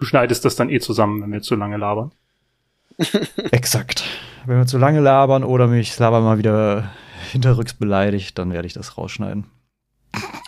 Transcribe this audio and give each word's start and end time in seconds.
Du 0.00 0.06
schneidest 0.06 0.46
das 0.46 0.56
dann 0.56 0.70
eh 0.70 0.80
zusammen, 0.80 1.22
wenn 1.22 1.30
wir 1.30 1.42
zu 1.42 1.54
lange 1.54 1.76
labern. 1.76 2.12
Exakt. 3.50 4.02
Wenn 4.46 4.56
wir 4.56 4.66
zu 4.66 4.78
lange 4.78 5.00
labern 5.00 5.44
oder 5.44 5.66
mich 5.66 5.96
Laber 5.98 6.22
mal 6.22 6.38
wieder 6.38 6.90
hinterrücks 7.30 7.74
beleidigt, 7.74 8.38
dann 8.38 8.52
werde 8.52 8.66
ich 8.66 8.72
das 8.72 8.96
rausschneiden. 8.96 9.44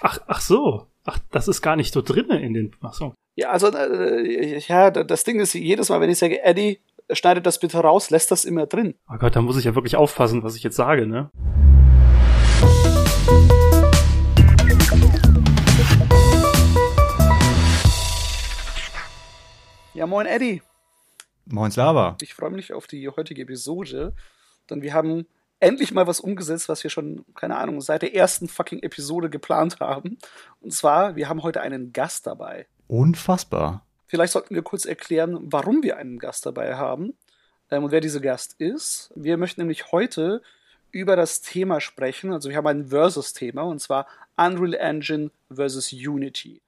Ach, 0.01 0.19
ach 0.27 0.41
so. 0.41 0.87
Ach, 1.04 1.19
das 1.30 1.49
ist 1.49 1.61
gar 1.61 1.77
nicht 1.77 1.93
so 1.93 2.01
drinne 2.01 2.41
in 2.41 2.54
den. 2.54 2.75
Ach 2.80 2.95
so. 2.95 3.12
Ja, 3.35 3.51
also 3.51 3.69
äh, 3.69 4.59
ja, 4.59 4.91
das 4.91 5.25
Ding 5.25 5.38
ist, 5.38 5.53
jedes 5.53 5.91
Mal, 5.91 6.00
wenn 6.00 6.11
ich 6.11 6.19
sage, 6.19 6.43
Eddie, 6.43 6.80
schneidet 7.11 7.45
das 7.45 7.61
bitte 7.61 7.79
raus, 7.79 8.09
lässt 8.09 8.30
das 8.30 8.46
immer 8.46 8.66
drin. 8.66 8.95
Oh 9.12 9.19
Gott, 9.19 9.37
da 9.37 9.43
muss 9.43 9.59
ich 9.59 9.64
ja 9.64 9.75
wirklich 9.75 9.96
aufpassen, 9.96 10.43
was 10.43 10.57
ich 10.57 10.62
jetzt 10.62 10.77
sage, 10.77 11.07
ne? 11.07 11.30
Ja, 19.95 20.06
moin 20.06 20.27
Eddie. 20.27 20.62
Moin 21.45 21.70
Slava. 21.70 22.16
Ich 22.23 22.33
freue 22.33 22.50
mich 22.50 22.73
auf 22.73 22.87
die 22.87 23.06
heutige 23.10 23.42
Episode, 23.42 24.14
denn 24.70 24.80
wir 24.80 24.95
haben 24.95 25.27
endlich 25.60 25.92
mal 25.92 26.06
was 26.06 26.19
umgesetzt, 26.19 26.70
was 26.70 26.83
wir 26.83 26.88
schon, 26.88 27.27
keine 27.34 27.59
Ahnung, 27.59 27.83
seit 27.83 28.00
der 28.00 28.14
ersten 28.14 28.48
fucking 28.48 28.83
Episode 28.83 29.28
geplant 29.28 29.80
haben. 29.80 30.16
Und 30.62 30.73
zwar, 30.73 31.14
wir 31.14 31.28
haben 31.28 31.42
heute 31.42 31.60
einen 31.60 31.92
Gast 31.92 32.27
dabei. 32.27 32.66
Unfassbar. 32.88 33.84
Vielleicht 34.06 34.33
sollten 34.33 34.55
wir 34.55 34.62
kurz 34.62 34.86
erklären, 34.86 35.38
warum 35.52 35.83
wir 35.83 35.98
einen 35.98 36.19
Gast 36.19 36.47
dabei 36.47 36.77
haben 36.77 37.12
ähm, 37.70 37.84
und 37.84 37.91
wer 37.91 38.00
dieser 38.00 38.20
Gast 38.20 38.55
ist. 38.59 39.12
Wir 39.14 39.36
möchten 39.36 39.61
nämlich 39.61 39.92
heute 39.92 40.41
über 40.91 41.16
das 41.16 41.42
Thema 41.42 41.83
sprechen. 41.83 42.33
Also 42.33 42.48
wir 42.48 42.56
haben 42.56 42.66
ein 42.66 42.86
Versus-Thema 42.86 43.61
und 43.61 43.80
zwar 43.80 44.06
Unreal 44.38 44.72
Engine 44.72 45.30
versus 45.50 45.92
Unity. 45.92 46.62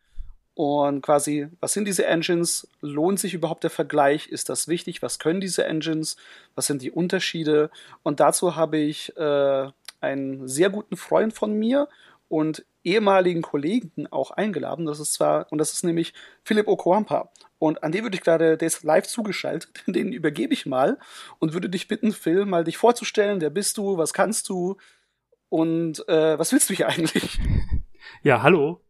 Und 0.55 1.03
quasi, 1.03 1.49
was 1.59 1.73
sind 1.73 1.87
diese 1.87 2.07
Engines? 2.07 2.69
Lohnt 2.81 3.19
sich 3.19 3.35
überhaupt 3.35 3.65
der 3.65 3.71
Vergleich? 3.71 4.29
Ist 4.29 4.49
das 4.49 4.69
wichtig? 4.69 5.03
Was 5.03 5.19
können 5.19 5.41
diese 5.41 5.65
Engines? 5.65 6.17
Was 6.55 6.67
sind 6.67 6.81
die 6.81 6.93
Unterschiede? 6.93 7.71
Und 8.05 8.21
dazu 8.21 8.55
habe 8.55 8.79
ich 8.79 9.17
äh, 9.17 9.69
einen 10.01 10.47
sehr 10.47 10.71
guten 10.71 10.97
Freund 10.97 11.33
von 11.33 11.59
mir 11.59 11.89
und 12.29 12.65
ehemaligen 12.85 13.43
Kollegen 13.43 14.07
auch 14.11 14.31
eingeladen. 14.31 14.87
Das 14.87 15.01
ist 15.01 15.15
zwar, 15.15 15.51
und 15.51 15.59
das 15.59 15.73
ist 15.73 15.83
nämlich 15.83 16.15
Philipp 16.45 16.69
Okoampa. 16.69 17.33
Und 17.59 17.83
an 17.83 17.93
den 17.93 18.05
würde 18.05 18.17
ich 18.17 18.23
gerade, 18.23 18.57
der 18.57 18.69
ist 18.69 18.85
live 18.85 19.07
zugeschaltet, 19.07 19.83
den 19.87 20.13
übergebe 20.13 20.53
ich 20.55 20.67
mal 20.67 20.99
und 21.41 21.53
würde 21.53 21.69
dich 21.69 21.89
bitten, 21.89 22.13
Phil, 22.13 22.45
mal 22.45 22.65
dich 22.65 22.77
vorzustellen. 22.77 23.41
Wer 23.41 23.51
bist 23.51 23.79
du? 23.79 23.97
Was 23.97 24.13
kannst 24.13 24.49
du? 24.49 24.77
Und 25.49 26.07
äh, 26.09 26.39
was 26.39 26.53
willst 26.53 26.71
du 26.71 26.75
hier 26.75 26.89
eigentlich? 26.89 27.41
Ja, 28.23 28.43
hallo. 28.43 28.83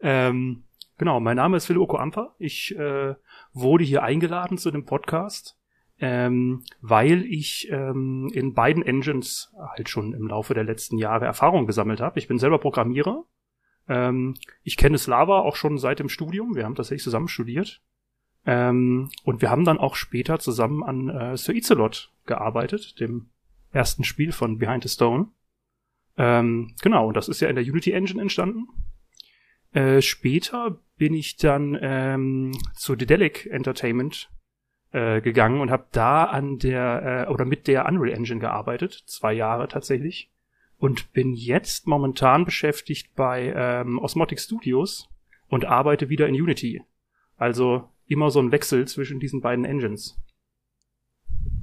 Ähm, 0.00 0.64
Genau, 1.00 1.18
mein 1.18 1.36
Name 1.38 1.56
ist 1.56 1.64
Phil 1.64 1.78
Okoampa. 1.78 2.34
Ich 2.38 2.76
äh, 2.76 3.14
wurde 3.54 3.84
hier 3.84 4.02
eingeladen 4.02 4.58
zu 4.58 4.70
dem 4.70 4.84
Podcast, 4.84 5.58
ähm, 5.98 6.62
weil 6.82 7.24
ich 7.24 7.70
ähm, 7.70 8.30
in 8.34 8.52
beiden 8.52 8.82
Engines 8.82 9.50
halt 9.58 9.88
schon 9.88 10.12
im 10.12 10.26
Laufe 10.26 10.52
der 10.52 10.64
letzten 10.64 10.98
Jahre 10.98 11.24
Erfahrung 11.24 11.66
gesammelt 11.66 12.02
habe. 12.02 12.18
Ich 12.18 12.28
bin 12.28 12.38
selber 12.38 12.58
Programmierer. 12.58 13.24
Ähm, 13.88 14.34
ich 14.62 14.76
kenne 14.76 14.98
Slava 14.98 15.38
auch 15.38 15.56
schon 15.56 15.78
seit 15.78 16.00
dem 16.00 16.10
Studium. 16.10 16.54
Wir 16.54 16.66
haben 16.66 16.74
tatsächlich 16.74 17.04
zusammen 17.04 17.28
studiert. 17.28 17.80
Ähm, 18.44 19.08
und 19.24 19.40
wir 19.40 19.48
haben 19.48 19.64
dann 19.64 19.78
auch 19.78 19.94
später 19.94 20.38
zusammen 20.38 20.82
an 20.82 21.08
äh, 21.08 21.34
Sir 21.38 21.54
Icelot 21.54 22.12
gearbeitet, 22.26 23.00
dem 23.00 23.30
ersten 23.72 24.04
Spiel 24.04 24.32
von 24.32 24.58
Behind 24.58 24.82
the 24.82 24.90
Stone. 24.90 25.28
Ähm, 26.18 26.74
genau, 26.82 27.08
und 27.08 27.16
das 27.16 27.30
ist 27.30 27.40
ja 27.40 27.48
in 27.48 27.56
der 27.56 27.64
Unity 27.64 27.92
Engine 27.92 28.20
entstanden. 28.20 28.68
Äh, 29.72 30.02
später 30.02 30.78
bin 30.96 31.14
ich 31.14 31.36
dann 31.36 31.78
ähm, 31.80 32.52
zu 32.74 32.96
Dedelic 32.96 33.46
Entertainment 33.46 34.30
äh, 34.92 35.20
gegangen 35.20 35.60
und 35.60 35.70
habe 35.70 35.86
da 35.92 36.24
an 36.24 36.58
der 36.58 37.26
äh, 37.28 37.30
oder 37.30 37.44
mit 37.44 37.68
der 37.68 37.86
Unreal 37.86 38.12
Engine 38.12 38.40
gearbeitet, 38.40 39.04
zwei 39.06 39.32
Jahre 39.32 39.68
tatsächlich, 39.68 40.30
und 40.78 41.12
bin 41.12 41.34
jetzt 41.34 41.86
momentan 41.86 42.44
beschäftigt 42.44 43.14
bei 43.14 43.52
ähm, 43.54 43.98
Osmotic 43.98 44.40
Studios 44.40 45.08
und 45.48 45.64
arbeite 45.64 46.08
wieder 46.08 46.26
in 46.26 46.34
Unity. 46.34 46.82
Also 47.36 47.88
immer 48.06 48.30
so 48.30 48.40
ein 48.40 48.52
Wechsel 48.52 48.88
zwischen 48.88 49.20
diesen 49.20 49.40
beiden 49.40 49.64
Engines. 49.64 50.20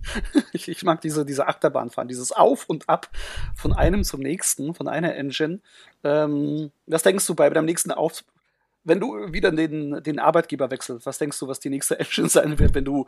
ich, 0.54 0.68
ich, 0.68 0.84
mag 0.84 1.02
diese, 1.02 1.26
diese 1.26 1.48
Achterbahnfahren, 1.48 2.08
dieses 2.08 2.32
Auf 2.32 2.66
und 2.68 2.88
Ab 2.90 3.10
von 3.56 3.74
einem 3.74 4.04
zum 4.04 4.22
nächsten, 4.22 4.74
von 4.74 4.88
einer 4.88 5.16
Engine. 5.16 5.60
Ähm, 6.04 6.72
was 6.86 7.04
denkst 7.04 7.26
du 7.28 7.36
bei 7.36 7.50
deinem 7.50 7.66
nächsten 7.66 7.92
Auf, 7.92 8.24
wenn 8.84 9.00
du 9.00 9.34
wieder 9.34 9.52
den, 9.52 10.02
den 10.02 10.20
Arbeitgeber 10.20 10.72
wechselst, 10.72 11.06
was 11.06 11.18
denkst 11.18 11.38
du, 11.40 11.48
was 11.48 11.60
die 11.60 11.70
nächste 11.70 12.00
Engine 12.00 12.30
sein 12.30 12.58
wird, 12.58 12.74
wenn 12.74 12.86
du, 12.86 13.06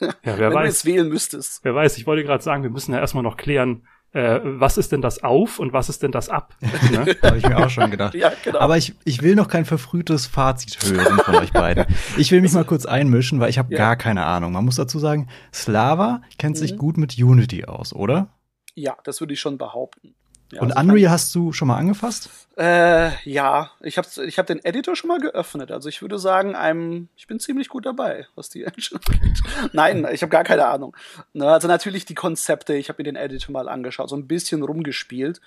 ja, 0.00 0.14
wer 0.22 0.38
wenn 0.38 0.52
weiß. 0.54 0.62
du 0.62 0.68
jetzt 0.68 0.84
wählen 0.86 1.08
müsstest? 1.08 1.64
Wer 1.64 1.74
weiß, 1.74 1.98
ich 1.98 2.06
wollte 2.06 2.24
gerade 2.24 2.42
sagen, 2.42 2.62
wir 2.62 2.70
müssen 2.70 2.92
ja 2.92 3.00
erstmal 3.00 3.22
noch 3.22 3.36
klären, 3.36 3.86
äh, 4.12 4.40
was 4.42 4.78
ist 4.78 4.92
denn 4.92 5.02
das 5.02 5.22
auf 5.22 5.58
und 5.58 5.72
was 5.72 5.88
ist 5.88 6.02
denn 6.02 6.12
das 6.12 6.28
ab? 6.28 6.54
Ne? 6.90 7.16
Habe 7.22 7.38
ich 7.38 7.46
mir 7.46 7.58
auch 7.58 7.68
schon 7.68 7.90
gedacht. 7.90 8.14
ja, 8.14 8.32
genau. 8.42 8.60
Aber 8.60 8.78
ich, 8.78 8.94
ich 9.04 9.20
will 9.22 9.34
noch 9.34 9.48
kein 9.48 9.66
verfrühtes 9.66 10.26
Fazit 10.26 10.78
hören 10.82 11.18
von 11.18 11.34
euch 11.34 11.52
beiden. 11.52 11.84
Ich 12.16 12.30
will 12.30 12.40
mich 12.40 12.52
mal 12.52 12.64
kurz 12.64 12.86
einmischen, 12.86 13.40
weil 13.40 13.50
ich 13.50 13.58
habe 13.58 13.72
ja. 13.72 13.78
gar 13.78 13.96
keine 13.96 14.24
Ahnung. 14.24 14.52
Man 14.52 14.64
muss 14.64 14.76
dazu 14.76 14.98
sagen, 14.98 15.28
Slava 15.52 16.22
kennt 16.38 16.56
mhm. 16.56 16.60
sich 16.60 16.76
gut 16.78 16.96
mit 16.96 17.18
Unity 17.18 17.66
aus, 17.66 17.92
oder? 17.92 18.28
Ja, 18.74 18.96
das 19.04 19.20
würde 19.20 19.34
ich 19.34 19.40
schon 19.40 19.58
behaupten. 19.58 20.14
Ja, 20.52 20.62
und 20.62 20.72
also 20.72 20.88
Unreal 20.90 21.10
hast 21.10 21.34
du 21.34 21.52
schon 21.52 21.68
mal 21.68 21.76
angefasst? 21.76 22.30
Äh, 22.56 23.10
ja, 23.28 23.70
ich 23.80 23.98
habe 23.98 24.08
ich 24.24 24.38
hab 24.38 24.46
den 24.46 24.64
Editor 24.64 24.96
schon 24.96 25.08
mal 25.08 25.20
geöffnet. 25.20 25.70
Also 25.70 25.88
ich 25.88 26.00
würde 26.00 26.18
sagen, 26.18 26.56
einem, 26.56 27.08
ich 27.16 27.26
bin 27.26 27.38
ziemlich 27.38 27.68
gut 27.68 27.86
dabei, 27.86 28.26
was 28.34 28.48
die 28.48 28.64
Engine 28.64 29.00
angeht. 29.06 29.38
Nein, 29.72 30.06
ich 30.12 30.22
habe 30.22 30.30
gar 30.30 30.44
keine 30.44 30.66
Ahnung. 30.66 30.96
Ne, 31.34 31.46
also 31.46 31.68
natürlich 31.68 32.04
die 32.04 32.14
Konzepte, 32.14 32.74
ich 32.74 32.88
habe 32.88 33.00
mir 33.00 33.04
den 33.04 33.16
Editor 33.16 33.52
mal 33.52 33.68
angeschaut, 33.68 34.08
so 34.08 34.16
ein 34.16 34.26
bisschen 34.26 34.62
rumgespielt. 34.62 35.40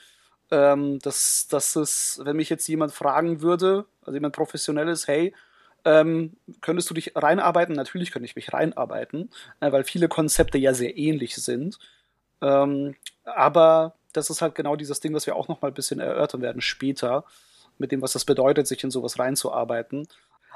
Ähm, 0.51 1.00
das, 1.00 1.47
das 1.50 1.75
ist, 1.75 2.22
wenn 2.23 2.35
mich 2.35 2.50
jetzt 2.50 2.68
jemand 2.68 2.94
fragen 2.94 3.41
würde, 3.41 3.85
also 4.01 4.13
jemand 4.13 4.35
professionelles, 4.35 5.07
hey, 5.07 5.33
ähm, 5.83 6.38
könntest 6.62 6.89
du 6.89 6.94
dich 6.94 7.13
reinarbeiten? 7.16 7.75
Natürlich 7.75 8.12
könnte 8.12 8.25
ich 8.25 8.35
mich 8.35 8.53
reinarbeiten, 8.53 9.31
äh, 9.62 9.72
weil 9.72 9.83
viele 9.83 10.07
Konzepte 10.07 10.57
ja 10.57 10.73
sehr 10.73 10.95
ähnlich 10.97 11.35
sind. 11.35 11.79
Ähm, 12.41 12.95
aber 13.23 13.95
das 14.13 14.29
ist 14.29 14.41
halt 14.41 14.55
genau 14.55 14.75
dieses 14.75 14.99
Ding, 14.99 15.13
was 15.13 15.25
wir 15.25 15.35
auch 15.35 15.47
noch 15.47 15.61
mal 15.61 15.69
ein 15.69 15.73
bisschen 15.73 15.99
erörtern 15.99 16.41
werden 16.41 16.61
später, 16.61 17.25
mit 17.77 17.91
dem, 17.91 18.01
was 18.01 18.13
das 18.13 18.25
bedeutet, 18.25 18.67
sich 18.67 18.83
in 18.83 18.91
sowas 18.91 19.19
reinzuarbeiten. 19.19 20.07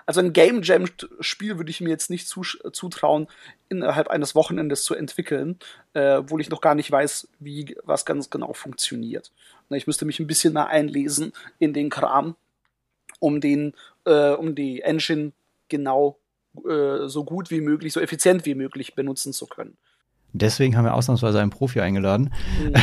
Also 0.06 0.20
ein 0.20 0.34
Game 0.34 0.62
Jam 0.62 0.86
Spiel 1.20 1.58
würde 1.58 1.72
ich 1.72 1.82
mir 1.82 1.90
jetzt 1.90 2.12
nicht 2.12 2.28
zutrauen, 2.28 3.28
innerhalb 3.70 4.08
eines 4.10 4.36
Wochenendes 4.36 4.84
zu 4.84 4.94
entwickeln, 4.94 5.58
äh, 5.94 6.18
obwohl 6.18 6.42
ich 6.42 6.50
noch 6.50 6.62
gar 6.62 6.76
nicht 6.76 6.92
weiß, 6.92 7.28
wie 7.40 7.76
was 7.84 8.06
ganz 8.06 8.30
genau 8.30 8.54
funktioniert. 8.54 9.32
Ich 9.72 9.88
müsste 9.88 10.06
mich 10.06 10.20
ein 10.20 10.28
bisschen 10.28 10.54
mal 10.54 10.66
einlesen 10.66 11.34
in 11.58 11.74
den 11.74 11.90
Kram, 11.90 12.36
um 13.20 13.42
den, 13.42 13.74
äh, 14.06 14.32
um 14.32 14.54
die 14.54 14.82
Engine 14.82 15.32
genau 15.70 16.20
äh, 16.70 17.08
so 17.08 17.24
gut 17.24 17.50
wie 17.50 17.62
möglich, 17.62 17.94
so 17.94 18.00
effizient 18.00 18.46
wie 18.46 18.54
möglich 18.56 18.94
benutzen 18.94 19.34
zu 19.34 19.48
können. 19.48 19.76
Deswegen 20.34 20.78
haben 20.78 20.86
wir 20.86 20.94
ausnahmsweise 20.94 21.40
einen 21.40 21.50
Profi 21.50 21.80
eingeladen, 21.80 22.34
mhm. 22.62 22.74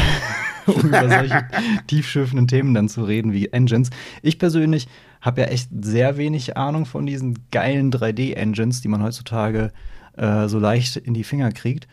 um 0.66 0.80
über 0.82 1.08
solche 1.08 1.46
tiefschürfenden 1.86 2.48
Themen 2.48 2.74
dann 2.74 2.88
zu 2.88 3.04
reden 3.04 3.32
wie 3.32 3.48
Engines. 3.48 3.90
Ich 4.22 4.38
persönlich 4.38 4.88
habe 5.20 5.42
ja 5.42 5.46
echt 5.48 5.70
sehr 5.80 6.16
wenig 6.16 6.56
Ahnung 6.56 6.86
von 6.86 7.06
diesen 7.06 7.38
geilen 7.50 7.92
3D-Engines, 7.92 8.80
die 8.80 8.88
man 8.88 9.02
heutzutage 9.02 9.72
äh, 10.16 10.48
so 10.48 10.58
leicht 10.58 10.96
in 10.96 11.14
die 11.14 11.24
Finger 11.24 11.52
kriegt. 11.52 11.86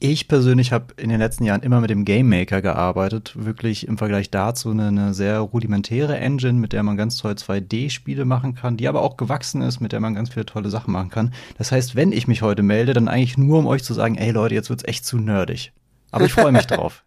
Ich 0.00 0.26
persönlich 0.26 0.72
habe 0.72 0.94
in 0.96 1.10
den 1.10 1.20
letzten 1.20 1.44
Jahren 1.44 1.62
immer 1.62 1.80
mit 1.80 1.90
dem 1.90 2.04
Game 2.04 2.28
Maker 2.28 2.60
gearbeitet. 2.60 3.32
Wirklich 3.36 3.86
im 3.86 3.98
Vergleich 3.98 4.30
dazu 4.30 4.70
eine, 4.70 4.88
eine 4.88 5.14
sehr 5.14 5.38
rudimentäre 5.38 6.18
Engine, 6.18 6.54
mit 6.54 6.72
der 6.72 6.82
man 6.82 6.96
ganz 6.96 7.18
toll 7.18 7.34
2D-Spiele 7.34 8.24
machen 8.24 8.54
kann, 8.54 8.76
die 8.76 8.88
aber 8.88 9.02
auch 9.02 9.16
gewachsen 9.16 9.62
ist, 9.62 9.80
mit 9.80 9.92
der 9.92 10.00
man 10.00 10.14
ganz 10.14 10.30
viele 10.30 10.46
tolle 10.46 10.70
Sachen 10.70 10.92
machen 10.92 11.10
kann. 11.10 11.32
Das 11.56 11.70
heißt, 11.70 11.94
wenn 11.94 12.10
ich 12.10 12.26
mich 12.26 12.42
heute 12.42 12.64
melde, 12.64 12.94
dann 12.94 13.06
eigentlich 13.06 13.38
nur, 13.38 13.60
um 13.60 13.66
euch 13.66 13.84
zu 13.84 13.94
sagen, 13.94 14.16
ey 14.16 14.32
Leute, 14.32 14.56
jetzt 14.56 14.70
wird's 14.70 14.84
echt 14.84 15.04
zu 15.04 15.18
nerdig. 15.18 15.72
Aber 16.10 16.24
ich 16.24 16.32
freue 16.32 16.52
mich 16.52 16.66
drauf. 16.66 17.04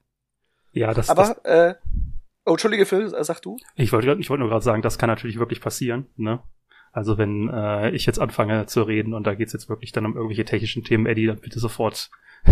Ja, 0.72 0.94
das. 0.94 1.10
Aber 1.10 1.36
das, 1.44 1.46
äh, 1.46 1.76
oh, 2.46 2.52
entschuldige 2.52 2.86
Phil, 2.86 3.14
äh, 3.14 3.24
sag 3.24 3.42
du. 3.42 3.58
Ich 3.76 3.92
wollte, 3.92 4.16
ich 4.20 4.30
wollte 4.30 4.42
nur 4.42 4.50
gerade 4.50 4.64
sagen, 4.64 4.82
das 4.82 4.98
kann 4.98 5.10
natürlich 5.10 5.40
wirklich 5.40 5.62
passieren. 5.62 6.08
Ne? 6.16 6.42
Also 6.92 7.18
wenn 7.18 7.50
äh, 7.50 7.92
ich 7.92 8.06
jetzt 8.06 8.20
anfange 8.20 8.66
zu 8.66 8.84
reden 8.84 9.14
und 9.14 9.26
da 9.28 9.36
geht's 9.36 9.54
jetzt 9.54 9.70
wirklich 9.70 9.92
dann 9.92 10.06
um 10.06 10.16
irgendwelche 10.16 10.46
technischen 10.46 10.84
Themen, 10.84 11.06
Eddie, 11.06 11.28
dann 11.28 11.40
bitte 11.40 11.60
sofort 11.60 12.10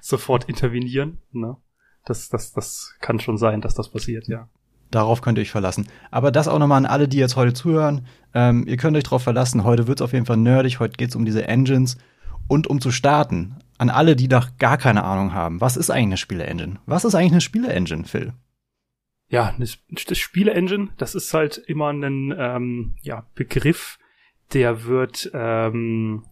sofort 0.00 0.48
intervenieren. 0.48 1.18
Ne? 1.32 1.56
Das, 2.04 2.28
das, 2.28 2.52
das 2.52 2.94
kann 3.00 3.20
schon 3.20 3.38
sein, 3.38 3.60
dass 3.60 3.74
das 3.74 3.90
passiert, 3.90 4.28
ja. 4.28 4.48
Darauf 4.90 5.20
könnt 5.20 5.36
ihr 5.36 5.42
euch 5.42 5.50
verlassen. 5.50 5.86
Aber 6.10 6.32
das 6.32 6.48
auch 6.48 6.58
nochmal 6.58 6.78
an 6.78 6.86
alle, 6.86 7.08
die 7.08 7.18
jetzt 7.18 7.36
heute 7.36 7.52
zuhören. 7.52 8.06
Ähm, 8.32 8.66
ihr 8.66 8.78
könnt 8.78 8.96
euch 8.96 9.04
darauf 9.04 9.22
verlassen. 9.22 9.64
Heute 9.64 9.86
wird's 9.86 10.00
auf 10.00 10.14
jeden 10.14 10.24
Fall 10.24 10.38
nerdig. 10.38 10.80
Heute 10.80 10.96
geht's 10.96 11.14
um 11.14 11.26
diese 11.26 11.46
Engines. 11.46 11.98
Und 12.46 12.66
um 12.66 12.80
zu 12.80 12.90
starten, 12.90 13.56
an 13.78 13.90
alle, 13.90 14.16
die 14.16 14.28
da 14.28 14.44
gar 14.58 14.76
keine 14.76 15.04
Ahnung 15.04 15.32
haben, 15.32 15.60
was 15.60 15.76
ist 15.76 15.90
eigentlich 15.90 16.06
eine 16.06 16.16
Spiele-Engine? 16.16 16.80
Was 16.86 17.04
ist 17.04 17.14
eigentlich 17.14 17.32
eine 17.32 17.40
Spiele-Engine, 17.40 18.04
Phil? 18.04 18.32
Ja, 19.28 19.54
eine 19.54 19.66
Spiele-Engine, 19.66 20.88
das 20.96 21.14
ist 21.14 21.32
halt 21.32 21.58
immer 21.58 21.92
ein 21.92 22.34
ähm, 22.36 22.94
ja, 23.02 23.26
Begriff, 23.34 23.98
der 24.52 24.84
wird, 24.84 25.30
ähm, 25.34 26.24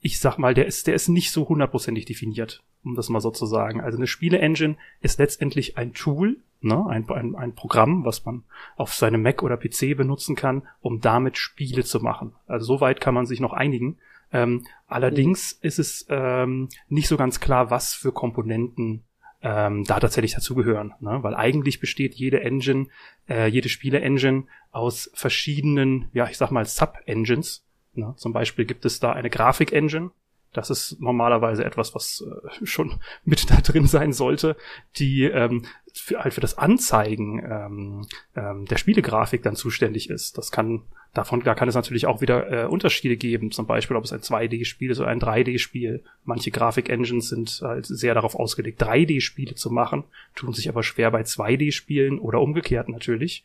ich 0.00 0.18
sag 0.18 0.38
mal, 0.38 0.54
der 0.54 0.66
ist, 0.66 0.86
der 0.86 0.94
ist 0.94 1.08
nicht 1.08 1.30
so 1.30 1.48
hundertprozentig 1.48 2.06
definiert, 2.06 2.62
um 2.82 2.94
das 2.94 3.10
mal 3.10 3.20
so 3.20 3.30
zu 3.30 3.46
sagen. 3.46 3.80
Also 3.80 3.98
eine 3.98 4.06
Spiele-Engine 4.06 4.76
ist 5.00 5.18
letztendlich 5.18 5.76
ein 5.76 5.92
Tool, 5.92 6.38
ne, 6.62 6.86
ein, 6.88 7.08
ein, 7.10 7.36
ein 7.36 7.54
Programm, 7.54 8.04
was 8.04 8.24
man 8.24 8.44
auf 8.76 8.94
seinem 8.94 9.22
Mac 9.22 9.42
oder 9.42 9.56
PC 9.58 9.96
benutzen 9.96 10.34
kann, 10.34 10.62
um 10.80 11.00
damit 11.00 11.36
Spiele 11.36 11.84
zu 11.84 12.00
machen. 12.00 12.32
Also 12.46 12.64
soweit 12.64 13.00
kann 13.00 13.14
man 13.14 13.26
sich 13.26 13.40
noch 13.40 13.52
einigen. 13.52 13.98
Ähm, 14.32 14.66
allerdings 14.86 15.52
ist 15.52 15.78
es 15.78 16.06
ähm, 16.08 16.68
nicht 16.88 17.08
so 17.08 17.16
ganz 17.16 17.40
klar, 17.40 17.70
was 17.70 17.94
für 17.94 18.12
Komponenten 18.12 19.04
ähm, 19.42 19.84
da 19.84 20.00
tatsächlich 20.00 20.34
dazugehören. 20.34 20.94
Ne? 21.00 21.18
Weil 21.22 21.34
eigentlich 21.34 21.80
besteht 21.80 22.14
jede 22.14 22.40
Engine, 22.42 22.86
äh, 23.28 23.48
jede 23.48 23.68
Spiele-Engine 23.68 24.44
aus 24.70 25.10
verschiedenen, 25.14 26.08
ja, 26.12 26.28
ich 26.28 26.38
sag 26.38 26.50
mal, 26.50 26.64
Sub-Engines. 26.64 27.64
Ne? 27.94 28.14
Zum 28.16 28.32
Beispiel 28.32 28.64
gibt 28.64 28.84
es 28.84 29.00
da 29.00 29.12
eine 29.12 29.30
Grafik-Engine. 29.30 30.10
Das 30.52 30.70
ist 30.70 31.00
normalerweise 31.00 31.64
etwas, 31.64 31.94
was 31.94 32.22
äh, 32.26 32.66
schon 32.66 33.00
mit 33.24 33.50
da 33.50 33.56
drin 33.60 33.86
sein 33.86 34.12
sollte, 34.12 34.56
die 34.96 35.24
ähm, 35.24 35.64
für, 35.94 36.22
halt 36.22 36.34
für 36.34 36.40
das 36.40 36.58
Anzeigen 36.58 37.38
ähm, 37.38 38.06
ähm, 38.36 38.66
der 38.66 38.76
Spielegrafik 38.76 39.42
dann 39.42 39.56
zuständig 39.56 40.10
ist. 40.10 40.38
Das 40.38 40.50
kann 40.50 40.82
davon 41.14 41.42
da 41.42 41.54
kann 41.54 41.68
es 41.68 41.74
natürlich 41.74 42.06
auch 42.06 42.20
wieder 42.20 42.50
äh, 42.50 42.66
Unterschiede 42.66 43.16
geben. 43.16 43.50
Zum 43.50 43.66
Beispiel, 43.66 43.96
ob 43.96 44.04
es 44.04 44.12
ein 44.12 44.20
2D-Spiel 44.20 44.90
ist 44.90 45.00
oder 45.00 45.08
ein 45.08 45.20
3D-Spiel. 45.20 46.02
Manche 46.24 46.50
Grafik-Engines 46.50 47.28
sind 47.28 47.60
halt 47.62 47.86
sehr 47.86 48.14
darauf 48.14 48.34
ausgelegt, 48.34 48.82
3D-Spiele 48.82 49.54
zu 49.54 49.70
machen, 49.70 50.04
tun 50.34 50.52
sich 50.52 50.68
aber 50.68 50.82
schwer 50.82 51.10
bei 51.10 51.22
2D-Spielen 51.22 52.18
oder 52.18 52.40
umgekehrt 52.40 52.88
natürlich. 52.88 53.44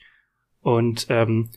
Und 0.62 1.08
ähm, 1.10 1.50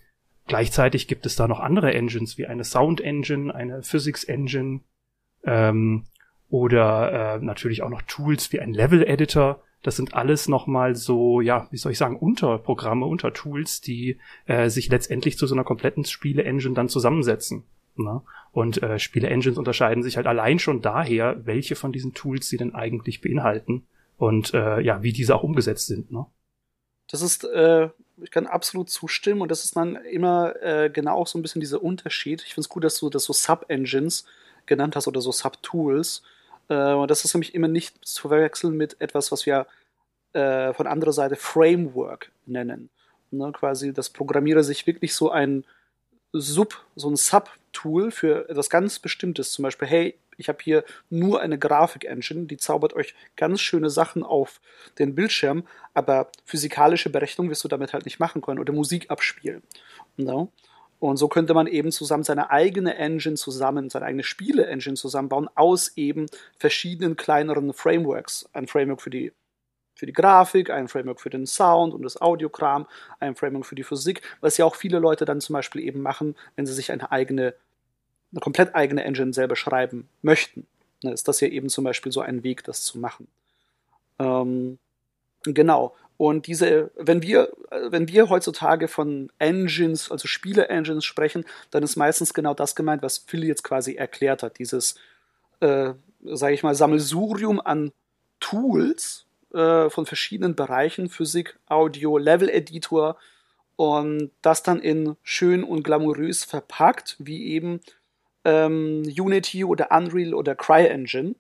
gleichzeitig 0.47 1.07
gibt 1.07 1.27
es 1.27 1.37
da 1.37 1.47
noch 1.47 1.61
andere 1.61 1.95
Engines 1.95 2.39
wie 2.39 2.47
eine 2.47 2.65
Sound 2.65 3.01
Engine, 3.01 3.55
eine 3.55 3.83
Physics 3.83 4.25
Engine 4.25 4.81
ähm, 5.45 6.05
oder 6.49 7.37
äh, 7.37 7.45
natürlich 7.45 7.83
auch 7.83 7.91
noch 7.91 8.03
Tools 8.03 8.53
wie 8.53 8.61
ein 8.61 8.73
Level 8.73 9.03
Editor 9.03 9.63
das 9.83 9.97
sind 9.97 10.15
alles 10.15 10.49
nochmal 10.49 10.95
so, 10.95 11.41
ja, 11.41 11.67
wie 11.71 11.79
soll 11.79 11.93
ich 11.93 11.99
sagen, 11.99 12.17
Unterprogramme, 12.17 13.07
Untertools, 13.07 13.81
die 13.81 14.19
äh, 14.47 14.69
sich 14.69 14.89
letztendlich 14.91 15.39
zu 15.39 15.47
so 15.47 15.55
einer 15.55 15.65
kompletten 15.65 16.05
Spiele-Engine 16.05 16.75
dann 16.75 16.89
zusammensetzen. 16.89 17.65
Ne? 17.97 18.21
Und 18.53 18.83
äh, 18.83 18.99
Spiele-Engines 18.99 19.57
unterscheiden 19.57 20.03
sich 20.03 20.17
halt 20.17 20.27
allein 20.27 20.59
schon 20.59 20.83
daher, 20.83 21.47
welche 21.47 21.77
von 21.77 21.93
diesen 21.93 22.13
Tools 22.13 22.49
sie 22.49 22.59
denn 22.59 22.75
eigentlich 22.75 23.23
beinhalten 23.23 23.87
und 24.19 24.53
äh, 24.53 24.81
ja, 24.81 25.03
wie 25.03 25.13
diese 25.13 25.35
auch 25.35 25.43
umgesetzt 25.43 25.87
sind. 25.87 26.13
Ne? 26.13 26.27
Das 27.09 27.23
ist, 27.23 27.45
äh, 27.45 27.89
ich 28.23 28.31
kann 28.31 28.47
absolut 28.47 28.91
zustimmen 28.91 29.41
und 29.41 29.51
das 29.51 29.65
ist 29.65 29.77
dann 29.77 29.97
immer 29.97 30.55
äh, 30.63 30.91
genau 30.91 31.17
auch 31.17 31.27
so 31.27 31.39
ein 31.39 31.43
bisschen 31.43 31.61
dieser 31.61 31.83
Unterschied. 31.83 32.43
Ich 32.43 32.53
finde 32.55 32.63
es 32.63 32.69
gut, 32.69 32.85
dass 32.85 32.99
du 32.99 33.09
das 33.09 33.25
so 33.25 33.33
Sub-Engines 33.33 34.27
genannt 34.71 34.97
hast 34.97 35.07
oder 35.07 35.21
so 35.21 35.33
Sub-Tools 35.33 36.23
äh, 36.71 37.07
das 37.07 37.25
ist 37.25 37.35
nämlich 37.35 37.55
immer 37.55 37.69
nicht 37.69 38.03
zu 38.07 38.29
verwechseln 38.29 38.77
mit 38.77 38.99
etwas, 39.01 39.31
was 39.31 39.45
wir 39.45 39.67
äh, 40.33 40.73
von 40.73 40.87
anderer 40.87 41.13
Seite 41.13 41.37
Framework 41.37 42.31
nennen. 42.47 42.89
Ne, 43.33 43.53
quasi, 43.53 43.93
dass 43.93 44.11
Programmierer 44.11 44.65
sich 44.65 44.87
wirklich 44.87 45.15
so 45.15 45.31
ein 45.31 45.65
Sub, 46.33 46.85
so 46.97 47.09
ein 47.09 47.17
Sub-Tool 47.17 48.11
für 48.11 48.49
etwas 48.49 48.71
ganz 48.71 48.99
Bestimmtes, 48.99 49.53
zum 49.53 49.65
Beispiel, 49.65 49.87
hey, 49.87 50.19
ich 50.37 50.49
habe 50.49 50.59
hier 50.63 50.85
nur 51.11 51.41
eine 51.41 51.59
Grafik-Engine, 51.59 52.47
die 52.47 52.57
zaubert 52.57 52.95
euch 52.95 53.15
ganz 53.37 53.61
schöne 53.61 53.91
Sachen 53.91 54.23
auf 54.23 54.61
den 54.99 55.15
Bildschirm, 55.15 55.65
aber 55.93 56.31
physikalische 56.45 57.11
Berechnung 57.11 57.51
wirst 57.51 57.63
du 57.63 57.69
damit 57.69 57.93
halt 57.93 58.05
nicht 58.05 58.19
machen 58.21 58.41
können 58.41 58.59
oder 58.59 58.73
Musik 58.73 59.11
abspielen. 59.11 59.63
No? 60.17 60.51
Ne? 61.01 61.09
Und 61.09 61.17
so 61.17 61.29
könnte 61.29 61.55
man 61.55 61.67
eben 61.67 61.93
zusammen 61.93 62.25
seine 62.25 62.51
eigene 62.51 62.97
Engine 62.97 63.37
zusammen, 63.37 63.91
seine 63.91 64.07
eigene 64.07 64.23
Spiele-Engine 64.23 64.97
zusammenbauen 64.97 65.49
aus 65.55 65.93
eben 65.97 66.27
verschiedenen 66.59 67.17
kleineren 67.17 67.73
Frameworks. 67.73 68.49
Ein 68.53 68.67
Framework 68.67 69.03
für 69.03 69.11
die, 69.11 69.33
für 69.95 70.07
die 70.07 70.13
Grafik, 70.13 70.71
ein 70.71 70.89
Framework 70.89 71.21
für 71.21 71.31
den 71.31 71.47
Sound 71.47 71.95
und 71.95 72.03
das 72.03 72.21
Audiokram, 72.21 72.87
ein 73.19 73.35
Framework 73.35 73.67
für 73.67 73.75
die 73.75 73.85
Physik, 73.85 74.23
was 74.41 74.57
ja 74.57 74.65
auch 74.65 74.77
viele 74.77 74.99
Leute 74.99 75.25
dann 75.25 75.41
zum 75.41 75.55
Beispiel 75.55 75.83
eben 75.83 76.01
machen, 76.01 76.37
wenn 76.57 76.67
sie 76.67 76.75
sich 76.75 76.93
eine 76.93 77.11
eigene, 77.11 77.55
eine 78.33 78.41
komplett 78.41 78.75
eigene 78.75 79.05
Engine 79.05 79.33
selber 79.33 79.57
schreiben 79.57 80.09
möchten. 80.23 80.67
Dann 81.03 81.13
ist 81.13 81.29
das 81.29 81.41
ja 81.41 81.49
eben 81.49 81.69
zum 81.69 81.85
Beispiel 81.85 82.13
so 82.13 82.21
ein 82.21 82.43
Weg, 82.45 82.65
das 82.65 82.83
zu 82.83 82.99
machen. 82.99 83.27
Ähm, 84.19 84.79
genau. 85.43 85.95
Und 86.21 86.47
diese, 86.49 86.91
wenn 86.97 87.23
wir, 87.23 87.51
wenn 87.89 88.07
wir 88.07 88.29
heutzutage 88.29 88.89
von 88.89 89.33
Engines, 89.39 90.11
also 90.11 90.29
Spiele-Engines 90.29 91.03
sprechen, 91.03 91.47
dann 91.71 91.83
ist 91.83 91.97
meistens 91.97 92.35
genau 92.35 92.53
das 92.53 92.77
gemeint, 92.77 93.01
was 93.01 93.17
Phil 93.17 93.43
jetzt 93.43 93.65
quasi 93.65 93.95
erklärt 93.95 94.43
hat. 94.43 94.59
Dieses, 94.59 94.97
äh, 95.61 95.95
sage 96.23 96.53
ich 96.53 96.63
mal, 96.63 96.75
Sammelsurium 96.75 97.59
an 97.59 97.93
Tools 98.39 99.25
äh, 99.55 99.89
von 99.89 100.05
verschiedenen 100.05 100.55
Bereichen, 100.55 101.09
Physik, 101.09 101.59
Audio, 101.69 102.19
Level-Editor 102.19 103.17
und 103.77 104.31
das 104.43 104.63
dann 104.63 104.79
in 104.79 105.17
schön 105.23 105.65
und 105.65 105.85
glamourös 105.85 106.45
verpackt, 106.45 107.17
wie 107.19 107.47
eben 107.47 107.81
ähm, 108.45 109.05
Unity 109.07 109.65
oder 109.65 109.91
Unreal 109.91 110.35
oder 110.35 110.55
CryEngine. 110.55 111.35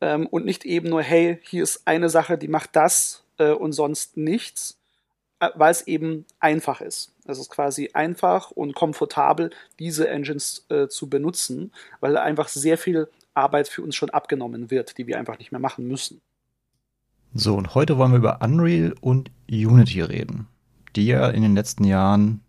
Ähm, 0.00 0.26
und 0.28 0.46
nicht 0.46 0.64
eben 0.64 0.88
nur, 0.88 1.02
hey, 1.02 1.40
hier 1.42 1.62
ist 1.62 1.82
eine 1.86 2.08
Sache, 2.08 2.38
die 2.38 2.48
macht 2.48 2.74
das 2.74 3.22
äh, 3.38 3.50
und 3.50 3.72
sonst 3.72 4.16
nichts, 4.16 4.78
äh, 5.40 5.50
weil 5.54 5.70
es 5.70 5.86
eben 5.86 6.24
einfach 6.40 6.80
ist. 6.80 7.12
Es 7.26 7.38
ist 7.38 7.50
quasi 7.50 7.90
einfach 7.94 8.50
und 8.50 8.74
komfortabel, 8.74 9.50
diese 9.78 10.08
Engines 10.08 10.64
äh, 10.68 10.88
zu 10.88 11.08
benutzen, 11.08 11.72
weil 12.00 12.16
einfach 12.16 12.48
sehr 12.48 12.78
viel 12.78 13.08
Arbeit 13.34 13.68
für 13.68 13.82
uns 13.82 13.94
schon 13.94 14.10
abgenommen 14.10 14.70
wird, 14.70 14.98
die 14.98 15.06
wir 15.06 15.18
einfach 15.18 15.38
nicht 15.38 15.52
mehr 15.52 15.60
machen 15.60 15.86
müssen. 15.88 16.20
So, 17.34 17.56
und 17.56 17.74
heute 17.74 17.96
wollen 17.96 18.12
wir 18.12 18.18
über 18.18 18.40
Unreal 18.42 18.94
und 19.00 19.30
Unity 19.50 20.02
reden, 20.02 20.48
die 20.96 21.06
ja 21.06 21.28
in 21.28 21.42
den 21.42 21.54
letzten 21.54 21.84
Jahren 21.84 22.42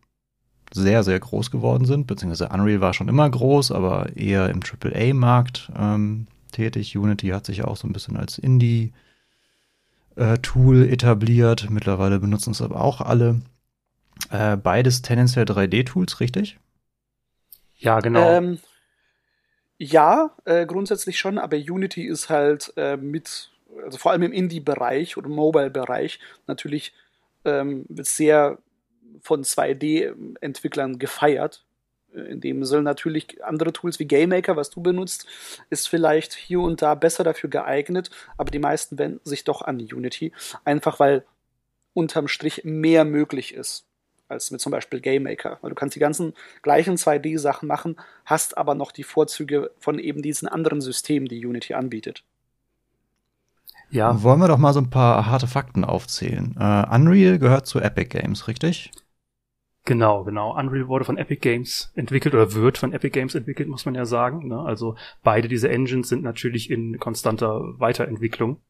sehr, 0.74 1.04
sehr 1.04 1.20
groß 1.20 1.52
geworden 1.52 1.86
sind, 1.86 2.08
beziehungsweise 2.08 2.50
Unreal 2.50 2.82
war 2.82 2.94
schon 2.94 3.08
immer 3.08 3.30
groß, 3.30 3.72
aber 3.72 4.16
eher 4.18 4.50
im 4.50 4.60
AAA-Markt 4.62 5.72
ähm, 5.78 6.28
tätig. 6.52 6.98
Unity 6.98 7.30
hat 7.30 7.46
sich 7.46 7.64
auch 7.64 7.78
so 7.78 7.88
ein 7.88 7.94
bisschen 7.94 8.18
als 8.18 8.38
Indie 8.38 8.92
äh, 10.16 10.38
Tool 10.40 10.88
etabliert. 10.90 11.70
Mittlerweile 11.70 12.20
benutzen 12.20 12.52
es 12.52 12.62
aber 12.62 12.82
auch 12.82 13.02
alle. 13.02 13.42
Äh, 14.30 14.58
beides 14.58 15.02
tendenziell 15.02 15.46
3D-Tools, 15.46 16.20
richtig? 16.20 16.60
Ja, 17.76 18.00
genau. 18.00 18.30
Ähm, 18.30 18.60
ja, 19.78 20.32
äh, 20.46 20.66
grundsätzlich 20.66 21.20
schon, 21.20 21.38
aber 21.38 21.58
Unity 21.58 22.06
ist 22.06 22.30
halt 22.30 22.74
äh, 22.78 22.96
mit, 22.96 23.52
also 23.84 23.98
vor 23.98 24.12
allem 24.12 24.24
im 24.24 24.32
Indie-Bereich 24.32 25.18
oder 25.18 25.30
Mobile-Bereich 25.30 26.20
natürlich 26.48 26.94
ähm, 27.44 27.86
sehr 27.90 28.60
von 29.22 29.44
2D-Entwicklern 29.44 31.00
gefeiert 31.00 31.66
in 32.14 32.42
dem 32.42 32.64
Sinne 32.66 32.84
natürlich 32.84 33.44
andere 33.44 33.74
Tools 33.74 34.00
wie 34.00 34.06
GameMaker, 34.06 34.56
was 34.56 34.70
du 34.70 34.82
benutzt, 34.82 35.26
ist 35.70 35.88
vielleicht 35.88 36.34
hier 36.34 36.62
und 36.62 36.82
da 36.82 36.96
besser 36.96 37.24
dafür 37.24 37.50
geeignet, 37.50 38.10
aber 38.38 38.52
die 38.52 38.60
meisten 38.60 38.98
wenden 38.98 39.22
sich 39.24 39.44
doch 39.44 39.62
an 39.62 39.80
Unity, 39.80 40.32
einfach 40.64 41.00
weil 41.00 41.26
unterm 41.94 42.28
Strich 42.28 42.62
mehr 42.64 43.06
möglich 43.06 43.54
ist 43.54 43.86
als 44.34 44.52
mit 44.52 44.62
zum 44.62 44.72
Beispiel 44.72 45.00
GameMaker. 45.00 45.60
Weil 45.62 45.70
du 45.70 45.76
kannst 45.76 45.96
die 45.96 46.00
ganzen 46.00 46.34
gleichen 46.62 46.96
2D-Sachen 46.96 47.68
machen, 47.68 47.98
hast 48.26 48.58
aber 48.58 48.76
noch 48.76 48.92
die 48.92 49.04
Vorzüge 49.04 49.72
von 49.80 50.00
eben 50.00 50.22
diesen 50.22 50.48
anderen 50.48 50.82
Systemen, 50.82 51.28
die 51.28 51.46
Unity 51.46 51.74
anbietet. 51.74 52.24
Ja. 53.90 54.24
Wollen 54.24 54.40
wir 54.40 54.48
doch 54.48 54.58
mal 54.58 54.74
so 54.74 54.80
ein 54.80 54.90
paar 54.90 55.28
harte 55.28 55.46
Fakten 55.46 55.86
aufzählen. 55.86 56.56
Uh, 56.60 56.96
Unreal 56.96 57.38
gehört 57.38 57.68
zu 57.68 57.80
Epic 57.80 58.18
Games, 58.18 58.48
richtig? 58.48 58.92
Genau, 59.86 60.24
genau. 60.24 60.58
Unreal 60.58 60.88
wurde 60.88 61.04
von 61.04 61.18
Epic 61.18 61.42
Games 61.42 61.92
entwickelt 61.96 62.34
oder 62.34 62.54
wird 62.54 62.78
von 62.78 62.94
Epic 62.94 63.10
Games 63.12 63.36
entwickelt, 63.36 63.68
muss 63.68 63.86
man 63.86 63.96
ja 63.96 64.06
sagen. 64.06 64.48
Ne? 64.48 64.60
Also 64.60 64.96
beide 65.24 65.50
diese 65.50 65.70
Engines 65.70 66.08
sind 66.08 66.24
natürlich 66.24 66.72
in 66.72 67.00
konstanter 67.00 67.80
Weiterentwicklung. 67.80 68.62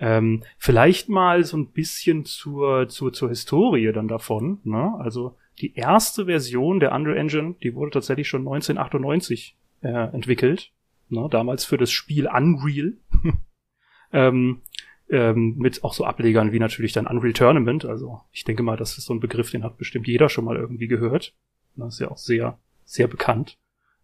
Ähm, 0.00 0.42
vielleicht 0.58 1.08
mal 1.08 1.44
so 1.44 1.56
ein 1.56 1.70
bisschen 1.70 2.24
zur, 2.24 2.88
zur, 2.88 3.12
zur 3.12 3.28
Historie 3.28 3.92
dann 3.92 4.08
davon. 4.08 4.58
Ne? 4.64 4.94
Also 4.98 5.36
die 5.60 5.74
erste 5.74 6.26
Version 6.26 6.80
der 6.80 6.92
Unreal 6.92 7.18
Engine, 7.18 7.54
die 7.62 7.74
wurde 7.74 7.92
tatsächlich 7.92 8.26
schon 8.26 8.40
1998 8.40 9.56
äh, 9.82 9.88
entwickelt. 9.88 10.72
Ne? 11.10 11.28
Damals 11.30 11.64
für 11.64 11.76
das 11.76 11.92
Spiel 11.92 12.26
Unreal. 12.26 12.94
ähm, 14.12 14.62
ähm, 15.10 15.56
mit 15.58 15.82
auch 15.84 15.92
so 15.92 16.04
Ablegern 16.04 16.52
wie 16.52 16.58
natürlich 16.58 16.92
dann 16.92 17.06
Unreal 17.06 17.32
Tournament. 17.32 17.84
Also 17.84 18.20
ich 18.32 18.44
denke 18.44 18.62
mal, 18.62 18.76
das 18.76 18.98
ist 18.98 19.06
so 19.06 19.14
ein 19.14 19.20
Begriff, 19.20 19.50
den 19.50 19.64
hat 19.64 19.78
bestimmt 19.78 20.06
jeder 20.06 20.28
schon 20.28 20.44
mal 20.44 20.56
irgendwie 20.56 20.88
gehört. 20.88 21.34
Das 21.76 21.94
ist 21.94 22.00
ja 22.00 22.10
auch 22.10 22.18
sehr, 22.18 22.58
sehr 22.84 23.08
bekannt. 23.08 23.58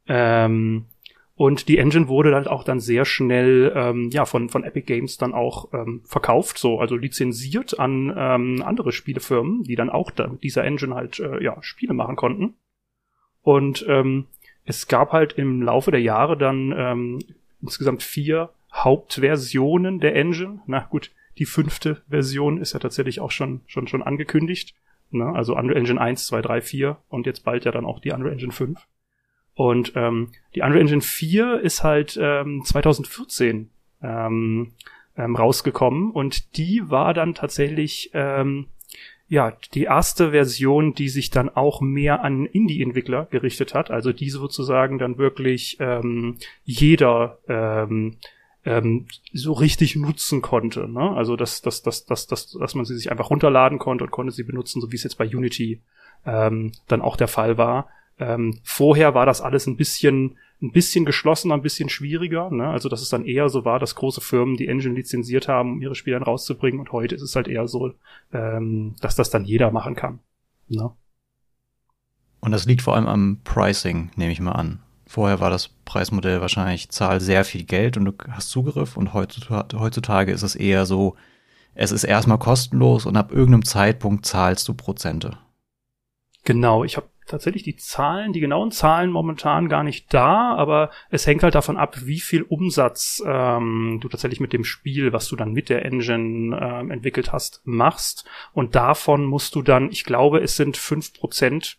Ähm, 0.09 0.87
und 1.35 1.69
die 1.69 1.77
Engine 1.77 2.09
wurde 2.09 2.31
dann 2.31 2.47
auch 2.47 2.65
dann 2.65 2.81
sehr 2.81 3.05
schnell 3.05 3.71
ähm, 3.75 4.09
ja 4.11 4.25
von 4.25 4.49
von 4.49 4.65
Epic 4.65 4.87
Games 4.87 5.19
dann 5.19 5.35
auch 5.35 5.73
ähm, 5.75 6.01
verkauft, 6.05 6.57
so 6.57 6.81
also 6.81 6.97
lizenziert 6.97 7.79
an 7.79 8.13
ähm, 8.17 8.63
andere 8.65 8.91
Spielefirmen, 8.91 9.63
die 9.63 9.77
dann 9.77 9.91
auch 9.91 10.11
da 10.11 10.27
mit 10.29 10.43
dieser 10.43 10.65
Engine 10.65 10.95
halt 10.95 11.21
äh, 11.21 11.43
ja 11.45 11.63
Spiele 11.63 11.93
machen 11.93 12.17
konnten. 12.17 12.55
Und 13.43 13.85
ähm, 13.87 14.27
es 14.65 14.89
gab 14.89 15.13
halt 15.13 15.35
im 15.35 15.61
Laufe 15.63 15.91
der 15.91 16.01
Jahre 16.01 16.39
dann 16.39 16.75
ähm, 16.77 17.19
insgesamt 17.61 18.03
vier 18.03 18.51
Hauptversionen 18.77 20.01
der 20.01 20.15
Engine. 20.15 20.61
Na 20.67 20.81
gut, 20.81 21.11
die 21.39 21.47
fünfte 21.47 22.03
Version 22.09 22.59
ist 22.59 22.73
ja 22.73 22.79
tatsächlich 22.79 23.21
auch 23.21 23.31
schon, 23.31 23.61
schon, 23.67 23.89
schon 23.89 24.03
angekündigt. 24.03 24.75
Ne? 25.11 25.27
Also 25.35 25.57
Unreal 25.57 25.79
Engine 25.79 26.01
1, 26.01 26.27
2, 26.27 26.43
3, 26.43 26.61
4 26.61 26.97
und 27.09 27.27
jetzt 27.27 27.45
bald 27.45 27.65
ja 27.65 27.73
dann 27.73 27.85
auch 27.85 28.01
die 28.01 28.13
Unreal 28.13 28.33
Engine 28.33 28.53
5. 28.53 28.81
Und 29.55 29.93
ähm, 29.97 30.33
die 30.55 30.63
Unreal 30.63 30.81
Engine 30.81 31.01
4 31.01 31.61
ist 31.61 31.83
halt 31.83 32.19
ähm, 32.21 32.63
2014 32.65 33.71
ähm, 34.03 34.73
ähm, 35.17 35.37
rausgekommen 35.37 36.11
und 36.11 36.57
die 36.57 36.91
war 36.91 37.15
dann 37.15 37.35
tatsächlich 37.35 38.11
ähm, 38.13 38.67
ja 39.29 39.57
die 39.75 39.85
erste 39.85 40.31
Version, 40.33 40.95
die 40.95 41.09
sich 41.09 41.31
dann 41.31 41.49
auch 41.49 41.81
mehr 41.81 42.23
an 42.23 42.45
Indie-Entwickler 42.47 43.27
gerichtet 43.27 43.75
hat, 43.75 43.91
also 43.91 44.13
die 44.13 44.31
sozusagen 44.31 44.99
dann 44.99 45.19
wirklich 45.19 45.79
ähm, 45.81 46.37
jeder 46.65 47.39
ähm, 47.49 48.19
ähm, 48.67 49.07
so 49.33 49.53
richtig 49.53 49.97
nutzen 49.97 50.43
konnte. 50.43 50.89
Ne? 50.89 51.13
Also 51.17 51.37
dass, 51.37 51.63
dass, 51.63 51.83
dass, 51.83 52.05
dass, 52.05 52.27
dass, 52.27 52.51
dass 52.51 52.75
man 52.75 52.85
sie 52.85 52.97
sich 52.97 53.11
einfach 53.11 53.31
runterladen 53.31 53.79
konnte 53.79 54.05
und 54.05 54.11
konnte 54.11 54.33
sie 54.33 54.43
benutzen, 54.43 54.83
so 54.83 54.91
wie 54.91 54.97
es 54.97 55.05
jetzt 55.05 55.17
bei 55.17 55.27
Unity 55.27 55.81
ähm, 56.27 56.73
dann 56.89 57.01
auch 57.01 57.17
der 57.17 57.29
Fall 57.29 57.57
war. 57.57 57.89
Ähm, 58.19 58.59
vorher 58.65 59.15
war 59.15 59.25
das 59.25 59.41
alles 59.41 59.67
ein 59.67 59.77
bisschen 59.77 60.37
ein 60.63 60.73
bisschen 60.73 61.05
geschlossener, 61.05 61.55
ein 61.55 61.63
bisschen 61.63 61.91
schwieriger. 61.91 62.51
Ne? 62.51 62.67
Also 62.67 62.89
dass 62.89 63.03
es 63.03 63.11
dann 63.11 63.27
eher 63.27 63.49
so 63.51 63.65
war, 63.65 63.79
dass 63.79 63.95
große 63.95 64.21
Firmen 64.23 64.57
die 64.57 64.69
Engine 64.69 64.95
lizenziert 64.95 65.49
haben, 65.49 65.73
um 65.73 65.83
ihre 65.83 65.95
Spiele 65.95 66.17
dann 66.17 66.25
rauszubringen. 66.25 66.81
Und 66.81 66.93
heute 66.93 67.15
ist 67.15 67.23
es 67.23 67.37
halt 67.37 67.47
eher 67.47 67.69
so, 67.69 67.93
ähm, 68.33 68.97
dass 69.01 69.17
das 69.17 69.31
dann 69.31 69.45
jeder 69.45 69.71
machen 69.71 69.95
kann. 69.95 70.21
Ne? 70.69 70.91
Und 72.41 72.53
das 72.53 72.65
liegt 72.65 72.83
vor 72.83 72.95
allem 72.95 73.07
am 73.07 73.41
Pricing, 73.45 74.11
nehme 74.17 74.33
ich 74.33 74.41
mal 74.41 74.53
an. 74.53 74.83
Vorher 75.07 75.41
war 75.41 75.51
das 75.51 75.69
Preismodell 75.69 76.41
wahrscheinlich, 76.41 76.91
zahl 76.91 77.21
sehr 77.21 77.45
viel 77.45 77.65
Geld 77.65 77.97
und 77.97 78.05
du 78.07 78.13
hast 78.31 78.51
Zugriff 78.51 78.97
und 78.97 79.15
heutzutage 79.15 80.33
ist 80.33 80.43
es 80.43 80.57
eher 80.57 80.85
so, 80.85 81.17
es 81.75 81.93
ist 81.93 82.05
erstmal 82.05 82.39
kostenlos 82.39 83.07
und 83.07 83.17
ab 83.17 83.31
irgendeinem 83.31 83.65
Zeitpunkt 83.65 84.27
zahlst 84.27 84.67
du 84.67 84.75
Prozente. 84.75 85.39
Genau, 86.45 86.85
ich 86.85 86.97
habe 86.97 87.09
tatsächlich 87.27 87.63
die 87.63 87.77
Zahlen, 87.77 88.33
die 88.33 88.41
genauen 88.41 88.71
Zahlen 88.71 89.11
momentan 89.11 89.69
gar 89.69 89.83
nicht 89.83 90.13
da, 90.15 90.55
aber 90.55 90.91
es 91.11 91.27
hängt 91.27 91.43
halt 91.43 91.55
davon 91.55 91.77
ab, 91.77 91.97
wie 92.05 92.21
viel 92.21 92.43
Umsatz 92.43 93.23
ähm, 93.27 93.99
du 94.01 94.09
tatsächlich 94.09 94.41
mit 94.41 94.53
dem 94.53 94.65
Spiel, 94.65 95.13
was 95.13 95.29
du 95.29 95.37
dann 95.37 95.53
mit 95.53 95.69
der 95.69 95.85
Engine 95.85 96.59
ähm, 96.61 96.91
entwickelt 96.91 97.33
hast, 97.33 97.63
machst. 97.65 98.25
Und 98.53 98.75
davon 98.75 99.25
musst 99.25 99.55
du 99.55 99.63
dann, 99.63 99.91
ich 99.91 100.05
glaube, 100.05 100.41
es 100.41 100.57
sind 100.57 100.77
fünf 100.77 101.15
Prozent. 101.15 101.79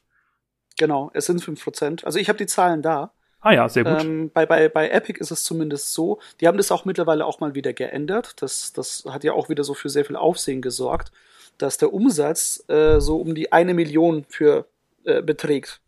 Genau, 0.78 1.12
es 1.14 1.26
sind 1.26 1.44
fünf 1.44 1.64
Prozent. 1.64 2.06
Also 2.06 2.20
ich 2.20 2.30
habe 2.30 2.38
die 2.38 2.46
Zahlen 2.46 2.82
da. 2.82 3.14
Ah 3.39 3.53
ja, 3.53 3.70
sehr 3.70 3.84
gut. 3.84 4.03
Ähm, 4.03 4.32
bei, 4.34 4.46
bei, 4.46 4.67
bei 4.67 4.89
Epic 4.89 5.20
ist 5.20 5.32
es 5.32 5.44
zumindest 5.44 5.94
so, 5.94 6.20
die 6.41 6.48
haben 6.48 6.58
das 6.58 6.72
auch 6.72 6.86
mittlerweile 6.86 7.25
auch 7.25 7.39
mal 7.39 7.56
wieder 7.56 7.74
geändert. 7.74 8.41
Das, 8.41 8.74
das 8.74 9.06
hat 9.08 9.24
ja 9.24 9.34
auch 9.34 9.50
wieder 9.50 9.63
so 9.63 9.74
für 9.74 9.89
sehr 9.89 10.06
viel 10.06 10.15
Aufsehen 10.15 10.62
gesorgt, 10.62 11.12
dass 11.58 11.77
der 11.77 11.94
Umsatz 11.94 12.63
äh, 12.67 13.00
so 13.00 13.17
um 13.17 13.36
die 13.36 13.51
eine 13.51 13.74
Million 13.74 14.25
für 14.27 14.65
äh, 15.06 15.22
beträgt. 15.22 15.82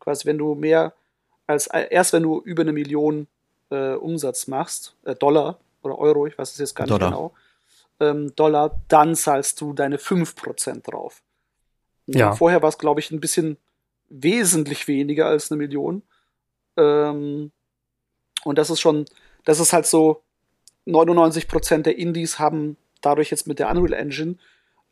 Quasi, 0.00 0.26
wenn 0.26 0.38
du 0.38 0.54
mehr 0.54 0.94
als 1.46 1.66
äh, 1.68 1.86
erst 1.90 2.12
wenn 2.12 2.22
du 2.22 2.40
über 2.40 2.62
eine 2.62 2.72
Million 2.72 3.26
äh, 3.70 3.92
Umsatz 3.92 4.46
machst, 4.46 4.96
äh, 5.04 5.14
Dollar 5.14 5.58
oder 5.82 5.98
Euro, 5.98 6.26
ich 6.26 6.36
weiß 6.36 6.52
es 6.52 6.58
jetzt 6.58 6.74
gar 6.74 6.86
nicht 6.86 6.98
genau, 6.98 7.32
ähm, 8.00 8.34
Dollar, 8.36 8.80
dann 8.88 9.14
zahlst 9.14 9.60
du 9.60 9.72
deine 9.72 9.98
5% 9.98 10.82
drauf. 10.82 11.22
Ja. 12.06 12.32
Vorher 12.32 12.62
war 12.62 12.68
es, 12.68 12.78
glaube 12.78 13.00
ich, 13.00 13.10
ein 13.10 13.20
bisschen 13.20 13.56
wesentlich 14.08 14.86
weniger 14.86 15.26
als 15.26 15.50
eine 15.50 15.58
Million. 15.58 16.02
Ähm, 16.76 17.50
und 18.44 18.58
das 18.58 18.70
ist 18.70 18.80
schon, 18.80 19.06
das 19.44 19.60
ist 19.60 19.72
halt 19.72 19.86
so, 19.86 20.22
99% 20.86 21.82
der 21.82 21.98
Indies 21.98 22.38
haben 22.38 22.76
dadurch 23.00 23.30
jetzt 23.30 23.46
mit 23.46 23.58
der 23.58 23.70
Unreal 23.70 23.92
Engine 23.92 24.36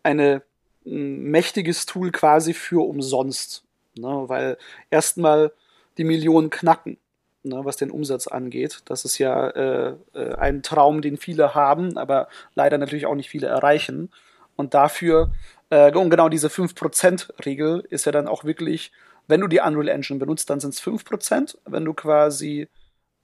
ein 0.02 0.42
mächtiges 0.84 1.86
Tool 1.86 2.10
quasi 2.10 2.52
für 2.52 2.86
umsonst. 2.86 3.64
Ne? 3.96 4.24
Weil 4.26 4.58
erstmal 4.90 5.52
die 5.96 6.04
Millionen 6.04 6.50
knacken, 6.50 6.98
ne? 7.42 7.64
was 7.64 7.76
den 7.76 7.90
Umsatz 7.90 8.26
angeht. 8.26 8.82
Das 8.86 9.04
ist 9.04 9.18
ja 9.18 9.48
äh, 9.50 9.94
äh, 10.14 10.34
ein 10.34 10.62
Traum, 10.62 11.00
den 11.00 11.16
viele 11.16 11.54
haben, 11.54 11.96
aber 11.96 12.28
leider 12.54 12.78
natürlich 12.78 13.06
auch 13.06 13.14
nicht 13.14 13.30
viele 13.30 13.46
erreichen. 13.46 14.10
Und 14.56 14.74
dafür, 14.74 15.32
äh, 15.70 15.92
und 15.92 16.10
genau 16.10 16.28
diese 16.28 16.48
5%-Regel 16.48 17.86
ist 17.88 18.06
ja 18.06 18.12
dann 18.12 18.28
auch 18.28 18.44
wirklich 18.44 18.92
wenn 19.26 19.40
du 19.40 19.46
die 19.46 19.60
Unreal 19.60 19.88
Engine 19.88 20.18
benutzt, 20.18 20.50
dann 20.50 20.60
sind 20.60 20.74
es 20.74 20.82
5%. 20.82 21.56
Wenn 21.64 21.84
du 21.84 21.94
quasi, 21.94 22.68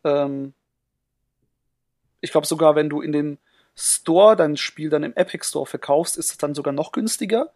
ähm, 0.04 0.54
ich 2.20 2.30
glaube 2.30 2.46
sogar, 2.46 2.74
wenn 2.74 2.88
du 2.88 3.00
in 3.00 3.12
den 3.12 3.38
Store 3.76 4.36
dein 4.36 4.56
Spiel 4.56 4.90
dann 4.90 5.02
im 5.02 5.14
Epic 5.14 5.44
Store 5.46 5.66
verkaufst, 5.66 6.16
ist 6.16 6.30
es 6.30 6.38
dann 6.38 6.54
sogar 6.54 6.72
noch 6.72 6.92
günstiger. 6.92 7.52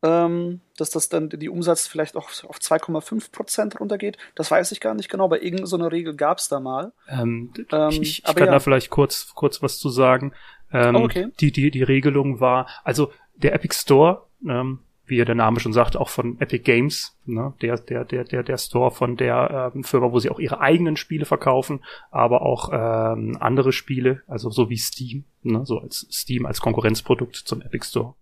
Ähm, 0.00 0.60
dass 0.76 0.90
das 0.90 1.08
dann 1.08 1.28
die 1.28 1.48
Umsatz 1.48 1.88
vielleicht 1.88 2.16
auch 2.16 2.28
auf 2.44 2.58
2,5% 2.58 3.78
runtergeht. 3.78 4.16
Das 4.36 4.48
weiß 4.48 4.70
ich 4.70 4.80
gar 4.80 4.94
nicht 4.94 5.08
genau, 5.08 5.24
aber 5.24 5.42
irgendeine 5.42 5.66
so 5.66 5.76
eine 5.76 5.90
Regel 5.90 6.14
gab 6.14 6.38
es 6.38 6.46
da 6.48 6.60
mal. 6.60 6.92
Ähm, 7.08 7.52
ähm, 7.72 7.88
ich, 7.90 8.00
ich 8.00 8.22
kann 8.22 8.46
ja. 8.46 8.52
da 8.52 8.60
vielleicht 8.60 8.90
kurz, 8.90 9.34
kurz 9.34 9.60
was 9.60 9.78
zu 9.78 9.88
sagen. 9.88 10.34
Ähm, 10.72 10.94
oh, 10.94 11.00
okay. 11.00 11.32
die, 11.40 11.50
die, 11.50 11.72
die 11.72 11.82
Regelung 11.82 12.38
war, 12.38 12.68
also 12.84 13.10
der 13.34 13.54
Epic 13.54 13.74
Store, 13.74 14.26
ähm, 14.46 14.78
wie 15.08 15.24
der 15.24 15.34
Name 15.34 15.60
schon 15.60 15.72
sagt, 15.72 15.96
auch 15.96 16.08
von 16.08 16.40
Epic 16.40 16.62
Games, 16.64 17.16
ne? 17.24 17.54
der, 17.60 17.76
der, 17.78 18.04
der, 18.04 18.24
der, 18.24 18.42
der 18.42 18.58
Store 18.58 18.90
von 18.90 19.16
der 19.16 19.72
ähm, 19.74 19.84
Firma, 19.84 20.12
wo 20.12 20.18
sie 20.18 20.30
auch 20.30 20.38
ihre 20.38 20.60
eigenen 20.60 20.96
Spiele 20.96 21.24
verkaufen, 21.24 21.84
aber 22.10 22.42
auch 22.42 22.70
ähm, 22.72 23.36
andere 23.40 23.72
Spiele, 23.72 24.22
also 24.26 24.50
so 24.50 24.70
wie 24.70 24.76
Steam, 24.76 25.24
ne? 25.42 25.64
so 25.64 25.78
als 25.78 26.06
Steam 26.10 26.46
als 26.46 26.60
Konkurrenzprodukt 26.60 27.36
zum 27.36 27.62
Epic 27.62 27.86
Store. 27.86 28.14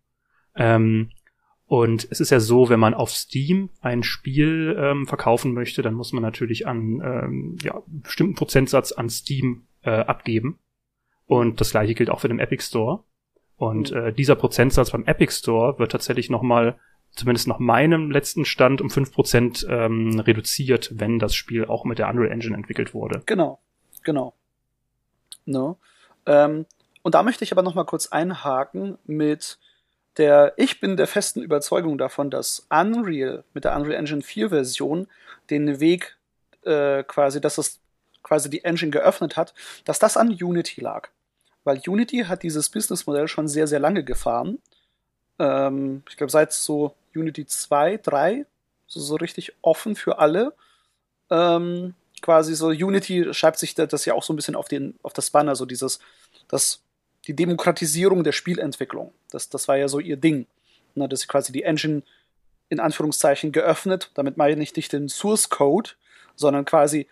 Ähm, 0.55 1.11
und 1.66 2.07
es 2.11 2.21
ist 2.21 2.31
ja 2.31 2.38
so, 2.38 2.69
wenn 2.69 2.78
man 2.78 2.95
auf 2.95 3.11
Steam 3.11 3.71
ein 3.81 4.05
Spiel 4.05 4.76
ähm, 4.78 5.07
verkaufen 5.07 5.52
möchte, 5.52 5.83
dann 5.83 5.95
muss 5.95 6.12
man 6.12 6.23
natürlich 6.23 6.66
an 6.66 7.02
ähm, 7.05 7.59
ja, 7.62 7.83
bestimmten 7.87 8.37
Prozentsatz 8.37 8.93
an 8.93 9.11
Steam 9.11 9.66
äh, 9.83 9.90
abgeben. 9.90 10.61
Und 11.26 11.61
das 11.61 11.73
gleiche 11.73 11.95
gilt 11.95 12.09
auch 12.09 12.21
für 12.21 12.28
den 12.28 12.38
Epic 12.38 12.62
Store. 12.62 13.02
Und 13.57 13.91
mhm. 13.91 13.97
äh, 13.97 14.13
dieser 14.13 14.37
Prozentsatz 14.37 14.91
beim 14.91 15.05
Epic 15.05 15.33
Store 15.33 15.79
wird 15.79 15.93
tatsächlich 15.93 16.31
nochmal, 16.31 16.79
zumindest 17.13 17.49
nach 17.49 17.59
meinem 17.59 18.11
letzten 18.11 18.45
Stand, 18.45 18.81
um 18.81 18.91
fünf 18.91 19.13
Prozent 19.13 19.67
ähm, 19.69 20.21
reduziert, 20.21 20.91
wenn 20.95 21.19
das 21.19 21.35
Spiel 21.35 21.65
auch 21.65 21.85
mit 21.85 21.99
der 21.99 22.09
Unreal 22.09 22.31
Engine 22.31 22.57
entwickelt 22.57 22.93
wurde. 22.93 23.23
Genau, 23.27 23.59
genau. 24.05 24.35
No. 25.47 25.79
Ähm, 26.27 26.67
und 27.03 27.15
da 27.15 27.23
möchte 27.23 27.45
ich 27.45 27.53
aber 27.53 27.63
nochmal 27.63 27.87
kurz 27.87 28.09
einhaken 28.09 28.99
mit 29.07 29.59
der, 30.19 30.55
ich 30.57 30.81
bin 30.81 30.97
der 30.97 31.07
festen 31.07 31.43
Überzeugung 31.43 31.99
davon, 31.99 32.31
dass 32.31 32.67
Unreal 32.71 33.45
mit 33.55 33.65
der 33.65 33.77
Unreal 33.77 33.99
Engine 33.99 34.23
4 34.23 34.49
Version 34.51 35.09
den 35.51 35.81
Weg 35.81 36.17
äh, 36.63 37.05
quasi, 37.05 37.41
dass 37.41 37.59
es 37.59 37.81
quasi 38.23 38.51
die 38.51 38.65
Engine 38.65 38.91
geöffnet 38.91 39.37
hat, 39.37 39.55
dass 39.85 39.99
das 39.99 40.17
an 40.17 40.29
Unity 40.29 40.81
lag 40.81 41.09
weil 41.66 41.82
Unity 41.87 42.25
hat 42.28 42.44
dieses 42.44 42.68
Businessmodell 42.68 43.26
schon 43.26 43.49
sehr, 43.49 43.66
sehr 43.66 43.80
lange 43.80 44.04
gefahren. 44.04 44.58
Ähm, 45.38 46.04
ich 46.08 46.16
glaube, 46.16 46.30
seit 46.30 46.52
so 46.52 46.94
Unity 47.14 47.44
2, 47.44 47.99
3, 47.99 48.46
so, 48.87 49.00
so 49.00 49.16
richtig 49.16 49.52
offen 49.62 49.96
für 49.96 50.18
alle. 50.18 50.54
Ähm, 51.28 51.94
quasi 52.23 52.54
so 52.54 52.68
Unity 52.68 53.35
schreibt 53.35 53.58
sich 53.58 53.75
das 53.75 54.04
ja 54.04 54.14
auch 54.14 54.23
so 54.23 54.32
ein 54.32 54.37
bisschen 54.37 54.54
auf, 54.54 54.68
den, 54.68 54.94
auf 55.02 55.12
das 55.12 55.30
Banner, 55.30 55.56
so 55.56 55.66
dieses, 55.66 55.99
das, 56.46 56.80
die 57.26 57.35
Demokratisierung 57.35 58.23
der 58.23 58.32
Spielentwicklung. 58.32 59.12
Das, 59.30 59.49
das 59.49 59.66
war 59.66 59.76
ja 59.76 59.88
so 59.88 59.99
ihr 59.99 60.16
Ding. 60.16 60.46
Ne, 60.94 61.08
dass 61.08 61.20
sie 61.20 61.26
quasi 61.26 61.52
die 61.52 61.64
Engine 61.64 62.02
in 62.68 62.80
Anführungszeichen 62.80 63.52
geöffnet, 63.52 64.11
damit 64.14 64.37
meine 64.37 64.62
ich 64.62 64.75
nicht 64.75 64.92
den 64.92 65.08
Source 65.08 65.50
Code, 65.50 65.90
sondern 66.37 66.64
quasi 66.64 67.06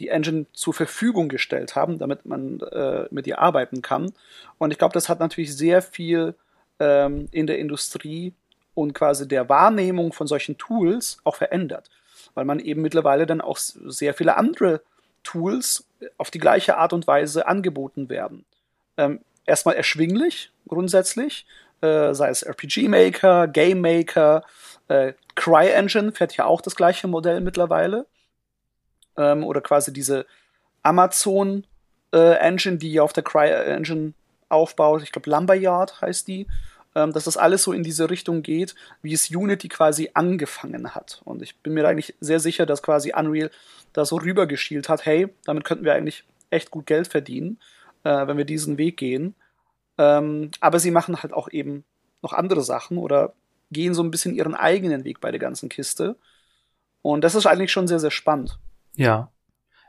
die 0.00 0.08
Engine 0.08 0.46
zur 0.52 0.74
Verfügung 0.74 1.28
gestellt 1.28 1.76
haben, 1.76 1.98
damit 1.98 2.26
man 2.26 2.60
äh, 2.60 3.06
mit 3.10 3.26
ihr 3.26 3.38
arbeiten 3.38 3.82
kann. 3.82 4.12
Und 4.58 4.72
ich 4.72 4.78
glaube, 4.78 4.94
das 4.94 5.08
hat 5.08 5.20
natürlich 5.20 5.56
sehr 5.56 5.82
viel 5.82 6.34
ähm, 6.80 7.28
in 7.30 7.46
der 7.46 7.58
Industrie 7.58 8.32
und 8.74 8.94
quasi 8.94 9.28
der 9.28 9.48
Wahrnehmung 9.48 10.12
von 10.12 10.26
solchen 10.26 10.56
Tools 10.56 11.18
auch 11.24 11.36
verändert, 11.36 11.90
weil 12.34 12.46
man 12.46 12.58
eben 12.58 12.80
mittlerweile 12.80 13.26
dann 13.26 13.40
auch 13.40 13.58
sehr 13.58 14.14
viele 14.14 14.36
andere 14.36 14.80
Tools 15.22 15.86
auf 16.16 16.30
die 16.30 16.38
gleiche 16.38 16.78
Art 16.78 16.94
und 16.94 17.06
Weise 17.06 17.46
angeboten 17.46 18.08
werden. 18.08 18.46
Ähm, 18.96 19.20
erstmal 19.44 19.74
erschwinglich, 19.74 20.50
grundsätzlich, 20.66 21.46
äh, 21.82 22.14
sei 22.14 22.30
es 22.30 22.42
RPG 22.42 22.88
Maker, 22.88 23.48
Game 23.48 23.82
Maker, 23.82 24.44
äh, 24.88 25.12
CryEngine 25.34 26.12
fährt 26.12 26.36
ja 26.36 26.46
auch 26.46 26.62
das 26.62 26.74
gleiche 26.74 27.06
Modell 27.06 27.42
mittlerweile 27.42 28.06
ähm, 29.16 29.44
oder 29.44 29.60
quasi 29.60 29.92
diese 29.92 30.26
Amazon 30.82 31.64
äh, 32.12 32.34
Engine, 32.38 32.78
die 32.78 33.00
auf 33.00 33.12
der 33.12 33.22
Cry 33.22 33.48
Engine 33.50 34.14
aufbaut. 34.48 35.02
Ich 35.02 35.12
glaube, 35.12 35.30
Lumberyard 35.30 36.00
heißt 36.00 36.26
die. 36.28 36.46
ähm, 36.94 37.12
dass 37.12 37.24
das 37.24 37.36
alles 37.36 37.62
so 37.62 37.72
in 37.72 37.82
diese 37.82 38.10
Richtung 38.10 38.42
geht, 38.42 38.74
wie 39.02 39.12
es 39.12 39.30
Unity 39.30 39.68
quasi 39.68 40.10
angefangen 40.14 40.94
hat. 40.94 41.20
Und 41.24 41.42
ich 41.42 41.56
bin 41.58 41.74
mir 41.74 41.86
eigentlich 41.86 42.14
sehr 42.20 42.40
sicher, 42.40 42.66
dass 42.66 42.82
quasi 42.82 43.12
Unreal 43.14 43.50
da 43.92 44.04
so 44.04 44.16
rübergeschielt 44.16 44.88
hat, 44.88 45.06
hey, 45.06 45.28
damit 45.44 45.64
könnten 45.64 45.84
wir 45.84 45.94
eigentlich 45.94 46.24
echt 46.50 46.70
gut 46.70 46.86
Geld 46.86 47.08
verdienen, 47.08 47.58
äh, 48.04 48.26
wenn 48.26 48.36
wir 48.36 48.44
diesen 48.44 48.78
Weg 48.78 48.96
gehen. 48.96 49.34
Ähm, 49.98 50.50
aber 50.60 50.78
sie 50.80 50.90
machen 50.90 51.22
halt 51.22 51.32
auch 51.32 51.50
eben 51.50 51.84
noch 52.22 52.32
andere 52.32 52.62
Sachen 52.62 52.98
oder 52.98 53.34
gehen 53.70 53.94
so 53.94 54.02
ein 54.02 54.10
bisschen 54.10 54.34
ihren 54.34 54.54
eigenen 54.54 55.04
Weg 55.04 55.20
bei 55.20 55.30
der 55.30 55.40
ganzen 55.40 55.68
Kiste. 55.68 56.16
Und 57.02 57.22
das 57.22 57.34
ist 57.34 57.46
eigentlich 57.46 57.72
schon 57.72 57.88
sehr, 57.88 58.00
sehr 58.00 58.10
spannend. 58.10 58.58
Ja. 58.96 59.32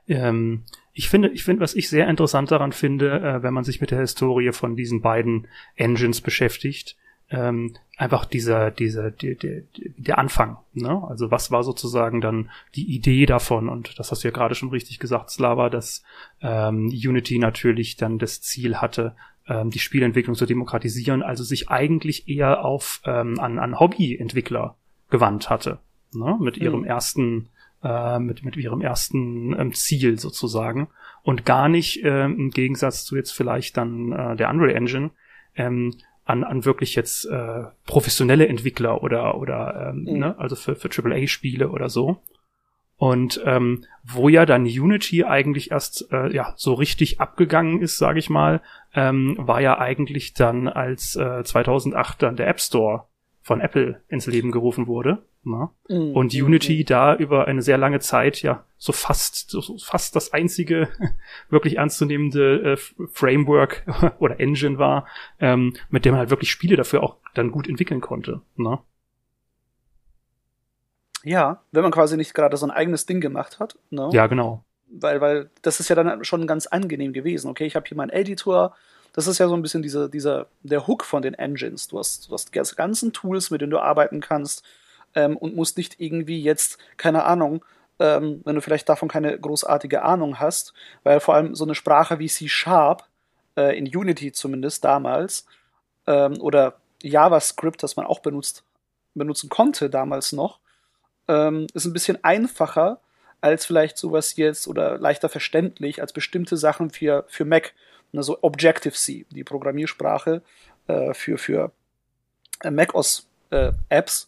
Ähm, 0.08 0.64
ich 0.94 1.10
finde, 1.10 1.30
ich 1.30 1.44
finde, 1.44 1.62
was 1.62 1.74
ich 1.74 1.90
sehr 1.90 2.08
interessant 2.08 2.52
daran 2.52 2.74
finde, 2.74 3.22
äh, 3.22 3.44
wenn 3.44 3.54
man 3.54 3.64
sich 3.64 3.82
mit 3.82 3.92
der 3.92 4.00
Historie 4.00 4.52
von 4.52 4.76
diesen 4.76 5.02
beiden 5.02 5.48
Engines 5.76 6.22
beschäftigt, 6.22 6.98
ähm, 7.32 7.76
einfach 7.98 8.26
dieser, 8.26 8.72
dieser, 8.72 9.10
die, 9.10 9.38
die, 9.38 9.64
der 9.98 10.18
Anfang. 10.18 10.58
Ne? 10.74 11.02
Also 11.08 11.32
was 11.32 11.50
war 11.50 11.64
sozusagen 11.64 12.20
dann 12.20 12.50
die 12.76 12.94
Idee 12.94 13.26
davon? 13.26 13.70
Und 13.70 13.98
das 13.98 14.12
hast 14.12 14.24
du 14.24 14.28
ja 14.28 14.34
gerade 14.34 14.54
schon 14.54 14.70
richtig 14.70 15.00
gesagt, 15.00 15.30
Slava, 15.30 15.70
dass 15.70 16.04
ähm, 16.42 16.88
Unity 16.88 17.40
natürlich 17.40 17.96
dann 17.96 18.20
das 18.20 18.42
Ziel 18.42 18.78
hatte, 18.78 19.16
ähm, 19.48 19.70
die 19.70 19.80
Spielentwicklung 19.80 20.36
zu 20.36 20.46
demokratisieren, 20.46 21.24
also 21.24 21.44
sich 21.44 21.70
eigentlich 21.70 22.28
eher 22.28 22.66
auf 22.66 23.02
ähm, 23.06 23.40
an, 23.40 23.60
an 23.60 23.80
Hobbyentwickler 23.80 24.76
gewandt 25.10 25.50
hatte. 25.50 25.80
Ne? 26.14 26.38
Mit 26.42 26.58
ihrem 26.58 26.82
mhm. 26.82 26.86
ersten 26.86 27.50
äh, 27.84 28.20
mit, 28.20 28.44
mit 28.44 28.56
ihrem 28.56 28.82
ersten 28.82 29.58
ähm, 29.60 29.74
Ziel 29.74 30.20
sozusagen 30.20 30.90
und 31.24 31.46
gar 31.46 31.70
nicht 31.70 32.04
äh, 32.04 32.26
im 32.26 32.52
Gegensatz 32.52 33.06
zu 33.06 33.16
jetzt 33.16 33.32
vielleicht 33.32 33.78
dann 33.78 34.12
äh, 34.12 34.36
der 34.36 34.50
Unreal 34.50 34.76
Engine 34.76 35.12
ähm, 35.56 35.96
an, 36.26 36.44
an 36.44 36.66
wirklich 36.66 36.96
jetzt 36.96 37.26
äh, 37.26 37.64
professionelle 37.86 38.48
Entwickler 38.48 39.04
oder 39.04 39.38
oder 39.38 39.90
ähm, 39.90 40.04
mhm. 40.04 40.20
ne, 40.20 40.40
also 40.40 40.56
für, 40.56 40.76
für 40.76 40.90
AAA-Spiele 40.90 41.70
oder 41.70 41.90
so. 41.90 42.22
Und 42.98 43.42
ähm, 43.46 43.86
wo 44.04 44.30
ja 44.30 44.46
dann 44.46 44.66
Unity 44.66 45.24
eigentlich 45.24 45.72
erst 45.72 46.12
äh, 46.12 46.32
ja 46.34 46.54
so 46.56 46.76
richtig 46.76 47.20
abgegangen 47.20 47.82
ist, 47.82 47.98
sage 47.98 48.20
ich 48.20 48.30
mal, 48.30 48.62
ähm, 48.94 49.36
war 49.40 49.60
ja 49.60 49.80
eigentlich 49.80 50.36
dann 50.36 50.68
als 50.68 51.16
äh, 51.16 51.44
2008 51.44 52.22
dann 52.22 52.36
der 52.36 52.48
App 52.48 52.60
Store 52.60 53.06
von 53.42 53.62
Apple 53.62 54.02
ins 54.08 54.28
Leben 54.28 54.52
gerufen 54.52 54.88
wurde. 54.88 55.24
Ne? 55.44 55.70
Mhm. 55.90 56.16
Und 56.16 56.34
Unity 56.34 56.84
da 56.86 57.16
über 57.16 57.48
eine 57.48 57.62
sehr 57.62 57.78
lange 57.78 58.00
Zeit 58.00 58.42
ja 58.42 58.64
so 58.78 58.94
fast 58.94 59.50
so, 59.50 59.78
fast 59.80 60.16
das 60.16 60.34
einzige 60.34 60.90
wirklich 61.50 61.78
ernstzunehmende 61.78 62.74
äh, 62.74 63.08
Framework 63.08 63.84
oder 64.20 64.40
Engine 64.40 64.78
war, 64.78 65.08
ähm, 65.40 65.74
mit 65.90 66.06
dem 66.06 66.12
man 66.12 66.20
halt 66.20 66.30
wirklich 66.30 66.52
Spiele 66.52 66.76
dafür 66.76 67.02
auch 67.04 67.18
dann 67.34 67.52
gut 67.52 67.68
entwickeln 67.68 68.02
konnte. 68.02 68.42
Ne? 68.56 68.80
Ja, 71.24 71.62
wenn 71.72 71.84
man 71.84 71.92
quasi 71.92 72.18
nicht 72.18 72.34
gerade 72.34 72.58
so 72.58 72.66
ein 72.66 72.72
eigenes 72.72 73.06
Ding 73.06 73.22
gemacht 73.22 73.60
hat. 73.60 73.78
Ne? 73.90 74.10
Ja, 74.12 74.28
genau. 74.28 74.64
Weil, 74.88 75.22
weil 75.22 75.50
das 75.62 75.80
ist 75.80 75.90
ja 75.90 75.96
dann 75.96 76.24
schon 76.24 76.48
ganz 76.48 76.68
angenehm 76.68 77.14
gewesen. 77.14 77.50
Okay, 77.50 77.66
ich 77.66 77.76
habe 77.76 77.88
hier 77.88 77.98
meinen 77.98 78.10
Editor, 78.10 78.76
das 79.14 79.28
ist 79.28 79.40
ja 79.40 79.48
so 79.48 79.56
ein 79.56 79.62
bisschen 79.62 79.82
dieser, 79.82 80.10
dieser, 80.10 80.48
der 80.64 80.88
Hook 80.88 81.04
von 81.04 81.22
den 81.22 81.34
Engines. 81.34 81.88
Du 81.88 82.00
hast, 82.00 82.30
du 82.30 82.34
hast 82.34 82.54
die 82.56 82.76
ganzen 82.76 83.14
Tools, 83.14 83.52
mit 83.52 83.62
denen 83.62 83.72
du 83.72 83.80
arbeiten 83.80 84.22
kannst 84.22 84.64
ähm, 85.16 85.38
und 85.38 85.56
musst 85.56 85.78
nicht 85.78 86.00
irgendwie 86.00 86.42
jetzt, 86.42 86.78
keine 86.98 87.24
Ahnung, 87.26 87.64
ähm, 88.00 88.42
wenn 88.46 88.56
du 88.56 88.62
vielleicht 88.62 88.90
davon 88.90 89.10
keine 89.10 89.38
großartige 89.38 90.02
Ahnung 90.04 90.40
hast, 90.40 90.74
weil 91.04 91.20
vor 91.20 91.36
allem 91.36 91.56
so 91.56 91.66
eine 91.66 91.76
Sprache 91.76 92.20
wie 92.20 92.28
C-Sharp, 92.28 93.06
äh, 93.58 93.78
in 93.78 93.86
Unity 93.86 94.32
zumindest 94.32 94.84
damals, 94.84 95.46
ähm, 96.08 96.40
oder 96.40 96.76
JavaScript, 97.04 97.84
das 97.84 97.96
man 97.96 98.06
auch 98.06 98.20
benutzt, 98.20 98.64
benutzen 99.14 99.50
konnte 99.50 99.90
damals 99.90 100.32
noch, 100.32 100.60
ähm, 101.28 101.68
ist 101.74 101.86
ein 101.86 101.94
bisschen 101.94 102.24
einfacher 102.24 103.00
als 103.42 103.66
vielleicht 103.66 103.98
sowas 103.98 104.36
jetzt 104.36 104.68
oder 104.68 104.98
leichter 104.98 105.28
verständlich 105.28 106.02
als 106.02 106.14
bestimmte 106.14 106.58
Sachen 106.58 106.92
für, 106.92 107.26
für 107.28 107.44
Mac 107.44 107.74
also 108.16 108.38
Objective-C, 108.42 109.26
die 109.30 109.44
Programmiersprache 109.44 110.42
äh, 110.88 111.14
für, 111.14 111.38
für 111.38 111.72
äh, 112.62 112.72
macOS-Apps. 112.72 114.28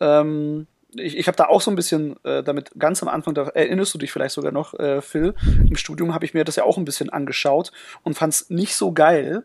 Äh, 0.00 0.04
ähm, 0.04 0.66
ich, 0.94 1.16
ich 1.16 1.26
habe 1.28 1.36
da 1.36 1.46
auch 1.46 1.60
so 1.60 1.70
ein 1.70 1.76
bisschen 1.76 2.16
äh, 2.24 2.42
damit 2.42 2.72
ganz 2.78 3.02
am 3.02 3.08
Anfang, 3.08 3.34
da 3.34 3.48
erinnerst 3.48 3.94
du 3.94 3.98
dich 3.98 4.12
vielleicht 4.12 4.34
sogar 4.34 4.52
noch, 4.52 4.74
äh, 4.74 5.00
Phil, 5.00 5.34
im 5.68 5.76
Studium 5.76 6.14
habe 6.14 6.24
ich 6.24 6.34
mir 6.34 6.44
das 6.44 6.56
ja 6.56 6.64
auch 6.64 6.78
ein 6.78 6.84
bisschen 6.84 7.10
angeschaut 7.10 7.70
und 8.02 8.14
fand 8.14 8.34
es 8.34 8.50
nicht 8.50 8.74
so 8.74 8.92
geil, 8.92 9.44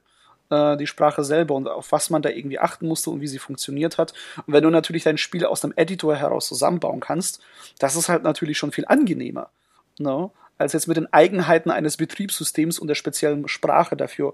äh, 0.50 0.78
die 0.78 0.88
Sprache 0.88 1.24
selber 1.24 1.56
und 1.56 1.68
auf 1.68 1.92
was 1.92 2.10
man 2.10 2.22
da 2.22 2.30
irgendwie 2.30 2.60
achten 2.60 2.88
musste 2.88 3.10
und 3.10 3.22
wie 3.22 3.28
sie 3.28 3.40
funktioniert 3.40 3.98
hat. 3.98 4.14
Und 4.46 4.54
wenn 4.54 4.64
du 4.64 4.70
natürlich 4.70 5.04
dein 5.04 5.18
Spiel 5.18 5.46
aus 5.46 5.64
einem 5.64 5.74
Editor 5.76 6.16
heraus 6.16 6.48
zusammenbauen 6.48 7.00
kannst, 7.00 7.42
das 7.80 7.96
ist 7.96 8.10
halt 8.10 8.24
natürlich 8.24 8.58
schon 8.58 8.72
viel 8.72 8.86
angenehmer. 8.88 9.50
No? 9.98 10.32
Als 10.58 10.74
jetzt 10.74 10.88
mit 10.88 10.98
den 10.98 11.12
Eigenheiten 11.12 11.70
eines 11.70 11.98
Betriebssystems 11.98 12.80
und 12.80 12.88
der 12.88 12.96
speziellen 12.96 13.48
Sprache 13.48 13.96
dafür 13.96 14.34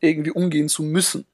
irgendwie 0.00 0.32
umgehen 0.32 0.68
zu 0.68 0.82
müssen. 0.82 1.26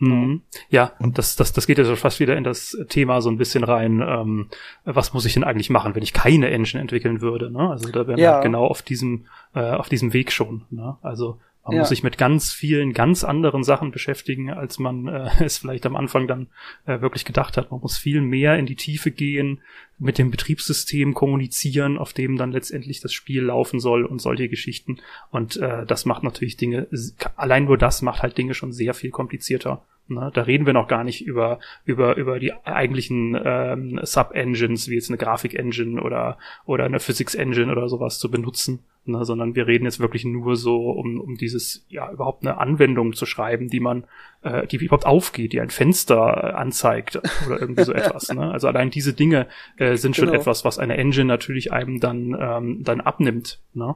Mhm. 0.00 0.42
Ja, 0.68 0.92
und 1.00 1.18
das, 1.18 1.34
das, 1.34 1.52
das 1.52 1.66
geht 1.66 1.78
ja 1.78 1.84
so 1.84 1.96
fast 1.96 2.20
wieder 2.20 2.36
in 2.36 2.44
das 2.44 2.76
Thema 2.88 3.20
so 3.20 3.30
ein 3.30 3.38
bisschen 3.38 3.64
rein, 3.64 4.00
ähm, 4.06 4.48
was 4.84 5.12
muss 5.12 5.24
ich 5.24 5.34
denn 5.34 5.44
eigentlich 5.44 5.70
machen, 5.70 5.94
wenn 5.94 6.02
ich 6.02 6.12
keine 6.12 6.50
Engine 6.50 6.80
entwickeln 6.80 7.20
würde? 7.20 7.50
Ne? 7.50 7.68
Also 7.70 7.90
da 7.90 8.06
wären 8.06 8.18
ja. 8.18 8.24
wir 8.24 8.34
halt 8.34 8.44
genau 8.44 8.64
auf 8.64 8.82
diesem, 8.82 9.26
äh, 9.54 9.60
auf 9.60 9.88
diesem 9.88 10.12
Weg 10.12 10.30
schon. 10.30 10.66
Ne? 10.70 10.96
Also 11.02 11.40
man 11.68 11.76
ja. 11.76 11.82
muss 11.82 11.90
sich 11.90 12.02
mit 12.02 12.16
ganz 12.16 12.50
vielen, 12.50 12.94
ganz 12.94 13.24
anderen 13.24 13.62
Sachen 13.62 13.90
beschäftigen, 13.90 14.50
als 14.50 14.78
man 14.78 15.06
äh, 15.06 15.28
es 15.44 15.58
vielleicht 15.58 15.84
am 15.84 15.96
Anfang 15.96 16.26
dann 16.26 16.46
äh, 16.86 17.02
wirklich 17.02 17.26
gedacht 17.26 17.58
hat. 17.58 17.70
Man 17.70 17.80
muss 17.80 17.98
viel 17.98 18.22
mehr 18.22 18.58
in 18.58 18.64
die 18.64 18.74
Tiefe 18.74 19.10
gehen, 19.10 19.60
mit 19.98 20.16
dem 20.16 20.30
Betriebssystem 20.30 21.12
kommunizieren, 21.12 21.98
auf 21.98 22.14
dem 22.14 22.38
dann 22.38 22.52
letztendlich 22.52 23.00
das 23.00 23.12
Spiel 23.12 23.42
laufen 23.42 23.80
soll 23.80 24.06
und 24.06 24.22
solche 24.22 24.48
Geschichten. 24.48 25.00
Und 25.30 25.58
äh, 25.58 25.84
das 25.84 26.06
macht 26.06 26.22
natürlich 26.22 26.56
Dinge, 26.56 26.88
allein 27.36 27.66
nur 27.66 27.76
das 27.76 28.00
macht 28.00 28.22
halt 28.22 28.38
Dinge 28.38 28.54
schon 28.54 28.72
sehr 28.72 28.94
viel 28.94 29.10
komplizierter. 29.10 29.84
Ne? 30.08 30.30
Da 30.32 30.42
reden 30.42 30.64
wir 30.66 30.72
noch 30.72 30.88
gar 30.88 31.04
nicht 31.04 31.26
über, 31.26 31.58
über, 31.84 32.16
über 32.16 32.38
die 32.38 32.52
eigentlichen 32.64 33.38
ähm, 33.42 34.00
Sub-Engines, 34.02 34.88
wie 34.88 34.94
jetzt 34.94 35.10
eine 35.10 35.18
Grafik-Engine 35.18 36.02
oder, 36.02 36.38
oder 36.64 36.84
eine 36.84 36.98
Physics-Engine 36.98 37.70
oder 37.70 37.88
sowas 37.88 38.18
zu 38.18 38.30
benutzen, 38.30 38.80
ne? 39.04 39.24
sondern 39.24 39.54
wir 39.54 39.66
reden 39.66 39.84
jetzt 39.84 40.00
wirklich 40.00 40.24
nur 40.24 40.56
so, 40.56 40.90
um, 40.90 41.20
um 41.20 41.36
dieses, 41.36 41.84
ja, 41.88 42.10
überhaupt 42.10 42.42
eine 42.42 42.58
Anwendung 42.58 43.12
zu 43.12 43.26
schreiben, 43.26 43.68
die 43.68 43.80
man, 43.80 44.04
äh, 44.42 44.66
die 44.66 44.76
überhaupt 44.76 45.06
aufgeht, 45.06 45.52
die 45.52 45.60
ein 45.60 45.70
Fenster 45.70 46.56
anzeigt 46.56 47.20
oder 47.46 47.60
irgendwie 47.60 47.84
so 47.84 47.92
etwas. 47.94 48.32
Ne? 48.32 48.50
Also 48.50 48.66
allein 48.66 48.88
diese 48.90 49.12
Dinge 49.12 49.46
äh, 49.76 49.96
sind 49.96 50.16
schon 50.16 50.26
genau. 50.28 50.40
etwas, 50.40 50.64
was 50.64 50.78
eine 50.78 50.96
Engine 50.96 51.26
natürlich 51.26 51.72
einem 51.72 52.00
dann, 52.00 52.34
ähm, 52.38 52.82
dann 52.82 53.02
abnimmt. 53.02 53.60
Ne? 53.74 53.94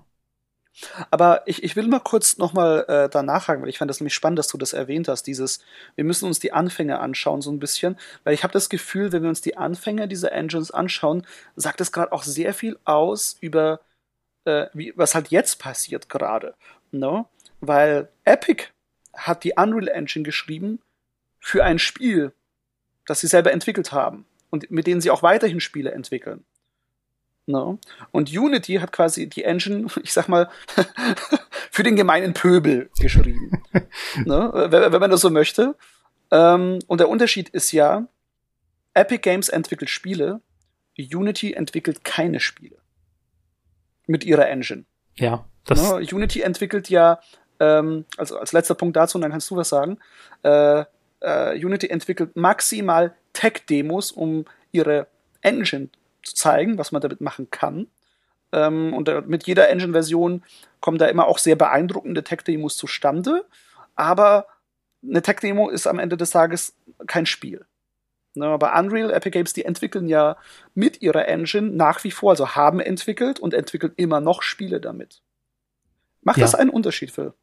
Aber 1.10 1.42
ich, 1.46 1.62
ich 1.62 1.76
will 1.76 1.86
mal 1.86 2.00
kurz 2.00 2.38
nochmal 2.38 2.84
äh, 2.88 3.08
da 3.08 3.22
nachhaken, 3.22 3.62
weil 3.62 3.68
ich 3.68 3.78
fand 3.78 3.90
das 3.90 4.00
nämlich 4.00 4.14
spannend, 4.14 4.38
dass 4.38 4.48
du 4.48 4.58
das 4.58 4.72
erwähnt 4.72 5.08
hast, 5.08 5.24
dieses, 5.24 5.62
wir 5.96 6.04
müssen 6.04 6.26
uns 6.26 6.38
die 6.38 6.52
Anfänge 6.52 6.98
anschauen, 6.98 7.42
so 7.42 7.50
ein 7.50 7.58
bisschen, 7.58 7.98
weil 8.24 8.34
ich 8.34 8.42
habe 8.42 8.52
das 8.52 8.68
Gefühl, 8.68 9.12
wenn 9.12 9.22
wir 9.22 9.28
uns 9.28 9.42
die 9.42 9.56
Anfänge 9.56 10.08
dieser 10.08 10.32
Engines 10.32 10.70
anschauen, 10.70 11.26
sagt 11.56 11.80
es 11.80 11.92
gerade 11.92 12.12
auch 12.12 12.22
sehr 12.22 12.54
viel 12.54 12.78
aus 12.84 13.36
über, 13.40 13.80
äh, 14.44 14.66
wie, 14.72 14.92
was 14.96 15.14
halt 15.14 15.28
jetzt 15.28 15.58
passiert 15.58 16.08
gerade. 16.08 16.54
No? 16.90 17.12
Ne? 17.12 17.24
Weil 17.60 18.08
Epic 18.24 18.64
hat 19.14 19.44
die 19.44 19.54
Unreal 19.56 19.88
Engine 19.88 20.24
geschrieben 20.24 20.80
für 21.38 21.64
ein 21.64 21.78
Spiel, 21.78 22.32
das 23.06 23.20
sie 23.20 23.26
selber 23.26 23.52
entwickelt 23.52 23.92
haben 23.92 24.26
und 24.50 24.70
mit 24.70 24.86
denen 24.86 25.00
sie 25.00 25.10
auch 25.10 25.22
weiterhin 25.22 25.60
Spiele 25.60 25.92
entwickeln. 25.92 26.44
No. 27.46 27.72
Ne? 27.72 27.78
Und 28.12 28.30
Unity 28.30 28.74
hat 28.74 28.92
quasi 28.92 29.28
die 29.28 29.44
Engine, 29.44 29.86
ich 30.02 30.12
sag 30.12 30.28
mal, 30.28 30.48
für 31.70 31.82
den 31.82 31.96
gemeinen 31.96 32.34
Pöbel 32.34 32.90
geschrieben. 33.00 33.62
no, 34.24 34.48
ne? 34.52 34.66
wenn, 34.70 34.92
wenn, 34.92 35.00
man 35.00 35.10
das 35.10 35.20
so 35.20 35.30
möchte. 35.30 35.74
Ähm, 36.30 36.78
und 36.86 36.98
der 36.98 37.08
Unterschied 37.08 37.48
ist 37.50 37.72
ja, 37.72 38.06
Epic 38.94 39.22
Games 39.22 39.48
entwickelt 39.48 39.90
Spiele, 39.90 40.40
Unity 40.98 41.54
entwickelt 41.54 42.04
keine 42.04 42.40
Spiele. 42.40 42.76
Mit 44.06 44.24
ihrer 44.24 44.48
Engine. 44.48 44.84
Ja. 45.16 45.44
Das 45.64 45.80
no, 45.82 45.98
ne? 45.98 46.06
Unity 46.12 46.42
entwickelt 46.42 46.90
ja, 46.90 47.20
ähm, 47.60 48.04
also 48.16 48.38
als 48.38 48.52
letzter 48.52 48.74
Punkt 48.74 48.96
dazu, 48.96 49.16
und 49.16 49.22
dann 49.22 49.30
kannst 49.30 49.50
du 49.50 49.56
was 49.56 49.68
sagen, 49.68 49.98
äh, 50.42 50.84
äh, 51.20 51.64
Unity 51.64 51.88
entwickelt 51.88 52.36
maximal 52.36 53.14
Tech-Demos, 53.32 54.12
um 54.12 54.44
ihre 54.72 55.06
Engine 55.40 55.88
zu 56.22 56.34
zeigen, 56.34 56.78
was 56.78 56.92
man 56.92 57.02
damit 57.02 57.20
machen 57.20 57.50
kann. 57.50 57.88
Ähm, 58.52 58.94
und 58.94 59.28
mit 59.28 59.46
jeder 59.46 59.68
Engine-Version 59.70 60.42
kommen 60.80 60.98
da 60.98 61.06
immer 61.06 61.26
auch 61.26 61.38
sehr 61.38 61.56
beeindruckende 61.56 62.24
Tech-Demos 62.24 62.76
zustande. 62.76 63.44
Aber 63.94 64.46
eine 65.02 65.22
Tech-Demo 65.22 65.68
ist 65.68 65.86
am 65.86 65.98
Ende 65.98 66.16
des 66.16 66.30
Tages 66.30 66.76
kein 67.06 67.26
Spiel. 67.26 67.64
Ne, 68.34 68.46
aber 68.46 68.78
Unreal, 68.78 69.10
Epic 69.12 69.30
Games, 69.30 69.52
die 69.52 69.66
entwickeln 69.66 70.08
ja 70.08 70.38
mit 70.74 71.02
ihrer 71.02 71.28
Engine 71.28 71.68
nach 71.70 72.02
wie 72.02 72.10
vor, 72.10 72.30
also 72.30 72.54
haben 72.54 72.80
entwickelt 72.80 73.38
und 73.40 73.52
entwickeln 73.52 73.92
immer 73.96 74.20
noch 74.20 74.40
Spiele 74.40 74.80
damit. 74.80 75.20
Macht 76.22 76.38
ja. 76.38 76.44
das 76.44 76.54
einen 76.54 76.70
Unterschied, 76.70 77.10
Phil? 77.10 77.34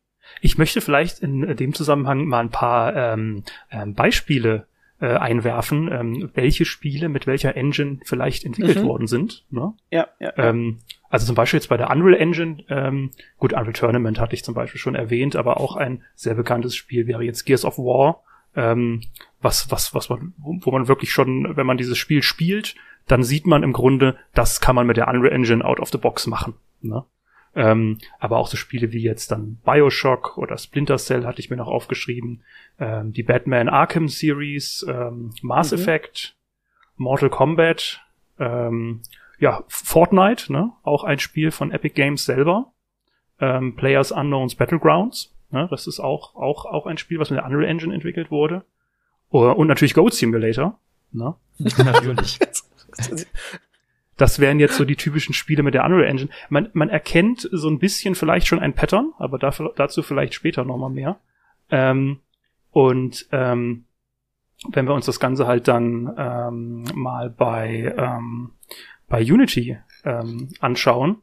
Ich 0.41 0.57
möchte 0.57 0.81
vielleicht 0.81 1.19
in 1.19 1.55
dem 1.55 1.75
Zusammenhang 1.75 2.25
mal 2.25 2.39
ein 2.39 2.49
paar 2.49 2.95
ähm, 2.95 3.43
ähm, 3.69 3.93
Beispiele 3.93 4.67
äh, 5.01 5.15
einwerfen, 5.15 5.89
ähm, 5.91 6.29
welche 6.33 6.65
Spiele 6.65 7.07
mit 7.09 7.25
welcher 7.25 7.55
Engine 7.55 7.99
vielleicht 8.03 8.43
entwickelt 8.45 8.83
Mhm. 8.83 8.87
worden 8.87 9.07
sind. 9.07 9.45
Ne? 9.49 9.73
Ja, 9.91 10.07
ja. 10.19 10.33
Ähm, 10.37 10.79
also 11.09 11.25
zum 11.25 11.35
Beispiel 11.35 11.57
jetzt 11.59 11.69
bei 11.69 11.77
der 11.77 11.89
Unreal 11.89 12.15
Engine, 12.19 12.63
ähm, 12.69 13.11
gut, 13.37 13.53
Unreal 13.53 13.73
Tournament 13.73 14.19
hatte 14.19 14.35
ich 14.35 14.43
zum 14.43 14.53
Beispiel 14.53 14.79
schon 14.79 14.95
erwähnt, 14.95 15.35
aber 15.35 15.59
auch 15.59 15.75
ein 15.75 16.03
sehr 16.15 16.35
bekanntes 16.35 16.75
Spiel 16.75 17.07
wäre 17.07 17.23
jetzt 17.23 17.45
Gears 17.45 17.65
of 17.65 17.77
War, 17.77 18.23
ähm, 18.55 19.01
was, 19.41 19.71
was, 19.71 19.93
was 19.95 20.09
man, 20.09 20.33
wo 20.37 20.57
wo 20.61 20.71
man 20.71 20.87
wirklich 20.87 21.11
schon, 21.11 21.55
wenn 21.55 21.65
man 21.65 21.77
dieses 21.77 21.97
Spiel 21.97 22.21
spielt, 22.23 22.75
dann 23.07 23.23
sieht 23.23 23.47
man 23.47 23.63
im 23.63 23.73
Grunde, 23.73 24.17
das 24.33 24.59
kann 24.59 24.75
man 24.75 24.85
mit 24.85 24.97
der 24.97 25.07
Unreal 25.07 25.33
Engine 25.33 25.63
out 25.63 25.79
of 25.79 25.89
the 25.89 25.97
box 25.97 26.27
machen. 26.27 26.55
Ne? 26.81 27.03
Ähm, 27.55 27.97
aber 28.19 28.37
auch 28.37 28.47
so 28.47 28.57
Spiele 28.57 28.91
wie 28.91 29.01
jetzt 29.01 29.31
dann 29.31 29.55
Bioshock 29.65 30.37
oder 30.37 30.57
Splinter 30.57 30.97
Cell 30.97 31.25
hatte 31.25 31.39
ich 31.39 31.49
mir 31.49 31.55
noch 31.57 31.67
aufgeschrieben, 31.67 32.43
ähm, 32.79 33.11
die 33.11 33.23
Batman 33.23 33.67
Arkham 33.69 34.07
Series, 34.07 34.85
ähm, 34.87 35.31
Mass 35.41 35.71
Mhm. 35.71 35.79
Effect, 35.79 36.35
Mortal 36.95 37.29
Kombat, 37.29 38.01
ähm, 38.39 39.01
ja, 39.39 39.63
Fortnite, 39.67 40.51
ne? 40.53 40.71
auch 40.83 41.03
ein 41.03 41.17
Spiel 41.19 41.51
von 41.51 41.71
Epic 41.71 41.95
Games 41.95 42.25
selber, 42.25 42.71
ähm, 43.39 43.75
Players 43.75 44.11
Unknowns 44.11 44.55
Battlegrounds, 44.55 45.33
ne? 45.49 45.67
das 45.71 45.87
ist 45.87 45.99
auch, 45.99 46.35
auch, 46.35 46.65
auch 46.65 46.85
ein 46.85 46.97
Spiel, 46.97 47.19
was 47.19 47.29
mit 47.31 47.39
der 47.39 47.45
Unreal 47.45 47.65
Engine 47.69 47.93
entwickelt 47.93 48.29
wurde. 48.31 48.63
Oder- 49.31 49.57
Und 49.57 49.67
natürlich 49.67 49.93
Goat 49.95 50.13
Simulator. 50.13 50.77
Ne? 51.11 51.33
Natürlich. 51.77 52.39
Das 54.19 54.39
wären 54.39 54.59
jetzt 54.59 54.75
so 54.75 54.83
die 54.83 54.97
typischen 54.97 55.33
Spiele 55.33 55.63
mit 55.63 55.73
der 55.73 55.85
Unreal 55.85 56.03
Engine. 56.03 56.29
Man, 56.49 56.69
man 56.73 56.89
erkennt 56.89 57.47
so 57.53 57.69
ein 57.69 57.79
bisschen 57.79 58.15
vielleicht 58.15 58.47
schon 58.47 58.59
ein 58.59 58.73
Pattern, 58.73 59.13
aber 59.17 59.39
dafür, 59.39 59.73
dazu 59.77 60.03
vielleicht 60.03 60.33
später 60.33 60.65
nochmal 60.65 60.89
mehr. 60.89 61.19
Ähm, 61.71 62.19
und 62.71 63.27
ähm, 63.31 63.85
wenn 64.67 64.87
wir 64.87 64.93
uns 64.93 65.05
das 65.05 65.21
Ganze 65.21 65.47
halt 65.47 65.69
dann 65.69 66.13
ähm, 66.17 66.83
mal 66.93 67.29
bei, 67.29 67.95
ähm, 67.97 68.51
bei 69.07 69.21
Unity 69.21 69.77
ähm, 70.03 70.49
anschauen, 70.59 71.21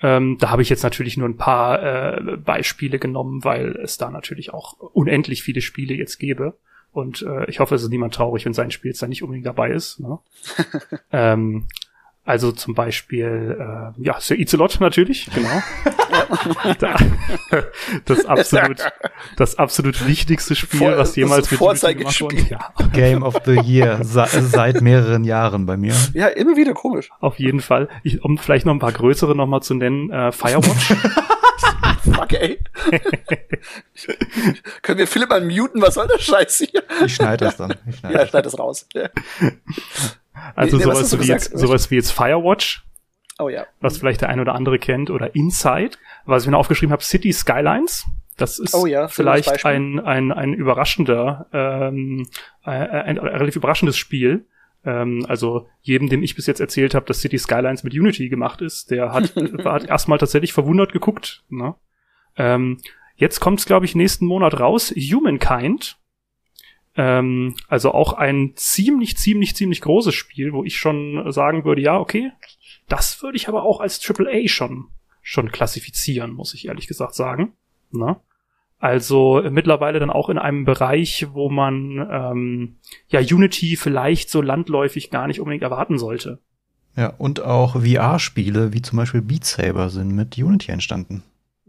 ähm, 0.00 0.36
da 0.38 0.50
habe 0.50 0.62
ich 0.62 0.68
jetzt 0.68 0.84
natürlich 0.84 1.16
nur 1.16 1.28
ein 1.28 1.38
paar 1.38 1.82
äh, 1.82 2.36
Beispiele 2.36 3.00
genommen, 3.00 3.42
weil 3.42 3.74
es 3.82 3.98
da 3.98 4.08
natürlich 4.08 4.54
auch 4.54 4.74
unendlich 4.78 5.42
viele 5.42 5.62
Spiele 5.62 5.94
jetzt 5.94 6.18
gäbe. 6.18 6.56
Und 6.92 7.22
äh, 7.22 7.50
ich 7.50 7.58
hoffe, 7.58 7.74
es 7.74 7.82
ist 7.82 7.90
niemand 7.90 8.14
traurig, 8.14 8.44
wenn 8.44 8.54
sein 8.54 8.70
Spiel 8.70 8.90
jetzt 8.90 9.02
da 9.02 9.08
nicht 9.08 9.24
unbedingt 9.24 9.46
dabei 9.46 9.70
ist. 9.72 9.98
Ne? 9.98 10.20
ähm, 11.12 11.66
also 12.26 12.52
zum 12.52 12.74
Beispiel, 12.74 13.56
äh, 13.58 14.02
ja, 14.02 14.20
Sir 14.20 14.38
Icelot 14.38 14.80
natürlich, 14.80 15.28
genau. 15.34 15.62
Da- 16.78 16.96
das 18.04 18.24
absolut, 18.26 18.78
das 19.36 19.58
absolut 19.58 20.06
wichtigste 20.06 20.54
Spiel, 20.54 20.78
Vor- 20.80 20.96
was 20.98 21.14
jemals 21.16 21.48
das 21.48 21.60
mit 21.60 21.98
gemacht 21.98 22.20
wurde. 22.20 22.36
Ja, 22.50 22.70
Game 22.92 23.22
of 23.22 23.36
the 23.44 23.58
Year 23.64 24.02
se 24.04 24.26
seit 24.42 24.80
mehreren 24.80 25.24
Jahren 25.24 25.66
bei 25.66 25.76
mir. 25.76 25.94
ja, 26.14 26.26
immer 26.28 26.56
wieder 26.56 26.72
komisch. 26.74 27.10
auf 27.20 27.38
jeden 27.38 27.60
Fall. 27.60 27.88
Ich, 28.02 28.22
um 28.24 28.38
vielleicht 28.38 28.66
noch 28.66 28.72
ein 28.74 28.78
paar 28.78 28.92
größere 28.92 29.34
nochmal 29.36 29.62
zu 29.62 29.74
nennen, 29.74 30.10
äh, 30.10 30.32
Firewatch. 30.32 30.94
Fuck, 32.04 32.32
ey. 32.34 32.58
Können 34.82 34.98
wir 34.98 35.06
Philipp 35.08 35.28
mal 35.30 35.40
muten? 35.44 35.82
Was 35.82 35.94
soll 35.94 36.06
der 36.06 36.18
Scheiß 36.20 36.58
hier? 36.70 36.82
Ich 37.04 37.14
schneide 37.16 37.44
das 37.46 37.56
dann. 37.56 37.74
Ich 37.88 37.96
schneide 37.96 38.14
Ja, 38.14 38.20
das. 38.20 38.30
schneid 38.30 38.46
das 38.46 38.58
raus. 38.58 38.86
Also 40.54 40.76
Nee, 40.76 40.84
nee, 40.84 40.90
was 40.90 41.10
sowas, 41.10 41.24
wie 41.24 41.28
jetzt, 41.30 41.58
sowas 41.58 41.90
wie 41.90 41.96
jetzt 41.96 42.12
Firewatch, 42.12 42.84
Oh 43.38 43.48
ja. 43.48 43.66
was 43.80 43.98
vielleicht 43.98 44.22
der 44.22 44.28
ein 44.28 44.40
oder 44.40 44.54
andere 44.54 44.78
kennt, 44.78 45.10
oder 45.10 45.34
Inside. 45.34 45.96
Was 46.24 46.42
ich 46.42 46.46
mir 46.46 46.52
noch 46.52 46.60
aufgeschrieben 46.60 46.92
habe, 46.92 47.02
City 47.02 47.32
Skylines. 47.32 48.06
Das 48.36 48.58
ist 48.58 48.74
Oh 48.74 48.86
ja, 48.86 49.08
vielleicht 49.08 49.64
ein, 49.64 49.98
ein, 49.98 50.30
ein 50.30 50.52
überraschender, 50.52 51.46
ähm, 51.52 52.28
äh, 52.64 52.70
ein 52.70 53.18
relativ 53.18 53.56
überraschendes 53.56 53.96
Spiel. 53.96 54.46
Ähm, 54.84 55.24
also 55.28 55.66
jedem, 55.80 56.08
dem 56.08 56.22
ich 56.22 56.36
bis 56.36 56.46
jetzt 56.46 56.60
erzählt 56.60 56.94
habe, 56.94 57.06
dass 57.06 57.20
City 57.20 57.38
Skylines 57.38 57.82
mit 57.82 57.94
Unity 57.94 58.28
gemacht 58.28 58.60
ist, 58.60 58.90
der 58.90 59.12
hat, 59.12 59.34
hat 59.64 59.86
erstmal 59.86 60.18
tatsächlich 60.18 60.52
verwundert 60.52 60.92
geguckt. 60.92 61.44
Ne? 61.48 61.74
Ähm, 62.36 62.78
jetzt 63.16 63.40
kommt 63.40 63.58
es, 63.58 63.66
glaube 63.66 63.86
ich, 63.86 63.94
nächsten 63.94 64.26
Monat 64.26 64.60
raus. 64.60 64.94
Humankind. 64.94 65.98
Ähm, 66.96 67.54
also 67.68 67.92
auch 67.92 68.14
ein 68.14 68.52
ziemlich, 68.56 69.16
ziemlich, 69.16 69.54
ziemlich 69.54 69.80
großes 69.80 70.14
Spiel, 70.14 70.52
wo 70.52 70.64
ich 70.64 70.78
schon 70.78 71.30
sagen 71.30 71.64
würde, 71.64 71.82
ja, 71.82 71.98
okay, 71.98 72.32
das 72.88 73.22
würde 73.22 73.36
ich 73.36 73.48
aber 73.48 73.64
auch 73.64 73.80
als 73.80 74.00
AAA 74.08 74.48
schon, 74.48 74.86
schon 75.20 75.52
klassifizieren, 75.52 76.32
muss 76.32 76.54
ich 76.54 76.68
ehrlich 76.68 76.86
gesagt 76.86 77.14
sagen. 77.14 77.52
Ne? 77.90 78.16
Also 78.78 79.40
äh, 79.40 79.50
mittlerweile 79.50 79.98
dann 79.98 80.10
auch 80.10 80.28
in 80.28 80.38
einem 80.38 80.64
Bereich, 80.64 81.26
wo 81.32 81.50
man 81.50 82.06
ähm, 82.10 82.76
ja 83.08 83.20
Unity 83.20 83.76
vielleicht 83.76 84.30
so 84.30 84.40
landläufig 84.40 85.10
gar 85.10 85.26
nicht 85.26 85.40
unbedingt 85.40 85.62
erwarten 85.62 85.98
sollte. 85.98 86.40
Ja, 86.96 87.08
und 87.18 87.42
auch 87.42 87.82
VR-Spiele, 87.82 88.72
wie 88.72 88.80
zum 88.80 88.96
Beispiel 88.96 89.20
Beat 89.20 89.44
Saber, 89.44 89.90
sind 89.90 90.14
mit 90.14 90.38
Unity 90.38 90.72
entstanden. 90.72 91.22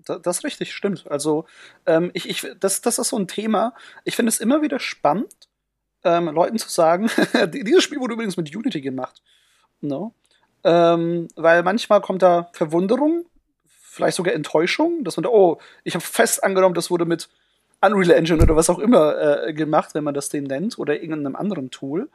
Da- 0.08 0.20
Das 0.20 0.38
ist 0.40 0.44
richtig, 0.44 0.74
stimmt. 0.74 1.06
Also, 1.10 1.46
ähm, 1.86 2.12
ich, 2.14 2.30
ich, 2.30 2.46
das, 2.60 2.82
das 2.82 3.00
ist 3.00 3.10
so 3.10 3.18
ein 3.18 3.28
Thema. 3.28 3.74
Ich 4.04 4.16
finde 4.16 4.30
es 4.30 4.40
immer 4.40 4.62
wieder 4.62 4.80
spannend, 4.80 5.34
ähm, 6.04 6.26
Leuten 6.30 6.58
zu 6.58 6.70
sagen, 6.70 7.10
die- 7.54 7.64
dieses 7.64 7.84
Spiel 7.84 8.00
wurde 8.00 8.14
übrigens 8.14 8.38
mit 8.38 8.56
Unity 8.56 8.82
gemacht. 8.82 9.22
No? 9.82 10.14
Ähm, 10.64 11.28
weil 11.36 11.64
manchmal 11.64 12.02
kommt 12.02 12.22
da 12.22 12.50
Verwunderung, 12.54 13.26
vielleicht 13.66 14.18
sogar 14.18 14.34
Enttäuschung, 14.34 15.04
dass 15.04 15.18
man 15.18 15.24
da, 15.24 15.30
oh, 15.30 15.60
ich 15.84 15.94
habe 15.96 16.04
fest 16.06 16.44
angenommen, 16.44 16.76
das 16.76 16.90
wurde 16.92 17.06
mit 17.06 17.30
Unreal 17.82 18.12
Engine 18.12 18.42
oder 18.42 18.56
was 18.56 18.70
auch 18.70 18.80
immer 18.80 19.46
äh, 19.48 19.54
gemacht, 19.54 19.94
wenn 19.94 20.04
man 20.04 20.14
das 20.16 20.30
den 20.30 20.46
nennt, 20.46 20.80
oder 20.80 21.00
irgendeinem 21.02 21.36
anderen 21.36 21.70
Tool. 21.70 22.10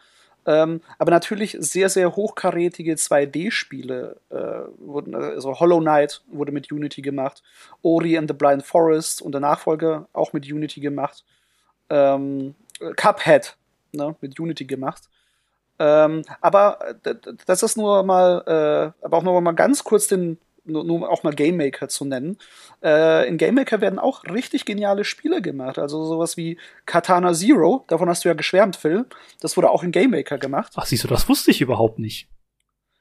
Ähm, 0.45 0.81
aber 0.99 1.11
natürlich 1.11 1.57
sehr, 1.61 1.89
sehr 1.89 2.17
hochkarätige 2.17 2.95
2D-Spiele 2.95 4.17
äh, 4.31 4.35
wurden, 4.79 5.15
also 5.15 5.59
Hollow 5.61 5.81
Knight 5.81 6.23
wurde 6.27 6.51
mit 6.51 6.73
Unity 6.73 7.01
gemacht, 7.01 7.43
Ori 7.83 8.19
and 8.19 8.29
the 8.29 8.35
Blind 8.35 8.65
Forest 8.65 9.23
und 9.23 9.33
der 9.33 9.41
Nachfolger 9.41 10.09
auch 10.13 10.33
mit 10.33 10.51
Unity 10.51 10.81
gemacht, 10.81 11.25
ähm, 11.91 12.55
Cuphead 12.97 13.57
ne, 13.93 14.17
mit 14.21 14.39
Unity 14.39 14.65
gemacht. 14.65 15.09
Ähm, 15.79 16.23
aber 16.41 16.97
äh, 17.05 17.15
das 17.47 17.63
ist 17.63 17.77
nur 17.77 18.03
mal, 18.03 18.43
äh, 19.01 19.05
aber 19.05 19.19
auch 19.19 19.23
noch 19.23 19.41
mal 19.41 19.53
ganz 19.53 19.85
kurz 19.85 20.09
den, 20.09 20.39
nur, 20.65 20.85
nur 20.85 21.11
auch 21.11 21.23
mal 21.23 21.33
Game 21.35 21.57
Maker 21.57 21.89
zu 21.89 22.05
nennen. 22.05 22.37
Äh, 22.83 23.29
in 23.29 23.37
Game 23.37 23.55
Maker 23.57 23.81
werden 23.81 23.99
auch 23.99 24.25
richtig 24.25 24.65
geniale 24.65 25.05
Spiele 25.05 25.43
gemacht. 25.43 25.79
Also 25.79 26.05
sowas 26.05 26.37
wie 26.37 26.59
Katana 26.87 27.33
Zero, 27.35 27.85
davon 27.89 28.09
hast 28.09 28.25
du 28.25 28.29
ja 28.29 28.35
geschwärmt, 28.35 28.77
Phil. 28.77 29.07
Das 29.41 29.57
wurde 29.57 29.71
auch 29.71 29.83
in 29.83 29.91
Game 29.93 30.11
Maker 30.11 30.39
gemacht. 30.39 30.73
Ach, 30.77 30.87
siehst 30.87 31.05
du, 31.05 31.09
das 31.09 31.29
wusste 31.29 31.51
ich 31.51 31.61
überhaupt 31.61 31.99
nicht. 31.99 32.29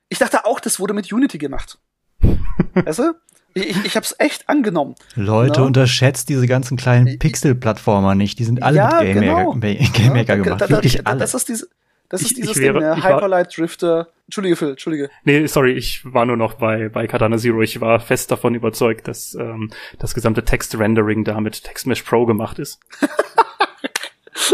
Ich 0.10 0.18
dachte 0.20 0.46
auch, 0.46 0.60
das 0.60 0.80
wurde 0.80 0.94
mit 0.94 1.12
Unity 1.12 1.38
gemacht. 1.38 1.78
weißt 2.74 3.00
du? 3.00 3.14
Ich, 3.54 3.86
ich, 3.86 3.96
hab's 3.98 4.16
echt 4.18 4.48
angenommen. 4.48 4.96
Leute, 5.16 5.60
No. 5.60 5.66
unterschätzt 5.68 6.30
diese 6.30 6.48
ganzen 6.48 6.78
kleinen 6.78 7.20
Pixel-Plattformer 7.20 8.16
nicht. 8.16 8.40
Die 8.40 8.46
sind 8.46 8.64
alle 8.64 8.78
Ja, 8.78 9.02
mit 9.04 9.14
Game 9.14 9.22
genau. 9.22 9.54
Maker, 9.54 9.92
Game 9.92 10.14
Maker 10.14 10.36
Ja, 10.38 10.44
gemacht. 10.44 10.62
da- 10.62 10.68
da- 10.68 10.70
Wirklich 10.70 10.98
da- 10.98 11.04
alle. 11.12 11.20
Das 11.20 11.34
ist, 11.34 11.50
diese, 11.50 11.68
das 12.12 12.22
ist 12.22 12.32
Ich- 12.32 12.36
dieses 12.38 12.58
ich 12.58 12.62
wäre- 12.62 12.80
Ding, 12.80 12.90
ne? 12.90 13.04
Hyperlight 13.04 13.58
Drifter. 13.58 14.10
Entschuldige, 14.28 14.56
Phil, 14.56 14.70
Entschuldige. 14.70 15.10
Nee, 15.26 15.46
sorry, 15.48 15.74
ich 15.74 16.02
war 16.06 16.26
nur 16.26 16.38
noch 16.38 16.54
bei, 16.54 16.88
bei 16.90 17.06
Katana 17.08 17.38
Zero. 17.38 17.62
Ich 17.64 17.82
war 17.82 18.00
fest 18.00 18.32
davon 18.32 18.56
überzeugt, 18.56 19.08
dass 19.10 19.34
ähm, 19.36 19.72
das 20.00 20.14
gesamte 20.14 20.46
Text-Rendering 20.46 21.24
da 21.26 21.42
mit 21.42 21.64
TextMesh 21.64 22.04
Pro 22.04 22.26
gemacht 22.26 22.60
ist. 22.60 22.80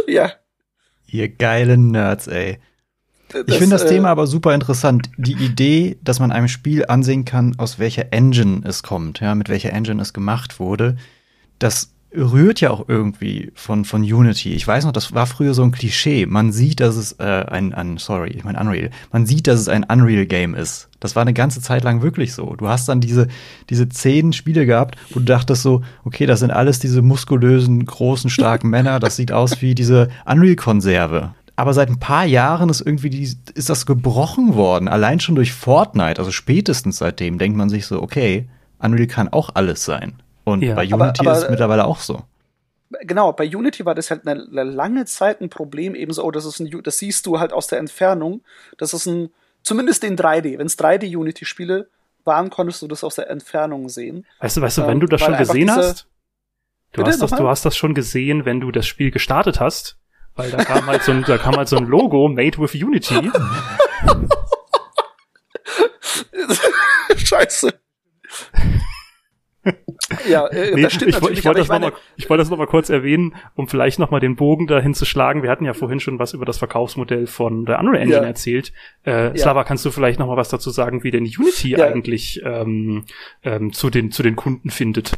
Ja. 0.07 0.31
Ihr 1.05 1.29
geilen 1.29 1.91
Nerds, 1.91 2.27
ey. 2.27 2.59
Ich 3.45 3.55
finde 3.57 3.75
das 3.75 3.83
äh, 3.83 3.89
Thema 3.89 4.09
aber 4.09 4.25
super 4.25 4.53
interessant. 4.53 5.09
Die 5.17 5.33
Idee, 5.33 5.97
dass 6.01 6.19
man 6.19 6.31
einem 6.31 6.47
Spiel 6.47 6.85
ansehen 6.85 7.25
kann, 7.25 7.55
aus 7.57 7.77
welcher 7.77 8.13
Engine 8.13 8.61
es 8.65 8.83
kommt, 8.83 9.19
ja, 9.19 9.35
mit 9.35 9.49
welcher 9.49 9.73
Engine 9.73 10.01
es 10.01 10.13
gemacht 10.13 10.59
wurde, 10.59 10.95
das 11.59 11.93
rührt 12.17 12.61
ja 12.61 12.71
auch 12.71 12.87
irgendwie 12.87 13.51
von, 13.55 13.85
von 13.85 14.01
Unity. 14.01 14.53
Ich 14.53 14.67
weiß 14.67 14.85
noch, 14.85 14.91
das 14.91 15.13
war 15.13 15.27
früher 15.27 15.53
so 15.53 15.63
ein 15.63 15.71
Klischee. 15.71 16.25
Man 16.25 16.51
sieht, 16.51 16.79
dass 16.79 16.95
es 16.95 17.13
äh, 17.13 17.23
ein, 17.23 17.73
ein 17.73 17.97
sorry, 17.97 18.31
ich 18.31 18.43
meine 18.43 18.59
Unreal. 18.59 18.89
Man 19.11 19.25
sieht, 19.25 19.47
dass 19.47 19.59
es 19.59 19.69
ein 19.69 19.83
Unreal-Game 19.83 20.55
ist. 20.55 20.89
Das 20.99 21.15
war 21.15 21.21
eine 21.21 21.33
ganze 21.33 21.61
Zeit 21.61 21.83
lang 21.83 22.01
wirklich 22.01 22.33
so. 22.33 22.55
Du 22.55 22.67
hast 22.67 22.89
dann 22.89 23.01
diese, 23.01 23.27
diese 23.69 23.87
zehn 23.87 24.33
Spiele 24.33 24.65
gehabt, 24.65 24.97
wo 25.11 25.19
du 25.19 25.25
dachtest 25.25 25.61
so, 25.61 25.83
okay, 26.03 26.25
das 26.25 26.39
sind 26.39 26.51
alles 26.51 26.79
diese 26.79 27.01
muskulösen, 27.01 27.85
großen, 27.85 28.29
starken 28.29 28.69
Männer. 28.69 28.99
Das 28.99 29.15
sieht 29.15 29.31
aus 29.31 29.61
wie 29.61 29.75
diese 29.75 30.09
Unreal-Konserve. 30.25 31.33
Aber 31.55 31.73
seit 31.73 31.89
ein 31.89 31.99
paar 31.99 32.25
Jahren 32.25 32.69
ist 32.69 32.81
irgendwie 32.81 33.09
die, 33.09 33.23
ist 33.53 33.69
das 33.69 33.85
gebrochen 33.85 34.55
worden. 34.55 34.87
Allein 34.87 35.19
schon 35.19 35.35
durch 35.35 35.53
Fortnite, 35.53 36.19
also 36.19 36.31
spätestens 36.31 36.97
seitdem, 36.97 37.37
denkt 37.37 37.57
man 37.57 37.69
sich 37.69 37.85
so, 37.85 38.01
okay, 38.01 38.47
Unreal 38.79 39.07
kann 39.07 39.29
auch 39.29 39.49
alles 39.55 39.83
sein. 39.83 40.13
Und 40.47 40.61
Ja. 40.61 40.75
bei 40.75 40.83
Unity 40.83 40.93
Aber- 40.93 41.13
aber, 41.19 41.31
ist 41.33 41.43
es 41.43 41.49
mittlerweile 41.49 41.85
auch 41.85 41.99
so. 41.99 42.21
genau, 43.01 43.33
bei 43.33 43.45
Unity 43.47 43.85
war 43.85 43.95
das 43.95 44.09
halt 44.11 44.25
eine, 44.27 44.43
eine 44.49 44.63
lange 44.63 45.03
Zeit 45.05 45.41
ein 45.41 45.49
Problem, 45.49 45.93
ebenso, 45.93 46.23
oh, 46.23 46.31
das 46.31 46.45
ist 46.45 46.59
ein, 46.61 46.81
das 46.83 46.97
siehst 46.99 47.25
du 47.25 47.39
halt 47.39 47.51
aus 47.51 47.67
der 47.67 47.79
Entfernung. 47.79 48.41
Das 48.77 48.93
ist 48.93 49.05
ein, 49.07 49.29
zumindest 49.61 50.03
den 50.03 50.15
3D. 50.15 50.57
Wenn 50.57 50.67
es 50.67 50.77
3D 50.79 51.15
Unity-Spiele 51.17 51.89
waren, 52.23 52.49
konntest 52.49 52.81
du 52.81 52.87
das 52.87 53.03
aus 53.03 53.15
der 53.15 53.29
Entfernung 53.29 53.89
sehen. 53.89 54.25
Weißt 54.39 54.55
du, 54.57 54.61
weißt 54.61 54.77
du, 54.77 54.81
Ähm, 54.83 54.87
wenn 54.87 54.99
du 55.01 55.07
das 55.07 55.19
weil 55.21 55.27
schon 55.31 55.37
gesehen 55.37 55.67
diese- 55.67 55.75
hast, 55.77 56.07
Du 56.93 57.03
hast, 57.05 57.21
das, 57.21 57.31
du 57.31 57.47
hast 57.47 57.65
das 57.65 57.75
schon 57.75 57.93
gesehen, 57.93 58.45
wenn 58.45 58.61
du 58.61 58.71
das 58.71 58.87
Spiel 58.87 59.11
gestartet 59.11 59.59
hast, 59.59 59.97
weil 60.35 60.49
da 60.49 60.63
kam 60.63 60.85
halt 60.87 61.03
so 61.03 61.11
ein, 61.11 61.23
da 61.27 61.37
kam 61.37 61.57
halt 61.57 61.67
so 61.67 61.75
ein 61.75 61.85
Logo 61.85 62.29
made 62.29 62.57
with 62.57 62.73
Unity. 62.73 63.29
Scheiße. 67.17 67.73
Ja, 70.27 70.47
äh, 70.47 70.75
nee, 70.75 70.81
das 70.81 70.93
stimmt 70.93 71.09
ich, 71.09 71.15
natürlich. 71.15 71.39
Ich 71.39 71.45
wollte 71.45 71.59
das, 71.59 71.67
meine... 71.67 71.87
noch 71.87 71.99
ich 72.15 72.29
wollte 72.29 72.41
das 72.41 72.49
noch 72.49 72.57
mal 72.57 72.67
kurz 72.67 72.89
erwähnen, 72.89 73.35
um 73.55 73.67
vielleicht 73.67 73.99
noch 73.99 74.11
mal 74.11 74.19
den 74.19 74.35
Bogen 74.35 74.67
dahin 74.67 74.93
zu 74.93 75.05
schlagen. 75.05 75.43
Wir 75.43 75.49
hatten 75.49 75.65
ja 75.65 75.73
vorhin 75.73 75.99
schon 75.99 76.19
was 76.19 76.33
über 76.33 76.45
das 76.45 76.57
Verkaufsmodell 76.57 77.27
von 77.27 77.65
der 77.65 77.79
Unreal 77.79 78.01
Engine 78.01 78.21
ja. 78.21 78.27
erzählt. 78.27 78.73
Äh, 79.05 79.27
ja. 79.29 79.37
Slava, 79.37 79.63
kannst 79.63 79.85
du 79.85 79.91
vielleicht 79.91 80.19
noch 80.19 80.27
mal 80.27 80.37
was 80.37 80.49
dazu 80.49 80.69
sagen, 80.69 81.03
wie 81.03 81.11
denn 81.11 81.23
Unity 81.23 81.71
ja. 81.71 81.85
eigentlich 81.85 82.41
ähm, 82.43 83.05
ähm, 83.43 83.73
zu 83.73 83.89
den 83.89 84.11
zu 84.11 84.23
den 84.23 84.35
Kunden 84.35 84.69
findet? 84.69 85.13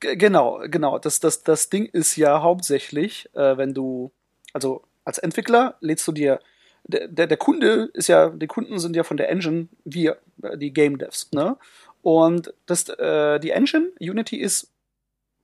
G 0.00 0.16
genau, 0.16 0.60
genau. 0.66 0.98
Das 0.98 1.20
das 1.20 1.42
das 1.42 1.70
Ding 1.70 1.86
ist 1.86 2.16
ja 2.16 2.42
hauptsächlich, 2.42 3.28
äh, 3.34 3.56
wenn 3.56 3.74
du 3.74 4.12
also 4.52 4.82
als 5.04 5.18
Entwickler 5.18 5.76
lädst 5.80 6.06
du 6.08 6.12
dir 6.12 6.40
der, 6.88 7.08
der, 7.08 7.26
der 7.26 7.36
Kunde 7.36 7.90
ist 7.94 8.08
ja, 8.08 8.30
die 8.30 8.46
Kunden 8.46 8.78
sind 8.78 8.96
ja 8.96 9.02
von 9.02 9.16
der 9.16 9.28
Engine, 9.28 9.68
wir, 9.84 10.18
die 10.56 10.72
Game 10.72 10.98
Devs, 10.98 11.30
ne? 11.32 11.56
Und 12.06 12.54
das, 12.66 12.88
äh, 12.88 13.40
die 13.40 13.50
Engine, 13.50 13.90
Unity, 13.98 14.36
ist 14.36 14.70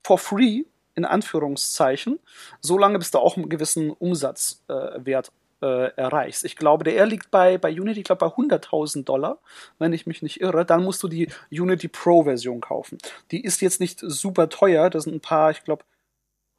for 0.07 0.16
free, 0.16 0.62
in 0.94 1.05
Anführungszeichen, 1.05 2.20
solange 2.61 3.01
bis 3.01 3.11
du 3.11 3.18
auch 3.18 3.37
einen 3.37 3.48
gewissen 3.48 3.90
Umsatzwert 3.90 5.33
äh, 5.61 5.66
äh, 5.66 5.90
erreichst. 5.96 6.44
Ich 6.44 6.55
glaube, 6.55 6.85
der 6.85 7.05
liegt 7.07 7.33
bei, 7.33 7.59
bei 7.59 7.72
Unity, 7.72 7.98
ich 7.98 8.05
glaube, 8.05 8.31
bei 8.31 8.37
100.000 8.37 9.03
Dollar, 9.03 9.40
wenn 9.81 9.92
ich 9.92 10.07
mich 10.07 10.22
nicht 10.22 10.40
irre. 10.40 10.64
Dann 10.64 10.85
musst 10.85 11.03
du 11.03 11.09
die 11.09 11.27
Unity 11.51 11.88
Pro-Version 11.88 12.61
kaufen. 12.61 12.98
Die 13.33 13.42
ist 13.42 13.61
jetzt 13.61 13.81
nicht 13.81 13.98
super 13.98 14.48
teuer, 14.48 14.88
das 14.88 15.03
sind 15.03 15.14
ein 15.14 15.20
paar, 15.20 15.51
ich 15.51 15.64
glaube, 15.64 15.83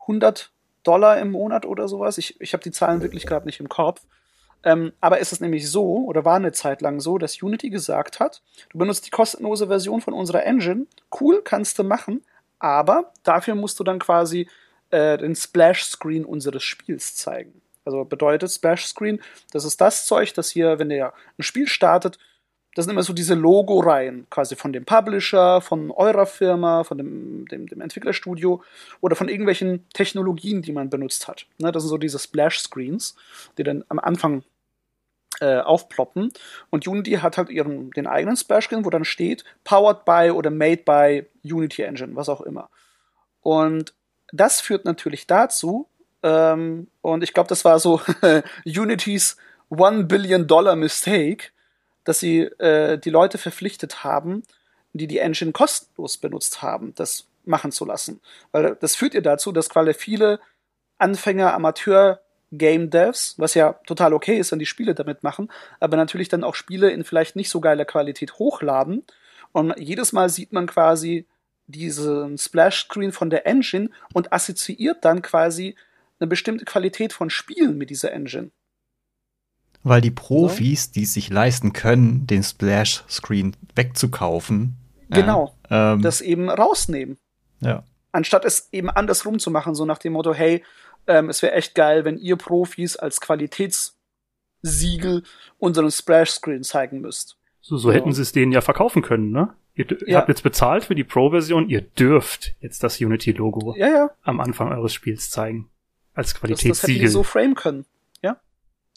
100 0.02 0.52
Dollar 0.84 1.18
im 1.18 1.32
Monat 1.32 1.66
oder 1.66 1.88
sowas. 1.88 2.18
Ich, 2.18 2.42
ich 2.42 2.52
habe 2.52 2.64
die 2.64 2.72
Zahlen 2.72 3.02
wirklich 3.02 3.26
gerade 3.26 3.46
nicht 3.46 3.62
im 3.62 3.70
Kopf. 3.70 4.02
Ähm, 4.64 4.94
aber 5.02 5.20
ist 5.20 5.34
es 5.34 5.42
nämlich 5.42 5.70
so, 5.70 6.06
oder 6.06 6.26
war 6.26 6.38
eine 6.38 6.54
Zeit 6.54 6.82
lang 6.82 7.00
so, 7.00 7.18
dass 7.18 7.42
Unity 7.42 7.70
gesagt 7.70 8.20
hat, 8.20 8.42
du 8.70 8.78
benutzt 8.78 9.06
die 9.06 9.12
kostenlose 9.12 9.68
Version 9.68 10.02
von 10.02 10.14
unserer 10.14 10.46
Engine, 10.46 10.88
cool, 11.20 11.42
kannst 11.44 11.78
du 11.80 11.84
machen, 11.84 12.24
aber 12.60 13.12
dafür 13.24 13.56
musst 13.56 13.80
du 13.80 13.84
dann 13.84 14.00
quasi 14.00 14.48
äh, 14.90 15.18
den 15.18 15.36
Splash-Screen 15.36 16.24
unseres 16.24 16.64
Spiels 16.64 17.16
zeigen. 17.16 17.62
Also 17.84 18.06
bedeutet 18.06 18.52
Splash-Screen, 18.52 19.22
das 19.52 19.66
ist 19.66 19.82
das 19.82 20.06
Zeug, 20.06 20.34
das 20.34 20.50
hier, 20.50 20.80
wenn 20.80 20.90
ihr 20.90 21.14
ein 21.38 21.44
Spiel 21.44 21.68
startet, 21.68 22.18
das 22.76 22.86
sind 22.86 22.94
immer 22.94 23.04
so 23.04 23.14
diese 23.14 23.36
Logo-Reihen, 23.36 24.26
quasi 24.30 24.56
von 24.56 24.74
dem 24.74 24.86
Publisher, 24.86 25.62
von 25.62 25.92
eurer 25.92 26.26
Firma, 26.26 26.84
von 26.84 26.98
dem, 26.98 27.46
dem, 27.48 27.68
dem 27.68 27.82
Entwicklerstudio 27.82 28.64
oder 29.00 29.16
von 29.16 29.30
irgendwelchen 29.30 29.88
Technologien, 29.90 30.62
die 30.62 30.72
man 30.72 30.90
benutzt 30.90 31.28
hat. 31.28 31.46
Ne, 31.60 31.72
das 31.72 31.84
sind 31.84 31.90
so 31.90 31.98
diese 31.98 32.18
Splash-Screens, 32.18 33.16
die 33.58 33.64
dann 33.64 33.84
am 33.90 34.00
Anfang 34.00 34.44
äh, 35.40 35.60
aufploppen. 35.60 36.32
Und 36.70 36.88
Unity 36.88 37.14
hat 37.14 37.38
halt 37.38 37.50
ihren, 37.50 37.92
den 37.92 38.08
eigenen 38.08 38.36
Splash-Screen, 38.36 38.86
wo 38.86 38.90
dann 38.90 39.06
steht, 39.06 39.44
powered 39.64 40.06
by 40.06 40.32
oder 40.32 40.50
made 40.50 40.84
by 40.86 41.26
Unity 41.44 41.84
Engine, 41.84 42.16
was 42.16 42.30
auch 42.30 42.42
immer. 42.42 42.70
Und 43.42 43.94
das 44.32 44.62
führt 44.62 44.86
natürlich 44.86 45.28
dazu, 45.28 45.88
ähm, 46.24 46.88
und 47.02 47.24
ich 47.24 47.34
glaube, 47.34 47.50
das 47.50 47.66
war 47.66 47.80
so 47.80 48.02
Unity's 48.66 49.38
One 49.70 50.06
Billion 50.06 50.48
Dollar 50.48 50.76
Mistake, 50.76 51.50
dass 52.06 52.20
sie 52.20 52.42
äh, 52.42 52.98
die 52.98 53.10
Leute 53.10 53.38
verpflichtet 53.38 54.04
haben, 54.04 54.44
die 54.94 55.08
die 55.08 55.20
Engine 55.20 55.52
kostenlos 55.52 56.18
benutzt 56.18 56.62
haben, 56.62 56.94
das 56.96 57.28
machen 57.46 57.72
zu 57.72 57.86
lassen. 57.86 58.22
Weil 58.52 58.76
das 58.80 58.96
führt 58.96 59.14
ihr 59.14 59.22
dazu, 59.22 59.52
dass 59.52 59.70
quasi 59.70 59.94
viele 59.94 60.40
Anfänger, 60.98 61.54
Amateur 61.54 62.22
Game 62.58 62.90
Devs, 62.90 63.36
was 63.38 63.54
ja 63.56 63.74
total 63.86 64.14
okay 64.14 64.38
ist, 64.38 64.52
wenn 64.52 64.60
die 64.60 64.66
Spiele 64.66 64.94
damit 64.94 65.24
machen, 65.24 65.52
aber 65.80 65.98
natürlich 65.98 66.30
dann 66.30 66.44
auch 66.44 66.56
Spiele 66.56 66.92
in 66.92 67.04
vielleicht 67.04 67.36
nicht 67.36 67.50
so 67.50 67.60
geiler 67.60 67.86
Qualität 67.86 68.34
hochladen. 68.36 69.04
Und 69.52 69.74
jedes 69.78 70.14
Mal 70.14 70.30
sieht 70.30 70.54
man 70.54 70.68
quasi 70.68 71.28
diesen 71.68 72.38
Splash-Screen 72.38 73.12
von 73.12 73.30
der 73.30 73.48
Engine 73.48 73.90
und 74.14 74.34
assoziiert 74.34 75.04
dann 75.06 75.22
quasi 75.22 75.76
eine 76.20 76.28
bestimmte 76.28 76.66
Qualität 76.66 77.14
von 77.14 77.30
Spielen 77.30 77.78
mit 77.78 77.90
dieser 77.90 78.12
Engine. 78.14 78.52
Weil 79.84 80.02
die 80.02 80.12
Profis, 80.12 80.92
die 80.92 81.04
es 81.04 81.14
sich 81.14 81.30
leisten 81.30 81.74
können, 81.74 82.26
den 82.28 82.44
Splash-Screen 82.44 83.56
wegzukaufen, 83.76 84.78
genau, 85.10 85.56
ja, 85.70 85.94
ähm, 85.94 86.02
das 86.02 86.22
eben 86.22 86.50
rausnehmen. 86.50 87.18
Ja. 87.60 87.84
Anstatt 88.12 88.46
es 88.46 88.70
eben 88.72 88.90
andersrum 88.90 89.40
zu 89.40 89.52
machen, 89.52 89.76
so 89.76 89.86
nach 89.86 89.98
dem 89.98 90.14
Motto, 90.14 90.34
hey, 90.34 90.64
ähm, 91.08 91.30
es 91.30 91.42
wäre 91.42 91.54
echt 91.54 91.76
geil, 91.76 92.06
wenn 92.06 92.18
ihr 92.18 92.36
Profis 92.36 92.96
als 92.96 93.22
Qualitätssiegel 93.22 95.24
unseren 95.58 95.92
Splash-Screen 95.92 96.64
zeigen 96.64 97.02
müsst. 97.02 97.38
So, 97.62 97.78
so 97.78 97.90
ja. 97.90 97.96
hätten 97.96 98.14
sie 98.14 98.22
es 98.22 98.32
denen 98.32 98.52
ja 98.52 98.62
verkaufen 98.62 99.02
können, 99.02 99.32
ne? 99.32 99.56
Ihr, 99.76 99.88
ja. 100.06 100.20
habt 100.20 100.30
jetzt 100.30 100.44
bezahlt 100.44 100.84
für 100.84 100.94
die 100.94 101.04
Pro-Version, 101.04 101.68
ihr 101.68 101.82
dürft 101.82 102.54
jetzt 102.60 102.84
das 102.84 103.02
Unity-Logo 103.02 103.74
ja, 103.76 104.12
am 104.22 104.40
Anfang 104.40 104.72
eures 104.72 104.94
Spiels 104.94 105.32
zeigen. 105.32 105.70
Als 106.14 106.36
Qualitätssiegel. 106.36 106.72
Das, 106.72 106.82
das 106.82 106.90
hätten 106.90 107.00
die 107.00 107.08
so 107.08 107.24
frame 107.24 107.56
können. 107.56 107.86
Ja. 108.22 108.38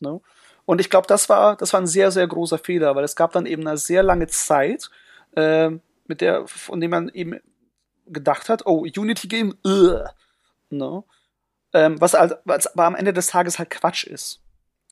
No. 0.01 0.23
Und 0.67 0.81
ich 0.81 0.91
glaube, 0.91 1.07
das 1.07 1.31
war, 1.31 1.57
das 1.57 1.73
war 1.73 1.81
ein 1.81 1.87
sehr, 1.87 2.11
sehr 2.11 2.27
großer 2.27 2.59
Fehler, 2.59 2.95
weil 2.95 3.05
es 3.05 3.17
gab 3.17 3.33
dann 3.33 3.47
eben 3.47 3.67
eine 3.67 3.79
sehr 3.79 4.03
lange 4.03 4.27
Zeit, 4.27 4.91
äh, 5.35 5.71
mit 6.07 6.21
der, 6.21 6.47
von 6.47 6.81
dem 6.81 6.91
man 6.91 7.09
eben 7.09 7.41
gedacht 8.07 8.51
hat, 8.51 8.67
oh, 8.67 8.81
Unity 8.81 9.29
Game, 9.29 9.55
uh, 9.65 10.01
no. 10.69 11.07
Ähm, 11.73 12.01
was, 12.01 12.15
also, 12.15 12.37
was 12.45 12.67
aber 12.67 12.85
am 12.85 12.95
Ende 12.95 13.13
des 13.13 13.29
Tages 13.29 13.59
halt 13.59 13.71
Quatsch 13.71 14.05
ist. 14.05 14.43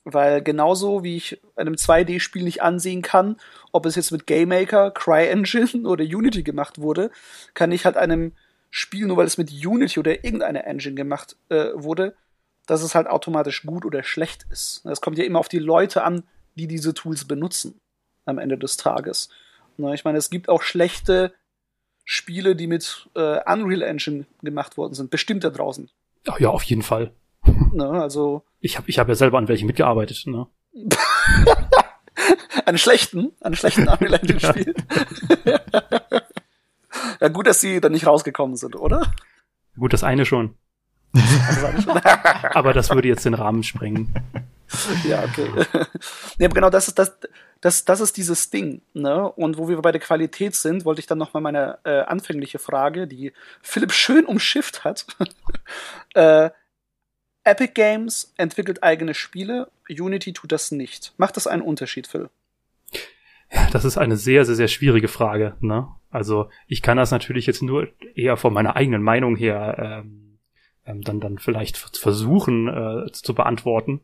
Weil 0.03 0.43
genauso 0.43 1.03
wie 1.03 1.17
ich 1.17 1.41
einem 1.55 1.73
2D-Spiel 1.73 2.43
nicht 2.43 2.61
ansehen 2.61 3.01
kann, 3.01 3.37
ob 3.71 3.85
es 3.85 3.95
jetzt 3.95 4.11
mit 4.11 4.27
GameMaker, 4.27 4.91
CryEngine 4.91 5.81
oder 5.87 6.03
Unity 6.03 6.43
gemacht 6.43 6.79
wurde, 6.79 7.09
kann 7.55 7.71
ich 7.71 7.85
halt 7.85 7.97
einem 7.97 8.33
Spiel, 8.69 9.07
nur 9.07 9.17
weil 9.17 9.25
es 9.25 9.37
mit 9.37 9.51
Unity 9.51 9.99
oder 9.99 10.23
irgendeiner 10.23 10.65
Engine 10.65 10.95
gemacht 10.95 11.37
äh, 11.49 11.69
wurde, 11.73 12.15
dass 12.67 12.83
es 12.83 12.93
halt 12.93 13.07
automatisch 13.07 13.63
gut 13.63 13.85
oder 13.85 14.03
schlecht 14.03 14.45
ist. 14.49 14.85
Es 14.85 15.01
kommt 15.01 15.17
ja 15.17 15.23
immer 15.23 15.39
auf 15.39 15.49
die 15.49 15.59
Leute 15.59 16.03
an, 16.03 16.23
die 16.55 16.67
diese 16.67 16.93
Tools 16.93 17.25
benutzen 17.25 17.79
am 18.25 18.37
Ende 18.37 18.57
des 18.57 18.77
Tages. 18.77 19.29
Na, 19.77 19.93
ich 19.93 20.03
meine, 20.03 20.17
es 20.17 20.29
gibt 20.29 20.49
auch 20.49 20.61
schlechte 20.61 21.33
Spiele, 22.05 22.55
die 22.55 22.67
mit 22.67 23.09
äh, 23.15 23.39
Unreal 23.51 23.81
Engine 23.81 24.25
gemacht 24.41 24.77
worden 24.77 24.93
sind, 24.93 25.09
bestimmt 25.09 25.43
da 25.43 25.49
draußen. 25.49 25.89
Ach 26.27 26.39
ja, 26.39 26.49
auf 26.49 26.63
jeden 26.63 26.81
Fall. 26.81 27.13
Ne, 27.71 27.87
also. 27.89 28.43
Ich 28.59 28.77
habe 28.77 28.89
ich 28.89 28.99
hab 28.99 29.07
ja 29.07 29.15
selber 29.15 29.37
an 29.37 29.47
welchen 29.47 29.67
mitgearbeitet, 29.67 30.23
ne? 30.25 30.47
an 32.65 32.77
schlechten, 32.77 33.31
an 33.41 33.55
schlechten 33.55 33.87
Unreal 33.87 34.15
Engine 34.15 34.39
Spielen. 34.39 34.73
ja, 37.21 37.27
gut, 37.27 37.47
dass 37.47 37.61
sie 37.61 37.79
dann 37.79 37.91
nicht 37.91 38.07
rausgekommen 38.07 38.55
sind, 38.55 38.75
oder? 38.75 39.13
Gut, 39.77 39.93
das 39.93 40.03
eine 40.03 40.25
schon. 40.25 40.55
aber 42.53 42.73
das 42.73 42.89
würde 42.89 43.07
jetzt 43.07 43.25
den 43.25 43.33
Rahmen 43.33 43.63
sprengen. 43.63 44.13
Ja, 45.07 45.23
okay. 45.23 45.47
nee, 46.37 46.45
aber 46.45 46.55
genau 46.55 46.69
das 46.69 46.87
ist 46.87 46.99
das, 46.99 47.17
das, 47.61 47.85
das 47.85 47.99
ist 47.99 48.17
dieses 48.17 48.49
Ding, 48.49 48.81
ne? 48.93 49.31
Und 49.31 49.57
wo 49.57 49.67
wir 49.67 49.81
bei 49.81 49.91
der 49.91 50.01
Qualität 50.01 50.55
sind, 50.55 50.85
wollte 50.85 50.99
ich 50.99 51.07
dann 51.07 51.17
noch 51.17 51.33
mal 51.33 51.39
meine 51.39 51.79
äh, 51.83 52.01
anfängliche 52.01 52.59
Frage, 52.59 53.07
die 53.07 53.33
Philipp 53.61 53.91
schön 53.91 54.25
umschifft 54.25 54.83
hat. 54.83 55.05
äh, 56.13 56.49
Epic 57.43 57.73
Games 57.73 58.33
entwickelt 58.37 58.83
eigene 58.83 59.13
Spiele, 59.13 59.69
Unity 59.87 60.33
tut 60.33 60.51
das 60.51 60.71
nicht. 60.71 61.13
Macht 61.17 61.37
das 61.37 61.47
einen 61.47 61.61
Unterschied, 61.61 62.07
Phil? 62.07 62.29
Ja, 63.51 63.69
das 63.71 63.85
ist 63.85 63.97
eine 63.97 64.17
sehr, 64.17 64.45
sehr, 64.45 64.55
sehr 64.55 64.67
schwierige 64.67 65.07
Frage. 65.07 65.55
Ne? 65.59 65.87
Also 66.09 66.49
ich 66.67 66.81
kann 66.81 66.97
das 66.97 67.11
natürlich 67.11 67.45
jetzt 67.45 67.61
nur 67.61 67.87
eher 68.15 68.37
von 68.37 68.51
meiner 68.51 68.75
eigenen 68.75 69.03
Meinung 69.03 69.35
her 69.35 70.03
ähm, 70.03 70.25
ähm, 70.85 71.01
dann, 71.01 71.19
dann 71.19 71.39
vielleicht 71.39 71.77
versuchen 71.77 72.67
äh, 72.67 73.11
zu 73.11 73.33
beantworten. 73.33 74.01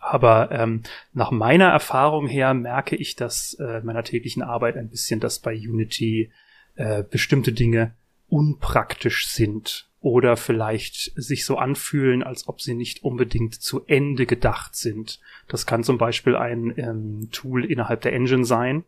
Aber 0.00 0.50
ähm, 0.50 0.82
nach 1.12 1.30
meiner 1.30 1.68
Erfahrung 1.68 2.26
her 2.26 2.54
merke 2.54 2.96
ich, 2.96 3.16
dass 3.16 3.54
äh, 3.54 3.80
meiner 3.82 4.02
täglichen 4.02 4.42
Arbeit 4.42 4.76
ein 4.76 4.88
bisschen, 4.88 5.20
dass 5.20 5.38
bei 5.38 5.54
Unity 5.54 6.30
äh, 6.74 7.02
bestimmte 7.02 7.52
Dinge 7.52 7.94
unpraktisch 8.28 9.28
sind 9.28 9.88
oder 10.00 10.36
vielleicht 10.36 11.12
sich 11.16 11.44
so 11.44 11.58
anfühlen, 11.58 12.22
als 12.22 12.48
ob 12.48 12.60
sie 12.60 12.74
nicht 12.74 13.02
unbedingt 13.02 13.54
zu 13.54 13.84
Ende 13.86 14.26
gedacht 14.26 14.76
sind. 14.76 15.20
Das 15.48 15.66
kann 15.66 15.84
zum 15.84 15.98
Beispiel 15.98 16.36
ein 16.36 16.74
ähm, 16.76 17.28
Tool 17.32 17.64
innerhalb 17.64 18.02
der 18.02 18.12
Engine 18.12 18.44
sein 18.44 18.84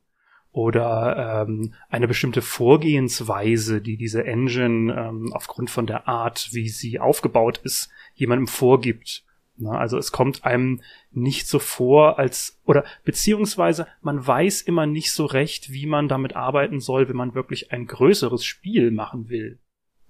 oder 0.53 1.45
ähm, 1.47 1.75
eine 1.89 2.09
bestimmte 2.09 2.43
Vorgehensweise, 2.43 3.81
die 3.81 3.97
diese 3.97 4.25
Engine 4.25 4.95
ähm, 4.95 5.33
aufgrund 5.33 5.71
von 5.71 5.87
der 5.87 6.09
Art, 6.09 6.49
wie 6.53 6.69
sie 6.69 7.01
aufgebaut 7.01 7.61
ist, 7.65 7.91
jemandem 8.15 8.47
vorgibt. 8.47 9.25
Na, 9.61 9.73
also 9.73 9.99
es 9.99 10.13
kommt 10.13 10.45
einem 10.45 10.81
nicht 11.11 11.49
so 11.49 11.59
vor, 11.59 12.19
als 12.19 12.61
oder 12.65 12.85
beziehungsweise 13.05 13.89
man 14.01 14.25
weiß 14.25 14.63
immer 14.63 14.87
nicht 14.87 15.13
so 15.13 15.27
recht, 15.27 15.73
wie 15.73 15.87
man 15.87 16.07
damit 16.07 16.37
arbeiten 16.37 16.79
soll, 16.79 17.09
wenn 17.09 17.17
man 17.17 17.35
wirklich 17.35 17.73
ein 17.73 17.87
größeres 17.87 18.45
Spiel 18.45 18.93
machen 18.93 19.29
will. 19.29 19.59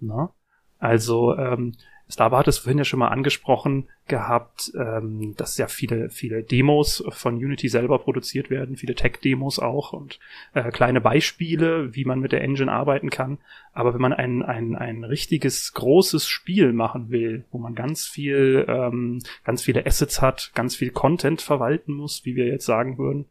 Na? 0.00 0.34
Also 0.78 1.34
ähm, 1.36 1.76
Starbar 2.10 2.40
hat 2.40 2.48
es 2.48 2.58
vorhin 2.58 2.78
ja 2.78 2.84
schon 2.84 3.00
mal 3.00 3.08
angesprochen 3.08 3.88
gehabt, 4.06 4.72
ähm, 4.74 5.34
dass 5.36 5.58
ja 5.58 5.66
viele, 5.66 6.08
viele 6.08 6.42
Demos 6.42 7.04
von 7.10 7.36
Unity 7.36 7.68
selber 7.68 7.98
produziert 7.98 8.48
werden, 8.48 8.76
viele 8.76 8.94
Tech-Demos 8.94 9.58
auch 9.58 9.92
und 9.92 10.18
äh, 10.54 10.70
kleine 10.70 11.02
Beispiele, 11.02 11.94
wie 11.94 12.06
man 12.06 12.20
mit 12.20 12.32
der 12.32 12.40
Engine 12.40 12.72
arbeiten 12.72 13.10
kann. 13.10 13.38
Aber 13.74 13.92
wenn 13.92 14.00
man 14.00 14.14
ein, 14.14 14.42
ein, 14.42 14.74
ein 14.74 15.04
richtiges, 15.04 15.74
großes 15.74 16.26
Spiel 16.26 16.72
machen 16.72 17.10
will, 17.10 17.44
wo 17.50 17.58
man 17.58 17.74
ganz 17.74 18.06
viel, 18.06 18.64
ähm, 18.66 19.20
ganz 19.44 19.62
viele 19.62 19.84
Assets 19.84 20.22
hat, 20.22 20.52
ganz 20.54 20.76
viel 20.76 20.90
Content 20.90 21.42
verwalten 21.42 21.92
muss, 21.92 22.24
wie 22.24 22.36
wir 22.36 22.46
jetzt 22.46 22.64
sagen 22.64 22.96
würden, 22.96 23.26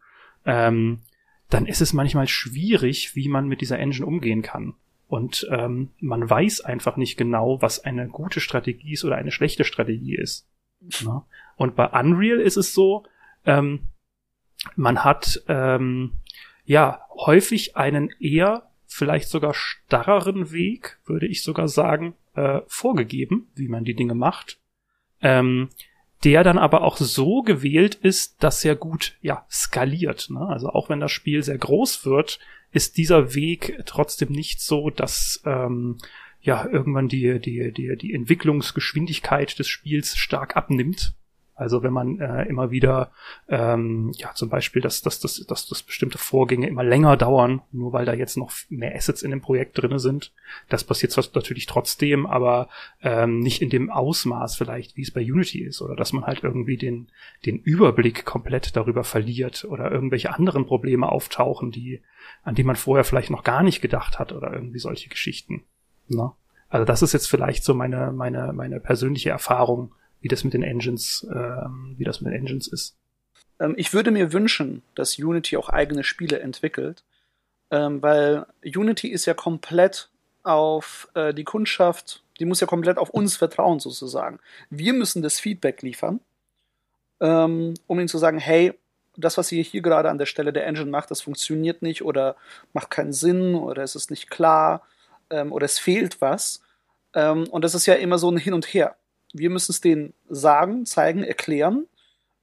ähm, 0.45 0.99
dann 1.49 1.65
ist 1.65 1.81
es 1.81 1.93
manchmal 1.93 2.27
schwierig, 2.27 3.15
wie 3.15 3.27
man 3.27 3.47
mit 3.47 3.61
dieser 3.61 3.79
Engine 3.79 4.05
umgehen 4.05 4.43
kann. 4.43 4.75
Und 5.07 5.47
ähm, 5.51 5.91
man 5.99 6.29
weiß 6.29 6.61
einfach 6.61 6.97
nicht 6.97 7.17
genau, 7.17 7.61
was 7.61 7.83
eine 7.83 8.07
gute 8.07 8.41
Strategie 8.41 8.93
ist 8.93 9.05
oder 9.05 9.15
eine 9.15 9.31
schlechte 9.31 9.63
Strategie 9.63 10.15
ist. 10.15 10.47
Ja? 10.99 11.25
Und 11.55 11.75
bei 11.75 11.87
Unreal 11.87 12.39
ist 12.39 12.57
es 12.57 12.73
so, 12.73 13.05
ähm, 13.45 13.87
man 14.75 15.03
hat 15.03 15.43
ähm, 15.47 16.13
ja 16.65 17.01
häufig 17.15 17.77
einen 17.77 18.09
eher 18.19 18.69
vielleicht 18.85 19.29
sogar 19.29 19.53
starreren 19.53 20.51
Weg, 20.51 20.99
würde 21.05 21.27
ich 21.27 21.43
sogar 21.43 21.67
sagen, 21.67 22.15
äh, 22.35 22.61
vorgegeben, 22.67 23.49
wie 23.55 23.67
man 23.67 23.83
die 23.83 23.95
Dinge 23.95 24.15
macht. 24.15 24.59
Ähm, 25.21 25.69
der 26.23 26.43
dann 26.43 26.57
aber 26.57 26.81
auch 26.81 26.97
so 26.97 27.43
gewählt 27.43 27.95
ist, 27.95 28.43
dass 28.43 28.65
er 28.65 28.75
gut 28.75 29.17
ja 29.21 29.45
skaliert. 29.51 30.29
Ne? 30.29 30.39
Also 30.39 30.69
auch 30.69 30.89
wenn 30.89 30.99
das 30.99 31.11
Spiel 31.11 31.43
sehr 31.43 31.57
groß 31.57 32.05
wird, 32.05 32.39
ist 32.71 32.97
dieser 32.97 33.33
Weg 33.33 33.81
trotzdem 33.85 34.31
nicht 34.31 34.61
so, 34.61 34.89
dass 34.89 35.41
ähm, 35.45 35.97
ja 36.41 36.67
irgendwann 36.67 37.07
die 37.07 37.39
die 37.39 37.71
die 37.73 37.95
die 37.97 38.13
Entwicklungsgeschwindigkeit 38.13 39.57
des 39.57 39.67
Spiels 39.67 40.15
stark 40.15 40.55
abnimmt. 40.55 41.13
Also 41.57 41.81
wenn 41.81 41.91
man 41.91 42.19
äh, 42.19 42.43
immer 42.43 42.69
wieder, 42.69 43.11
ähm, 43.49 44.11
ja 44.15 44.31
zum 44.35 44.47
Beispiel, 44.47 44.79
dass, 44.79 45.01
dass, 45.01 45.19
dass, 45.19 45.43
dass, 45.47 45.65
dass 45.65 45.81
bestimmte 45.81 46.19
Vorgänge 46.19 46.67
immer 46.67 46.83
länger 46.83 47.17
dauern, 47.17 47.63
nur 47.71 47.93
weil 47.93 48.05
da 48.05 48.13
jetzt 48.13 48.37
noch 48.37 48.51
mehr 48.69 48.95
Assets 48.95 49.23
in 49.23 49.31
dem 49.31 49.41
Projekt 49.41 49.75
drinne 49.75 49.97
sind. 49.97 50.33
Das 50.69 50.83
passiert 50.83 51.11
zwar 51.11 51.25
natürlich 51.33 51.65
trotzdem, 51.65 52.27
aber 52.27 52.69
ähm, 53.01 53.39
nicht 53.39 53.63
in 53.63 53.71
dem 53.71 53.89
Ausmaß 53.89 54.55
vielleicht, 54.55 54.97
wie 54.97 55.01
es 55.01 55.09
bei 55.09 55.21
Unity 55.21 55.63
ist, 55.63 55.81
oder 55.81 55.95
dass 55.95 56.13
man 56.13 56.25
halt 56.25 56.43
irgendwie 56.43 56.77
den, 56.77 57.07
den 57.47 57.57
Überblick 57.57 58.23
komplett 58.23 58.75
darüber 58.75 59.03
verliert 59.03 59.65
oder 59.67 59.91
irgendwelche 59.91 60.31
anderen 60.31 60.67
Probleme 60.67 61.11
auftauchen, 61.11 61.71
die, 61.71 62.01
an 62.43 62.53
die 62.53 62.63
man 62.63 62.75
vorher 62.75 63.03
vielleicht 63.03 63.31
noch 63.31 63.43
gar 63.43 63.63
nicht 63.63 63.81
gedacht 63.81 64.19
hat 64.19 64.31
oder 64.31 64.53
irgendwie 64.53 64.79
solche 64.79 65.09
Geschichten. 65.09 65.63
Na? 66.07 66.23
Ne? 66.23 66.31
Also 66.69 66.85
das 66.85 67.01
ist 67.01 67.13
jetzt 67.13 67.27
vielleicht 67.27 67.63
so 67.63 67.73
meine, 67.73 68.11
meine, 68.11 68.53
meine 68.53 68.79
persönliche 68.79 69.29
Erfahrung 69.29 69.93
wie 70.21 70.27
das 70.27 70.43
mit 70.43 70.53
den 70.53 70.63
Engines, 70.63 71.25
äh, 71.29 71.67
wie 71.97 72.03
das 72.03 72.21
mit 72.21 72.31
den 72.31 72.39
Engines 72.39 72.67
ist. 72.67 72.95
Ähm, 73.59 73.73
ich 73.77 73.93
würde 73.93 74.11
mir 74.11 74.33
wünschen, 74.33 74.83
dass 74.95 75.17
Unity 75.17 75.57
auch 75.57 75.69
eigene 75.69 76.03
Spiele 76.03 76.39
entwickelt, 76.39 77.03
ähm, 77.71 78.01
weil 78.01 78.45
Unity 78.63 79.09
ist 79.09 79.25
ja 79.25 79.33
komplett 79.33 80.09
auf 80.43 81.09
äh, 81.13 81.33
die 81.33 81.43
Kundschaft, 81.43 82.23
die 82.39 82.45
muss 82.45 82.61
ja 82.61 82.67
komplett 82.67 82.97
auf 82.97 83.09
uns 83.09 83.35
vertrauen 83.35 83.79
sozusagen. 83.79 84.39
Wir 84.69 84.93
müssen 84.93 85.21
das 85.21 85.39
Feedback 85.39 85.81
liefern, 85.81 86.21
ähm, 87.19 87.73
um 87.87 87.99
ihnen 87.99 88.07
zu 88.07 88.17
sagen, 88.17 88.39
hey, 88.39 88.73
das, 89.17 89.37
was 89.37 89.51
ihr 89.51 89.63
hier 89.63 89.81
gerade 89.81 90.09
an 90.09 90.19
der 90.19 90.27
Stelle 90.27 90.53
der 90.53 90.67
Engine 90.67 90.91
macht, 90.91 91.11
das 91.11 91.21
funktioniert 91.21 91.81
nicht 91.81 92.03
oder 92.03 92.35
macht 92.73 92.91
keinen 92.91 93.13
Sinn 93.13 93.55
oder 93.55 93.83
es 93.83 93.95
ist 93.95 94.11
nicht 94.11 94.29
klar 94.29 94.83
ähm, 95.29 95.51
oder 95.51 95.65
es 95.65 95.79
fehlt 95.79 96.21
was. 96.21 96.61
Ähm, 97.13 97.47
und 97.49 97.63
das 97.63 97.73
ist 97.73 97.87
ja 97.87 97.95
immer 97.95 98.19
so 98.19 98.29
ein 98.29 98.37
Hin 98.37 98.53
und 98.53 98.65
Her. 98.73 98.95
Wir 99.37 99.49
müssen 99.49 99.71
es 99.71 99.81
denen 99.81 100.13
sagen, 100.29 100.85
zeigen, 100.85 101.23
erklären 101.23 101.87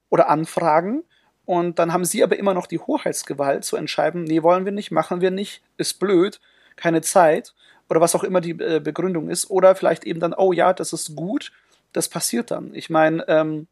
oder 0.08 0.28
anfragen. 0.28 1.04
Und 1.44 1.78
dann 1.78 1.92
haben 1.92 2.04
sie 2.04 2.22
aber 2.22 2.38
immer 2.38 2.54
noch 2.54 2.66
die 2.66 2.78
Hoheitsgewalt 2.78 3.64
zu 3.64 3.76
entscheiden, 3.76 4.24
nee, 4.24 4.42
wollen 4.42 4.64
wir 4.64 4.72
nicht, 4.72 4.90
machen 4.90 5.20
wir 5.20 5.30
nicht, 5.30 5.62
ist 5.76 6.00
blöd, 6.00 6.40
keine 6.76 7.02
Zeit 7.02 7.54
oder 7.88 8.00
was 8.00 8.14
auch 8.14 8.24
immer 8.24 8.40
die 8.40 8.52
äh, 8.52 8.80
Begründung 8.82 9.28
ist. 9.28 9.50
Oder 9.50 9.74
vielleicht 9.76 10.04
eben 10.04 10.20
dann, 10.20 10.34
oh 10.34 10.52
ja, 10.52 10.72
das 10.72 10.92
ist 10.92 11.14
gut, 11.14 11.52
das 11.92 12.08
passiert 12.08 12.50
dann. 12.50 12.74
Ich 12.74 12.88
meine, 12.90 13.24
ähm, 13.28 13.66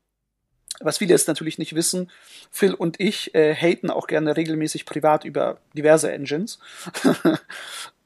was 0.80 0.98
viele 0.98 1.10
jetzt 1.10 1.28
natürlich 1.28 1.58
nicht 1.58 1.74
wissen, 1.74 2.10
Phil 2.50 2.74
und 2.74 3.00
ich 3.00 3.34
äh, 3.34 3.54
haten 3.54 3.90
auch 3.90 4.06
gerne 4.06 4.36
regelmäßig 4.36 4.86
privat 4.86 5.24
über 5.24 5.58
diverse 5.74 6.12
Engines. 6.12 6.58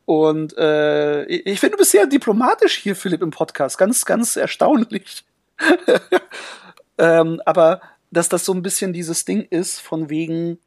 Und 0.07 0.57
äh, 0.57 1.25
ich 1.27 1.59
finde, 1.61 1.73
du 1.73 1.79
bist 1.79 1.91
sehr 1.91 2.07
diplomatisch 2.07 2.79
hier, 2.79 2.97
Philipp, 2.97 3.23
im 3.23 3.33
Podcast. 3.33 3.77
Ganz, 3.77 4.05
ganz 4.05 4.37
erstaunlich. 4.37 5.25
ähm, 6.99 7.43
aber 7.45 7.81
dass 8.11 8.29
das 8.29 8.45
so 8.45 8.55
ein 8.55 8.63
bisschen 8.63 8.93
dieses 8.93 9.25
Ding 9.25 9.43
ist, 9.51 9.81
von 9.81 10.09
wegen, 10.09 10.59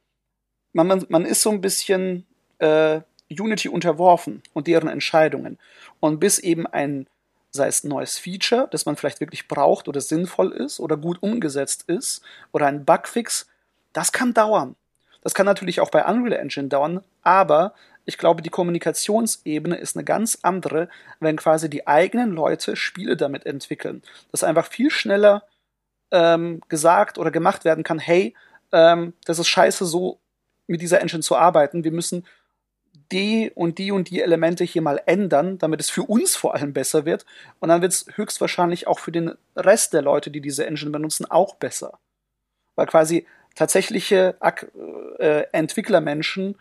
man, 0.73 0.87
man, 0.87 1.05
man 1.09 1.25
ist 1.25 1.41
so 1.41 1.51
ein 1.51 1.61
bisschen 1.61 2.25
äh, 2.59 2.99
Unity 3.29 3.69
unterworfen 3.69 4.43
und 4.53 4.67
deren 4.67 4.89
Entscheidungen. 4.89 5.57
Und 6.01 6.19
bis 6.19 6.39
eben 6.39 6.67
ein, 6.67 7.07
sei 7.51 7.67
es 7.67 7.83
ein 7.83 7.89
neues 7.89 8.17
Feature, 8.17 8.67
das 8.69 8.85
man 8.85 8.97
vielleicht 8.97 9.21
wirklich 9.21 9.47
braucht 9.47 9.87
oder 9.87 10.01
sinnvoll 10.01 10.51
ist 10.51 10.81
oder 10.81 10.97
gut 10.97 11.23
umgesetzt 11.23 11.85
ist, 11.87 12.21
oder 12.51 12.67
ein 12.67 12.83
Bugfix, 12.83 13.47
das 13.93 14.11
kann 14.11 14.33
dauern. 14.33 14.75
Das 15.21 15.33
kann 15.33 15.45
natürlich 15.45 15.79
auch 15.79 15.91
bei 15.91 16.05
Unreal 16.05 16.39
Engine 16.39 16.67
dauern, 16.67 17.03
aber 17.23 17.73
ich 18.09 18.17
glaube, 18.17 18.41
die 18.41 18.49
Kommunikationsebene 18.49 19.77
ist 19.77 19.95
eine 19.95 20.03
ganz 20.03 20.39
andere, 20.41 20.89
wenn 21.19 21.37
quasi 21.37 21.69
die 21.69 21.87
eigenen 21.87 22.31
Leute 22.31 22.75
Spiele 22.75 23.15
damit 23.15 23.45
entwickeln. 23.45 24.01
Dass 24.31 24.43
einfach 24.43 24.65
viel 24.65 24.89
schneller 24.89 25.43
ähm, 26.11 26.61
gesagt 26.69 27.19
oder 27.19 27.29
gemacht 27.29 27.65
werden 27.65 27.83
kann, 27.83 27.99
hey, 27.99 28.35
ähm, 28.71 29.13
das 29.25 29.37
ist 29.37 29.47
scheiße, 29.47 29.85
so 29.85 30.19
mit 30.65 30.81
dieser 30.81 31.01
Engine 31.01 31.21
zu 31.21 31.37
arbeiten. 31.37 31.83
Wir 31.83 31.91
müssen 31.91 32.25
die 33.11 33.51
und 33.53 33.77
die 33.77 33.91
und 33.91 34.09
die 34.09 34.21
Elemente 34.21 34.63
hier 34.63 34.81
mal 34.81 35.01
ändern, 35.05 35.59
damit 35.59 35.79
es 35.79 35.91
für 35.91 36.03
uns 36.03 36.35
vor 36.35 36.55
allem 36.55 36.73
besser 36.73 37.05
wird. 37.05 37.27
Und 37.59 37.69
dann 37.69 37.83
wird 37.83 37.93
es 37.93 38.07
höchstwahrscheinlich 38.15 38.87
auch 38.87 38.99
für 38.99 39.11
den 39.11 39.35
Rest 39.55 39.93
der 39.93 40.01
Leute, 40.01 40.31
die 40.31 40.41
diese 40.41 40.65
Engine 40.65 40.91
benutzen, 40.91 41.25
auch 41.29 41.55
besser. 41.55 41.99
Weil 42.75 42.87
quasi 42.87 43.27
tatsächliche 43.53 44.35
äh, 45.19 45.43
Entwicklermenschen 45.51 46.55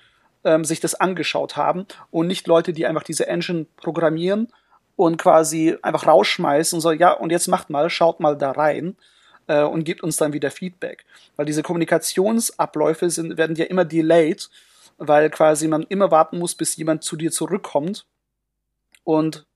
ähm, 0.48 0.64
sich 0.64 0.80
das 0.80 0.94
angeschaut 0.94 1.56
haben 1.56 1.86
und 2.10 2.26
nicht 2.26 2.46
Leute, 2.46 2.72
die 2.72 2.86
einfach 2.86 3.02
diese 3.02 3.26
Engine 3.26 3.66
programmieren 3.76 4.48
und 4.96 5.18
quasi 5.18 5.76
einfach 5.82 6.06
rausschmeißen 6.06 6.76
und 6.76 6.80
so, 6.80 6.90
ja, 6.90 7.12
und 7.12 7.30
jetzt 7.30 7.48
macht 7.48 7.68
mal, 7.68 7.90
schaut 7.90 8.18
mal 8.18 8.36
da 8.36 8.52
rein 8.52 8.96
äh, 9.46 9.62
und 9.62 9.84
gebt 9.84 10.02
uns 10.02 10.16
dann 10.16 10.32
wieder 10.32 10.50
Feedback. 10.50 11.04
Weil 11.36 11.44
diese 11.44 11.62
Kommunikationsabläufe 11.62 13.10
sind, 13.10 13.36
werden 13.36 13.56
ja 13.56 13.66
immer 13.66 13.84
delayed, 13.84 14.48
weil 14.96 15.28
quasi 15.28 15.68
man 15.68 15.82
immer 15.82 16.10
warten 16.10 16.38
muss, 16.38 16.54
bis 16.54 16.76
jemand 16.76 17.04
zu 17.04 17.16
dir 17.16 17.30
zurückkommt 17.30 18.06
und 19.04 19.46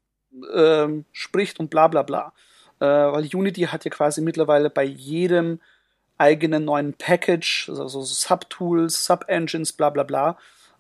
ähm, 0.55 1.07
spricht 1.11 1.59
und 1.59 1.71
bla 1.71 1.89
bla 1.89 2.03
bla. 2.03 2.35
Äh, 2.81 2.85
weil 2.85 3.29
Unity 3.35 3.63
hat 3.63 3.87
ja 3.87 3.91
quasi 3.91 4.21
mittlerweile 4.21 4.69
bei 4.69 4.85
jedem 4.85 5.59
eigenen 6.19 6.67
neuen 6.67 6.93
Package, 6.93 7.71
also 7.71 7.89
so 7.89 8.03
Subtools, 8.03 9.07
Sub-Engines, 9.07 9.73
bla 9.73 9.89
bla 9.89 10.03
bla, 10.03 10.37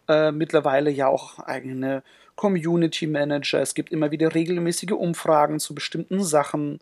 äh, 0.08 0.32
mittlerweile 0.32 0.90
ja 0.90 1.08
auch 1.08 1.38
eigene 1.38 2.02
Community 2.36 3.06
Manager. 3.06 3.60
Es 3.60 3.74
gibt 3.74 3.92
immer 3.92 4.10
wieder 4.10 4.34
regelmäßige 4.34 4.92
Umfragen 4.92 5.60
zu 5.60 5.74
bestimmten 5.74 6.22
Sachen. 6.22 6.80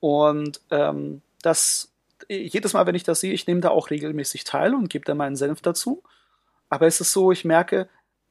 Und 0.00 0.60
ähm, 0.70 1.22
das, 1.42 1.92
jedes 2.28 2.72
Mal, 2.72 2.86
wenn 2.86 2.94
ich 2.94 3.04
das 3.04 3.20
sehe, 3.20 3.32
ich 3.32 3.46
nehme 3.46 3.60
da 3.60 3.70
auch 3.70 3.90
regelmäßig 3.90 4.44
teil 4.44 4.74
und 4.74 4.90
gebe 4.90 5.04
da 5.04 5.14
meinen 5.14 5.36
Senf 5.36 5.60
dazu. 5.60 6.02
Aber 6.68 6.86
es 6.86 7.00
ist 7.00 7.12
so, 7.12 7.32
ich 7.32 7.44
merke, 7.44 7.88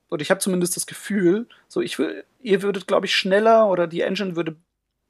oder 0.10 0.22
ich 0.22 0.30
habe 0.30 0.40
zumindest 0.40 0.76
das 0.76 0.86
Gefühl, 0.86 1.48
so 1.68 1.82
ich 1.82 1.98
will, 1.98 2.24
ihr 2.42 2.62
würdet, 2.62 2.88
glaube 2.88 3.06
ich, 3.06 3.16
schneller 3.16 3.70
oder 3.70 3.88
die 3.88 4.02
Engine 4.02 4.36
würde 4.36 4.56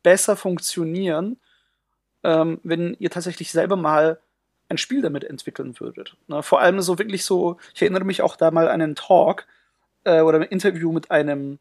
besser 0.03 0.35
funktionieren, 0.35 1.37
ähm, 2.23 2.59
wenn 2.63 2.95
ihr 2.99 3.09
tatsächlich 3.09 3.51
selber 3.51 3.75
mal 3.75 4.19
ein 4.69 4.77
Spiel 4.77 5.01
damit 5.01 5.23
entwickeln 5.23 5.79
würdet. 5.79 6.15
Ne? 6.27 6.41
Vor 6.43 6.61
allem 6.61 6.81
so 6.81 6.97
wirklich 6.97 7.25
so, 7.25 7.57
ich 7.73 7.81
erinnere 7.81 8.03
mich 8.03 8.21
auch 8.21 8.35
da 8.35 8.51
mal 8.51 8.67
an 8.67 8.81
einen 8.81 8.95
Talk 8.95 9.45
äh, 10.03 10.21
oder 10.21 10.39
ein 10.39 10.43
Interview 10.43 10.91
mit 10.91 11.11
einem, 11.11 11.59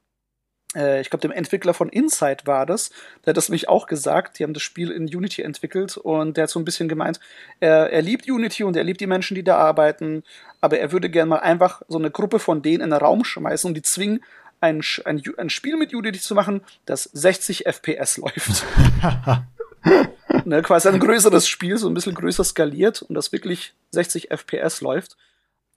äh, 0.74 1.00
ich 1.00 1.10
glaube, 1.10 1.20
dem 1.20 1.30
Entwickler 1.30 1.74
von 1.74 1.88
Inside 1.90 2.46
war 2.46 2.64
das, 2.64 2.90
der 3.24 3.30
hat 3.30 3.36
das 3.36 3.48
nämlich 3.48 3.68
auch 3.68 3.86
gesagt, 3.86 4.38
die 4.38 4.44
haben 4.44 4.54
das 4.54 4.62
Spiel 4.62 4.90
in 4.90 5.04
Unity 5.04 5.42
entwickelt 5.42 5.96
und 5.96 6.36
der 6.36 6.44
hat 6.44 6.50
so 6.50 6.58
ein 6.58 6.64
bisschen 6.64 6.88
gemeint, 6.88 7.20
er, 7.60 7.90
er 7.90 8.02
liebt 8.02 8.28
Unity 8.28 8.64
und 8.64 8.76
er 8.76 8.84
liebt 8.84 9.00
die 9.00 9.06
Menschen, 9.06 9.34
die 9.34 9.44
da 9.44 9.56
arbeiten, 9.56 10.22
aber 10.60 10.78
er 10.78 10.92
würde 10.92 11.10
gerne 11.10 11.28
mal 11.28 11.40
einfach 11.40 11.82
so 11.88 11.98
eine 11.98 12.10
Gruppe 12.10 12.38
von 12.38 12.62
denen 12.62 12.82
in 12.82 12.90
den 12.90 12.98
Raum 12.98 13.24
schmeißen 13.24 13.68
und 13.68 13.74
die 13.74 13.82
zwingen, 13.82 14.24
ein, 14.60 14.82
ein, 15.04 15.22
ein 15.36 15.50
Spiel 15.50 15.76
mit 15.76 15.92
Unity 15.92 16.20
zu 16.20 16.34
machen, 16.34 16.62
das 16.86 17.04
60 17.04 17.66
FPS 17.66 18.16
läuft. 18.16 18.64
ne, 20.48 20.62
quasi 20.62 20.88
ein 20.88 21.00
größeres 21.00 21.48
Spiel, 21.48 21.76
so 21.76 21.88
ein 21.88 21.94
bisschen 21.94 22.14
größer 22.14 22.44
skaliert 22.44 23.02
und 23.02 23.14
das 23.14 23.32
wirklich 23.32 23.74
60 23.90 24.30
FPS 24.30 24.80
läuft. 24.80 25.16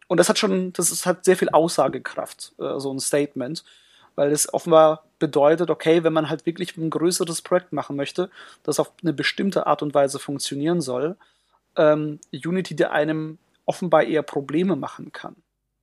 Und 0.07 0.17
das 0.17 0.29
hat 0.29 0.39
schon, 0.39 0.73
das 0.73 0.91
ist, 0.91 1.05
hat 1.05 1.25
sehr 1.25 1.37
viel 1.37 1.49
Aussagekraft, 1.49 2.53
äh, 2.59 2.79
so 2.79 2.93
ein 2.93 2.99
Statement. 2.99 3.63
weil 4.15 4.31
es 4.31 4.51
offenbar 4.51 5.03
bedeutet, 5.19 5.69
okay, 5.69 6.03
wenn 6.03 6.11
man 6.11 6.27
halt 6.27 6.47
wirklich 6.47 6.75
ein 6.75 6.89
größeres 6.89 7.43
Projekt 7.43 7.71
machen 7.71 7.95
möchte, 7.95 8.31
das 8.63 8.79
auf 8.79 8.91
eine 9.03 9.13
bestimmte 9.13 9.67
Art 9.67 9.83
und 9.83 9.93
Weise 9.93 10.17
funktionieren 10.17 10.81
soll, 10.81 11.17
ähm, 11.75 12.19
Unity 12.33 12.75
der 12.75 12.91
einem 12.93 13.37
offenbar 13.65 14.03
eher 14.03 14.23
Probleme 14.23 14.75
machen 14.75 15.11
kann. 15.11 15.35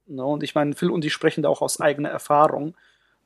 Ne? 0.06 0.24
Und 0.24 0.42
ich 0.42 0.56
meine, 0.56 0.74
Phil 0.74 0.90
und 0.90 1.04
ich 1.04 1.12
sprechen 1.12 1.42
da 1.42 1.48
auch 1.48 1.62
aus 1.62 1.80
eigener 1.80 2.08
Erfahrung, 2.08 2.74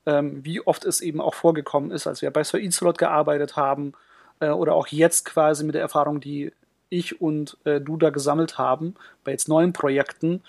ähm, 0.05 0.45
wie 0.45 0.61
oft 0.61 0.85
es 0.85 1.01
eben 1.01 1.23
auch 1.23 1.35
vorgekommen 1.35 1.91
ist, 1.91 2.07
als 2.07 2.21
wir 2.21 2.31
bei 2.31 2.45
Sir 2.45 2.61
Insolot 2.61 2.99
gearbeitet 2.99 3.57
haben 3.57 3.95
äh, 4.41 4.51
oder 4.51 4.75
auch 4.75 4.89
jetzt 4.89 5.25
quasi 5.25 5.65
mit 5.65 5.75
der 5.75 5.83
Erfahrung, 5.83 6.21
die 6.21 6.53
ich 6.91 7.21
und 7.21 7.57
äh, 7.65 7.81
du 7.81 7.97
da 7.97 8.11
gesammelt 8.11 8.59
haben, 8.59 8.95
bei 9.25 9.33
jetzt 9.33 9.49
neuen 9.49 9.73
Projekten, 9.73 10.43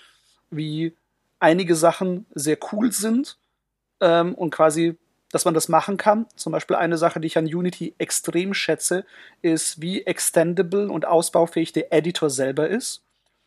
wie 0.50 0.94
einige 1.38 1.74
Sachen 1.74 2.26
sehr 2.34 2.58
cool 2.72 2.92
sind 2.92 3.36
ähm, 4.00 4.34
und 4.34 4.50
quasi, 4.50 4.96
dass 5.30 5.44
man 5.44 5.54
das 5.54 5.68
machen 5.68 5.96
kann. 5.96 6.26
Zum 6.36 6.52
Beispiel 6.52 6.76
eine 6.76 6.98
Sache, 6.98 7.20
die 7.20 7.26
ich 7.26 7.38
an 7.38 7.46
Unity 7.46 7.94
extrem 7.98 8.54
schätze, 8.54 9.04
ist, 9.42 9.80
wie 9.80 10.06
extendable 10.06 10.90
und 10.90 11.06
ausbaufähig 11.06 11.72
der 11.72 11.92
Editor 11.92 12.30
selber 12.30 12.68
ist. 12.68 13.02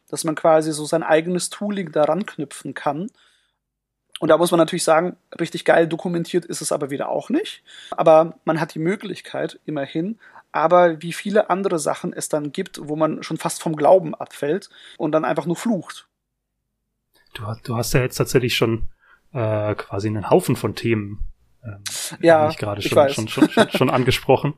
Dass 0.09 0.23
man 0.23 0.35
quasi 0.35 0.71
so 0.71 0.85
sein 0.85 1.03
eigenes 1.03 1.49
Tooling 1.49 1.91
daran 1.91 2.25
knüpfen 2.25 2.73
kann. 2.73 3.09
Und 4.19 4.29
da 4.29 4.37
muss 4.37 4.51
man 4.51 4.59
natürlich 4.59 4.83
sagen, 4.83 5.17
richtig 5.39 5.65
geil 5.65 5.87
dokumentiert 5.87 6.45
ist 6.45 6.61
es 6.61 6.71
aber 6.71 6.91
wieder 6.91 7.09
auch 7.09 7.29
nicht. 7.29 7.63
Aber 7.91 8.37
man 8.45 8.59
hat 8.59 8.73
die 8.75 8.79
Möglichkeit, 8.79 9.59
immerhin. 9.65 10.19
Aber 10.53 11.01
wie 11.01 11.11
viele 11.11 11.49
andere 11.49 11.79
Sachen 11.79 12.13
es 12.13 12.29
dann 12.29 12.53
gibt, 12.53 12.79
wo 12.81 12.95
man 12.95 13.23
schon 13.23 13.37
fast 13.37 13.61
vom 13.61 13.75
Glauben 13.75 14.15
abfällt 14.15 14.69
und 14.97 15.11
dann 15.11 15.25
einfach 15.25 15.45
nur 15.45 15.57
flucht. 15.57 16.07
Du, 17.33 17.43
du 17.63 17.75
hast 17.75 17.93
ja 17.93 18.01
jetzt 18.01 18.15
tatsächlich 18.15 18.55
schon 18.55 18.83
äh, 19.33 19.75
quasi 19.75 20.07
einen 20.07 20.29
Haufen 20.29 20.55
von 20.55 20.75
Themen 20.75 21.27
ähm, 21.65 21.81
ja, 22.21 22.49
ich 22.49 22.57
gerade 22.57 22.81
schon, 22.81 23.09
schon, 23.09 23.27
schon, 23.27 23.49
schon, 23.49 23.69
schon 23.69 23.89
angesprochen. 23.89 24.53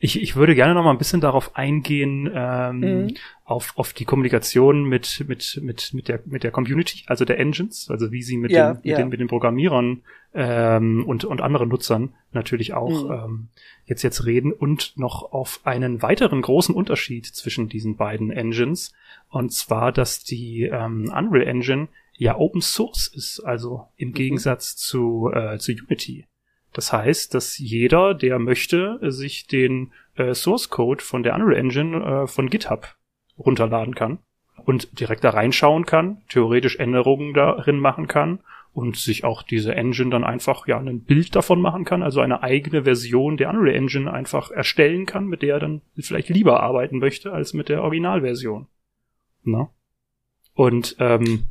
Ich, 0.00 0.22
ich 0.22 0.36
würde 0.36 0.54
gerne 0.54 0.74
noch 0.74 0.84
mal 0.84 0.92
ein 0.92 0.98
bisschen 0.98 1.20
darauf 1.20 1.56
eingehen, 1.56 2.30
ähm, 2.32 2.78
mhm. 2.78 3.14
auf, 3.44 3.72
auf 3.76 3.92
die 3.92 4.04
Kommunikation 4.04 4.84
mit, 4.84 5.24
mit, 5.26 5.58
mit, 5.60 5.92
mit, 5.92 6.06
der, 6.06 6.20
mit 6.24 6.44
der 6.44 6.52
Community, 6.52 7.02
also 7.08 7.24
der 7.24 7.40
Engines, 7.40 7.90
also 7.90 8.12
wie 8.12 8.22
sie 8.22 8.36
mit, 8.36 8.52
ja, 8.52 8.74
den, 8.74 8.76
mit, 8.76 8.84
ja. 8.84 8.96
den, 8.96 9.08
mit 9.08 9.18
den 9.18 9.26
Programmierern 9.26 10.02
ähm, 10.34 11.04
und, 11.04 11.24
und 11.24 11.40
anderen 11.40 11.68
Nutzern 11.68 12.14
natürlich 12.32 12.74
auch 12.74 13.04
mhm. 13.04 13.10
ähm, 13.10 13.48
jetzt, 13.86 14.02
jetzt 14.02 14.26
reden 14.26 14.52
und 14.52 14.96
noch 14.96 15.32
auf 15.32 15.60
einen 15.64 16.02
weiteren 16.02 16.42
großen 16.42 16.74
Unterschied 16.74 17.26
zwischen 17.26 17.68
diesen 17.68 17.96
beiden 17.96 18.30
Engines. 18.30 18.92
Und 19.30 19.52
zwar, 19.52 19.92
dass 19.92 20.24
die 20.24 20.64
ähm, 20.64 21.12
Unreal 21.14 21.46
Engine 21.46 21.88
ja 22.14 22.36
Open 22.36 22.60
Source 22.60 23.06
ist, 23.06 23.40
also 23.40 23.88
im 23.96 24.08
mhm. 24.08 24.14
Gegensatz 24.14 24.76
zu, 24.76 25.30
äh, 25.32 25.58
zu 25.58 25.72
Unity. 25.72 26.26
Das 26.72 26.92
heißt, 26.92 27.34
dass 27.34 27.58
jeder, 27.58 28.14
der 28.14 28.38
möchte, 28.38 28.98
sich 29.10 29.46
den 29.46 29.92
äh, 30.16 30.34
Source 30.34 30.68
Code 30.68 31.02
von 31.02 31.22
der 31.22 31.34
Unreal 31.34 31.58
Engine 31.58 32.04
äh, 32.04 32.26
von 32.26 32.50
GitHub 32.50 32.96
runterladen 33.38 33.94
kann 33.94 34.18
und 34.64 35.00
direkt 35.00 35.24
da 35.24 35.30
reinschauen 35.30 35.86
kann, 35.86 36.22
theoretisch 36.28 36.76
Änderungen 36.76 37.32
darin 37.32 37.78
machen 37.78 38.06
kann 38.06 38.40
und 38.72 38.96
sich 38.96 39.24
auch 39.24 39.42
diese 39.42 39.74
Engine 39.74 40.10
dann 40.10 40.24
einfach 40.24 40.66
ja 40.66 40.78
ein 40.78 41.02
Bild 41.02 41.34
davon 41.34 41.60
machen 41.60 41.84
kann, 41.84 42.02
also 42.02 42.20
eine 42.20 42.42
eigene 42.42 42.84
Version 42.84 43.36
der 43.36 43.50
Unreal 43.50 43.74
Engine 43.74 44.12
einfach 44.12 44.50
erstellen 44.50 45.06
kann, 45.06 45.26
mit 45.26 45.42
der 45.42 45.54
er 45.54 45.60
dann 45.60 45.82
vielleicht 45.98 46.28
lieber 46.28 46.62
arbeiten 46.62 46.98
möchte 46.98 47.32
als 47.32 47.54
mit 47.54 47.68
der 47.68 47.82
Originalversion. 47.82 48.66
Na? 49.42 49.70
Und 50.54 50.96
ähm, 50.98 51.44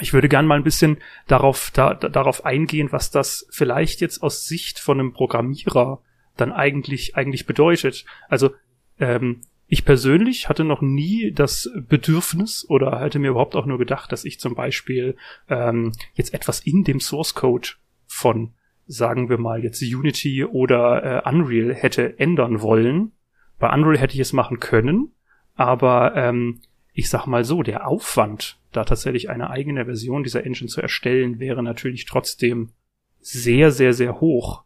ich 0.00 0.12
würde 0.12 0.28
gern 0.28 0.46
mal 0.46 0.56
ein 0.56 0.64
bisschen 0.64 0.98
darauf, 1.26 1.70
da, 1.72 1.94
darauf 1.94 2.44
eingehen, 2.44 2.92
was 2.92 3.10
das 3.10 3.46
vielleicht 3.50 4.00
jetzt 4.00 4.22
aus 4.22 4.46
Sicht 4.46 4.78
von 4.78 4.98
einem 4.98 5.12
Programmierer 5.12 6.00
dann 6.36 6.52
eigentlich, 6.52 7.14
eigentlich 7.14 7.46
bedeutet. 7.46 8.04
Also, 8.28 8.50
ähm, 8.98 9.42
ich 9.72 9.86
persönlich 9.86 10.50
hatte 10.50 10.64
noch 10.64 10.82
nie 10.82 11.32
das 11.32 11.70
Bedürfnis 11.88 12.66
oder 12.68 13.00
hatte 13.00 13.18
mir 13.18 13.30
überhaupt 13.30 13.56
auch 13.56 13.64
nur 13.64 13.78
gedacht, 13.78 14.12
dass 14.12 14.26
ich 14.26 14.38
zum 14.38 14.54
Beispiel 14.54 15.16
ähm, 15.48 15.92
jetzt 16.12 16.34
etwas 16.34 16.60
in 16.60 16.84
dem 16.84 17.00
Source 17.00 17.34
Code 17.34 17.68
von, 18.06 18.52
sagen 18.84 19.30
wir 19.30 19.38
mal, 19.38 19.64
jetzt 19.64 19.80
Unity 19.80 20.44
oder 20.44 21.24
äh, 21.24 21.26
Unreal 21.26 21.72
hätte 21.72 22.18
ändern 22.18 22.60
wollen. 22.60 23.12
Bei 23.58 23.72
Unreal 23.72 23.96
hätte 23.96 24.12
ich 24.12 24.20
es 24.20 24.34
machen 24.34 24.60
können, 24.60 25.12
aber 25.54 26.16
ähm, 26.16 26.60
ich 26.92 27.08
sag 27.08 27.26
mal 27.26 27.42
so, 27.42 27.62
der 27.62 27.86
Aufwand, 27.86 28.58
da 28.72 28.84
tatsächlich 28.84 29.30
eine 29.30 29.48
eigene 29.48 29.86
Version 29.86 30.22
dieser 30.22 30.44
Engine 30.44 30.68
zu 30.68 30.82
erstellen, 30.82 31.38
wäre 31.38 31.62
natürlich 31.62 32.04
trotzdem 32.04 32.72
sehr, 33.20 33.70
sehr, 33.70 33.94
sehr 33.94 34.20
hoch. 34.20 34.64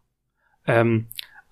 Ähm, 0.65 1.07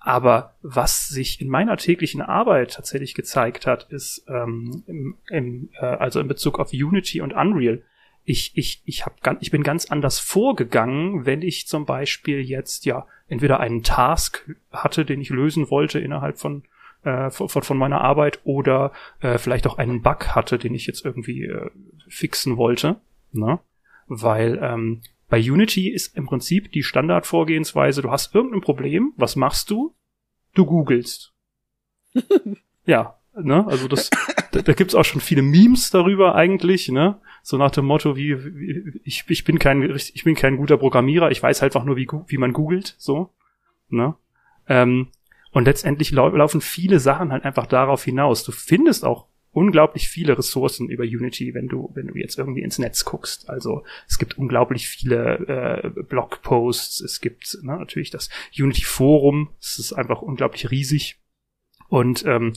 aber 0.06 0.54
was 0.62 1.08
sich 1.08 1.40
in 1.40 1.48
meiner 1.48 1.76
täglichen 1.76 2.22
Arbeit 2.22 2.74
tatsächlich 2.74 3.14
gezeigt 3.14 3.66
hat, 3.66 3.88
ist 3.90 4.24
ähm, 4.28 4.84
im, 4.86 5.16
im, 5.30 5.68
äh, 5.80 5.84
also 5.84 6.20
in 6.20 6.28
Bezug 6.28 6.60
auf 6.60 6.72
Unity 6.72 7.20
und 7.20 7.32
Unreal. 7.32 7.82
Ich, 8.22 8.56
ich, 8.56 8.82
ich, 8.84 9.04
hab, 9.04 9.18
ich 9.40 9.50
bin 9.50 9.64
ganz 9.64 9.86
anders 9.86 10.20
vorgegangen, 10.20 11.26
wenn 11.26 11.42
ich 11.42 11.66
zum 11.66 11.86
Beispiel 11.86 12.40
jetzt 12.40 12.84
ja 12.84 13.08
entweder 13.26 13.58
einen 13.58 13.82
Task 13.82 14.48
hatte, 14.70 15.04
den 15.04 15.20
ich 15.20 15.30
lösen 15.30 15.70
wollte 15.70 15.98
innerhalb 15.98 16.38
von 16.38 16.62
äh, 17.02 17.30
von, 17.30 17.48
von 17.48 17.76
meiner 17.76 18.00
Arbeit 18.00 18.38
oder 18.44 18.92
äh, 19.20 19.38
vielleicht 19.38 19.66
auch 19.66 19.76
einen 19.76 20.02
Bug 20.02 20.36
hatte, 20.36 20.58
den 20.58 20.76
ich 20.76 20.86
jetzt 20.86 21.04
irgendwie 21.04 21.46
äh, 21.46 21.70
fixen 22.08 22.56
wollte. 22.56 23.00
Ne? 23.32 23.58
Weil 24.06 24.60
ähm, 24.62 25.00
bei 25.28 25.38
Unity 25.38 25.88
ist 25.88 26.16
im 26.16 26.26
Prinzip 26.26 26.70
die 26.72 26.82
Standardvorgehensweise, 26.82 28.02
du 28.02 28.10
hast 28.10 28.34
irgendein 28.34 28.60
Problem, 28.60 29.12
was 29.16 29.36
machst 29.36 29.70
du? 29.70 29.94
Du 30.54 30.66
googelst. 30.66 31.34
ja, 32.86 33.18
ne? 33.34 33.66
Also 33.66 33.88
das, 33.88 34.10
da, 34.52 34.62
da 34.62 34.72
gibt's 34.72 34.94
auch 34.94 35.04
schon 35.04 35.20
viele 35.20 35.42
Memes 35.42 35.90
darüber 35.90 36.34
eigentlich, 36.34 36.88
ne? 36.88 37.20
So 37.42 37.58
nach 37.58 37.70
dem 37.70 37.84
Motto, 37.84 38.16
wie, 38.16 38.56
wie 38.56 39.00
ich, 39.04 39.24
ich 39.28 39.44
bin 39.44 39.58
kein 39.58 39.82
ich 39.82 40.24
bin 40.24 40.34
kein 40.34 40.56
guter 40.56 40.76
Programmierer, 40.76 41.30
ich 41.30 41.42
weiß 41.42 41.62
einfach 41.62 41.84
nur, 41.84 41.96
wie, 41.96 42.08
wie 42.26 42.38
man 42.38 42.52
googelt, 42.52 42.94
so. 42.98 43.30
Ne? 43.88 44.14
Ähm, 44.68 45.08
und 45.52 45.64
letztendlich 45.64 46.10
lau 46.10 46.28
laufen 46.28 46.60
viele 46.60 47.00
Sachen 47.00 47.32
halt 47.32 47.44
einfach 47.44 47.66
darauf 47.66 48.04
hinaus. 48.04 48.44
Du 48.44 48.52
findest 48.52 49.04
auch 49.04 49.26
unglaublich 49.56 50.10
viele 50.10 50.36
Ressourcen 50.36 50.90
über 50.90 51.02
Unity, 51.02 51.54
wenn 51.54 51.66
du, 51.66 51.90
wenn 51.94 52.08
du 52.08 52.14
jetzt 52.14 52.38
irgendwie 52.38 52.60
ins 52.60 52.78
Netz 52.78 53.06
guckst. 53.06 53.48
Also 53.48 53.84
es 54.06 54.18
gibt 54.18 54.36
unglaublich 54.36 54.86
viele 54.86 55.82
äh, 55.96 56.02
Blogposts, 56.02 57.00
es 57.00 57.22
gibt 57.22 57.56
ne, 57.62 57.78
natürlich 57.78 58.10
das 58.10 58.28
Unity 58.54 58.84
Forum, 58.84 59.48
es 59.58 59.78
ist 59.78 59.94
einfach 59.94 60.20
unglaublich 60.20 60.70
riesig. 60.70 61.22
Und 61.88 62.26
ähm, 62.26 62.52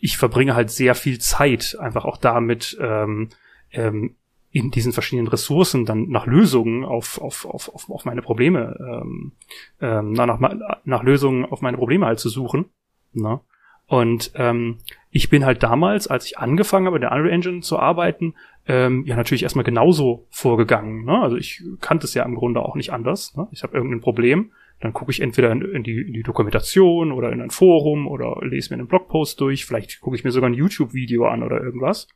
ich 0.00 0.18
verbringe 0.18 0.54
halt 0.54 0.70
sehr 0.70 0.94
viel 0.94 1.18
Zeit 1.18 1.78
einfach 1.80 2.04
auch 2.04 2.18
damit, 2.18 2.76
ähm, 2.78 3.30
ähm, 3.70 4.16
in 4.50 4.70
diesen 4.70 4.92
verschiedenen 4.92 5.28
Ressourcen 5.28 5.86
dann 5.86 6.10
nach 6.10 6.26
Lösungen 6.26 6.84
auf, 6.84 7.22
auf, 7.22 7.46
auf, 7.46 7.70
auf, 7.70 7.88
auf 7.88 8.04
meine 8.04 8.20
Probleme, 8.20 8.76
ähm, 8.80 9.32
ähm, 9.80 10.12
nach, 10.12 10.38
nach 10.84 11.02
Lösungen 11.02 11.46
auf 11.46 11.62
meine 11.62 11.78
Probleme 11.78 12.04
halt 12.04 12.20
zu 12.20 12.28
suchen. 12.28 12.66
Ne? 13.14 13.40
Und 13.86 14.32
ähm, 14.34 14.78
ich 15.16 15.28
bin 15.28 15.46
halt 15.46 15.62
damals, 15.62 16.08
als 16.08 16.26
ich 16.26 16.38
angefangen 16.38 16.86
habe, 16.86 16.96
in 16.96 17.02
der 17.02 17.12
Unreal 17.12 17.30
Engine 17.30 17.60
zu 17.60 17.78
arbeiten, 17.78 18.34
ähm, 18.66 19.04
ja 19.06 19.14
natürlich 19.14 19.44
erstmal 19.44 19.64
genauso 19.64 20.26
vorgegangen. 20.28 21.04
Ne? 21.04 21.20
Also 21.20 21.36
ich 21.36 21.62
kannte 21.80 22.04
es 22.04 22.14
ja 22.14 22.24
im 22.24 22.34
Grunde 22.34 22.60
auch 22.60 22.74
nicht 22.74 22.92
anders. 22.92 23.36
Ne? 23.36 23.46
Ich 23.52 23.62
habe 23.62 23.76
irgendein 23.76 24.00
Problem, 24.00 24.50
dann 24.80 24.92
gucke 24.92 25.12
ich 25.12 25.20
entweder 25.20 25.52
in, 25.52 25.62
in, 25.62 25.84
die, 25.84 26.00
in 26.00 26.12
die 26.14 26.24
Dokumentation 26.24 27.12
oder 27.12 27.30
in 27.30 27.40
ein 27.40 27.50
Forum 27.50 28.08
oder 28.08 28.38
lese 28.42 28.74
mir 28.74 28.80
einen 28.80 28.88
Blogpost 28.88 29.40
durch, 29.40 29.66
vielleicht 29.66 30.00
gucke 30.00 30.16
ich 30.16 30.24
mir 30.24 30.32
sogar 30.32 30.50
ein 30.50 30.54
YouTube-Video 30.54 31.28
an 31.28 31.44
oder 31.44 31.62
irgendwas. 31.62 32.08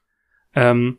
Ähm, 0.57 0.99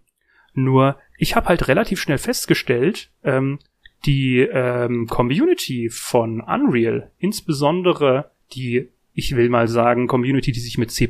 nur 0.53 0.95
ich 1.17 1.35
habe 1.35 1.49
halt 1.49 1.67
relativ 1.67 1.99
schnell 1.99 2.17
festgestellt, 2.17 3.11
ähm, 3.25 3.59
die 4.05 4.39
ähm, 4.39 5.07
Community 5.07 5.89
von 5.89 6.39
Unreal, 6.39 7.11
insbesondere 7.17 8.31
die, 8.53 8.87
ich 9.11 9.35
will 9.35 9.49
mal 9.49 9.67
sagen, 9.67 10.07
Community, 10.07 10.53
die 10.53 10.61
sich 10.61 10.77
mit 10.77 10.91
C++ 10.91 11.09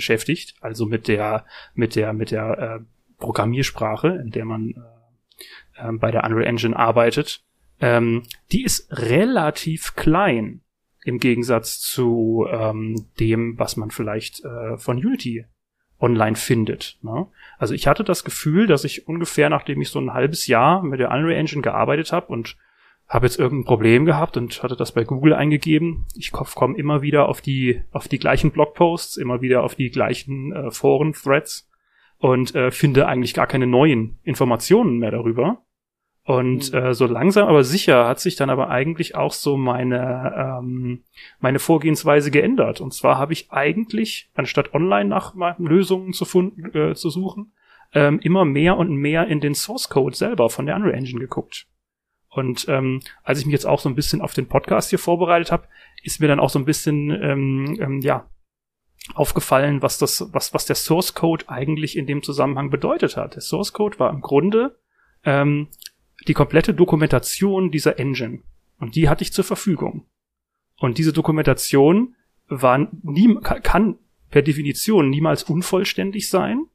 beschäftigt, 0.00 0.54
also 0.60 0.86
mit 0.86 1.08
der, 1.08 1.44
mit 1.74 1.94
der, 1.94 2.14
mit 2.14 2.30
der 2.30 2.58
äh, 2.58 2.80
Programmiersprache, 3.18 4.08
in 4.08 4.30
der 4.30 4.46
man 4.46 4.70
äh, 4.70 5.88
äh, 5.88 5.92
bei 5.92 6.10
der 6.10 6.24
Unreal 6.24 6.46
Engine 6.46 6.76
arbeitet, 6.76 7.44
ähm, 7.80 8.22
die 8.50 8.64
ist 8.64 8.90
relativ 8.90 9.94
klein 9.94 10.62
im 11.04 11.18
Gegensatz 11.18 11.80
zu 11.80 12.46
ähm, 12.50 13.08
dem, 13.18 13.58
was 13.58 13.76
man 13.76 13.90
vielleicht 13.90 14.42
äh, 14.44 14.78
von 14.78 14.96
Unity 14.96 15.44
online 15.98 16.36
findet. 16.36 16.98
Ne? 17.02 17.26
Also 17.58 17.74
ich 17.74 17.86
hatte 17.86 18.04
das 18.04 18.24
Gefühl, 18.24 18.66
dass 18.66 18.84
ich 18.84 19.06
ungefähr, 19.06 19.50
nachdem 19.50 19.82
ich 19.82 19.90
so 19.90 19.98
ein 19.98 20.14
halbes 20.14 20.46
Jahr 20.46 20.82
mit 20.82 20.98
der 20.98 21.10
Unreal 21.10 21.38
Engine 21.38 21.62
gearbeitet 21.62 22.12
habe 22.12 22.28
und 22.28 22.56
habe 23.10 23.26
jetzt 23.26 23.40
irgendein 23.40 23.66
Problem 23.66 24.06
gehabt 24.06 24.36
und 24.36 24.62
hatte 24.62 24.76
das 24.76 24.92
bei 24.92 25.02
Google 25.02 25.34
eingegeben. 25.34 26.06
Ich 26.14 26.30
komme 26.30 26.78
immer 26.78 27.02
wieder 27.02 27.28
auf 27.28 27.40
die 27.40 27.82
auf 27.90 28.06
die 28.06 28.20
gleichen 28.20 28.52
Blogposts, 28.52 29.16
immer 29.16 29.42
wieder 29.42 29.64
auf 29.64 29.74
die 29.74 29.90
gleichen 29.90 30.52
äh, 30.52 30.70
Foren-Threads 30.70 31.68
und 32.18 32.54
äh, 32.54 32.70
finde 32.70 33.08
eigentlich 33.08 33.34
gar 33.34 33.48
keine 33.48 33.66
neuen 33.66 34.20
Informationen 34.22 34.98
mehr 34.98 35.10
darüber. 35.10 35.58
Und 36.22 36.72
mhm. 36.72 36.78
äh, 36.78 36.94
so 36.94 37.06
langsam 37.06 37.48
aber 37.48 37.64
sicher 37.64 38.06
hat 38.06 38.20
sich 38.20 38.36
dann 38.36 38.48
aber 38.48 38.70
eigentlich 38.70 39.16
auch 39.16 39.32
so 39.32 39.56
meine, 39.56 40.60
ähm, 40.60 41.02
meine 41.40 41.58
Vorgehensweise 41.58 42.30
geändert. 42.30 42.80
Und 42.80 42.94
zwar 42.94 43.18
habe 43.18 43.32
ich 43.32 43.50
eigentlich, 43.50 44.30
anstatt 44.34 44.72
online 44.72 45.08
nach 45.08 45.34
Lösungen 45.58 46.12
zu, 46.12 46.24
fund, 46.24 46.74
äh, 46.76 46.94
zu 46.94 47.10
suchen, 47.10 47.52
ähm, 47.92 48.20
immer 48.20 48.44
mehr 48.44 48.76
und 48.76 48.94
mehr 48.94 49.26
in 49.26 49.40
den 49.40 49.56
Source 49.56 49.88
Code 49.88 50.14
selber 50.14 50.50
von 50.50 50.66
der 50.66 50.76
Unreal 50.76 50.94
Engine 50.94 51.18
geguckt. 51.18 51.66
Und 52.30 52.66
ähm, 52.68 53.00
als 53.24 53.40
ich 53.40 53.46
mich 53.46 53.52
jetzt 53.52 53.66
auch 53.66 53.80
so 53.80 53.88
ein 53.88 53.96
bisschen 53.96 54.22
auf 54.22 54.34
den 54.34 54.46
Podcast 54.46 54.90
hier 54.90 55.00
vorbereitet 55.00 55.50
habe, 55.50 55.66
ist 56.02 56.20
mir 56.20 56.28
dann 56.28 56.40
auch 56.40 56.50
so 56.50 56.58
ein 56.58 56.64
bisschen 56.64 57.10
ähm, 57.10 57.78
ähm, 57.80 58.00
ja 58.00 58.28
aufgefallen, 59.14 59.82
was 59.82 59.98
das, 59.98 60.32
was 60.32 60.54
was 60.54 60.64
der 60.64 60.76
Source 60.76 61.14
Code 61.14 61.48
eigentlich 61.48 61.96
in 61.96 62.06
dem 62.06 62.22
Zusammenhang 62.22 62.70
bedeutet 62.70 63.16
hat. 63.16 63.34
Der 63.34 63.42
Source 63.42 63.72
Code 63.72 63.98
war 63.98 64.10
im 64.10 64.20
Grunde 64.20 64.78
ähm, 65.24 65.68
die 66.28 66.34
komplette 66.34 66.72
Dokumentation 66.72 67.70
dieser 67.70 67.98
Engine. 67.98 68.42
Und 68.78 68.94
die 68.94 69.08
hatte 69.08 69.22
ich 69.22 69.32
zur 69.32 69.44
Verfügung. 69.44 70.06
Und 70.76 70.98
diese 70.98 71.12
Dokumentation 71.12 72.14
war 72.46 72.88
nie, 73.02 73.34
kann 73.40 73.98
per 74.30 74.42
Definition 74.42 75.10
niemals 75.10 75.42
unvollständig 75.42 76.28
sein. 76.28 76.66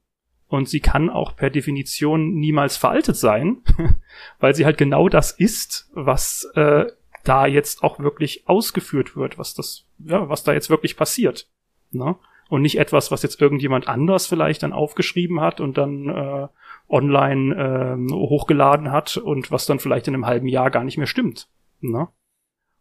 Und 0.56 0.68
sie 0.68 0.80
kann 0.80 1.10
auch 1.10 1.36
per 1.36 1.50
Definition 1.50 2.34
niemals 2.34 2.76
veraltet 2.76 3.16
sein, 3.16 3.62
weil 4.40 4.54
sie 4.54 4.64
halt 4.64 4.78
genau 4.78 5.08
das 5.08 5.30
ist, 5.30 5.90
was 5.92 6.50
äh, 6.54 6.86
da 7.24 7.46
jetzt 7.46 7.82
auch 7.82 7.98
wirklich 7.98 8.48
ausgeführt 8.48 9.16
wird, 9.16 9.38
was 9.38 9.54
das, 9.54 9.86
ja, 9.98 10.28
was 10.28 10.44
da 10.44 10.52
jetzt 10.52 10.70
wirklich 10.70 10.96
passiert. 10.96 11.48
Ne? 11.90 12.16
Und 12.48 12.62
nicht 12.62 12.78
etwas, 12.78 13.10
was 13.10 13.22
jetzt 13.22 13.40
irgendjemand 13.40 13.88
anders 13.88 14.26
vielleicht 14.26 14.62
dann 14.62 14.72
aufgeschrieben 14.72 15.40
hat 15.40 15.60
und 15.60 15.76
dann 15.76 16.08
äh, 16.08 16.48
online 16.88 17.54
ähm, 17.56 18.08
hochgeladen 18.12 18.92
hat 18.92 19.16
und 19.16 19.50
was 19.50 19.66
dann 19.66 19.78
vielleicht 19.78 20.08
in 20.08 20.14
einem 20.14 20.26
halben 20.26 20.46
Jahr 20.46 20.70
gar 20.70 20.84
nicht 20.84 20.96
mehr 20.96 21.08
stimmt. 21.08 21.48
Ne? 21.80 22.08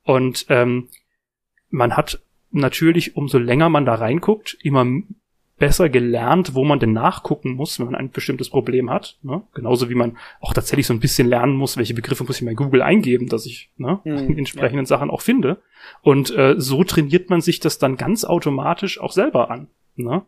Und 0.04 0.46
ähm, 0.50 0.90
man 1.70 1.98
hat 1.98 2.22
natürlich, 2.52 3.18
umso 3.18 3.38
länger 3.38 3.70
man 3.70 3.86
da 3.86 3.96
reinguckt, 3.96 4.58
immer 4.62 4.86
besser 5.58 5.90
gelernt, 5.90 6.54
wo 6.54 6.66
man 6.66 6.80
denn 6.80 6.92
nachgucken 6.92 7.54
muss, 7.54 7.80
wenn 7.80 7.86
man 7.86 7.96
ein 7.96 8.12
bestimmtes 8.12 8.50
Problem 8.50 8.90
hat. 8.90 9.18
Ne? 9.22 9.44
Genauso 9.54 9.90
wie 9.90 9.96
man 9.96 10.18
auch 10.42 10.54
tatsächlich 10.54 10.86
so 10.86 10.94
ein 10.94 11.00
bisschen 11.00 11.28
lernen 11.28 11.56
muss, 11.56 11.78
welche 11.78 11.94
Begriffe 11.94 12.26
muss 12.26 12.40
ich 12.40 12.46
bei 12.46 12.54
Google 12.54 12.82
eingeben, 12.82 13.28
dass 13.28 13.46
ich 13.46 13.72
ne, 13.78 14.00
hm, 14.04 14.28
die 14.34 14.38
entsprechenden 14.38 14.86
ja. 14.86 14.88
Sachen 14.88 15.10
auch 15.10 15.22
finde. 15.22 15.62
Und 16.02 16.36
äh, 16.36 16.56
so 16.58 16.84
trainiert 16.84 17.30
man 17.30 17.42
sich 17.42 17.60
das 17.60 17.78
dann 17.78 17.96
ganz 17.96 18.26
automatisch 18.26 19.00
auch 19.00 19.14
selber 19.14 19.50
an. 19.50 19.70
Ne? 19.96 20.26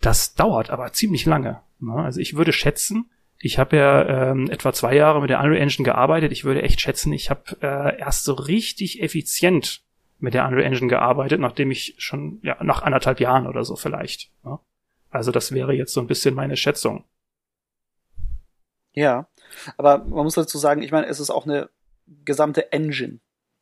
Das 0.00 0.34
dauert 0.34 0.70
aber 0.70 0.92
ziemlich 0.92 1.26
lange. 1.26 1.60
Ne? 1.80 1.94
Also 1.94 2.20
ich 2.20 2.36
würde 2.36 2.52
schätzen, 2.52 3.10
ich 3.38 3.58
habe 3.58 3.76
ja 3.76 4.30
ähm, 4.30 4.48
etwa 4.48 4.72
zwei 4.72 4.94
Jahre 4.94 5.20
mit 5.20 5.28
der 5.28 5.40
Unreal 5.40 5.60
Engine 5.60 5.84
gearbeitet. 5.84 6.30
Ich 6.30 6.44
würde 6.44 6.62
echt 6.62 6.80
schätzen, 6.80 7.12
ich 7.12 7.28
habe 7.28 7.56
äh, 7.60 7.98
erst 7.98 8.22
so 8.22 8.34
richtig 8.34 9.02
effizient 9.02 9.82
mit 10.22 10.34
der 10.34 10.46
Unreal 10.46 10.64
Engine 10.64 10.88
gearbeitet, 10.88 11.40
nachdem 11.40 11.70
ich 11.70 11.94
schon, 11.98 12.38
ja, 12.42 12.62
nach 12.62 12.82
anderthalb 12.82 13.18
Jahren 13.20 13.46
oder 13.46 13.64
so 13.64 13.76
vielleicht. 13.76 14.30
Ne? 14.44 14.58
Also 15.10 15.32
das 15.32 15.52
wäre 15.52 15.72
jetzt 15.72 15.92
so 15.92 16.00
ein 16.00 16.06
bisschen 16.06 16.34
meine 16.34 16.56
Schätzung. 16.56 17.04
Ja, 18.94 19.26
aber 19.76 19.98
man 19.98 20.24
muss 20.24 20.34
dazu 20.34 20.58
sagen, 20.58 20.82
ich 20.82 20.92
meine, 20.92 21.06
es 21.06 21.18
ist 21.18 21.30
auch 21.30 21.44
eine 21.44 21.70
gesamte 22.24 22.72
Engine. 22.72 23.18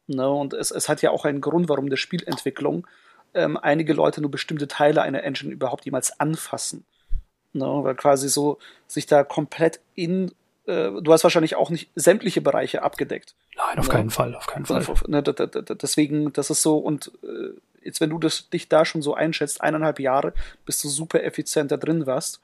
Ne? 0.07 0.29
Und 0.29 0.53
es, 0.53 0.71
es 0.71 0.89
hat 0.89 1.03
ja 1.03 1.11
auch 1.11 1.25
einen 1.25 1.41
Grund, 1.41 1.69
warum 1.69 1.89
der 1.89 1.97
Spielentwicklung 1.97 2.87
ähm, 3.33 3.57
einige 3.57 3.95
Leute 3.95 4.21
nur 4.21 4.31
bestimmte 4.31 4.69
Teile 4.69 5.03
einer 5.03 5.23
Engine 5.25 5.53
überhaupt 5.53 5.87
jemals 5.87 6.21
anfassen. 6.21 6.85
Ne, 7.53 7.65
weil 7.65 7.97
quasi 7.97 8.29
so 8.29 8.59
sich 8.87 9.07
da 9.07 9.25
komplett 9.25 9.81
in 9.97 10.31
äh, 10.71 11.03
du 11.03 11.13
hast 11.13 11.25
wahrscheinlich 11.25 11.57
auch 11.57 11.71
nicht 11.71 11.91
sämtliche 11.95 12.41
Bereiche 12.41 12.83
abgedeckt. 12.83 13.35
Nein, 13.57 13.79
auf 13.79 13.89
ne? 13.89 13.95
keinen 13.95 14.11
Fall, 14.11 14.35
auf 14.35 14.47
keinen 14.47 14.67
Fall. 14.67 14.85
Ne, 15.09 15.23
deswegen, 15.23 16.33
das 16.33 16.51
ist 16.51 16.63
so, 16.63 16.79
und 16.79 17.11
äh, 17.23 17.85
jetzt, 17.85 18.01
wenn 18.01 18.11
du 18.11 18.19
das, 18.19 18.49
dich 18.51 18.69
da 18.69 18.85
schon 18.85 19.03
so 19.03 19.15
einschätzt, 19.15 19.61
eineinhalb 19.61 19.99
Jahre, 19.99 20.33
bist 20.65 20.85
du 20.85 20.89
super 20.89 21.23
effizient 21.25 21.71
da 21.73 21.77
drin 21.77 22.07
warst, 22.07 22.41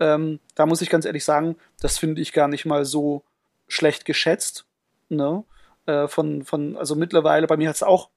ähm, 0.00 0.40
da 0.54 0.66
muss 0.66 0.82
ich 0.82 0.90
ganz 0.90 1.04
ehrlich 1.04 1.24
sagen, 1.24 1.56
das 1.80 1.98
finde 1.98 2.20
ich 2.20 2.32
gar 2.32 2.48
nicht 2.48 2.66
mal 2.66 2.84
so 2.84 3.22
schlecht 3.68 4.04
geschätzt. 4.04 4.64
Ne? 5.08 5.44
Äh, 5.86 6.08
von, 6.08 6.44
von, 6.44 6.76
also 6.76 6.96
mittlerweile, 6.96 7.46
bei 7.46 7.56
mir 7.56 7.68
hat 7.68 7.76
es 7.76 7.82
auch 7.82 8.08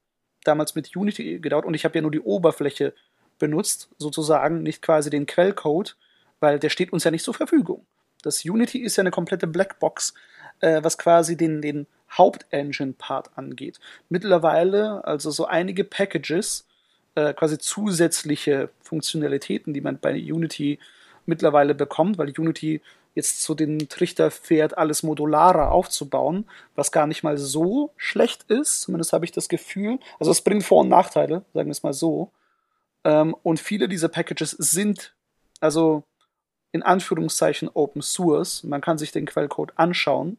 damals 0.43 0.75
mit 0.75 0.95
Unity 0.95 1.39
gedauert 1.39 1.65
und 1.65 1.73
ich 1.73 1.85
habe 1.85 1.95
ja 1.95 2.01
nur 2.01 2.11
die 2.11 2.19
Oberfläche 2.19 2.93
benutzt, 3.39 3.89
sozusagen, 3.97 4.63
nicht 4.63 4.81
quasi 4.81 5.09
den 5.09 5.25
Quellcode 5.25 5.95
weil 6.43 6.59
der 6.59 6.69
steht 6.69 6.91
uns 6.91 7.05
ja 7.05 7.11
nicht 7.11 7.23
zur 7.23 7.33
Verfügung. 7.33 7.85
Das 8.23 8.43
Unity 8.43 8.79
ist 8.79 8.95
ja 8.95 9.01
eine 9.01 9.11
komplette 9.11 9.45
Blackbox, 9.45 10.15
äh, 10.61 10.83
was 10.83 10.97
quasi 10.97 11.37
den, 11.37 11.61
den 11.61 11.85
Hauptengine-Part 12.11 13.37
angeht. 13.37 13.79
Mittlerweile, 14.09 15.05
also 15.05 15.29
so 15.29 15.45
einige 15.45 15.83
Packages, 15.83 16.65
äh, 17.15 17.33
quasi 17.33 17.59
zusätzliche 17.59 18.69
Funktionalitäten, 18.81 19.73
die 19.73 19.81
man 19.81 19.99
bei 19.99 20.13
Unity 20.13 20.79
mittlerweile 21.25 21.75
bekommt, 21.75 22.17
weil 22.17 22.33
Unity 22.37 22.81
jetzt 23.15 23.43
zu 23.43 23.53
den 23.53 23.89
Trichter 23.89 24.31
fährt, 24.31 24.77
alles 24.77 25.03
modularer 25.03 25.71
aufzubauen, 25.71 26.45
was 26.75 26.91
gar 26.91 27.05
nicht 27.05 27.23
mal 27.23 27.37
so 27.37 27.91
schlecht 27.95 28.43
ist, 28.49 28.81
zumindest 28.81 29.13
habe 29.13 29.25
ich 29.25 29.31
das 29.31 29.49
Gefühl. 29.49 29.99
Also 30.19 30.31
es 30.31 30.41
bringt 30.41 30.63
Vor- 30.63 30.81
und 30.81 30.89
Nachteile, 30.89 31.43
sagen 31.53 31.67
wir 31.67 31.71
es 31.71 31.83
mal 31.83 31.93
so. 31.93 32.31
Ähm, 33.03 33.35
und 33.43 33.59
viele 33.59 33.87
dieser 33.87 34.07
Packages 34.07 34.51
sind 34.51 35.13
also 35.59 36.03
in 36.73 36.83
Anführungszeichen 36.83 37.69
Open 37.73 38.01
Source. 38.01 38.63
Man 38.63 38.81
kann 38.81 38.97
sich 38.97 39.13
den 39.13 39.27
Quellcode 39.27 39.71
anschauen. 39.77 40.37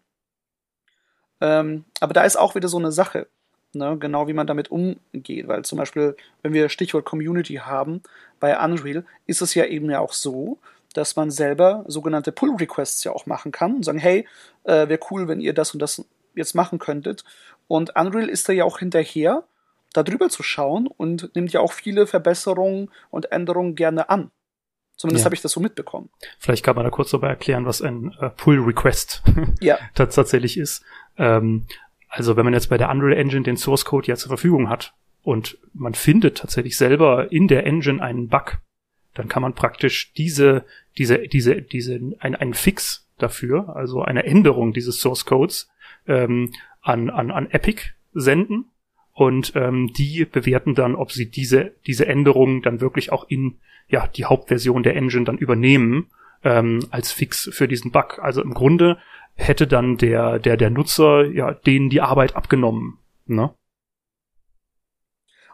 Ähm, 1.40 1.84
aber 2.00 2.12
da 2.12 2.24
ist 2.24 2.36
auch 2.36 2.54
wieder 2.54 2.68
so 2.68 2.76
eine 2.76 2.92
Sache, 2.92 3.28
ne? 3.72 3.96
genau 3.98 4.26
wie 4.28 4.34
man 4.34 4.46
damit 4.46 4.70
umgeht. 4.70 5.48
Weil 5.48 5.64
zum 5.64 5.78
Beispiel, 5.78 6.16
wenn 6.42 6.52
wir 6.52 6.68
Stichwort 6.68 7.04
Community 7.04 7.54
haben, 7.54 8.02
bei 8.40 8.58
Unreal 8.62 9.06
ist 9.26 9.42
es 9.42 9.54
ja 9.54 9.64
eben 9.64 9.88
ja 9.90 10.00
auch 10.00 10.12
so, 10.12 10.58
dass 10.92 11.16
man 11.16 11.30
selber 11.30 11.84
sogenannte 11.86 12.32
Pull-Requests 12.32 13.04
ja 13.04 13.12
auch 13.12 13.26
machen 13.26 13.52
kann 13.52 13.76
und 13.76 13.84
sagen, 13.84 13.98
hey, 13.98 14.26
äh, 14.64 14.88
wäre 14.88 15.00
cool, 15.10 15.28
wenn 15.28 15.40
ihr 15.40 15.54
das 15.54 15.72
und 15.72 15.80
das 15.80 16.04
jetzt 16.34 16.54
machen 16.54 16.80
könntet. 16.80 17.24
Und 17.68 17.96
Unreal 17.96 18.28
ist 18.28 18.48
da 18.48 18.52
ja 18.52 18.64
auch 18.64 18.80
hinterher, 18.80 19.44
da 19.92 20.02
drüber 20.02 20.28
zu 20.28 20.42
schauen 20.42 20.88
und 20.88 21.34
nimmt 21.36 21.52
ja 21.52 21.60
auch 21.60 21.72
viele 21.72 22.08
Verbesserungen 22.08 22.90
und 23.10 23.30
Änderungen 23.30 23.76
gerne 23.76 24.10
an. 24.10 24.32
Zumindest 24.96 25.22
ja. 25.22 25.26
habe 25.26 25.34
ich 25.34 25.42
das 25.42 25.52
so 25.52 25.60
mitbekommen. 25.60 26.08
Vielleicht 26.38 26.64
kann 26.64 26.76
man 26.76 26.84
da 26.84 26.90
kurz 26.90 27.10
darüber 27.10 27.28
erklären, 27.28 27.66
was 27.66 27.82
ein 27.82 28.14
äh, 28.20 28.30
Pull 28.30 28.60
Request 28.60 29.22
ja. 29.60 29.78
tatsächlich 29.94 30.56
ist. 30.56 30.84
Ähm, 31.18 31.66
also 32.08 32.36
wenn 32.36 32.44
man 32.44 32.54
jetzt 32.54 32.68
bei 32.68 32.78
der 32.78 32.90
Unreal 32.90 33.18
Engine 33.18 33.42
den 33.42 33.56
Source 33.56 33.84
Code 33.84 34.06
ja 34.06 34.16
zur 34.16 34.28
Verfügung 34.28 34.68
hat 34.68 34.94
und 35.22 35.58
man 35.72 35.94
findet 35.94 36.38
tatsächlich 36.38 36.76
selber 36.76 37.32
in 37.32 37.48
der 37.48 37.66
Engine 37.66 38.00
einen 38.00 38.28
Bug, 38.28 38.58
dann 39.14 39.28
kann 39.28 39.42
man 39.42 39.54
praktisch 39.54 40.12
diese, 40.12 40.64
diese, 40.96 41.26
diese, 41.26 41.60
diese, 41.60 41.98
ein, 42.20 42.36
einen 42.36 42.54
Fix 42.54 43.08
dafür, 43.18 43.74
also 43.74 44.02
eine 44.02 44.24
Änderung 44.24 44.72
dieses 44.72 45.00
Source 45.00 45.24
Codes 45.24 45.68
ähm, 46.06 46.52
an, 46.82 47.10
an, 47.10 47.30
an 47.30 47.50
Epic 47.50 47.82
senden 48.12 48.66
und 49.14 49.52
ähm, 49.54 49.92
die 49.96 50.24
bewerten 50.24 50.74
dann, 50.74 50.96
ob 50.96 51.12
sie 51.12 51.30
diese, 51.30 51.72
diese 51.86 52.06
Änderung 52.06 52.62
dann 52.62 52.80
wirklich 52.80 53.12
auch 53.12 53.24
in 53.28 53.58
ja, 53.88 54.08
die 54.08 54.24
Hauptversion 54.24 54.82
der 54.82 54.96
Engine 54.96 55.24
dann 55.24 55.38
übernehmen 55.38 56.10
ähm, 56.42 56.80
als 56.90 57.12
Fix 57.12 57.48
für 57.52 57.68
diesen 57.68 57.92
Bug. 57.92 58.18
Also 58.18 58.42
im 58.42 58.54
Grunde 58.54 58.98
hätte 59.36 59.66
dann 59.66 59.96
der, 59.96 60.40
der, 60.40 60.56
der 60.56 60.70
Nutzer 60.70 61.26
ja 61.26 61.54
denen 61.54 61.90
die 61.90 62.00
Arbeit 62.00 62.34
abgenommen. 62.34 62.98
Ne? 63.26 63.54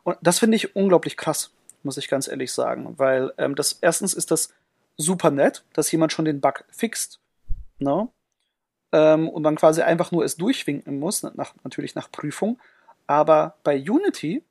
Und 0.05 0.17
das 0.23 0.39
finde 0.39 0.57
ich 0.57 0.75
unglaublich 0.75 1.19
krass, 1.19 1.53
muss 1.83 1.99
ich 1.99 2.09
ganz 2.09 2.29
ehrlich 2.29 2.53
sagen, 2.53 2.95
weil 2.99 3.33
ähm, 3.37 3.55
das 3.55 3.79
erstens 3.83 4.15
ist 4.15 4.31
das 4.31 4.55
super 4.97 5.31
nett, 5.31 5.65
dass 5.75 5.93
jemand 5.93 6.13
schon 6.13 6.25
den 6.25 6.41
Bug 6.41 6.65
fixt, 6.71 7.21
ne? 7.79 8.09
Ähm, 8.93 9.29
und 9.29 9.43
man 9.43 9.55
quasi 9.55 9.83
einfach 9.83 10.11
nur 10.11 10.25
es 10.25 10.37
durchwinken 10.37 10.99
muss, 10.99 11.23
nach, 11.23 11.55
natürlich 11.63 11.95
nach 11.95 12.11
Prüfung. 12.11 12.59
Aber 13.11 13.57
bei 13.65 13.77
Unity 13.77 14.45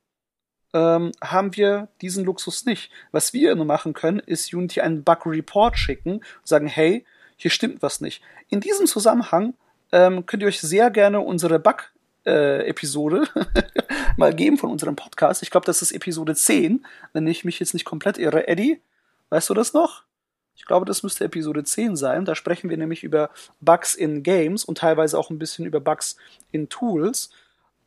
ähm, 0.74 1.12
haben 1.24 1.56
wir 1.56 1.88
diesen 2.02 2.26
Luxus 2.26 2.66
nicht. 2.66 2.90
Was 3.10 3.32
wir 3.32 3.54
nur 3.54 3.64
machen 3.64 3.94
können, 3.94 4.18
ist 4.18 4.52
Unity 4.52 4.82
einen 4.82 5.02
Bug-Report 5.02 5.78
schicken 5.78 6.16
und 6.16 6.24
sagen, 6.44 6.66
hey, 6.66 7.06
hier 7.36 7.50
stimmt 7.50 7.80
was 7.80 8.02
nicht. 8.02 8.22
In 8.50 8.60
diesem 8.60 8.84
Zusammenhang 8.84 9.54
ähm, 9.92 10.26
könnt 10.26 10.42
ihr 10.42 10.46
euch 10.46 10.60
sehr 10.60 10.90
gerne 10.90 11.20
unsere 11.20 11.58
Bug 11.58 11.90
äh, 12.26 12.68
Episode 12.68 13.26
mal 14.18 14.34
geben 14.34 14.58
von 14.58 14.70
unserem 14.70 14.94
Podcast. 14.94 15.42
Ich 15.42 15.50
glaube, 15.50 15.64
das 15.64 15.80
ist 15.80 15.92
Episode 15.92 16.34
10, 16.34 16.84
wenn 17.14 17.26
ich 17.26 17.46
mich 17.46 17.60
jetzt 17.60 17.72
nicht 17.72 17.86
komplett 17.86 18.18
irre. 18.18 18.46
Eddie, 18.46 18.82
weißt 19.30 19.48
du 19.48 19.54
das 19.54 19.72
noch? 19.72 20.04
Ich 20.54 20.66
glaube, 20.66 20.84
das 20.84 21.02
müsste 21.02 21.24
Episode 21.24 21.64
10 21.64 21.96
sein. 21.96 22.26
Da 22.26 22.34
sprechen 22.34 22.68
wir 22.68 22.76
nämlich 22.76 23.04
über 23.04 23.30
Bugs 23.62 23.94
in 23.94 24.22
Games 24.22 24.66
und 24.66 24.76
teilweise 24.76 25.18
auch 25.18 25.30
ein 25.30 25.38
bisschen 25.38 25.64
über 25.64 25.80
Bugs 25.80 26.16
in 26.52 26.68
Tools. 26.68 27.30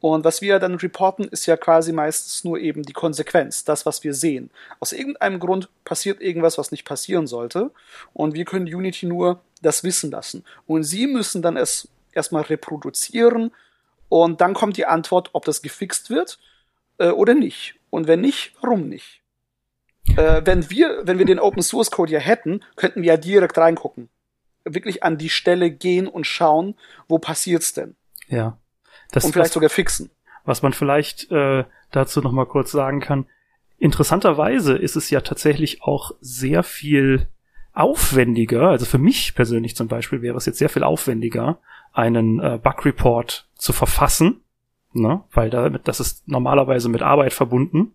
Und 0.03 0.25
was 0.25 0.41
wir 0.41 0.59
dann 0.59 0.75
reporten, 0.75 1.29
ist 1.29 1.45
ja 1.45 1.55
quasi 1.55 1.93
meistens 1.93 2.43
nur 2.43 2.59
eben 2.59 2.83
die 2.83 2.91
Konsequenz, 2.91 3.63
das, 3.63 3.85
was 3.85 4.03
wir 4.03 4.13
sehen. 4.13 4.49
Aus 4.81 4.91
irgendeinem 4.91 5.39
Grund 5.39 5.69
passiert 5.85 6.19
irgendwas, 6.19 6.57
was 6.57 6.71
nicht 6.71 6.83
passieren 6.83 7.25
sollte. 7.25 7.71
Und 8.11 8.33
wir 8.33 8.43
können 8.43 8.65
Unity 8.65 9.05
nur 9.05 9.39
das 9.61 9.85
wissen 9.85 10.11
lassen. 10.11 10.43
Und 10.67 10.83
sie 10.83 11.07
müssen 11.07 11.41
dann 11.41 11.55
es 11.55 11.87
erstmal 12.11 12.41
reproduzieren 12.41 13.51
und 14.09 14.41
dann 14.41 14.53
kommt 14.53 14.75
die 14.75 14.85
Antwort, 14.85 15.29
ob 15.31 15.45
das 15.45 15.61
gefixt 15.61 16.09
wird 16.09 16.37
äh, 16.97 17.07
oder 17.07 17.33
nicht. 17.33 17.75
Und 17.89 18.05
wenn 18.05 18.19
nicht, 18.19 18.55
warum 18.59 18.89
nicht? 18.89 19.21
Äh, 20.17 20.41
wenn 20.43 20.69
wir, 20.69 21.03
wenn 21.05 21.17
wir 21.17 21.25
den 21.25 21.39
Open 21.39 21.63
Source 21.63 21.91
Code 21.91 22.11
ja 22.11 22.19
hätten, 22.19 22.59
könnten 22.75 23.03
wir 23.03 23.13
ja 23.13 23.17
direkt 23.17 23.57
reingucken. 23.57 24.09
Wirklich 24.65 25.01
an 25.01 25.17
die 25.17 25.29
Stelle 25.29 25.71
gehen 25.71 26.09
und 26.09 26.27
schauen, 26.27 26.75
wo 27.07 27.19
passiert's 27.19 27.71
denn? 27.71 27.95
Ja. 28.27 28.57
Das, 29.13 29.23
und 29.23 29.31
vielleicht 29.31 29.51
was, 29.51 29.53
sogar 29.53 29.69
fixen. 29.69 30.09
Was 30.43 30.61
man 30.61 30.73
vielleicht 30.73 31.31
äh, 31.31 31.63
dazu 31.91 32.19
noch 32.19 32.33
mal 32.33 32.45
kurz 32.45 32.71
sagen 32.71 32.99
kann. 32.99 33.25
Interessanterweise 33.77 34.75
ist 34.75 34.97
es 34.97 35.09
ja 35.09 35.21
tatsächlich 35.21 35.83
auch 35.83 36.11
sehr 36.19 36.63
viel 36.63 37.27
aufwendiger, 37.73 38.69
also 38.69 38.85
für 38.85 38.99
mich 38.99 39.33
persönlich 39.33 39.75
zum 39.75 39.87
Beispiel 39.87 40.21
wäre 40.21 40.37
es 40.37 40.45
jetzt 40.45 40.59
sehr 40.59 40.69
viel 40.69 40.83
aufwendiger, 40.83 41.57
einen 41.91 42.39
äh, 42.39 42.59
Bug 42.61 42.85
Report 42.85 43.47
zu 43.55 43.73
verfassen, 43.73 44.41
ne? 44.93 45.23
weil 45.31 45.49
damit, 45.49 45.87
das 45.87 45.99
ist 45.99 46.27
normalerweise 46.27 46.89
mit 46.89 47.01
Arbeit 47.01 47.33
verbunden. 47.33 47.93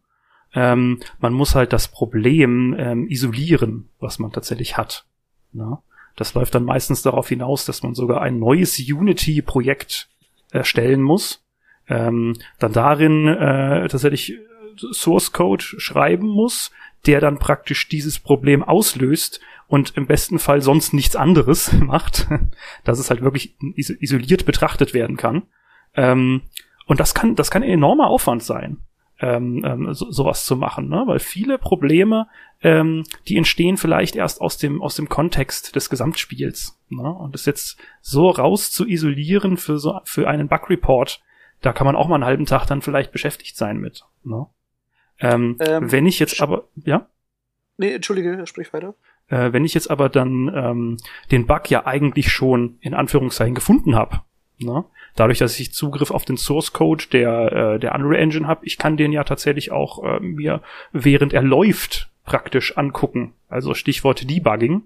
Ähm, 0.52 1.00
man 1.20 1.32
muss 1.32 1.54
halt 1.54 1.72
das 1.72 1.88
Problem 1.88 2.74
ähm, 2.76 3.06
isolieren, 3.08 3.88
was 4.00 4.18
man 4.18 4.32
tatsächlich 4.32 4.76
hat. 4.76 5.04
Ne? 5.52 5.78
Das 6.16 6.34
läuft 6.34 6.54
dann 6.54 6.64
meistens 6.64 7.02
darauf 7.02 7.28
hinaus, 7.28 7.64
dass 7.64 7.82
man 7.82 7.94
sogar 7.94 8.20
ein 8.20 8.38
neues 8.38 8.78
Unity-Projekt 8.78 10.08
erstellen 10.50 11.02
muss, 11.02 11.44
ähm, 11.88 12.34
dann 12.58 12.72
darin 12.72 13.26
äh, 13.26 13.88
tatsächlich 13.88 14.38
Source 14.92 15.32
Code 15.32 15.62
schreiben 15.62 16.28
muss, 16.28 16.70
der 17.06 17.20
dann 17.20 17.38
praktisch 17.38 17.88
dieses 17.88 18.18
Problem 18.18 18.62
auslöst 18.62 19.40
und 19.66 19.96
im 19.96 20.06
besten 20.06 20.38
Fall 20.38 20.62
sonst 20.62 20.92
nichts 20.92 21.16
anderes 21.16 21.72
macht, 21.80 22.28
dass 22.84 22.98
es 22.98 23.10
halt 23.10 23.22
wirklich 23.22 23.56
isoliert 23.76 24.46
betrachtet 24.46 24.94
werden 24.94 25.16
kann. 25.16 25.42
Ähm, 25.94 26.42
und 26.86 27.00
das 27.00 27.14
kann, 27.14 27.36
das 27.36 27.50
kann 27.50 27.62
ein 27.62 27.70
enormer 27.70 28.08
Aufwand 28.08 28.42
sein, 28.42 28.78
ähm, 29.20 29.64
ähm, 29.64 29.94
so, 29.94 30.10
sowas 30.10 30.44
zu 30.44 30.56
machen, 30.56 30.88
ne? 30.88 31.02
weil 31.06 31.18
viele 31.18 31.58
Probleme, 31.58 32.28
ähm, 32.62 33.04
die 33.26 33.36
entstehen 33.36 33.76
vielleicht 33.76 34.16
erst 34.16 34.40
aus 34.40 34.58
dem, 34.58 34.80
aus 34.80 34.94
dem 34.94 35.08
Kontext 35.08 35.74
des 35.74 35.90
Gesamtspiels. 35.90 36.78
Ne? 36.88 37.08
Und 37.08 37.34
das 37.34 37.46
jetzt 37.46 37.78
so 38.00 38.30
raus 38.30 38.70
zu 38.70 38.86
isolieren 38.86 39.56
für 39.56 39.78
so, 39.78 40.00
für 40.04 40.28
einen 40.28 40.48
Bug 40.48 40.70
Report, 40.70 41.20
da 41.60 41.72
kann 41.72 41.86
man 41.86 41.96
auch 41.96 42.08
mal 42.08 42.16
einen 42.16 42.24
halben 42.24 42.46
Tag 42.46 42.66
dann 42.66 42.82
vielleicht 42.82 43.10
beschäftigt 43.10 43.56
sein 43.56 43.78
mit. 43.78 44.04
Ne? 44.22 44.46
Ähm, 45.20 45.56
ähm, 45.60 45.90
wenn 45.90 46.06
ich 46.06 46.20
jetzt 46.20 46.40
aber, 46.40 46.68
ja? 46.84 47.08
Nee, 47.76 47.92
entschuldige, 47.92 48.46
sprich 48.46 48.72
weiter. 48.72 48.94
Äh, 49.28 49.52
wenn 49.52 49.64
ich 49.64 49.74
jetzt 49.74 49.90
aber 49.90 50.08
dann 50.08 50.50
ähm, 50.54 50.96
den 51.30 51.46
Bug 51.46 51.70
ja 51.70 51.86
eigentlich 51.86 52.30
schon 52.30 52.78
in 52.80 52.94
Anführungszeichen 52.94 53.54
gefunden 53.54 53.96
habe, 53.96 54.22
ne? 54.58 54.84
dadurch, 55.16 55.38
dass 55.38 55.58
ich 55.58 55.72
Zugriff 55.72 56.10
auf 56.10 56.24
den 56.24 56.36
Source 56.36 56.72
Code 56.72 57.04
der, 57.12 57.52
äh, 57.52 57.78
der 57.78 57.94
Unreal 57.94 58.22
Engine 58.22 58.46
habe, 58.46 58.64
ich 58.66 58.78
kann 58.78 58.96
den 58.96 59.12
ja 59.12 59.24
tatsächlich 59.24 59.72
auch 59.72 60.02
äh, 60.04 60.20
mir, 60.20 60.62
während 60.92 61.32
er 61.32 61.42
läuft, 61.42 62.10
praktisch 62.24 62.76
angucken. 62.76 63.32
Also 63.48 63.74
Stichwort 63.74 64.28
Debugging. 64.28 64.82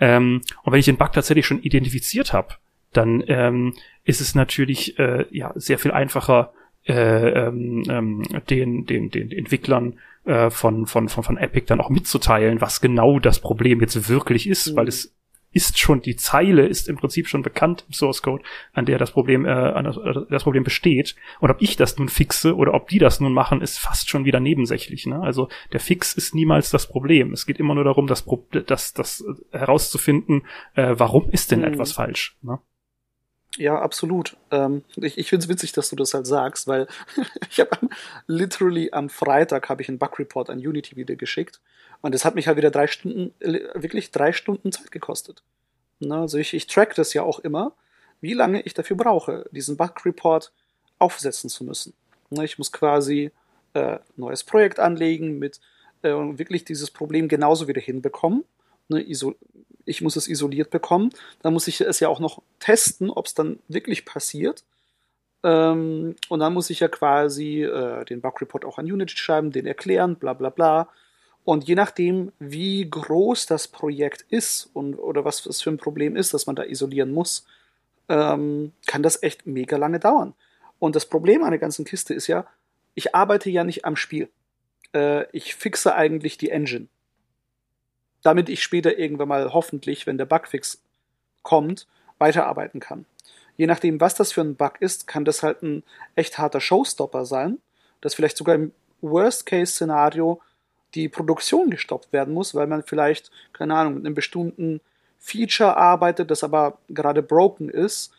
Ähm, 0.00 0.42
und 0.64 0.72
wenn 0.72 0.80
ich 0.80 0.86
den 0.86 0.96
Bug 0.96 1.12
tatsächlich 1.12 1.46
schon 1.46 1.62
identifiziert 1.62 2.32
habe, 2.32 2.54
dann 2.92 3.22
ähm, 3.28 3.74
ist 4.04 4.20
es 4.20 4.34
natürlich 4.34 4.98
äh, 4.98 5.24
ja 5.30 5.52
sehr 5.54 5.78
viel 5.78 5.92
einfacher, 5.92 6.52
äh, 6.84 7.46
ähm, 7.46 7.84
ähm, 7.88 8.22
den, 8.50 8.86
den, 8.86 9.10
den 9.10 9.30
Entwicklern 9.30 9.98
äh, 10.24 10.50
von, 10.50 10.86
von, 10.86 11.08
von, 11.08 11.22
von 11.22 11.36
Epic 11.36 11.66
dann 11.66 11.80
auch 11.80 11.90
mitzuteilen, 11.90 12.60
was 12.60 12.80
genau 12.80 13.20
das 13.20 13.38
Problem 13.38 13.80
jetzt 13.80 14.08
wirklich 14.08 14.48
ist, 14.48 14.72
mhm. 14.72 14.76
weil 14.76 14.88
es 14.88 15.14
ist 15.52 15.78
schon, 15.78 16.00
die 16.00 16.16
Zeile 16.16 16.66
ist 16.66 16.88
im 16.88 16.96
Prinzip 16.96 17.28
schon 17.28 17.42
bekannt 17.42 17.84
im 17.88 17.92
Source 17.92 18.22
Code, 18.22 18.42
an 18.72 18.86
der 18.86 18.98
das 18.98 19.10
Problem, 19.10 19.44
äh, 19.44 19.50
an 19.50 19.84
das, 19.84 19.96
äh, 19.96 20.26
das 20.30 20.44
Problem 20.44 20.64
besteht. 20.64 21.14
Und 21.40 21.50
ob 21.50 21.60
ich 21.60 21.76
das 21.76 21.98
nun 21.98 22.08
fixe 22.08 22.56
oder 22.56 22.74
ob 22.74 22.88
die 22.88 22.98
das 22.98 23.20
nun 23.20 23.32
machen, 23.32 23.60
ist 23.60 23.78
fast 23.78 24.08
schon 24.08 24.24
wieder 24.24 24.40
nebensächlich. 24.40 25.06
Ne? 25.06 25.20
Also 25.20 25.48
der 25.72 25.80
Fix 25.80 26.14
ist 26.14 26.34
niemals 26.34 26.70
das 26.70 26.86
Problem. 26.86 27.32
Es 27.32 27.46
geht 27.46 27.60
immer 27.60 27.74
nur 27.74 27.84
darum, 27.84 28.06
das, 28.06 28.24
das, 28.66 28.94
das 28.94 29.24
herauszufinden, 29.50 30.42
äh, 30.74 30.94
warum 30.96 31.30
ist 31.30 31.50
denn 31.50 31.60
mhm. 31.60 31.66
etwas 31.66 31.92
falsch. 31.92 32.36
Ne? 32.42 32.58
Ja, 33.58 33.78
absolut. 33.78 34.36
Ähm, 34.50 34.82
ich 34.96 35.18
ich 35.18 35.28
finde 35.28 35.44
es 35.44 35.48
witzig, 35.50 35.72
dass 35.72 35.90
du 35.90 35.96
das 35.96 36.14
halt 36.14 36.26
sagst, 36.26 36.66
weil 36.66 36.86
ich 37.50 37.60
habe 37.60 37.70
literally 38.26 38.90
am 38.92 39.10
Freitag 39.10 39.68
habe 39.68 39.82
ich 39.82 39.88
einen 39.88 39.98
Bug 39.98 40.18
Report 40.18 40.48
an 40.48 40.58
Unity 40.58 40.96
wieder 40.96 41.16
geschickt 41.16 41.60
und 42.02 42.14
das 42.14 42.24
hat 42.24 42.34
mich 42.34 42.48
halt 42.48 42.56
wieder 42.56 42.70
drei 42.70 42.86
Stunden, 42.86 43.32
wirklich 43.40 44.10
drei 44.10 44.32
Stunden 44.32 44.72
Zeit 44.72 44.90
gekostet. 44.90 45.42
Ne, 46.00 46.16
also 46.16 46.38
ich, 46.38 46.52
ich 46.52 46.66
track 46.66 46.94
das 46.96 47.14
ja 47.14 47.22
auch 47.22 47.38
immer, 47.38 47.72
wie 48.20 48.34
lange 48.34 48.60
ich 48.62 48.74
dafür 48.74 48.96
brauche, 48.96 49.48
diesen 49.52 49.76
Bug 49.76 50.04
Report 50.04 50.52
aufsetzen 50.98 51.48
zu 51.48 51.64
müssen. 51.64 51.94
Ne, 52.30 52.44
ich 52.44 52.58
muss 52.58 52.72
quasi 52.72 53.30
äh, 53.74 53.98
neues 54.16 54.44
Projekt 54.44 54.80
anlegen 54.80 55.38
mit 55.38 55.60
äh, 56.02 56.10
wirklich 56.10 56.64
dieses 56.64 56.90
Problem 56.90 57.28
genauso 57.28 57.68
wieder 57.68 57.80
hinbekommen. 57.80 58.44
Ne, 58.88 59.00
ich 59.84 60.02
muss 60.02 60.16
es 60.16 60.28
isoliert 60.28 60.70
bekommen. 60.70 61.10
Dann 61.40 61.52
muss 61.52 61.68
ich 61.68 61.80
es 61.80 62.00
ja 62.00 62.08
auch 62.08 62.20
noch 62.20 62.42
testen, 62.58 63.10
ob 63.10 63.26
es 63.26 63.34
dann 63.34 63.60
wirklich 63.68 64.04
passiert. 64.04 64.64
Ähm, 65.44 66.16
und 66.28 66.40
dann 66.40 66.54
muss 66.54 66.70
ich 66.70 66.80
ja 66.80 66.88
quasi 66.88 67.62
äh, 67.62 68.04
den 68.04 68.20
Bug 68.20 68.40
Report 68.40 68.64
auch 68.64 68.78
an 68.78 68.90
Unity 68.90 69.16
schreiben, 69.16 69.52
den 69.52 69.66
erklären, 69.66 70.16
bla 70.16 70.32
bla 70.34 70.50
bla. 70.50 70.88
Und 71.44 71.64
je 71.64 71.74
nachdem, 71.74 72.32
wie 72.38 72.88
groß 72.88 73.46
das 73.46 73.68
Projekt 73.68 74.22
ist 74.28 74.70
und 74.74 74.94
oder 74.94 75.24
was 75.24 75.44
es 75.46 75.60
für 75.60 75.70
ein 75.70 75.78
Problem 75.78 76.16
ist, 76.16 76.34
das 76.34 76.46
man 76.46 76.56
da 76.56 76.64
isolieren 76.64 77.12
muss, 77.12 77.44
ähm, 78.08 78.72
kann 78.86 79.02
das 79.02 79.22
echt 79.22 79.46
mega 79.46 79.76
lange 79.76 79.98
dauern. 79.98 80.34
Und 80.78 80.94
das 80.94 81.06
Problem 81.06 81.42
an 81.42 81.50
der 81.50 81.58
ganzen 81.58 81.84
Kiste 81.84 82.14
ist 82.14 82.26
ja, 82.26 82.46
ich 82.94 83.14
arbeite 83.14 83.50
ja 83.50 83.64
nicht 83.64 83.84
am 83.84 83.96
Spiel. 83.96 84.28
Äh, 84.94 85.26
ich 85.32 85.54
fixe 85.54 85.94
eigentlich 85.94 86.38
die 86.38 86.50
Engine 86.50 86.88
damit 88.22 88.48
ich 88.48 88.62
später 88.62 88.98
irgendwann 88.98 89.28
mal 89.28 89.52
hoffentlich, 89.52 90.06
wenn 90.06 90.18
der 90.18 90.26
Bugfix 90.26 90.80
kommt, 91.42 91.86
weiterarbeiten 92.18 92.80
kann. 92.80 93.04
Je 93.56 93.66
nachdem, 93.66 94.00
was 94.00 94.14
das 94.14 94.32
für 94.32 94.40
ein 94.40 94.56
Bug 94.56 94.80
ist, 94.80 95.06
kann 95.06 95.24
das 95.24 95.42
halt 95.42 95.62
ein 95.62 95.82
echt 96.14 96.38
harter 96.38 96.60
Showstopper 96.60 97.26
sein, 97.26 97.58
dass 98.00 98.14
vielleicht 98.14 98.36
sogar 98.36 98.54
im 98.54 98.72
Worst-Case-Szenario 99.02 100.40
die 100.94 101.08
Produktion 101.08 101.70
gestoppt 101.70 102.12
werden 102.12 102.34
muss, 102.34 102.54
weil 102.54 102.66
man 102.66 102.82
vielleicht, 102.82 103.30
keine 103.52 103.74
Ahnung, 103.74 103.94
mit 103.94 104.06
einem 104.06 104.14
bestimmten 104.14 104.80
Feature 105.18 105.76
arbeitet, 105.76 106.30
das 106.30 106.44
aber 106.44 106.78
gerade 106.88 107.22
broken 107.22 107.68
ist 107.68 108.12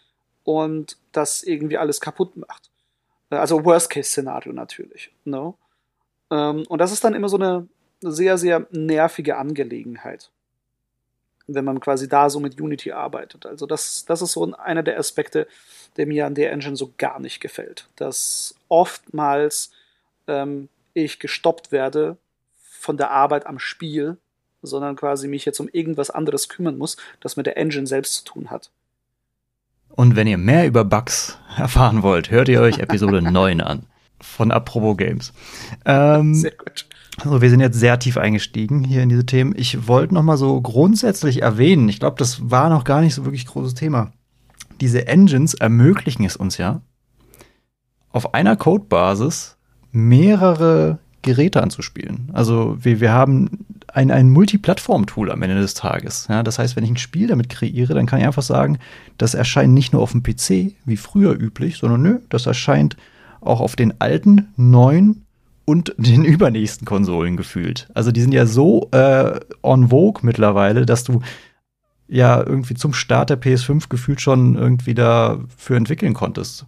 und 0.44 0.98
das 1.12 1.44
irgendwie 1.44 1.78
alles 1.78 2.02
kaputt 2.02 2.36
macht. 2.38 2.70
Also 3.30 3.66
Worst-Case-Szenario 3.66 4.54
natürlich. 4.54 5.12
No? 5.26 5.58
Ne? 6.30 6.38
Ähm, 6.38 6.66
und 6.68 6.80
das 6.80 6.92
ist 6.92 7.04
dann 7.04 7.14
immer 7.14 7.30
so 7.30 7.38
eine 7.38 7.68
sehr, 8.02 8.38
sehr 8.38 8.68
nervige 8.72 9.38
Angelegenheit, 9.38 10.30
wenn 11.48 11.66
man 11.66 11.80
quasi 11.80 12.08
da 12.08 12.30
so 12.30 12.40
mit 12.40 12.60
Unity 12.60 12.92
arbeitet. 12.92 13.46
Also 13.46 13.66
das, 13.66 14.06
das 14.06 14.22
ist 14.22 14.34
so 14.34 14.54
einer 14.54 14.84
der 14.84 14.98
Aspekte, 14.98 15.48
der 15.98 16.08
mir 16.08 16.26
an 16.26 16.36
der 16.36 16.52
Engine 16.52 16.76
so 16.76 16.94
gar 16.98 17.20
nicht 17.20 17.40
gefällt. 17.40 17.88
Dass 17.96 18.56
oftmals 18.70 19.72
ähm, 20.28 20.70
ich 20.94 21.20
gestoppt 21.20 21.72
werde 21.72 22.18
von 22.84 22.98
der 22.98 23.12
Arbeit 23.12 23.48
am 23.48 23.60
Spiel, 23.60 24.18
sondern 24.62 24.96
quasi 24.96 25.28
mich 25.28 25.46
jetzt 25.46 25.60
um 25.60 25.70
irgendwas 25.72 26.10
anderes 26.10 26.50
kümmern 26.50 26.78
muss, 26.78 26.98
das 27.20 27.38
mit 27.38 27.46
der 27.46 27.58
Engine 27.58 27.88
selbst 27.88 28.14
zu 28.14 28.24
tun 28.26 28.52
hat. 28.52 28.72
Und 29.90 30.16
wenn 30.16 30.28
ihr 30.28 30.38
mehr 30.38 30.68
über 30.68 30.84
Bugs 30.84 31.38
erfahren 31.58 32.04
wollt, 32.04 32.30
hört 32.32 32.50
ihr 32.50 32.62
euch 32.62 32.80
Episode 32.80 33.22
9 33.32 33.62
an 33.62 33.86
von 34.22 34.52
Aprobo 34.52 34.96
Games. 34.96 35.34
Ähm, 35.86 36.34
Sehr 36.34 36.52
gut. 36.52 36.86
Also 37.18 37.42
wir 37.42 37.50
sind 37.50 37.60
jetzt 37.60 37.80
sehr 37.80 38.00
tief 38.00 38.18
eingestiegen 38.18 38.84
hier 38.84 39.04
in 39.04 39.10
diese 39.10 39.26
Themen. 39.26 39.54
Ich 39.56 39.88
wollte 39.88 40.16
noch 40.16 40.24
mal 40.24 40.38
so 40.38 40.60
grundsätzlich 40.62 41.44
erwähnen, 41.44 41.88
ich 41.88 42.00
glaube, 42.00 42.16
das 42.18 42.50
war 42.50 42.70
noch 42.70 42.86
gar 42.86 43.02
nicht 43.02 43.14
so 43.14 43.24
wirklich 43.24 43.46
großes 43.46 43.76
Thema. 43.76 44.12
Diese 44.82 45.08
Engines 45.08 45.54
ermöglichen 45.54 46.26
es 46.26 46.36
uns 46.36 46.58
ja, 46.58 46.82
auf 48.10 48.34
einer 48.34 48.56
Codebasis 48.56 49.58
mehrere 49.92 50.98
Geräte 51.24 51.64
anzuspielen. 51.64 52.30
Also 52.34 52.78
wir, 52.80 53.00
wir 53.00 53.12
haben 53.12 53.66
ein, 53.88 54.12
ein 54.12 54.30
Multiplattform-Tool 54.30 55.32
am 55.32 55.42
Ende 55.42 55.60
des 55.60 55.74
Tages. 55.74 56.28
Ja, 56.30 56.44
das 56.44 56.60
heißt, 56.60 56.76
wenn 56.76 56.84
ich 56.84 56.92
ein 56.92 56.98
Spiel 56.98 57.28
damit 57.28 57.50
kreiere, 57.50 57.94
dann 57.94 58.06
kann 58.06 58.20
ich 58.20 58.26
einfach 58.26 58.44
sagen, 58.44 58.78
das 59.18 59.34
erscheint 59.34 59.74
nicht 59.74 59.94
nur 59.94 60.02
auf 60.02 60.12
dem 60.12 60.24
PC, 60.24 60.76
wie 60.86 60.98
früher 60.98 61.34
üblich, 61.40 61.78
sondern 61.78 62.02
nö, 62.02 62.20
das 62.30 62.46
erscheint 62.46 62.98
auch 63.42 63.62
auf 63.62 63.76
den 63.76 64.00
alten, 64.00 64.50
neuen 64.56 65.26
und 65.66 65.96
den 65.98 66.26
übernächsten 66.26 66.86
Konsolen 66.86 67.38
gefühlt. 67.38 67.88
Also 67.94 68.12
die 68.12 68.22
sind 68.22 68.34
ja 68.34 68.46
so 68.46 68.90
äh, 68.92 69.40
on 69.62 69.90
vogue 69.90 70.22
mittlerweile, 70.24 70.86
dass 70.86 71.04
du 71.04 71.22
ja 72.08 72.38
irgendwie 72.44 72.76
zum 72.76 72.94
Start 72.94 73.30
der 73.30 73.42
PS5 73.42 73.90
gefühlt 73.90 74.22
schon 74.22 74.56
irgendwie 74.56 74.94
dafür 74.94 75.78
entwickeln 75.78 76.14
konntest. 76.14 76.66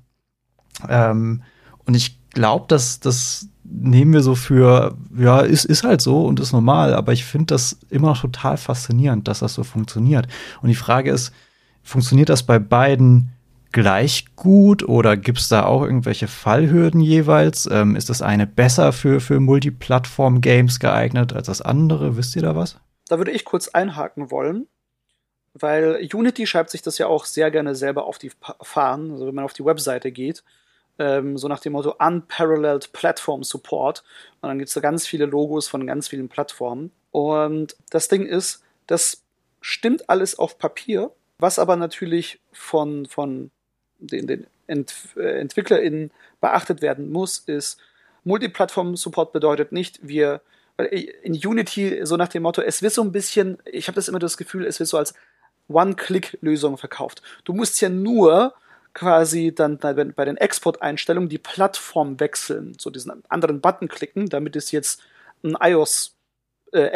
Ähm, 0.87 1.43
und 1.85 1.95
ich 1.95 2.19
glaube, 2.31 2.65
dass 2.67 2.99
das 2.99 3.49
nehmen 3.68 4.13
wir 4.13 4.22
so 4.22 4.36
für, 4.36 4.95
ja, 5.18 5.41
ist, 5.41 5.66
ist 5.66 5.84
halt 5.84 6.01
so 6.01 6.26
und 6.26 6.39
ist 6.39 6.53
normal, 6.53 6.93
aber 6.93 7.13
ich 7.13 7.26
finde 7.26 7.47
das 7.47 7.80
immer 7.89 8.09
noch 8.09 8.22
total 8.22 8.57
faszinierend, 8.57 9.28
dass 9.28 9.39
das 9.39 9.53
so 9.53 9.63
funktioniert. 9.63 10.28
Und 10.61 10.70
die 10.70 10.76
Frage 10.76 11.11
ist, 11.11 11.34
funktioniert 11.84 12.30
das 12.30 12.43
bei 12.43 12.59
beiden 12.59 13.32
gleich 13.72 14.26
gut 14.36 14.88
oder 14.88 15.18
gibt 15.18 15.39
es 15.39 15.49
da 15.49 15.66
auch 15.66 15.84
irgendwelche 15.84 16.28
Fallhürden 16.28 17.01
jeweils? 17.01 17.68
Ähm, 17.70 17.95
ist 17.95 18.09
das 18.09 18.22
eine 18.22 18.47
besser 18.47 18.93
für, 18.93 19.20
für 19.20 19.39
Multiplattform-Games 19.39 20.80
geeignet 20.80 21.34
als 21.34 21.47
das 21.47 21.61
andere? 21.61 22.16
Wisst 22.16 22.36
ihr 22.36 22.41
da 22.41 22.55
was? 22.55 22.80
Da 23.07 23.18
würde 23.18 23.32
ich 23.32 23.45
kurz 23.45 23.68
einhaken 23.68 24.32
wollen, 24.32 24.68
weil 25.53 26.07
Unity 26.13 26.47
schreibt 26.47 26.70
sich 26.70 26.82
das 26.82 26.97
ja 26.97 27.07
auch 27.07 27.26
sehr 27.26 27.51
gerne 27.51 27.76
selber 27.76 28.05
auf 28.05 28.18
die 28.18 28.32
Fahnen, 28.61 29.11
also 29.11 29.28
wenn 29.28 29.36
man 29.36 29.45
auf 29.45 29.53
die 29.53 29.66
Webseite 29.66 30.11
geht, 30.11 30.43
ähm, 30.99 31.37
so 31.37 31.47
nach 31.47 31.59
dem 31.59 31.73
Motto 31.73 31.95
Unparalleled 31.99 32.91
Platform 32.93 33.43
Support. 33.43 34.03
Und 34.41 34.49
dann 34.49 34.57
gibt 34.57 34.69
es 34.69 34.73
da 34.73 34.81
ganz 34.81 35.07
viele 35.07 35.25
Logos 35.25 35.67
von 35.67 35.85
ganz 35.87 36.07
vielen 36.07 36.29
Plattformen. 36.29 36.91
Und 37.11 37.75
das 37.89 38.07
Ding 38.07 38.25
ist, 38.25 38.63
das 38.87 39.23
stimmt 39.61 40.09
alles 40.09 40.37
auf 40.37 40.57
Papier, 40.57 41.11
was 41.37 41.59
aber 41.59 41.75
natürlich 41.75 42.39
von, 42.51 43.05
von 43.05 43.51
den, 43.99 44.27
den 44.27 44.47
Ent, 44.67 44.93
äh, 45.15 45.39
EntwicklerInnen 45.39 46.11
beachtet 46.41 46.81
werden 46.81 47.11
muss, 47.11 47.39
ist, 47.39 47.79
Multiplattform-Support 48.23 49.31
bedeutet 49.33 49.71
nicht, 49.71 49.99
wir 50.07 50.41
in 50.77 51.33
Unity 51.33 52.01
so 52.03 52.17
nach 52.17 52.27
dem 52.27 52.43
Motto, 52.43 52.61
es 52.61 52.81
wird 52.81 52.91
so 52.91 53.01
ein 53.01 53.11
bisschen, 53.11 53.57
ich 53.65 53.87
habe 53.87 53.95
das 53.95 54.09
immer 54.09 54.19
das 54.19 54.35
Gefühl, 54.35 54.65
es 54.65 54.79
wird 54.79 54.89
so 54.89 54.97
als 54.97 55.13
One-Click-Lösung 55.69 56.77
verkauft. 56.77 57.21
Du 57.45 57.53
musst 57.53 57.79
ja 57.81 57.89
nur 57.89 58.53
quasi 58.95 59.53
dann 59.53 59.77
bei 59.77 60.25
den 60.25 60.37
Export-Einstellungen 60.37 61.29
die 61.29 61.37
Plattform 61.37 62.19
wechseln, 62.19 62.75
so 62.79 62.89
diesen 62.89 63.23
anderen 63.29 63.61
Button 63.61 63.89
klicken, 63.89 64.29
damit 64.29 64.55
es 64.55 64.71
jetzt 64.71 65.01
ein 65.43 65.55
iOS 65.59 66.15
äh, 66.71 66.89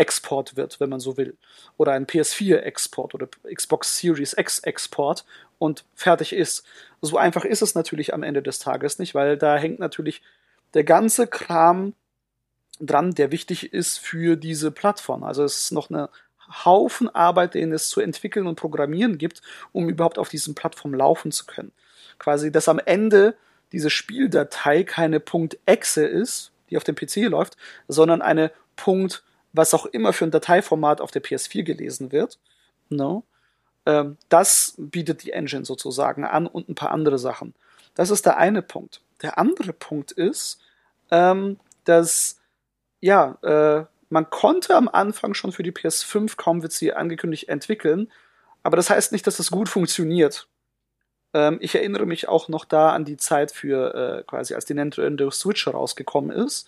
wird, 0.56 0.80
wenn 0.80 0.90
man 0.90 1.02
so 1.02 1.18
will. 1.18 1.38
Oder 1.78 1.92
ein 1.92 2.08
PS4-Export 2.08 3.14
oder 3.14 3.28
Xbox 3.54 3.98
Series 3.98 4.34
X-Export 4.38 5.26
und 5.60 5.84
fertig 5.94 6.34
ist. 6.34 6.66
So 7.02 7.18
einfach 7.18 7.44
ist 7.44 7.62
es 7.62 7.76
natürlich 7.76 8.14
am 8.14 8.24
Ende 8.24 8.42
des 8.42 8.60
Tages 8.60 8.98
nicht, 8.98 9.14
weil 9.14 9.38
da 9.38 9.58
hängt 9.58 9.80
natürlich 9.80 10.22
der 10.74 10.86
ganze 10.86 11.28
Kram 11.28 11.94
dran, 12.80 13.14
der 13.14 13.34
wichtig 13.34 13.74
ist 13.74 14.00
für 14.00 14.38
diese 14.38 14.72
Plattform. 14.72 15.24
Also 15.24 15.44
es 15.44 15.64
ist 15.64 15.72
noch 15.72 15.90
eine 15.90 16.10
Haufen 16.64 17.14
Arbeit, 17.14 17.56
den 17.56 17.74
es 17.74 17.90
zu 17.90 18.00
entwickeln 18.00 18.48
und 18.48 18.56
programmieren 18.56 19.18
gibt, 19.18 19.42
um 19.74 19.90
überhaupt 19.90 20.18
auf 20.18 20.30
diesen 20.30 20.56
Plattformen 20.56 20.98
laufen 20.98 21.32
zu 21.32 21.46
können. 21.46 21.74
Quasi, 22.20 22.52
dass 22.52 22.70
am 22.70 22.80
Ende 22.80 23.36
diese 23.72 23.90
Spieldatei 23.90 24.84
keine 24.84 25.22
.exe 25.66 26.06
ist, 26.06 26.52
die 26.70 26.78
auf 26.78 26.84
dem 26.84 26.96
PC 26.96 27.30
läuft, 27.30 27.58
sondern 27.88 28.22
eine 28.22 28.52
Punkt 28.76 29.24
was 29.54 29.74
auch 29.74 29.86
immer 29.88 30.14
für 30.14 30.26
ein 30.26 30.32
Dateiformat 30.32 31.02
auf 31.02 31.12
der 31.12 31.24
PS4 31.24 31.64
gelesen 31.64 32.12
wird. 32.12 32.38
No. 32.90 33.24
Ähm, 33.86 34.18
das 34.30 34.76
bietet 34.78 35.24
die 35.24 35.32
Engine 35.32 35.66
sozusagen 35.66 36.24
an 36.26 36.48
und 36.48 36.70
ein 36.70 36.76
paar 36.76 36.92
andere 36.92 37.18
Sachen. 37.18 37.54
Das 37.96 38.10
ist 38.10 38.26
der 38.26 38.38
eine 38.38 38.62
Punkt. 38.62 39.02
Der 39.22 39.38
andere 39.38 39.74
Punkt 39.74 40.12
ist, 40.12 40.62
ähm, 41.12 41.60
dass 41.86 42.40
ja, 43.02 43.38
äh, 43.42 43.86
man 44.10 44.30
konnte 44.30 44.76
am 44.76 44.88
Anfang 44.88 45.34
schon 45.34 45.52
für 45.52 45.64
die 45.64 45.72
PS5, 45.72 46.36
kaum 46.36 46.62
wird 46.62 46.72
sie 46.72 46.94
angekündigt, 46.94 47.48
entwickeln, 47.48 48.12
aber 48.64 48.76
das 48.76 48.90
heißt 48.90 49.12
nicht, 49.12 49.26
dass 49.26 49.38
das 49.38 49.52
gut 49.52 49.70
funktioniert. 49.70 50.48
Ähm, 51.34 51.58
ich 51.62 51.76
erinnere 51.76 52.06
mich 52.06 52.28
auch 52.28 52.48
noch 52.48 52.66
da 52.66 52.92
an 52.92 53.06
die 53.06 53.18
Zeit 53.18 53.52
für 53.52 53.94
äh, 54.20 54.24
quasi, 54.24 54.54
als 54.54 54.66
die 54.66 54.74
Nintendo 54.74 55.30
Switch 55.32 55.68
rausgekommen 55.68 56.32
ist. 56.32 56.68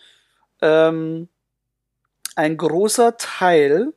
Ähm, 0.62 1.28
ein 2.36 2.57
großer 2.57 3.18
Teil 3.18 3.93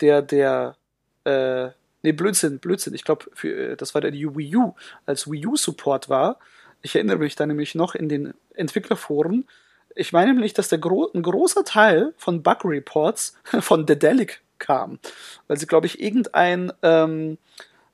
der, 0.00 0.22
der, 0.22 0.76
äh, 1.24 1.68
nee, 2.02 2.12
Blödsinn, 2.12 2.58
Blödsinn. 2.58 2.94
Ich 2.94 3.04
glaube, 3.04 3.26
äh, 3.42 3.76
das 3.76 3.94
war 3.94 4.00
der 4.00 4.12
Wii 4.12 4.56
U, 4.56 4.74
als 5.06 5.30
Wii 5.30 5.46
U 5.46 5.56
Support 5.56 6.08
war. 6.08 6.38
Ich 6.82 6.94
erinnere 6.94 7.18
mich 7.18 7.34
da 7.34 7.46
nämlich 7.46 7.74
noch 7.74 7.94
in 7.94 8.08
den 8.08 8.34
Entwicklerforen. 8.54 9.48
Ich 9.94 10.12
meine 10.12 10.32
nämlich, 10.32 10.52
dass 10.54 10.68
der 10.68 10.78
gro 10.78 11.10
ein 11.14 11.22
großer 11.22 11.64
Teil 11.64 12.12
von 12.16 12.42
Bug 12.42 12.64
Reports 12.64 13.36
von 13.60 13.86
Dedelic 13.86 14.42
kam. 14.58 14.98
Weil 15.46 15.56
sie, 15.56 15.66
glaube 15.66 15.86
ich, 15.86 16.00
irgendein 16.00 16.72
ähm, 16.82 17.38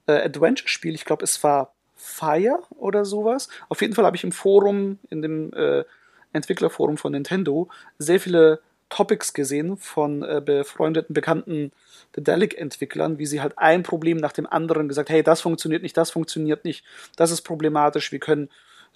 äh, 0.07 0.13
Adventure-Spiel, 0.13 0.95
ich 0.95 1.05
glaube, 1.05 1.25
es 1.25 1.43
war 1.45 1.73
Fire 2.01 2.63
oder 2.77 3.05
sowas. 3.05 3.49
Auf 3.69 3.83
jeden 3.83 3.95
Fall 3.95 4.07
habe 4.07 4.17
ich 4.17 4.25
im 4.25 4.33
Forum, 4.33 4.99
in 5.11 5.23
dem 5.23 5.53
äh, 5.53 5.85
Entwicklerforum 6.33 6.97
von 6.97 7.13
Nintendo, 7.13 7.69
sehr 7.99 8.21
viele 8.21 8.61
Topics 8.89 9.35
gesehen 9.35 9.77
von 9.77 10.23
äh, 10.23 10.43
befreundeten, 10.45 11.15
bekannten 11.15 11.73
Dedelic-Entwicklern, 12.17 13.19
wie 13.19 13.27
sie 13.27 13.41
halt 13.41 13.57
ein 13.57 13.83
Problem 13.83 14.17
nach 14.17 14.33
dem 14.33 14.47
anderen 14.47 14.89
gesagt, 14.89 15.11
hey, 15.11 15.23
das 15.23 15.41
funktioniert 15.41 15.83
nicht, 15.83 15.97
das 15.97 16.11
funktioniert 16.11 16.65
nicht, 16.65 16.85
das 17.17 17.31
ist 17.31 17.43
problematisch, 17.43 18.11
wir 18.13 18.19
können 18.19 18.49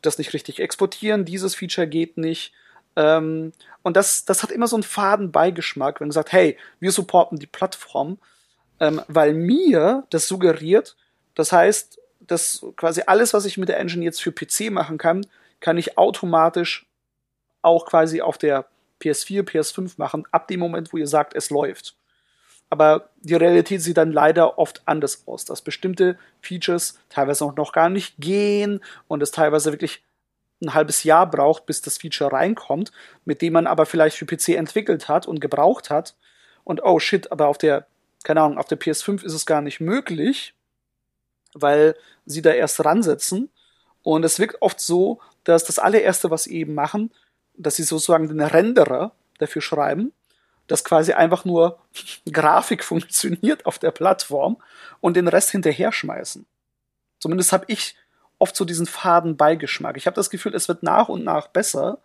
das 0.02 0.18
nicht 0.18 0.32
richtig 0.32 0.60
exportieren, 0.60 1.24
dieses 1.24 1.54
Feature 1.54 1.86
geht 1.86 2.16
nicht. 2.18 2.52
Ähm, 2.96 3.52
und 3.82 3.96
das, 3.96 4.24
das 4.24 4.42
hat 4.42 4.50
immer 4.50 4.66
so 4.66 4.76
einen 4.76 4.82
faden 4.82 5.30
Beigeschmack, 5.30 6.00
wenn 6.00 6.08
gesagt, 6.08 6.32
hey, 6.32 6.56
wir 6.80 6.90
supporten 6.90 7.38
die 7.38 7.46
Plattform, 7.46 8.18
ähm, 8.80 9.00
weil 9.08 9.34
mir 9.34 10.04
das 10.10 10.26
suggeriert, 10.26 10.96
das 11.34 11.52
heißt, 11.52 12.00
dass 12.26 12.64
quasi 12.76 13.02
alles, 13.06 13.34
was 13.34 13.44
ich 13.44 13.58
mit 13.58 13.68
der 13.68 13.78
Engine 13.78 14.04
jetzt 14.04 14.22
für 14.22 14.32
PC 14.32 14.70
machen 14.70 14.98
kann, 14.98 15.26
kann 15.60 15.78
ich 15.78 15.98
automatisch 15.98 16.86
auch 17.62 17.86
quasi 17.86 18.20
auf 18.20 18.38
der 18.38 18.66
PS4, 19.02 19.42
PS5 19.42 19.94
machen, 19.96 20.24
ab 20.30 20.48
dem 20.48 20.60
Moment, 20.60 20.92
wo 20.92 20.96
ihr 20.96 21.06
sagt, 21.06 21.34
es 21.34 21.50
läuft. 21.50 21.96
Aber 22.70 23.10
die 23.20 23.34
Realität 23.34 23.82
sieht 23.82 23.96
dann 23.96 24.12
leider 24.12 24.58
oft 24.58 24.82
anders 24.86 25.22
aus, 25.26 25.44
dass 25.44 25.62
bestimmte 25.62 26.18
Features 26.40 26.98
teilweise 27.08 27.44
auch 27.44 27.56
noch 27.56 27.72
gar 27.72 27.88
nicht 27.88 28.16
gehen 28.18 28.80
und 29.06 29.22
es 29.22 29.30
teilweise 29.30 29.72
wirklich 29.72 30.02
ein 30.62 30.74
halbes 30.74 31.04
Jahr 31.04 31.28
braucht, 31.28 31.66
bis 31.66 31.82
das 31.82 31.98
Feature 31.98 32.32
reinkommt, 32.32 32.90
mit 33.24 33.42
dem 33.42 33.52
man 33.52 33.66
aber 33.66 33.86
vielleicht 33.86 34.16
für 34.16 34.26
PC 34.26 34.50
entwickelt 34.50 35.08
hat 35.08 35.26
und 35.26 35.40
gebraucht 35.40 35.90
hat. 35.90 36.14
Und 36.64 36.82
oh 36.82 36.98
shit, 36.98 37.30
aber 37.30 37.48
auf 37.48 37.58
der, 37.58 37.86
keine 38.22 38.40
Ahnung, 38.40 38.58
auf 38.58 38.66
der 38.66 38.80
PS5 38.80 39.22
ist 39.24 39.34
es 39.34 39.46
gar 39.46 39.60
nicht 39.60 39.80
möglich, 39.80 40.53
weil 41.54 41.96
sie 42.26 42.42
da 42.42 42.50
erst 42.50 42.84
ransetzen. 42.84 43.50
Und 44.02 44.24
es 44.24 44.38
wirkt 44.38 44.60
oft 44.60 44.80
so, 44.80 45.20
dass 45.44 45.64
das 45.64 45.78
allererste, 45.78 46.30
was 46.30 46.44
sie 46.44 46.56
eben 46.56 46.74
machen, 46.74 47.10
dass 47.56 47.76
sie 47.76 47.84
sozusagen 47.84 48.28
den 48.28 48.40
Renderer 48.40 49.12
dafür 49.38 49.62
schreiben, 49.62 50.12
dass 50.66 50.84
quasi 50.84 51.12
einfach 51.12 51.44
nur 51.44 51.78
Grafik 52.30 52.84
funktioniert 52.84 53.66
auf 53.66 53.78
der 53.78 53.90
Plattform 53.90 54.56
und 55.00 55.16
den 55.16 55.28
Rest 55.28 55.50
hinterher 55.50 55.92
schmeißen. 55.92 56.46
Zumindest 57.18 57.52
habe 57.52 57.64
ich 57.68 57.96
oft 58.38 58.56
so 58.56 58.64
diesen 58.64 58.86
faden 58.86 59.36
Beigeschmack. 59.36 59.96
Ich 59.96 60.06
habe 60.06 60.16
das 60.16 60.30
Gefühl, 60.30 60.54
es 60.54 60.68
wird 60.68 60.82
nach 60.82 61.08
und 61.08 61.24
nach 61.24 61.48
besser, 61.48 61.98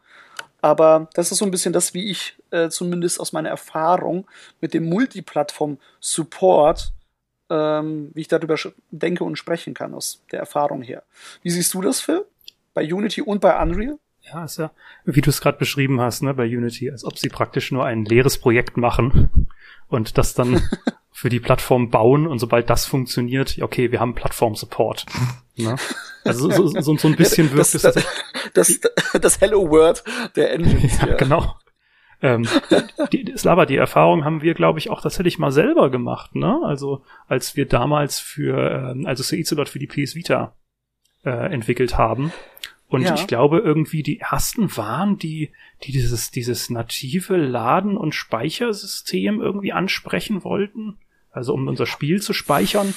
aber 0.61 1.09
das 1.13 1.31
ist 1.31 1.39
so 1.39 1.45
ein 1.45 1.51
bisschen 1.51 1.73
das, 1.73 1.93
wie 1.93 2.09
ich 2.09 2.35
äh, 2.51 2.69
zumindest 2.69 3.19
aus 3.19 3.31
meiner 3.31 3.49
Erfahrung 3.49 4.27
mit 4.61 4.73
dem 4.73 4.89
Multiplattform-Support, 4.89 6.91
ähm, 7.49 8.11
wie 8.13 8.21
ich 8.21 8.27
darüber 8.27 8.55
denke 8.91 9.23
und 9.23 9.37
sprechen 9.37 9.73
kann 9.73 9.93
aus 9.93 10.23
der 10.31 10.39
Erfahrung 10.39 10.81
her. 10.81 11.03
Wie 11.41 11.49
siehst 11.49 11.73
du 11.73 11.81
das, 11.81 12.01
Phil? 12.01 12.25
Bei 12.73 12.83
Unity 12.83 13.21
und 13.21 13.41
bei 13.41 13.59
Unreal? 13.61 13.97
Ja, 14.21 14.43
ist 14.43 14.57
ja, 14.57 14.71
wie 15.05 15.21
du 15.21 15.29
es 15.29 15.41
gerade 15.41 15.57
beschrieben 15.57 16.01
hast, 16.01 16.21
ne, 16.21 16.33
bei 16.33 16.45
Unity, 16.45 16.91
als 16.91 17.03
ob 17.03 17.17
sie 17.17 17.29
praktisch 17.29 17.71
nur 17.71 17.85
ein 17.85 18.05
leeres 18.05 18.37
Projekt 18.37 18.77
machen 18.77 19.47
und 19.87 20.17
das 20.17 20.33
dann 20.33 20.61
für 21.11 21.29
die 21.29 21.39
Plattform 21.39 21.89
bauen 21.89 22.27
und 22.27 22.39
sobald 22.39 22.69
das 22.69 22.85
funktioniert, 22.85 23.57
okay, 23.61 23.91
wir 23.91 23.99
haben 23.99 24.15
Plattform-Support. 24.15 25.05
Ne? 25.55 25.75
Also 26.23 26.51
so, 26.51 26.67
so, 26.67 26.95
so 26.95 27.07
ein 27.07 27.15
bisschen 27.15 27.51
wirkt 27.51 27.73
das, 27.73 27.75
es. 27.75 27.81
Das, 27.81 28.05
das, 28.53 28.79
das 29.21 29.41
Hello 29.41 29.69
World 29.69 30.03
der 30.35 30.53
Engines. 30.53 30.97
ja, 31.01 31.07
ja. 31.07 31.15
genau. 31.15 31.55
Ähm, 32.21 32.47
die, 33.13 33.33
Slava, 33.37 33.65
die 33.65 33.77
Erfahrung 33.77 34.25
haben 34.25 34.41
wir, 34.41 34.53
glaube 34.53 34.79
ich, 34.79 34.89
auch 34.89 35.01
tatsächlich 35.01 35.39
mal 35.39 35.51
selber 35.51 35.89
gemacht, 35.89 36.35
ne? 36.35 36.59
Also 36.63 37.03
als 37.27 37.55
wir 37.55 37.65
damals 37.65 38.19
für, 38.19 38.91
ähm, 38.91 39.05
also 39.05 39.23
Seizolot 39.23 39.69
für 39.69 39.79
die 39.79 39.87
PS 39.87 40.15
Vita 40.15 40.55
äh, 41.23 41.53
entwickelt 41.53 41.97
haben, 41.97 42.33
und 42.89 43.03
ja. 43.03 43.13
ich 43.13 43.27
glaube 43.27 43.59
irgendwie 43.59 44.01
die 44.01 44.19
ersten 44.19 44.75
waren, 44.75 45.17
die, 45.17 45.51
die 45.83 45.91
dieses, 45.91 46.31
dieses 46.31 46.71
native 46.71 47.37
Laden- 47.37 47.97
und 47.97 48.15
Speichersystem 48.15 49.39
irgendwie 49.39 49.71
ansprechen 49.71 50.43
wollten. 50.43 50.97
Also 51.29 51.53
um 51.53 51.67
unser 51.67 51.85
Spiel 51.85 52.19
zu 52.19 52.33
speichern. 52.33 52.95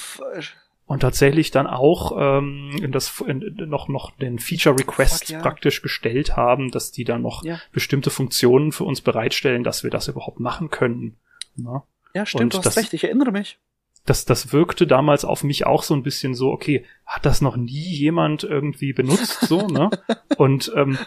Und 0.93 0.99
tatsächlich 0.99 1.51
dann 1.51 1.67
auch 1.67 2.13
ähm, 2.17 2.71
in 2.81 2.91
das 2.91 3.21
in, 3.21 3.55
noch 3.67 3.87
noch 3.87 4.11
den 4.17 4.39
Feature 4.39 4.77
Request 4.77 5.29
ja. 5.29 5.41
praktisch 5.41 5.81
gestellt 5.81 6.37
haben, 6.37 6.71
dass 6.71 6.91
die 6.91 7.03
dann 7.03 7.21
noch 7.21 7.43
ja. 7.43 7.59
bestimmte 7.71 8.09
Funktionen 8.09 8.71
für 8.71 8.83
uns 8.83 9.01
bereitstellen, 9.01 9.63
dass 9.63 9.83
wir 9.83 9.91
das 9.91 10.07
überhaupt 10.07 10.39
machen 10.39 10.69
können. 10.69 11.17
Na? 11.55 11.83
Ja, 12.13 12.25
stimmt, 12.25 12.43
und 12.43 12.53
du 12.53 12.57
hast 12.59 12.65
das, 12.65 12.77
recht, 12.77 12.93
ich 12.93 13.03
erinnere 13.03 13.31
mich 13.31 13.57
das, 14.05 14.25
das 14.25 14.51
wirkte 14.51 14.85
damals 14.85 15.23
auf 15.25 15.43
mich 15.43 15.65
auch 15.65 15.83
so 15.83 15.93
ein 15.93 16.03
bisschen 16.03 16.33
so, 16.33 16.51
okay, 16.51 16.85
hat 17.05 17.25
das 17.25 17.41
noch 17.41 17.55
nie 17.55 17.69
jemand 17.71 18.43
irgendwie 18.43 18.93
benutzt, 18.93 19.41
so, 19.41 19.67
ne? 19.67 19.89
Und 20.37 20.71
ähm, 20.75 20.97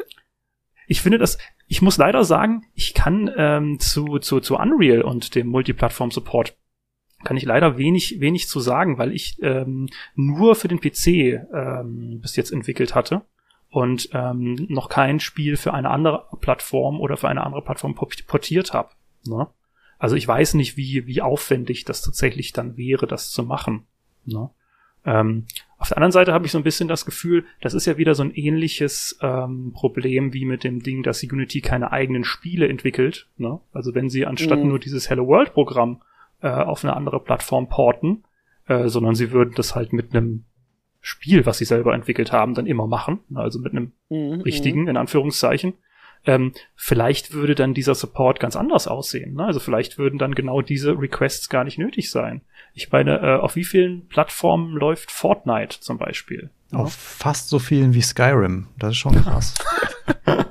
ich 0.86 1.02
finde 1.02 1.18
das, 1.18 1.36
ich 1.66 1.82
muss 1.82 1.98
leider 1.98 2.24
sagen, 2.24 2.64
ich 2.74 2.94
kann 2.94 3.30
ähm, 3.36 3.80
zu, 3.80 4.18
zu, 4.18 4.40
zu 4.40 4.56
Unreal 4.56 5.02
und 5.02 5.34
dem 5.34 5.48
Multiplattform-Support 5.48 6.56
kann 7.24 7.36
ich 7.36 7.44
leider 7.44 7.78
wenig, 7.78 8.20
wenig 8.20 8.48
zu 8.48 8.60
sagen, 8.60 8.98
weil 8.98 9.12
ich 9.12 9.38
ähm, 9.42 9.88
nur 10.14 10.54
für 10.54 10.68
den 10.68 10.80
PC 10.80 11.06
ähm, 11.52 12.20
bis 12.20 12.36
jetzt 12.36 12.52
entwickelt 12.52 12.94
hatte 12.94 13.22
und 13.70 14.10
ähm, 14.12 14.66
noch 14.68 14.88
kein 14.88 15.20
Spiel 15.20 15.56
für 15.56 15.74
eine 15.74 15.90
andere 15.90 16.26
Plattform 16.40 17.00
oder 17.00 17.16
für 17.16 17.28
eine 17.28 17.44
andere 17.44 17.62
Plattform 17.62 17.94
portiert 17.94 18.72
habe. 18.72 18.90
Ne? 19.26 19.48
Also 19.98 20.14
ich 20.14 20.28
weiß 20.28 20.54
nicht, 20.54 20.76
wie, 20.76 21.06
wie 21.06 21.22
aufwendig 21.22 21.84
das 21.84 22.02
tatsächlich 22.02 22.52
dann 22.52 22.76
wäre, 22.76 23.06
das 23.06 23.30
zu 23.30 23.42
machen. 23.42 23.86
Ne? 24.24 24.50
Ähm, 25.04 25.46
auf 25.78 25.88
der 25.88 25.98
anderen 25.98 26.12
Seite 26.12 26.32
habe 26.32 26.46
ich 26.46 26.52
so 26.52 26.58
ein 26.58 26.64
bisschen 26.64 26.88
das 26.88 27.04
Gefühl, 27.04 27.44
das 27.60 27.74
ist 27.74 27.86
ja 27.86 27.96
wieder 27.96 28.14
so 28.14 28.22
ein 28.22 28.34
ähnliches 28.34 29.18
ähm, 29.22 29.72
Problem 29.72 30.32
wie 30.32 30.44
mit 30.44 30.64
dem 30.64 30.82
Ding, 30.82 31.02
dass 31.02 31.22
Unity 31.22 31.60
keine 31.60 31.92
eigenen 31.92 32.24
Spiele 32.24 32.68
entwickelt. 32.68 33.28
Ne? 33.36 33.60
Also 33.72 33.94
wenn 33.94 34.10
sie 34.10 34.26
anstatt 34.26 34.60
mhm. 34.60 34.68
nur 34.68 34.78
dieses 34.78 35.08
Hello 35.08 35.26
World 35.26 35.54
Programm 35.54 36.02
äh, 36.42 36.48
auf 36.48 36.84
eine 36.84 36.96
andere 36.96 37.20
Plattform 37.20 37.68
porten, 37.68 38.24
äh, 38.66 38.88
sondern 38.88 39.14
sie 39.14 39.30
würden 39.30 39.54
das 39.54 39.74
halt 39.74 39.92
mit 39.92 40.14
einem 40.14 40.44
Spiel, 41.00 41.46
was 41.46 41.58
sie 41.58 41.64
selber 41.64 41.94
entwickelt 41.94 42.32
haben, 42.32 42.54
dann 42.54 42.66
immer 42.66 42.86
machen. 42.86 43.20
Also 43.34 43.60
mit 43.60 43.72
einem 43.72 43.92
mhm, 44.08 44.40
richtigen, 44.40 44.82
mhm. 44.82 44.88
in 44.88 44.96
Anführungszeichen. 44.96 45.74
Ähm, 46.24 46.52
vielleicht 46.74 47.32
würde 47.32 47.54
dann 47.54 47.74
dieser 47.74 47.94
Support 47.94 48.40
ganz 48.40 48.56
anders 48.56 48.88
aussehen. 48.88 49.34
Ne? 49.34 49.44
Also 49.44 49.60
vielleicht 49.60 49.98
würden 49.98 50.18
dann 50.18 50.34
genau 50.34 50.60
diese 50.60 50.98
Requests 50.98 51.48
gar 51.48 51.62
nicht 51.62 51.78
nötig 51.78 52.10
sein. 52.10 52.42
Ich 52.74 52.90
meine, 52.90 53.20
äh, 53.20 53.36
auf 53.36 53.54
wie 53.54 53.62
vielen 53.62 54.08
Plattformen 54.08 54.74
läuft 54.74 55.12
Fortnite 55.12 55.78
zum 55.80 55.98
Beispiel? 55.98 56.50
Auf 56.72 56.88
ja? 56.88 56.88
fast 56.88 57.48
so 57.48 57.60
vielen 57.60 57.94
wie 57.94 58.02
Skyrim. 58.02 58.66
Das 58.76 58.90
ist 58.90 58.98
schon 58.98 59.14
krass. 59.22 59.54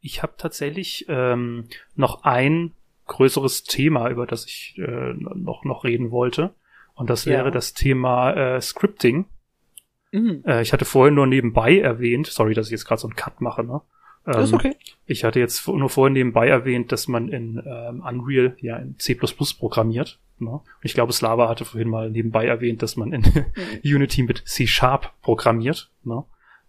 ich 0.00 0.22
habe 0.22 0.34
tatsächlich 0.36 1.06
ähm, 1.08 1.64
noch 1.94 2.24
ein 2.24 2.72
größeres 3.06 3.64
Thema, 3.64 4.10
über 4.10 4.26
das 4.26 4.46
ich 4.46 4.76
äh, 4.78 5.14
noch, 5.14 5.64
noch 5.64 5.84
reden 5.84 6.10
wollte. 6.10 6.54
Und 6.94 7.10
das 7.10 7.26
wäre 7.26 7.46
ja. 7.46 7.50
das 7.50 7.74
Thema 7.74 8.32
äh, 8.32 8.60
Scripting. 8.60 9.26
Mhm. 10.12 10.42
Äh, 10.46 10.62
ich 10.62 10.72
hatte 10.72 10.84
vorhin 10.84 11.14
nur 11.14 11.26
nebenbei 11.26 11.78
erwähnt, 11.78 12.26
sorry, 12.26 12.54
dass 12.54 12.66
ich 12.66 12.72
jetzt 12.72 12.84
gerade 12.84 13.00
so 13.00 13.08
einen 13.08 13.16
Cut 13.16 13.40
mache, 13.40 13.64
ne? 13.64 13.80
Ähm, 14.26 14.40
ist 14.42 14.52
okay. 14.52 14.76
Ich 15.06 15.24
hatte 15.24 15.40
jetzt 15.40 15.66
nur 15.66 15.88
vorhin 15.88 16.12
nebenbei 16.12 16.48
erwähnt, 16.48 16.92
dass 16.92 17.08
man 17.08 17.28
in 17.28 17.62
ähm, 17.64 18.02
Unreal 18.02 18.56
ja 18.60 18.76
in 18.76 18.98
C++ 18.98 19.14
programmiert. 19.14 20.18
Ne? 20.38 20.50
Und 20.50 20.64
ich 20.82 20.94
glaube, 20.94 21.12
Slava 21.12 21.48
hatte 21.48 21.64
vorhin 21.64 21.88
mal 21.88 22.10
nebenbei 22.10 22.46
erwähnt, 22.46 22.82
dass 22.82 22.96
man 22.96 23.12
in 23.12 23.22
mhm. 23.22 23.44
Unity 23.84 24.22
mit 24.22 24.42
C 24.46 24.66
Sharp 24.66 25.12
programmiert. 25.22 25.90
Ne? 26.04 26.24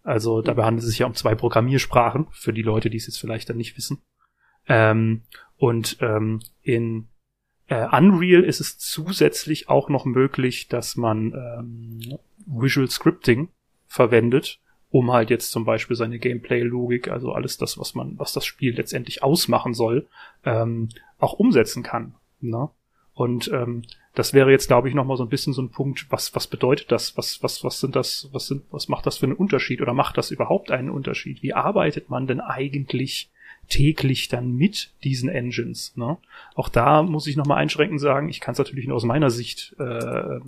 Also 0.10 0.42
dabei 0.42 0.64
handelt 0.64 0.84
es 0.84 0.90
sich 0.90 1.00
ja 1.00 1.06
um 1.06 1.14
zwei 1.14 1.36
Programmiersprachen, 1.36 2.26
für 2.32 2.52
die 2.52 2.64
Leute, 2.64 2.90
die 2.90 2.98
es 2.98 3.06
jetzt 3.06 3.20
vielleicht 3.20 3.48
dann 3.48 3.58
nicht 3.58 3.78
wissen. 3.78 4.02
Ähm, 4.68 5.22
und 5.56 5.98
ähm, 6.02 6.42
in 6.64 7.10
äh, 7.68 7.86
Unreal 7.96 8.44
ist 8.44 8.60
es 8.60 8.80
zusätzlich 8.80 9.70
auch 9.70 9.88
noch 9.88 10.06
möglich, 10.06 10.68
dass 10.68 10.96
man 10.96 11.34
ähm, 11.34 12.18
Visual 12.48 12.90
Scripting 12.90 13.50
verwendet, 13.86 14.60
um 14.90 15.12
halt 15.14 15.30
jetzt 15.30 15.52
zum 15.52 15.64
Beispiel 15.64 15.96
seine 15.96 16.18
Gameplay-Logik, 16.18 17.10
also 17.10 17.32
alles 17.34 17.58
das, 17.58 17.78
was 17.78 17.94
man, 17.94 18.18
was 18.18 18.34
das 18.34 18.46
Spiel 18.46 18.76
letztendlich 18.76 19.22
ausmachen 19.22 19.76
soll, 19.76 20.08
ähm, 20.44 20.90
auch 21.20 21.34
umsetzen 21.34 21.84
kann. 21.84 22.16
Ne? 22.40 22.68
Und 23.14 23.52
ähm, 23.54 23.84
das 24.20 24.34
wäre 24.34 24.52
jetzt, 24.52 24.68
glaube 24.68 24.90
ich, 24.90 24.96
noch 24.96 25.06
mal 25.06 25.16
so 25.16 25.24
ein 25.24 25.30
bisschen 25.30 25.54
so 25.54 25.62
ein 25.62 25.70
Punkt, 25.70 26.08
was, 26.10 26.36
was 26.36 26.48
bedeutet 26.48 26.92
das? 26.92 27.16
Was, 27.18 27.42
was, 27.42 27.64
was 27.64 27.80
sind 27.80 27.96
das, 27.96 28.30
was 28.34 28.48
sind, 28.48 28.64
was 28.70 28.90
macht 28.90 29.06
das 29.06 29.18
für 29.18 29.26
einen 29.26 29.36
Unterschied 29.36 29.82
oder 29.82 29.94
macht 29.94 30.18
das 30.18 30.30
überhaupt 30.30 30.72
einen 30.72 30.90
Unterschied? 30.90 31.42
Wie 31.42 31.54
arbeitet 31.54 32.10
man 32.10 32.28
denn 32.28 32.42
eigentlich 32.42 33.32
täglich 33.70 34.28
dann 34.28 34.56
mit 34.56 34.92
diesen 35.04 35.30
Engines. 35.30 35.96
Ne? 35.96 36.18
Auch 36.56 36.70
da 36.70 37.04
muss 37.04 37.28
ich 37.28 37.38
nochmal 37.38 37.60
einschränkend 37.60 38.02
sagen, 38.02 38.28
ich 38.28 38.40
kann 38.40 38.54
es 38.54 38.58
natürlich 38.58 38.88
nur 38.88 38.96
aus 38.96 39.06
meiner 39.06 39.30
Sicht 39.30 39.76
äh, 39.80 40.40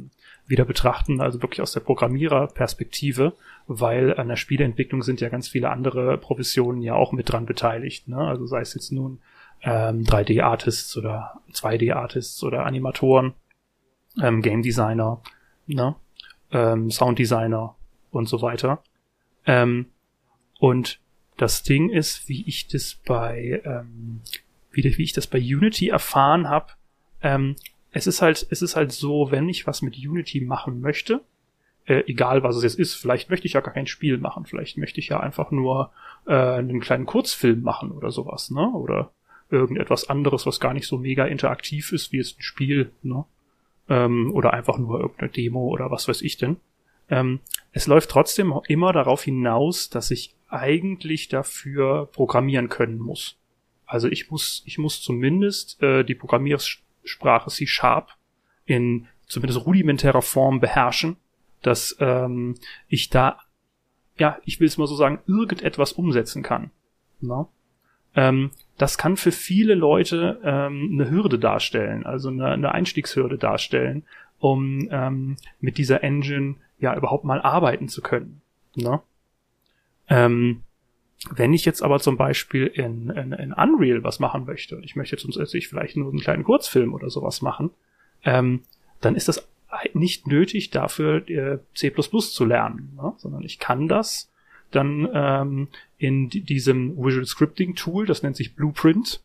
wieder 0.47 0.65
betrachten, 0.65 1.21
also 1.21 1.41
wirklich 1.41 1.61
aus 1.61 1.71
der 1.71 1.81
Programmiererperspektive, 1.81 3.33
weil 3.67 4.17
an 4.17 4.27
der 4.27 4.35
Spieleentwicklung 4.37 5.03
sind 5.03 5.21
ja 5.21 5.29
ganz 5.29 5.47
viele 5.47 5.69
andere 5.69 6.17
Professionen 6.17 6.81
ja 6.81 6.95
auch 6.95 7.11
mit 7.11 7.31
dran 7.31 7.45
beteiligt. 7.45 8.07
Ne? 8.07 8.17
Also 8.17 8.47
sei 8.47 8.61
es 8.61 8.73
jetzt 8.73 8.91
nun 8.91 9.19
ähm, 9.61 10.03
3D-Artists 10.03 10.97
oder 10.97 11.39
2D-Artists 11.53 12.43
oder 12.43 12.65
Animatoren, 12.65 13.33
ähm, 14.21 14.41
Game 14.41 14.61
Designer, 14.61 15.21
ne? 15.67 15.95
ähm, 16.51 16.91
Sound 16.91 17.19
Designer 17.19 17.75
und 18.11 18.27
so 18.27 18.41
weiter. 18.41 18.83
Ähm, 19.45 19.87
und 20.59 20.99
das 21.37 21.63
Ding 21.63 21.89
ist, 21.89 22.29
wie 22.29 22.47
ich 22.47 22.67
das 22.67 22.95
bei, 23.05 23.61
ähm, 23.65 24.21
wie, 24.71 24.83
wie 24.97 25.03
ich 25.03 25.13
das 25.13 25.27
bei 25.27 25.39
Unity 25.39 25.89
erfahren 25.89 26.49
habe, 26.49 26.73
ähm, 27.21 27.55
es 27.91 28.07
ist 28.07 28.21
halt, 28.21 28.45
es 28.49 28.61
ist 28.61 28.75
halt 28.75 28.91
so, 28.91 29.31
wenn 29.31 29.49
ich 29.49 29.67
was 29.67 29.81
mit 29.81 29.97
Unity 29.97 30.41
machen 30.41 30.81
möchte, 30.81 31.21
äh, 31.85 32.03
egal 32.07 32.43
was 32.43 32.55
es 32.55 32.63
jetzt 32.63 32.79
ist, 32.79 32.93
vielleicht 32.95 33.29
möchte 33.29 33.47
ich 33.47 33.53
ja 33.53 33.61
gar 33.61 33.73
kein 33.73 33.87
Spiel 33.87 34.17
machen, 34.17 34.45
vielleicht 34.45 34.77
möchte 34.77 34.99
ich 34.99 35.09
ja 35.09 35.19
einfach 35.19 35.51
nur 35.51 35.91
äh, 36.25 36.33
einen 36.33 36.79
kleinen 36.79 37.05
Kurzfilm 37.05 37.61
machen 37.61 37.91
oder 37.91 38.11
sowas, 38.11 38.51
ne? 38.51 38.69
Oder 38.69 39.11
irgendetwas 39.49 40.09
anderes, 40.09 40.45
was 40.45 40.59
gar 40.59 40.73
nicht 40.73 40.87
so 40.87 40.97
mega 40.97 41.25
interaktiv 41.25 41.91
ist, 41.91 42.11
wie 42.11 42.19
es 42.19 42.37
ein 42.37 42.41
Spiel, 42.41 42.91
ne? 43.01 43.25
Ähm, 43.91 44.31
oder 44.33 44.53
einfach 44.53 44.77
nur 44.77 45.01
irgendeine 45.01 45.31
Demo 45.31 45.67
oder 45.67 45.91
was 45.91 46.07
weiß 46.07 46.21
ich 46.21 46.37
denn. 46.37 46.55
Ähm, 47.09 47.41
es 47.73 47.87
läuft 47.87 48.09
trotzdem 48.09 48.53
immer 48.69 48.93
darauf 48.93 49.23
hinaus, 49.23 49.89
dass 49.89 50.11
ich 50.11 50.33
eigentlich 50.47 51.27
dafür 51.27 52.05
programmieren 52.05 52.69
können 52.69 52.99
muss. 52.99 53.37
Also 53.85 54.07
ich 54.07 54.31
muss, 54.31 54.63
ich 54.65 54.77
muss 54.77 55.01
zumindest 55.01 55.83
äh, 55.83 56.05
die 56.05 56.15
Programmiersprache 56.15 57.49
C 57.49 57.67
Sharp 57.67 58.15
in 58.65 59.09
zumindest 59.27 59.65
rudimentärer 59.65 60.21
Form 60.21 60.61
beherrschen, 60.61 61.17
dass 61.61 61.97
ähm, 61.99 62.55
ich 62.87 63.09
da, 63.09 63.39
ja, 64.17 64.37
ich 64.45 64.61
will 64.61 64.67
es 64.67 64.77
mal 64.77 64.87
so 64.87 64.95
sagen, 64.95 65.19
irgendetwas 65.27 65.91
umsetzen 65.91 66.43
kann. 66.43 66.71
Ähm, 68.15 68.51
das 68.81 68.97
kann 68.97 69.15
für 69.15 69.31
viele 69.31 69.75
Leute 69.75 70.39
ähm, 70.43 70.89
eine 70.93 71.11
Hürde 71.11 71.37
darstellen, 71.37 72.03
also 72.03 72.29
eine, 72.29 72.47
eine 72.47 72.71
Einstiegshürde 72.71 73.37
darstellen, 73.37 74.03
um 74.39 74.87
ähm, 74.89 75.37
mit 75.59 75.77
dieser 75.77 76.03
Engine 76.03 76.55
ja 76.79 76.95
überhaupt 76.95 77.23
mal 77.23 77.39
arbeiten 77.41 77.89
zu 77.89 78.01
können. 78.01 78.41
Ne? 78.73 78.99
Ähm, 80.07 80.63
wenn 81.29 81.53
ich 81.53 81.63
jetzt 81.63 81.83
aber 81.83 81.99
zum 81.99 82.17
Beispiel 82.17 82.65
in, 82.65 83.11
in, 83.11 83.33
in 83.33 83.53
Unreal 83.53 84.03
was 84.03 84.19
machen 84.19 84.45
möchte, 84.45 84.81
ich 84.83 84.95
möchte 84.95 85.15
zusätzlich 85.17 85.67
vielleicht 85.67 85.95
nur 85.95 86.09
einen 86.09 86.19
kleinen 86.19 86.43
Kurzfilm 86.43 86.95
oder 86.95 87.11
sowas 87.11 87.43
machen, 87.43 87.69
ähm, 88.23 88.63
dann 88.99 89.13
ist 89.13 89.27
das 89.27 89.47
nicht 89.93 90.25
nötig, 90.25 90.71
dafür 90.71 91.29
äh, 91.29 91.59
C++ 91.75 91.93
zu 91.93 92.45
lernen, 92.45 92.97
ne? 92.99 93.13
sondern 93.17 93.43
ich 93.43 93.59
kann 93.59 93.87
das 93.87 94.30
dann 94.71 95.07
ähm, 95.13 95.67
in 95.97 96.29
diesem 96.29 96.97
Visual 96.97 97.25
Scripting 97.25 97.75
Tool, 97.75 98.05
das 98.05 98.23
nennt 98.23 98.35
sich 98.35 98.55
Blueprint 98.55 99.21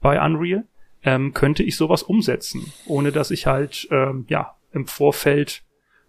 bei 0.00 0.24
Unreal, 0.24 0.64
ähm, 1.02 1.34
könnte 1.34 1.62
ich 1.62 1.76
sowas 1.76 2.02
umsetzen, 2.02 2.72
ohne 2.86 3.12
dass 3.12 3.30
ich 3.30 3.46
halt 3.46 3.88
ähm, 3.90 4.24
ja 4.28 4.56
im 4.72 4.86
Vorfeld 4.86 5.62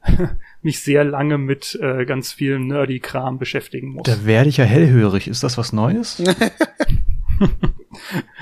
mich 0.61 0.81
sehr 0.81 1.03
lange 1.03 1.38
mit 1.38 1.77
äh, 1.81 2.05
ganz 2.05 2.33
viel 2.33 2.59
Nerdy-Kram 2.59 3.38
beschäftigen 3.38 3.89
muss. 3.89 4.03
Da 4.03 4.25
werde 4.25 4.49
ich 4.49 4.57
ja 4.57 4.65
hellhörig. 4.65 5.27
Ist 5.27 5.43
das 5.43 5.57
was 5.57 5.73
Neues? 5.73 6.19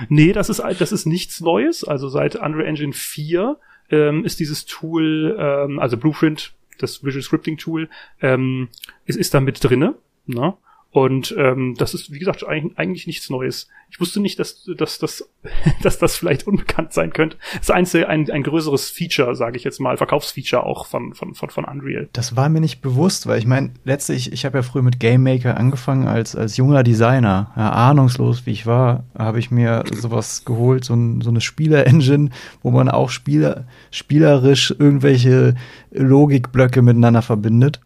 nee, 0.10 0.34
das 0.34 0.50
ist, 0.50 0.62
das 0.80 0.92
ist 0.92 1.06
nichts 1.06 1.42
Neues. 1.42 1.84
Also 1.84 2.10
seit 2.10 2.36
Unreal 2.36 2.66
Engine 2.66 2.94
4 2.94 3.58
ähm, 3.90 4.26
ist 4.26 4.40
dieses 4.40 4.66
Tool, 4.66 5.36
ähm, 5.40 5.80
also 5.80 5.98
Blueprint, 5.98 6.54
das 6.80 7.04
Visual 7.04 7.24
Scripting 7.24 7.58
Tool, 7.58 7.90
ähm, 8.22 8.70
ist, 9.06 9.18
ist 9.18 9.34
da 9.34 9.40
mit 9.40 9.64
drinne. 9.64 9.96
Ne? 10.26 10.54
Und 10.94 11.34
ähm, 11.40 11.74
das 11.76 11.96
ist, 11.96 12.12
wie 12.12 12.20
gesagt, 12.20 12.46
eigentlich, 12.48 13.08
nichts 13.08 13.32
Neues. 13.32 13.68
Ich 13.90 14.00
wusste 14.00 14.20
nicht, 14.20 14.38
dass, 14.38 14.64
dass, 14.78 15.00
dass, 15.00 15.28
dass 15.82 15.98
das 15.98 16.16
vielleicht 16.16 16.46
unbekannt 16.46 16.94
sein 16.94 17.12
könnte. 17.12 17.38
Das 17.54 17.70
ist 17.70 17.96
ein, 17.96 18.06
ein, 18.06 18.30
ein 18.30 18.44
größeres 18.44 18.92
Feature, 18.92 19.36
sage 19.36 19.58
ich 19.58 19.64
jetzt 19.64 19.80
mal, 19.80 19.98
Verkaufsfeature 19.98 20.64
auch 20.64 20.86
von, 20.86 21.16
von, 21.16 21.34
von, 21.34 21.50
von 21.50 21.66
Unreal. 21.66 22.10
Das 22.14 22.36
war 22.36 22.48
mir 22.48 22.62
nicht 22.62 22.82
bewusst, 22.82 23.26
weil 23.26 23.40
ich 23.40 23.48
meine, 23.48 23.72
letztlich, 23.86 24.32
ich 24.32 24.46
habe 24.46 24.60
ja 24.60 24.62
früher 24.62 24.84
mit 24.84 25.00
Game 25.00 25.24
Maker 25.24 25.58
angefangen 25.58 26.08
als, 26.08 26.36
als 26.36 26.58
junger 26.58 26.84
Designer. 26.84 27.52
Ja, 27.56 27.72
ahnungslos, 27.72 28.46
wie 28.46 28.52
ich 28.52 28.68
war, 28.68 29.04
habe 29.18 29.40
ich 29.40 29.50
mir 29.50 29.86
sowas 29.92 30.46
geholt, 30.46 30.86
so, 30.86 30.94
ein, 30.94 31.22
so 31.22 31.32
eine 31.32 31.42
Spieler-Engine, 31.42 32.30
wo 32.62 32.70
man 32.70 32.88
auch 32.88 33.10
Spieler, 33.10 33.66
spielerisch 33.90 34.70
irgendwelche 34.78 35.56
Logikblöcke 35.90 36.84
miteinander 36.84 37.24
verbindet. 37.24 37.82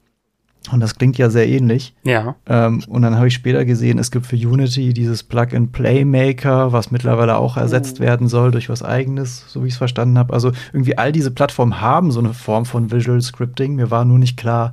Und 0.72 0.80
das 0.80 0.96
klingt 0.96 1.18
ja 1.18 1.30
sehr 1.30 1.48
ähnlich. 1.48 1.96
Ja. 2.04 2.36
Ähm, 2.46 2.84
und 2.88 3.02
dann 3.02 3.16
habe 3.16 3.28
ich 3.28 3.34
später 3.34 3.66
gesehen, 3.66 4.00
es 4.00 4.12
gibt 4.12 4.26
für 4.26 4.36
Unity 4.36 4.94
dieses 4.94 5.24
Plug-and-Play-Maker, 5.24 6.72
was 6.72 6.92
mittlerweile 6.92 7.38
auch 7.38 7.58
ersetzt 7.58 7.98
oh. 8.00 8.04
werden 8.04 8.28
soll 8.28 8.52
durch 8.52 8.70
was 8.70 8.84
eigenes, 8.84 9.46
so 9.48 9.64
wie 9.64 9.68
ich 9.68 9.74
es 9.74 9.78
verstanden 9.78 10.18
habe. 10.18 10.34
Also 10.34 10.52
irgendwie 10.74 10.98
all 10.98 11.12
diese 11.12 11.32
Plattformen 11.32 11.82
haben 11.82 12.12
so 12.12 12.20
eine 12.20 12.34
Form 12.34 12.66
von 12.66 12.92
Visual 12.92 13.22
Scripting. 13.22 13.76
Mir 13.76 13.92
war 13.92 14.06
nur 14.06 14.20
nicht 14.20 14.38
klar, 14.38 14.72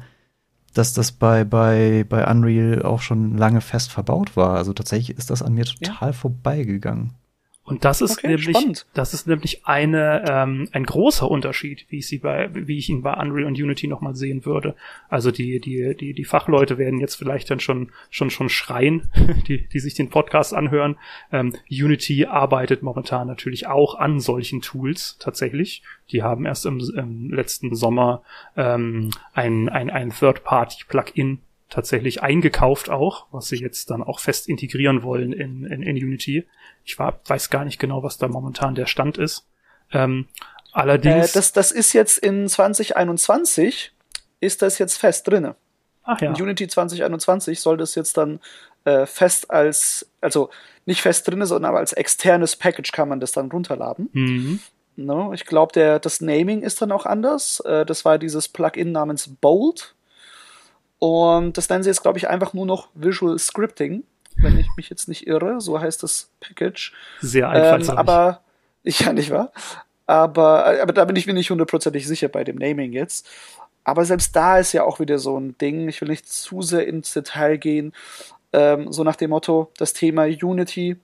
dass 0.75 0.93
das 0.93 1.13
bei, 1.13 1.45
bei, 1.45 2.05
bei 2.09 2.29
Unreal 2.31 2.83
auch 2.83 3.01
schon 3.01 3.37
lange 3.39 3.61
fest 3.61 3.93
verbaut 3.93 4.37
war. 4.37 4.57
Also 4.57 4.73
tatsächlich 4.73 5.17
ist 5.17 5.31
das 5.31 5.43
an 5.43 5.55
mir 5.55 5.65
total 5.65 6.09
ja. 6.09 6.13
vorbeigegangen. 6.13 7.13
Und 7.67 7.87
das 7.87 8.03
ist 8.03 8.19
Okay, 8.19 8.29
nämlich, 8.29 8.57
spannend. 8.57 8.87
das 8.93 9.15
ist 9.15 9.27
nämlich 9.27 9.65
eine, 9.65 10.23
ähm, 10.29 10.69
ein 10.73 10.85
großer 10.85 11.31
Unterschied, 11.31 11.87
wie 11.89 11.99
ich 11.99 12.09
sie 12.09 12.19
bei, 12.19 12.51
wie 12.53 12.77
ich 12.77 12.91
ihn 12.91 13.01
bei 13.01 13.15
Unreal 13.15 13.47
und 13.47 13.59
Unity 13.59 13.87
nochmal 13.87 14.15
sehen 14.15 14.45
würde. 14.45 14.77
Also 15.09 15.31
die, 15.31 15.61
die, 15.61 15.97
die, 15.97 16.13
die 16.13 16.25
Fachleute 16.25 16.77
werden 16.77 17.01
jetzt 17.01 17.15
vielleicht 17.15 17.51
dann 17.51 17.61
schon, 17.61 17.91
schon, 18.11 18.29
schon 18.29 18.51
schreien, 18.51 19.09
die, 19.49 19.67
die 19.67 19.81
sich 19.81 19.95
den 19.95 20.11
Podcast 20.11 20.53
anhören. 20.53 20.97
Ähm, 21.33 21.55
Unity 21.71 22.27
arbeitet 22.27 22.83
momentan 22.83 23.27
natürlich 23.27 23.67
auch 23.67 23.95
an 23.95 24.21
solchen 24.21 24.61
Tools 24.61 25.17
tatsächlich. 25.19 25.83
Die 26.11 26.23
haben 26.23 26.45
erst 26.45 26.67
im, 26.67 26.81
im 26.95 27.31
letzten 27.31 27.75
Sommer 27.75 28.23
ähm, 28.59 29.09
ein, 29.33 29.71
ein, 29.71 29.89
ein 29.89 30.11
Third-Party-Plugin 30.11 31.39
tatsächlich 31.71 32.23
eingekauft 32.23 32.91
auch, 32.91 33.27
was 33.33 33.49
sie 33.49 33.57
jetzt 33.57 33.91
dann 33.91 34.03
auch 34.03 34.21
fest 34.21 34.49
integrieren 34.49 35.03
wollen 35.03 35.33
in, 35.33 35.65
in, 35.65 35.83
in 35.83 35.97
Unity. 35.97 36.45
Ich 36.85 36.99
war, 36.99 37.21
weiß 37.27 37.51
gar 37.51 37.65
nicht 37.65 37.79
genau, 37.79 38.03
was 38.03 38.19
da 38.19 38.29
momentan 38.29 38.75
der 38.75 38.87
Stand 38.87 39.19
ist. 39.19 39.47
Ähm, 39.93 40.29
Äh, 40.75 40.79
allerdings. 40.79 41.33
das, 41.33 41.53
das 41.53 41.73
ist 41.73 41.93
jetzt 41.93 42.19
in 42.19 42.49
2021, 42.49 43.93
ist 44.41 44.63
das 44.63 44.79
jetzt 44.79 44.99
fest 44.99 45.29
drinne. 45.29 45.55
ach 46.03 46.21
ja. 46.21 46.31
In 46.31 46.43
Unity 46.43 46.69
2021 46.69 47.61
soll 47.61 47.77
das 47.77 47.95
jetzt 47.95 48.17
dann 48.17 48.41
äh, 48.85 49.07
fest 49.07 49.51
als, 49.51 50.07
also 50.21 50.51
nicht 50.85 51.01
fest 51.01 51.27
drinne, 51.27 51.47
sondern 51.47 51.71
aber 51.71 51.79
als 51.79 51.93
externes 51.95 52.57
Package 52.57 52.93
kann 52.93 53.09
man 53.09 53.21
das 53.21 53.33
dann 53.33 53.51
runterladen. 53.51 54.11
Mhm. 54.13 54.61
No, 54.97 55.33
ich 55.33 55.47
glaube, 55.47 55.99
das 56.01 56.21
Naming 56.21 56.63
ist 56.63 56.83
dann 56.83 56.93
auch 56.93 57.07
anders. 57.07 57.61
Äh, 57.61 57.87
das 57.87 58.05
war 58.05 58.19
dieses 58.19 58.49
Plugin 58.49 58.93
namens 58.93 59.29
Bold. 59.41 59.95
Und 60.99 61.57
das 61.57 61.69
nennen 61.69 61.83
sie 61.83 61.91
jetzt, 61.91 62.03
glaube 62.03 62.19
ich, 62.19 62.29
einfach 62.29 62.53
nur 62.53 62.67
noch 62.67 62.89
Visual 62.95 63.39
Scripting, 63.39 64.05
wenn 64.37 64.59
ich 64.59 64.69
mich 64.77 64.91
jetzt 64.91 65.09
nicht 65.09 65.27
irre. 65.27 65.61
So 65.61 65.81
heißt 65.81 66.03
das 66.03 66.31
Package. 66.41 66.93
Sehr 67.21 67.47
Ähm, 67.47 67.53
einfallsreich. 67.53 67.99
aber, 67.99 68.41
ja, 68.83 69.13
nicht 69.13 69.31
wahr? 69.31 69.53
Aber, 70.07 70.67
aber 70.83 70.93
da 70.93 71.05
bin 71.05 71.17
ich 71.17 71.27
mir 71.27 71.35
nicht 71.35 71.51
hundertprozentig 71.51 72.07
sicher 72.07 72.29
bei 72.29 72.45
dem 72.45 72.57
Naming 72.57 72.93
jetzt. 72.93 73.29
Aber 73.85 74.05
selbst 74.05 74.35
da 74.35 74.59
ist 74.59 74.73
ja 74.73 74.85
auch 74.85 75.01
wieder 75.01 75.19
so 75.19 75.39
ein 75.39 75.57
Ding. 75.59 75.89
Ich 75.89 76.01
will 76.01 76.09
nicht 76.09 76.29
zu 76.29 76.63
sehr 76.63 76.87
ins 76.87 77.13
Detail 77.13 77.59
gehen. 77.59 77.93
Ähm, 78.53 78.93
so 78.93 79.05
nach 79.05 79.17
dem 79.17 79.31
Motto, 79.31 79.71
das 79.79 79.93
Thema 79.93 80.25
Unity, 80.25 80.97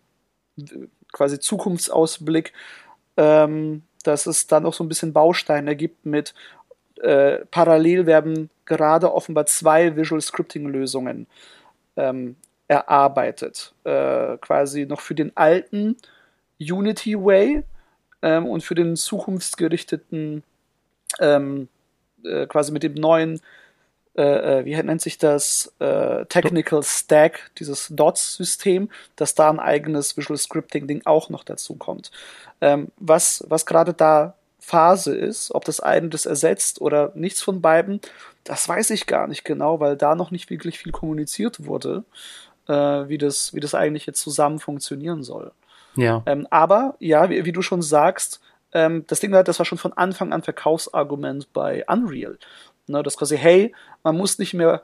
quasi 1.12 1.38
Zukunftsausblick, 1.38 2.52
ähm, 3.16 3.82
dass 4.02 4.26
es 4.26 4.46
da 4.46 4.60
noch 4.60 4.72
so 4.72 4.84
ein 4.84 4.88
bisschen 4.88 5.12
Bausteine 5.12 5.76
gibt 5.76 6.06
mit 6.06 6.34
äh, 7.00 7.44
parallel 7.50 8.06
werden 8.06 8.50
gerade 8.66 9.12
offenbar 9.12 9.46
zwei 9.46 9.96
Visual 9.96 10.20
Scripting 10.20 10.66
Lösungen 10.66 11.26
ähm, 11.96 12.36
erarbeitet. 12.70 13.74
Äh, 13.82 14.36
quasi 14.38 14.86
noch 14.86 15.00
für 15.00 15.16
den 15.16 15.36
alten 15.36 15.96
Unity 16.60 17.16
Way 17.18 17.64
ähm, 18.22 18.46
und 18.46 18.62
für 18.62 18.76
den 18.76 18.94
zukunftsgerichteten, 18.94 20.44
ähm, 21.18 21.68
äh, 22.24 22.46
quasi 22.46 22.70
mit 22.70 22.84
dem 22.84 22.94
neuen, 22.94 23.40
äh, 24.16 24.60
äh, 24.60 24.64
wie 24.64 24.76
nennt 24.76 25.02
sich 25.02 25.18
das, 25.18 25.74
äh, 25.80 26.24
Technical 26.26 26.84
Stack, 26.84 27.50
dieses 27.58 27.88
DOTS-System, 27.90 28.88
dass 29.16 29.34
da 29.34 29.50
ein 29.50 29.58
eigenes 29.58 30.16
Visual 30.16 30.38
Scripting-Ding 30.38 31.02
auch 31.06 31.28
noch 31.28 31.42
dazu 31.42 31.74
kommt. 31.74 32.12
Ähm, 32.60 32.92
was 32.98 33.44
was 33.48 33.66
gerade 33.66 33.94
da 33.94 34.34
Phase 34.60 35.16
ist, 35.16 35.52
ob 35.52 35.64
das 35.64 35.80
eine 35.80 36.08
das 36.08 36.24
ersetzt 36.24 36.80
oder 36.80 37.10
nichts 37.16 37.42
von 37.42 37.60
beiden, 37.60 38.00
das 38.44 38.68
weiß 38.68 38.90
ich 38.90 39.06
gar 39.06 39.26
nicht 39.26 39.44
genau, 39.44 39.80
weil 39.80 39.96
da 39.96 40.14
noch 40.14 40.30
nicht 40.30 40.50
wirklich 40.50 40.78
viel 40.78 40.92
kommuniziert 40.92 41.66
wurde, 41.66 42.04
wie, 42.72 43.18
das, 43.18 43.54
wie 43.54 43.60
das 43.60 43.74
eigentlich 43.74 44.06
jetzt 44.06 44.20
zusammen 44.20 44.58
funktionieren 44.58 45.22
soll. 45.22 45.52
ja. 45.96 46.22
Ähm, 46.26 46.46
aber 46.50 46.94
ja, 46.98 47.30
wie, 47.30 47.44
wie 47.44 47.52
du 47.52 47.62
schon 47.62 47.82
sagst, 47.82 48.40
ähm, 48.72 49.04
das 49.06 49.20
Ding 49.20 49.32
war, 49.32 49.44
das 49.44 49.58
war 49.58 49.66
schon 49.66 49.78
von 49.78 49.92
Anfang 49.92 50.32
an 50.32 50.42
Verkaufsargument 50.42 51.52
bei 51.52 51.84
Unreal. 51.86 52.38
Ne, 52.86 53.02
das 53.02 53.16
quasi, 53.16 53.36
hey, 53.36 53.74
man 54.02 54.16
muss 54.16 54.38
nicht 54.38 54.54
mehr 54.54 54.82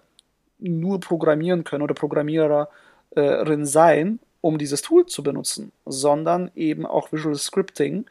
nur 0.58 1.00
programmieren 1.00 1.64
können 1.64 1.82
oder 1.82 1.94
Programmiererin 1.94 3.66
sein, 3.66 4.20
um 4.40 4.58
dieses 4.58 4.82
Tool 4.82 5.06
zu 5.06 5.22
benutzen, 5.22 5.72
sondern 5.84 6.50
eben 6.54 6.86
auch 6.86 7.12
Visual 7.12 7.34
Scripting. 7.34 8.06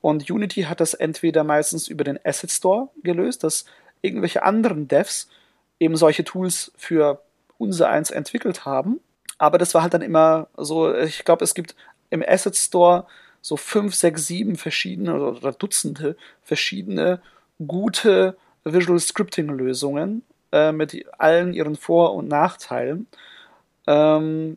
Und 0.00 0.30
Unity 0.30 0.62
hat 0.62 0.80
das 0.80 0.94
entweder 0.94 1.44
meistens 1.44 1.88
über 1.88 2.04
den 2.04 2.18
Asset 2.24 2.50
Store 2.50 2.88
gelöst, 3.02 3.42
dass 3.42 3.64
irgendwelche 4.00 4.42
anderen 4.42 4.86
Devs 4.86 5.28
eben 5.80 5.96
solche 5.96 6.24
Tools 6.24 6.72
für 6.76 7.22
unser 7.56 7.88
eins 7.88 8.10
entwickelt 8.10 8.64
haben. 8.64 9.00
Aber 9.38 9.58
das 9.58 9.74
war 9.74 9.82
halt 9.82 9.94
dann 9.94 10.02
immer 10.02 10.48
so, 10.56 10.94
ich 10.94 11.24
glaube, 11.24 11.44
es 11.44 11.54
gibt 11.54 11.74
im 12.10 12.22
Asset 12.26 12.56
Store 12.56 13.06
so 13.40 13.56
fünf, 13.56 13.94
sechs, 13.94 14.26
sieben 14.26 14.56
verschiedene 14.56 15.14
oder, 15.14 15.52
Dutzende 15.52 16.16
verschiedene 16.42 17.22
gute 17.66 18.36
Visual 18.64 18.98
Scripting 18.98 19.48
Lösungen 19.48 20.22
äh, 20.52 20.72
mit 20.72 21.06
allen 21.18 21.54
ihren 21.54 21.76
Vor- 21.76 22.14
und 22.14 22.28
Nachteilen. 22.28 23.06
Ähm, 23.86 24.56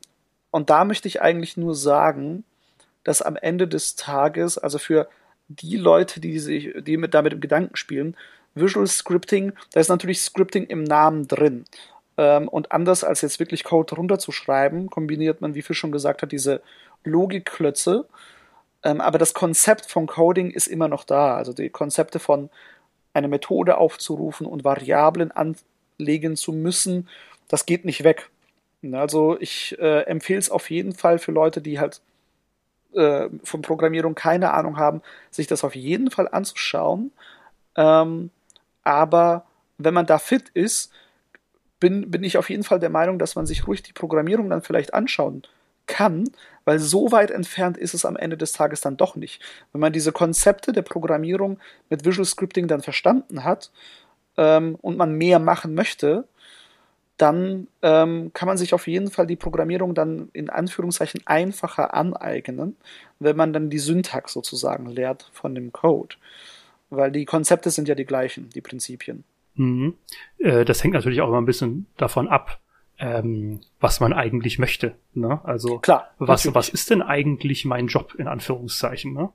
und 0.50 0.70
da 0.70 0.84
möchte 0.84 1.08
ich 1.08 1.22
eigentlich 1.22 1.58
nur 1.58 1.76
sagen, 1.76 2.44
dass 3.04 3.22
am 3.22 3.36
Ende 3.36 3.68
des 3.68 3.96
Tages, 3.96 4.58
also 4.58 4.78
für 4.78 5.08
die 5.48 5.78
Leute, 5.78 6.20
die 6.20 6.40
sich, 6.40 6.74
die 6.80 6.98
mit 6.98 7.14
damit 7.14 7.34
im 7.34 7.42
Gedanken 7.42 7.76
spielen, 7.76 8.16
Visual 8.54 8.88
Scripting, 8.88 9.54
da 9.74 9.80
ist 9.80 9.90
natürlich 9.90 10.22
Scripting 10.22 10.66
im 10.66 10.84
Namen 10.84 11.28
drin. 11.28 11.66
Ähm, 12.22 12.48
und 12.48 12.72
anders 12.72 13.04
als 13.04 13.22
jetzt 13.22 13.40
wirklich 13.40 13.64
Code 13.64 13.96
runterzuschreiben, 13.96 14.92
kombiniert 14.92 15.42
man, 15.42 15.56
wie 15.56 15.64
Fisch 15.64 15.80
schon 15.80 15.92
gesagt 15.92 16.22
hat, 16.22 16.32
diese 16.32 16.62
Logikklötze. 17.04 18.08
Ähm, 18.84 19.02
aber 19.02 19.18
das 19.18 19.34
Konzept 19.34 19.88
von 19.90 20.06
Coding 20.06 20.52
ist 20.52 20.68
immer 20.68 20.88
noch 20.88 21.04
da. 21.04 21.36
Also 21.36 21.52
die 21.52 21.72
Konzepte 21.72 22.20
von 22.20 22.52
eine 23.14 23.28
Methode 23.28 23.78
aufzurufen 23.78 24.46
und 24.46 24.64
Variablen 24.64 25.32
anlegen 25.32 26.36
zu 26.36 26.54
müssen, 26.54 27.10
das 27.48 27.66
geht 27.66 27.86
nicht 27.86 28.04
weg. 28.04 28.30
Also 28.92 29.40
ich 29.40 29.76
äh, 29.80 30.02
empfehle 30.04 30.40
es 30.40 30.52
auf 30.52 30.70
jeden 30.70 30.94
Fall 30.94 31.18
für 31.18 31.32
Leute, 31.32 31.60
die 31.60 31.80
halt 31.80 32.02
äh, 32.94 33.30
von 33.44 33.64
Programmierung 33.64 34.14
keine 34.14 34.54
Ahnung 34.54 34.78
haben, 34.78 35.02
sich 35.32 35.48
das 35.48 35.64
auf 35.64 35.76
jeden 35.76 36.12
Fall 36.12 36.28
anzuschauen. 36.32 37.12
Ähm, 37.76 38.30
aber 38.84 39.46
wenn 39.80 39.96
man 39.96 40.06
da 40.06 40.20
fit 40.20 40.50
ist, 40.50 40.92
bin, 41.82 42.10
bin 42.10 42.24
ich 42.24 42.38
auf 42.38 42.50
jeden 42.50 42.64
Fall 42.64 42.80
der 42.80 42.90
Meinung, 42.90 43.20
dass 43.20 43.36
man 43.36 43.46
sich 43.46 43.68
ruhig 43.68 43.84
die 43.84 43.92
Programmierung 43.92 44.50
dann 44.50 44.62
vielleicht 44.62 44.94
anschauen 44.94 45.42
kann, 45.88 46.30
weil 46.64 46.80
so 46.80 47.12
weit 47.12 47.32
entfernt 47.32 47.76
ist 47.76 47.94
es 47.94 48.06
am 48.06 48.16
Ende 48.16 48.38
des 48.38 48.54
Tages 48.54 48.80
dann 48.80 48.96
doch 48.96 49.18
nicht. 49.18 49.42
Wenn 49.74 49.82
man 49.82 49.92
diese 49.92 50.14
Konzepte 50.14 50.72
der 50.72 50.84
Programmierung 50.84 51.60
mit 51.90 52.06
Visual 52.06 52.24
Scripting 52.24 52.68
dann 52.68 52.82
verstanden 52.82 53.44
hat 53.44 53.72
ähm, 54.38 54.76
und 54.82 54.96
man 54.96 55.16
mehr 55.16 55.40
machen 55.40 55.74
möchte, 55.74 56.26
dann 57.18 57.68
ähm, 57.82 58.32
kann 58.34 58.48
man 58.48 58.58
sich 58.58 58.74
auf 58.74 58.88
jeden 58.88 59.12
Fall 59.12 59.28
die 59.28 59.36
Programmierung 59.36 59.94
dann 59.94 60.30
in 60.34 60.50
Anführungszeichen 60.50 61.22
einfacher 61.26 61.94
aneignen, 61.94 62.78
wenn 63.20 63.36
man 63.36 63.54
dann 63.54 63.70
die 63.70 63.80
Syntax 63.80 64.34
sozusagen 64.34 64.88
lehrt 64.88 65.30
von 65.34 65.54
dem 65.56 65.72
Code. 65.72 66.16
Weil 66.90 67.12
die 67.12 67.26
Konzepte 67.26 67.70
sind 67.70 67.88
ja 67.88 67.96
die 67.96 68.06
gleichen, 68.06 68.50
die 68.50 68.62
Prinzipien. 68.62 69.24
Mhm. 69.56 69.96
Äh, 70.38 70.66
das 70.66 70.84
hängt 70.84 70.94
natürlich 70.94 71.22
auch 71.22 71.28
immer 71.28 71.42
ein 71.42 71.46
bisschen 71.46 71.88
davon 71.98 72.28
ab, 72.28 72.60
ähm, 73.00 73.62
was 73.80 74.00
man 74.00 74.14
eigentlich 74.14 74.60
möchte. 74.60 74.96
Ne? 75.14 75.42
Also 75.44 75.80
Klar. 75.80 76.10
was, 76.20 76.46
natürlich. 76.46 76.56
was 76.56 76.70
ist 76.70 76.90
denn 76.90 77.02
eigentlich 77.02 77.66
mein 77.66 77.88
Job 77.88 78.16
in 78.18 78.28
Anführungszeichen? 78.28 79.14
Ne? 79.14 79.30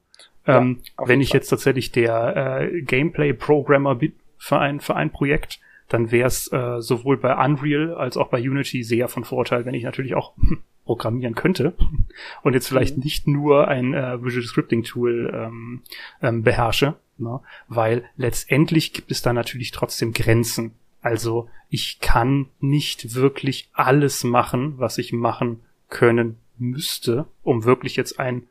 Ja, 0.46 0.58
ähm, 0.58 0.80
auf 0.96 1.08
wenn 1.08 1.20
ich 1.20 1.30
Fall. 1.30 1.38
jetzt 1.38 1.48
tatsächlich 1.48 1.92
der 1.92 2.60
äh, 2.72 2.82
Gameplay-Programmer 2.82 3.96
bin 3.96 4.12
für 4.38 4.58
ein, 4.58 4.80
für 4.80 4.94
ein 4.94 5.10
Projekt, 5.10 5.60
dann 5.88 6.10
wäre 6.10 6.26
es 6.26 6.50
äh, 6.52 6.80
sowohl 6.80 7.16
bei 7.16 7.34
Unreal 7.36 7.94
als 7.94 8.16
auch 8.16 8.28
bei 8.28 8.38
Unity 8.40 8.82
sehr 8.82 9.08
von 9.08 9.24
Vorteil, 9.24 9.64
wenn 9.64 9.74
ich 9.74 9.84
natürlich 9.84 10.14
auch 10.14 10.32
programmieren 10.84 11.34
könnte 11.34 11.74
und 12.42 12.54
jetzt 12.54 12.68
vielleicht 12.68 12.96
Mhm. 12.96 13.02
nicht 13.02 13.26
nur 13.26 13.68
ein 13.68 13.94
äh, 13.94 14.22
Visual 14.22 14.44
Scripting 14.44 14.84
Tool 14.84 15.32
ähm, 15.34 15.82
ähm, 16.22 16.42
beherrsche, 16.42 16.94
ne? 17.18 17.40
weil 17.68 18.04
letztendlich 18.16 18.92
gibt 18.92 19.10
es 19.10 19.22
da 19.22 19.32
natürlich 19.32 19.70
trotzdem 19.70 20.12
Grenzen. 20.12 20.72
Also 21.00 21.48
ich 21.68 22.00
kann 22.00 22.46
nicht 22.60 23.14
wirklich 23.14 23.68
alles 23.72 24.24
machen, 24.24 24.74
was 24.78 24.98
ich 24.98 25.12
machen 25.12 25.60
können 25.88 26.38
müsste, 26.58 27.26
um 27.42 27.64
wirklich 27.64 27.96
jetzt 27.96 28.18
ein 28.18 28.46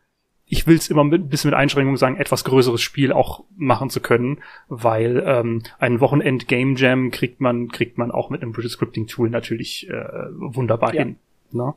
ich 0.48 0.68
will 0.68 0.78
es 0.78 0.90
immer 0.90 1.04
mit, 1.04 1.24
ein 1.24 1.30
bisschen 1.30 1.50
mit 1.50 1.58
Einschränkungen 1.58 1.98
sagen, 1.98 2.18
etwas 2.18 2.44
größeres 2.44 2.82
Spiel 2.82 3.12
auch 3.12 3.44
machen 3.58 3.90
zu 3.90 4.00
können, 4.00 4.44
weil 4.68 5.24
ähm, 5.26 5.64
ein 5.80 6.00
Wochenend 6.02 6.48
Game 6.48 6.76
Jam 6.76 7.10
kriegt 7.10 7.42
man 7.42 7.70
kriegt 7.70 7.98
man 7.98 8.12
auch 8.12 8.30
mit 8.30 8.42
einem 8.42 8.56
Visual 8.56 8.70
Scripting 8.70 9.08
Tool 9.08 9.30
natürlich 9.30 9.90
äh, 9.90 10.06
wunderbar 10.38 10.94
Ja. 10.94 11.04
hin. 11.04 11.16
Ne? 11.52 11.74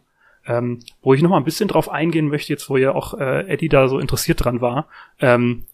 Ähm, 0.47 0.81
wo 1.03 1.15
ich 1.15 1.23
noch 1.23 1.31
mal 1.31 1.39
ein 1.39 1.45
bisschen 1.45 1.69
drauf 1.69 1.89
eingehen 1.91 2.29
möchte, 2.29 2.53
jetzt 2.53 2.69
wo 2.69 2.77
ja 2.77 2.93
auch 2.93 3.15
äh, 3.15 3.47
Eddie 3.49 3.69
da 3.69 3.89
so 3.89 3.99
interessiert 3.99 4.45
dran 4.45 4.61
war, 4.61 4.87
ähm, 5.19 5.65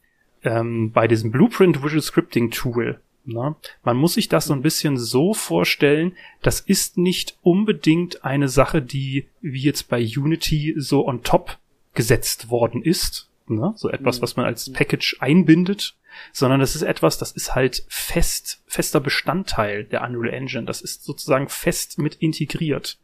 ähm, 0.45 0.93
bei 0.93 1.09
diesem 1.09 1.31
Blueprint 1.31 1.83
Visual 1.83 2.03
Scripting 2.03 2.51
Tool. 2.51 3.01
Ne? 3.25 3.57
Man 3.83 3.97
muss 3.97 4.15
sich 4.15 4.29
das 4.29 4.47
so 4.47 4.53
ein 4.53 4.63
bisschen 4.63 4.99
so 4.99 5.33
vorstellen, 5.35 6.13
das 6.43 6.61
ist 6.61 6.99
nicht 6.99 7.39
unbedingt 7.43 8.25
eine 8.25 8.49
Sache, 8.49 8.83
die 8.83 9.29
wie 9.41 9.63
jetzt 9.63 9.89
bei 9.89 9.99
Unity 9.99 10.75
so 10.77 11.07
on 11.07 11.23
top 11.23 11.59
gesetzt 11.95 12.51
worden 12.51 12.83
ist, 12.83 13.31
ne? 13.49 13.73
so 13.77 13.89
etwas, 13.89 14.19
Mhm. 14.19 14.23
was 14.23 14.37
man 14.37 14.45
als 14.47 14.71
Package 14.71 15.17
einbindet, 15.21 15.97
sondern 16.33 16.61
das 16.61 16.77
ist 16.77 16.83
etwas, 16.83 17.17
das 17.19 17.33
ist 17.33 17.55
halt 17.55 17.85
fest, 17.89 18.63
fester 18.67 19.01
Bestandteil 19.01 19.85
der 19.85 20.03
Unreal 20.03 20.35
Engine. 20.35 20.67
Das 20.67 20.83
ist 20.83 21.05
sozusagen 21.05 21.49
fest 21.49 21.99
mit 21.99 22.17
integriert. 22.17 22.99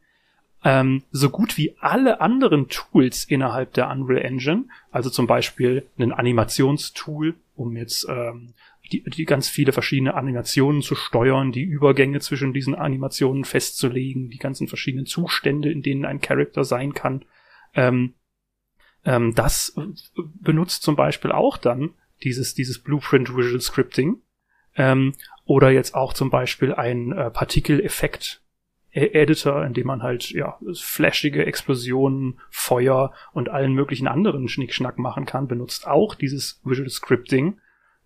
Ähm, 0.62 1.02
so 1.10 1.30
gut 1.30 1.56
wie 1.56 1.74
alle 1.80 2.20
anderen 2.20 2.68
Tools 2.68 3.24
innerhalb 3.24 3.72
der 3.72 3.88
Unreal 3.88 4.22
Engine, 4.22 4.64
also 4.90 5.08
zum 5.08 5.26
Beispiel 5.26 5.86
ein 5.98 6.12
Animationstool, 6.12 7.34
um 7.56 7.76
jetzt 7.76 8.06
ähm, 8.08 8.52
die, 8.92 9.02
die 9.04 9.24
ganz 9.24 9.48
viele 9.48 9.72
verschiedene 9.72 10.14
Animationen 10.14 10.82
zu 10.82 10.94
steuern, 10.94 11.52
die 11.52 11.62
Übergänge 11.62 12.20
zwischen 12.20 12.52
diesen 12.52 12.74
Animationen 12.74 13.44
festzulegen, 13.44 14.30
die 14.30 14.38
ganzen 14.38 14.68
verschiedenen 14.68 15.06
Zustände, 15.06 15.70
in 15.70 15.82
denen 15.82 16.04
ein 16.04 16.20
Charakter 16.20 16.64
sein 16.64 16.92
kann. 16.92 17.24
Ähm, 17.74 18.14
ähm, 19.04 19.34
das 19.34 19.74
benutzt 20.14 20.82
zum 20.82 20.96
Beispiel 20.96 21.32
auch 21.32 21.56
dann 21.56 21.94
dieses, 22.22 22.54
dieses 22.54 22.82
Blueprint 22.82 23.34
Visual 23.34 23.60
Scripting. 23.60 24.20
Ähm, 24.76 25.14
oder 25.44 25.70
jetzt 25.70 25.94
auch 25.94 26.12
zum 26.12 26.30
Beispiel 26.30 26.74
ein 26.74 27.12
äh, 27.12 27.30
Partikeleffekt 27.30 28.42
Editor, 28.92 29.64
in 29.64 29.72
dem 29.72 29.86
man 29.86 30.02
halt 30.02 30.30
ja 30.30 30.58
flashige 30.74 31.46
Explosionen, 31.46 32.40
Feuer 32.50 33.12
und 33.32 33.48
allen 33.48 33.72
möglichen 33.72 34.08
anderen 34.08 34.48
Schnickschnack 34.48 34.98
machen 34.98 35.26
kann, 35.26 35.48
benutzt 35.48 35.86
auch 35.86 36.14
dieses 36.14 36.60
Visual 36.64 36.88
Scripting. 36.88 37.58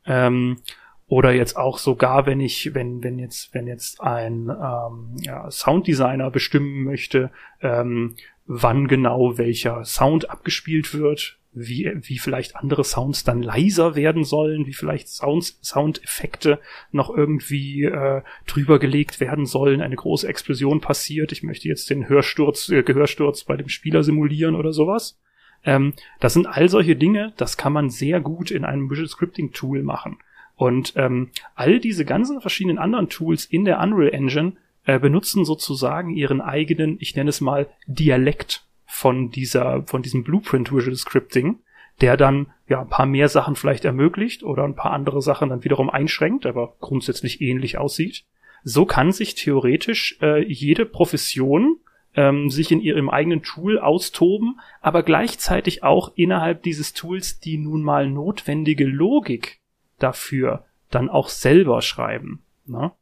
Ähm, 0.07 0.59
oder 1.07 1.32
jetzt 1.32 1.57
auch 1.57 1.78
sogar, 1.78 2.26
wenn 2.26 2.41
ich, 2.41 2.74
wenn, 2.74 3.03
wenn 3.03 3.18
jetzt, 3.18 3.53
wenn 3.55 3.66
jetzt 3.66 4.01
ein 4.01 4.49
ähm, 4.49 5.16
ja, 5.20 5.51
Sounddesigner 5.51 6.30
bestimmen 6.30 6.85
möchte, 6.85 7.30
ähm, 7.61 8.14
wann 8.47 8.89
genau 8.89 9.37
welcher 9.39 9.85
Sound 9.85 10.30
abgespielt 10.30 10.95
wird, 10.95 11.39
wie, 11.55 11.91
wie 12.03 12.19
vielleicht 12.19 12.57
andere 12.57 12.85
Sounds 12.85 13.25
dann 13.25 13.43
leiser 13.43 13.95
werden 13.95 14.25
sollen, 14.25 14.67
wie 14.67 14.73
vielleicht 14.73 15.09
Sounds, 15.09 15.59
Soundeffekte 15.63 16.59
noch 16.91 17.11
irgendwie 17.11 17.85
äh, 17.85 18.23
drüber 18.47 18.79
gelegt 18.79 19.21
werden 19.21 19.47
sollen, 19.47 19.81
eine 19.81 19.97
große 19.97 20.27
Explosion 20.27 20.81
passiert, 20.81 21.33
ich 21.33 21.43
möchte 21.43 21.69
jetzt 21.69 21.91
den 21.91 22.09
Hörsturz, 22.09 22.69
äh, 22.69 22.83
Gehörsturz 22.83 23.45
bei 23.45 23.57
dem 23.57 23.69
Spieler 23.69 24.03
simulieren 24.03 24.55
oder 24.55 24.73
sowas. 24.73 25.19
Ähm, 25.65 25.95
das 26.21 26.35
sind 26.35 26.47
all 26.47 26.69
solche 26.69 26.97
Dinge, 26.97 27.33
das 27.37 27.57
kann 27.57 27.73
man 27.73 27.91
sehr 27.91 28.21
gut 28.21 28.51
in 28.51 28.65
einem 28.65 28.91
Visual 28.91 29.09
Scripting 29.09 29.53
Tool 29.53 29.83
machen. 29.83 30.19
Und 30.57 30.93
ähm, 30.97 31.31
all 31.55 31.81
diese 31.81 32.05
ganzen 32.05 32.41
verschiedenen 32.41 32.79
anderen 32.79 33.09
Tools 33.09 33.45
in 33.45 33.65
der 33.65 33.81
Unreal 33.81 34.13
Engine 34.13 34.53
äh, 34.85 34.99
benutzen 34.99 35.45
sozusagen 35.45 36.11
ihren 36.11 36.41
eigenen, 36.41 36.97
ich 37.01 37.17
nenne 37.17 37.31
es 37.31 37.41
mal, 37.41 37.69
Dialekt 37.87 38.65
von 38.87 39.30
dieser, 39.30 39.82
von 39.87 40.03
diesem 40.03 40.24
Blueprint 40.24 40.72
Visual 40.72 40.97
Scripting, 40.97 41.59
der 42.01 42.16
dann 42.16 42.49
ja 42.68 42.80
ein 42.80 42.89
paar 42.89 43.07
mehr 43.07 43.28
Sachen 43.28 43.57
vielleicht 43.57 43.85
ermöglicht 43.85 44.43
oder 44.43 44.64
ein 44.64 44.76
paar 44.76 44.93
andere 44.93 45.22
Sachen 45.22 45.51
dann 45.51 45.64
wiederum 45.64 45.91
einschränkt, 45.91 46.47
aber 46.47 46.74
grundsätzlich 46.80 47.41
ähnlich 47.41 47.78
aussieht. 47.78 48.24
So 48.62 48.87
kann 48.87 49.12
sich 49.12 49.35
theoretisch 49.35 50.18
äh, 50.22 50.43
jede 50.43 50.87
Profession 50.87 51.76
ähm, 52.16 52.51
sich 52.51 52.72
in 52.72 52.80
ihrem 52.80 53.11
eigenen 53.11 53.43
Tool 53.43 53.78
austoben, 53.78 54.61
aber 54.80 55.03
gleichzeitig 55.03 55.82
auch 55.82 56.12
innerhalb 56.14 56.62
dieses 56.62 56.95
Tools 56.95 57.41
die 57.41 57.59
nun 57.59 57.82
mal 57.82 58.09
notwendige 58.09 58.87
Logik 58.87 59.61
dafür 59.99 60.64
dann 60.91 61.09
auch 61.09 61.28
selber 61.28 61.82
schreiben. 61.82 62.43
Ne? 62.66 62.93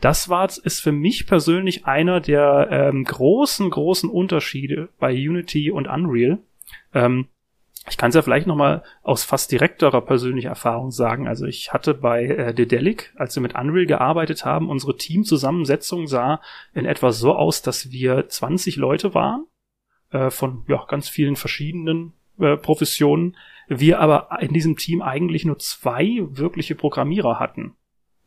Das 0.00 0.28
war 0.28 0.46
ist 0.46 0.80
für 0.80 0.92
mich 0.92 1.26
persönlich 1.26 1.86
einer 1.86 2.20
der 2.20 2.68
ähm, 2.70 3.04
großen, 3.04 3.68
großen 3.68 4.08
Unterschiede 4.08 4.88
bei 4.98 5.12
Unity 5.12 5.70
und 5.70 5.88
Unreal. 5.88 6.38
Ähm, 6.94 7.28
ich 7.90 7.96
kann 7.96 8.10
es 8.10 8.14
ja 8.14 8.22
vielleicht 8.22 8.46
noch 8.46 8.56
mal 8.56 8.82
aus 9.02 9.24
fast 9.24 9.50
direkterer 9.50 10.02
persönlicher 10.02 10.50
Erfahrung 10.50 10.90
sagen. 10.90 11.26
Also 11.26 11.46
ich 11.46 11.72
hatte 11.72 11.94
bei 11.94 12.24
äh, 12.26 12.54
Dedelic, 12.54 13.12
als 13.16 13.34
wir 13.34 13.42
mit 13.42 13.54
Unreal 13.54 13.86
gearbeitet 13.86 14.44
haben, 14.44 14.68
unsere 14.68 14.96
Teamzusammensetzung 14.96 16.06
sah 16.06 16.40
in 16.74 16.84
etwa 16.84 17.12
so 17.12 17.34
aus, 17.34 17.62
dass 17.62 17.90
wir 17.90 18.28
20 18.28 18.76
Leute 18.76 19.14
waren 19.14 19.46
äh, 20.10 20.30
von 20.30 20.64
ja 20.68 20.84
ganz 20.86 21.08
vielen 21.08 21.36
verschiedenen 21.36 22.12
äh, 22.38 22.56
Professionen. 22.56 23.36
Wir 23.68 24.00
aber 24.00 24.28
in 24.40 24.52
diesem 24.52 24.76
Team 24.76 25.02
eigentlich 25.02 25.44
nur 25.44 25.58
zwei 25.58 26.20
wirkliche 26.30 26.74
Programmierer 26.74 27.40
hatten 27.40 27.74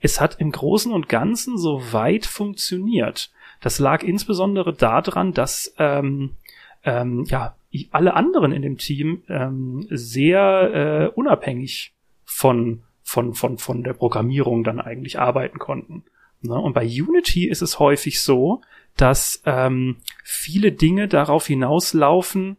es 0.02 0.20
hat 0.20 0.40
im 0.40 0.52
Großen 0.52 0.92
und 0.92 1.08
Ganzen 1.08 1.58
so 1.58 1.94
weit 1.94 2.26
funktioniert. 2.26 3.32
Das 3.62 3.80
lag 3.80 4.04
insbesondere 4.04 4.74
daran, 4.74 5.34
dass 5.34 5.74
ähm, 5.78 6.32
ähm, 6.84 7.24
ja 7.26 7.56
alle 7.92 8.16
anderen 8.16 8.52
in 8.52 8.64
dem 8.64 8.78
Team 8.78 9.24
ähm, 9.30 9.88
sehr 9.90 11.12
äh, 11.14 11.18
unabhängig 11.18 11.94
von 12.26 12.82
von 13.04 13.34
von 13.34 13.58
von 13.58 13.84
der 13.84 13.94
Programmierung 13.94 14.64
dann 14.64 14.82
eigentlich 14.82 15.20
arbeiten 15.20 15.60
konnten. 15.60 16.04
Ne? 16.42 16.56
Und 16.56 16.74
bei 16.74 16.86
Unity 16.86 17.48
ist 17.48 17.62
es 17.62 17.80
häufig 17.80 18.22
so, 18.22 18.62
dass 18.98 19.42
ähm, 19.46 19.98
viele 20.24 20.72
Dinge 20.72 21.08
darauf 21.08 21.48
hinauslaufen, 21.48 22.58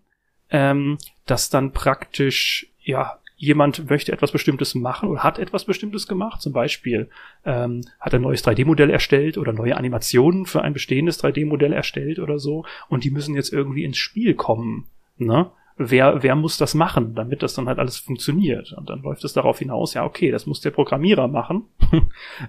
ähm, 0.50 0.98
dass 1.26 1.50
dann 1.50 1.72
praktisch 1.72 2.68
ja 2.80 3.18
jemand 3.42 3.90
möchte 3.90 4.12
etwas 4.12 4.30
Bestimmtes 4.30 4.76
machen 4.76 5.08
oder 5.08 5.24
hat 5.24 5.40
etwas 5.40 5.64
Bestimmtes 5.64 6.06
gemacht. 6.06 6.40
Zum 6.40 6.52
Beispiel 6.52 7.10
ähm, 7.44 7.80
hat 7.98 8.14
ein 8.14 8.22
neues 8.22 8.44
3D-Modell 8.44 8.88
erstellt 8.88 9.36
oder 9.36 9.52
neue 9.52 9.76
Animationen 9.76 10.46
für 10.46 10.62
ein 10.62 10.72
bestehendes 10.72 11.20
3D-Modell 11.20 11.72
erstellt 11.72 12.20
oder 12.20 12.38
so. 12.38 12.64
Und 12.88 13.02
die 13.02 13.10
müssen 13.10 13.34
jetzt 13.34 13.52
irgendwie 13.52 13.82
ins 13.82 13.98
Spiel 13.98 14.34
kommen. 14.34 14.86
Ne? 15.18 15.50
Wer, 15.76 16.22
wer 16.22 16.34
muss 16.36 16.58
das 16.58 16.74
machen, 16.74 17.14
damit 17.14 17.42
das 17.42 17.54
dann 17.54 17.68
halt 17.68 17.78
alles 17.78 17.96
funktioniert? 17.98 18.72
Und 18.72 18.90
dann 18.90 19.02
läuft 19.02 19.24
es 19.24 19.32
darauf 19.32 19.58
hinaus, 19.58 19.94
ja, 19.94 20.04
okay, 20.04 20.30
das 20.30 20.46
muss 20.46 20.60
der 20.60 20.70
Programmierer 20.70 21.28
machen. 21.28 21.64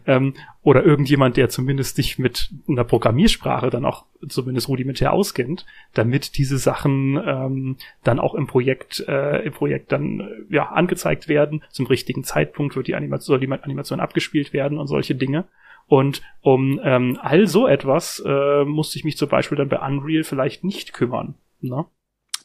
ähm, 0.05 0.33
oder 0.61 0.83
irgendjemand, 0.83 1.37
der 1.37 1.49
zumindest 1.49 1.95
sich 1.95 2.19
mit 2.19 2.51
einer 2.67 2.83
Programmiersprache 2.83 3.69
dann 3.69 3.85
auch 3.85 4.05
zumindest 4.27 4.67
rudimentär 4.67 5.13
auskennt, 5.13 5.65
damit 5.93 6.37
diese 6.37 6.57
Sachen 6.57 7.21
ähm, 7.25 7.77
dann 8.03 8.19
auch 8.19 8.35
im 8.35 8.47
Projekt, 8.47 9.03
äh, 9.07 9.45
im 9.45 9.53
Projekt 9.53 9.91
dann 9.91 10.45
ja 10.49 10.69
angezeigt 10.69 11.27
werden. 11.27 11.63
Zum 11.69 11.87
richtigen 11.87 12.23
Zeitpunkt 12.23 12.75
wird 12.75 12.87
die 12.87 12.95
Animation, 12.95 13.25
soll 13.25 13.39
die 13.39 13.51
Animation 13.51 13.99
abgespielt 13.99 14.53
werden 14.53 14.77
und 14.77 14.87
solche 14.87 15.15
Dinge. 15.15 15.45
Und 15.87 16.21
um 16.41 16.79
ähm, 16.83 17.17
all 17.21 17.47
so 17.47 17.67
etwas 17.67 18.23
äh, 18.25 18.63
musste 18.63 18.97
ich 18.97 19.03
mich 19.03 19.17
zum 19.17 19.29
Beispiel 19.29 19.57
dann 19.57 19.69
bei 19.69 19.79
Unreal 19.79 20.23
vielleicht 20.23 20.63
nicht 20.63 20.93
kümmern. 20.93 21.35
Ne? 21.61 21.85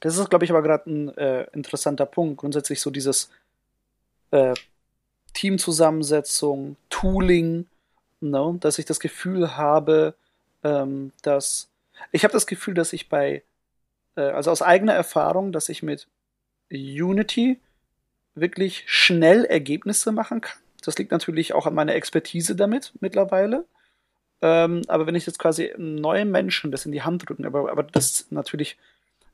Das 0.00 0.16
ist, 0.16 0.30
glaube 0.30 0.44
ich, 0.44 0.50
aber 0.50 0.62
gerade 0.62 0.90
ein 0.90 1.16
äh, 1.16 1.44
interessanter 1.52 2.06
Punkt. 2.06 2.38
Grundsätzlich 2.38 2.80
so 2.80 2.90
dieses 2.90 3.30
äh, 4.30 4.54
Teamzusammensetzung, 5.34 6.76
Tooling, 6.90 7.66
ne? 8.20 8.56
dass 8.60 8.78
ich 8.78 8.84
das 8.84 9.00
Gefühl 9.00 9.56
habe, 9.56 10.14
ähm, 10.62 11.12
dass 11.22 11.68
ich 12.12 12.24
habe 12.24 12.32
das 12.32 12.46
Gefühl, 12.46 12.74
dass 12.74 12.92
ich 12.92 13.08
bei, 13.08 13.42
äh, 14.16 14.20
also 14.20 14.50
aus 14.50 14.62
eigener 14.62 14.94
Erfahrung, 14.94 15.52
dass 15.52 15.68
ich 15.68 15.82
mit 15.82 16.06
Unity 16.70 17.58
wirklich 18.34 18.84
schnell 18.86 19.44
Ergebnisse 19.44 20.12
machen 20.12 20.40
kann. 20.40 20.58
Das 20.84 20.96
liegt 20.98 21.10
natürlich 21.10 21.54
auch 21.54 21.66
an 21.66 21.74
meiner 21.74 21.94
Expertise 21.94 22.54
damit 22.54 22.92
mittlerweile. 23.00 23.64
Ähm, 24.40 24.82
aber 24.86 25.06
wenn 25.06 25.16
ich 25.16 25.26
jetzt 25.26 25.40
quasi 25.40 25.72
neuen 25.76 26.30
Menschen 26.30 26.70
das 26.70 26.86
in 26.86 26.92
die 26.92 27.02
Hand 27.02 27.28
drücken, 27.28 27.44
aber, 27.44 27.70
aber 27.70 27.82
das 27.82 28.26
natürlich 28.30 28.76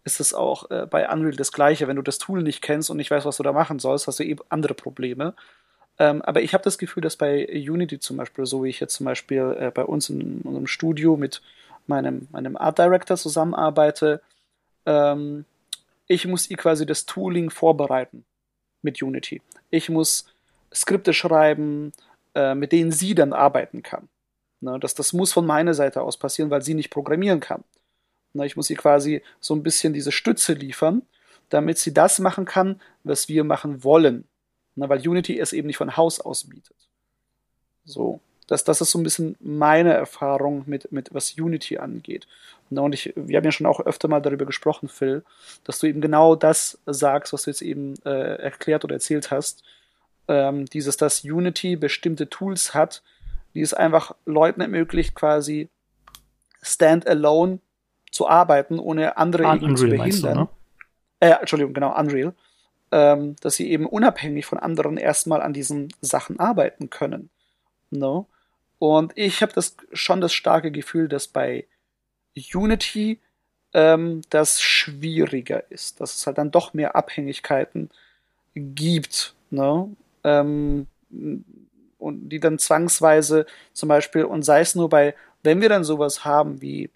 ist 0.05 0.21
es 0.21 0.35
auch 0.35 0.71
äh, 0.71 0.87
bei 0.87 1.09
Unreal 1.11 1.37
das 1.37 1.53
Gleiche. 1.53 1.89
Wenn 1.89 1.97
du 1.97 2.03
das 2.03 2.19
Tool 2.19 2.43
nicht 2.43 2.63
kennst 2.63 2.91
und 2.91 2.99
nicht 2.99 3.11
weißt, 3.11 3.27
was 3.27 3.39
du 3.39 3.43
da 3.43 3.53
machen 3.53 3.79
sollst, 3.79 4.07
hast 4.07 4.19
du 4.19 4.25
eben 4.25 4.41
andere 4.49 4.75
Probleme. 4.75 5.35
Ähm, 5.99 6.23
aber 6.23 6.43
ich 6.43 6.55
habe 6.55 6.65
das 6.65 6.79
Gefühl, 6.79 7.03
dass 7.03 7.17
bei 7.17 7.47
Unity 7.47 7.99
zum 7.99 8.17
Beispiel, 8.17 8.47
so 8.47 8.65
wie 8.65 8.69
ich 8.69 8.81
jetzt 8.81 8.95
zum 8.95 9.07
Beispiel 9.07 9.57
äh, 9.59 9.71
bei 9.71 9.85
uns 9.85 10.11
in 10.11 10.43
unserem 10.43 10.67
Studio 10.67 11.17
mit 11.17 11.41
meinem, 11.87 12.29
meinem 12.33 12.57
Art 12.57 12.79
Director 12.79 13.17
zusammenarbeite, 13.17 14.21
ähm, 14.87 15.45
ich 16.07 16.27
muss 16.27 16.51
ihr 16.51 16.57
quasi 16.57 16.85
das 16.85 17.07
Tooling 17.07 17.51
vorbereiten 17.51 18.25
mit 18.83 19.01
Unity. 19.03 19.41
Ich 19.71 19.89
muss 19.89 20.27
Skripte 20.75 21.15
schreiben, 21.15 21.93
äh, 22.35 22.55
mit 22.55 22.73
denen 22.73 22.93
sie 22.93 23.15
dann 23.15 23.33
arbeiten 23.33 23.83
kann. 23.83 24.09
Ne, 24.61 24.79
das, 24.81 24.95
das 24.95 25.13
muss 25.13 25.33
von 25.33 25.47
meiner 25.47 25.75
Seite 25.75 26.03
aus 26.03 26.17
passieren, 26.17 26.51
weil 26.51 26.63
sie 26.63 26.75
nicht 26.75 26.91
programmieren 26.91 27.41
kann. 27.41 27.65
Ne, 28.35 28.47
ich 28.47 28.57
muss 28.57 28.69
ihr 28.69 28.77
quasi 28.77 29.23
so 29.41 29.55
ein 29.55 29.63
bisschen 29.63 29.93
diese 29.93 30.13
Stütze 30.13 30.53
liefern, 30.53 31.03
damit 31.49 31.79
sie 31.79 31.95
das 31.95 32.19
machen 32.19 32.45
kann, 32.45 32.81
was 33.05 33.29
wir 33.29 33.45
machen 33.45 33.85
wollen. 33.85 34.25
Ne, 34.75 34.89
weil 34.89 35.07
Unity 35.09 35.39
es 35.39 35.53
eben 35.53 35.69
nicht 35.69 35.77
von 35.77 35.97
Haus 35.97 36.21
aus 36.21 36.45
bietet. 36.45 36.77
So, 37.85 38.21
das, 38.49 38.65
das 38.65 38.81
ist 38.81 38.91
so 38.91 38.99
ein 38.99 39.05
bisschen 39.05 39.37
meine 39.41 39.93
Erfahrung 39.93 40.65
mit, 40.67 40.91
mit 40.91 41.15
was 41.15 41.39
Unity 41.39 41.79
angeht. 41.79 42.27
Ne, 42.71 42.83
und 42.83 42.93
ich, 42.93 43.13
wir 43.15 43.37
haben 43.37 43.45
ja 43.45 43.53
schon 43.53 43.67
auch 43.67 43.81
öfter 43.81 44.09
mal 44.09 44.21
darüber 44.21 44.47
gesprochen, 44.47 44.89
Phil, 44.89 45.25
dass 45.63 45.79
du 45.79 45.87
eben 45.87 46.01
genau 46.01 46.35
das 46.35 46.79
sagst, 46.87 47.33
was 47.33 47.45
du 47.45 47.51
jetzt 47.51 47.63
eben 47.63 47.95
äh, 48.05 48.37
erklärt 48.43 48.85
oder 48.85 48.95
erzählt 48.95 49.31
hast. 49.31 49.63
Ähm, 50.27 50.67
dieses, 50.67 50.97
dass 50.97 51.23
Unity 51.23 51.77
bestimmte 51.77 52.29
Tools 52.29 52.75
hat, 52.75 53.03
die 53.55 53.61
es 53.61 53.75
einfach 53.75 54.17
Leuten 54.25 54.61
ermöglicht, 54.61 55.15
quasi 55.15 55.69
standalone 56.63 57.61
zu 58.15 58.29
arbeiten, 58.29 58.79
ohne 58.79 59.17
andere 59.17 59.45
Ah, 59.45 59.55
irgendwie 59.57 59.75
zu 59.77 59.89
behindern. 59.89 60.35
du, 60.35 60.41
ne? 60.41 60.49
äh, 61.19 61.41
Entschuldigung, 61.41 61.75
genau, 61.75 61.99
Unreal, 61.99 62.33
ähm, 62.93 63.35
dass 63.41 63.57
sie 63.57 63.69
eben 63.69 63.87
unabhängig 63.87 64.47
von 64.47 64.61
anderen 64.61 64.97
erstmal 64.99 65.43
an 65.43 65.53
diesen 65.53 65.93
Sachen 66.01 66.39
arbeiten 66.39 66.91
können. 66.91 67.29
No? 67.91 68.29
Und 68.79 69.13
ich 69.17 69.43
habe 69.43 69.53
das 69.53 69.77
schon 69.93 70.21
das 70.21 70.33
starke 70.33 70.71
Gefühl, 70.71 71.09
dass 71.09 71.27
bei 71.27 71.67
Unity 72.55 73.21
ähm, 73.73 74.23
das 74.31 74.63
schwieriger 74.63 75.69
ist, 75.73 76.01
dass 76.01 76.15
es 76.15 76.27
halt 76.29 76.39
dann 76.39 76.53
doch 76.53 76.73
mehr 76.73 76.95
Abhängigkeiten 76.95 77.91
gibt, 78.55 79.35
ne? 79.51 79.89
Ähm, 80.23 80.87
und 81.99 82.29
die 82.29 82.39
dann 82.39 82.61
zwangsweise 82.61 83.47
zum 83.73 83.89
Beispiel, 83.89 84.25
und 84.25 84.45
sei 84.45 84.61
es 84.61 84.77
nur 84.77 84.89
bei, 84.89 85.17
wenn 85.43 85.61
wir 85.61 85.69
dann 85.69 85.83
sowas 85.83 86.25
haben 86.25 86.61
wie 86.61 86.91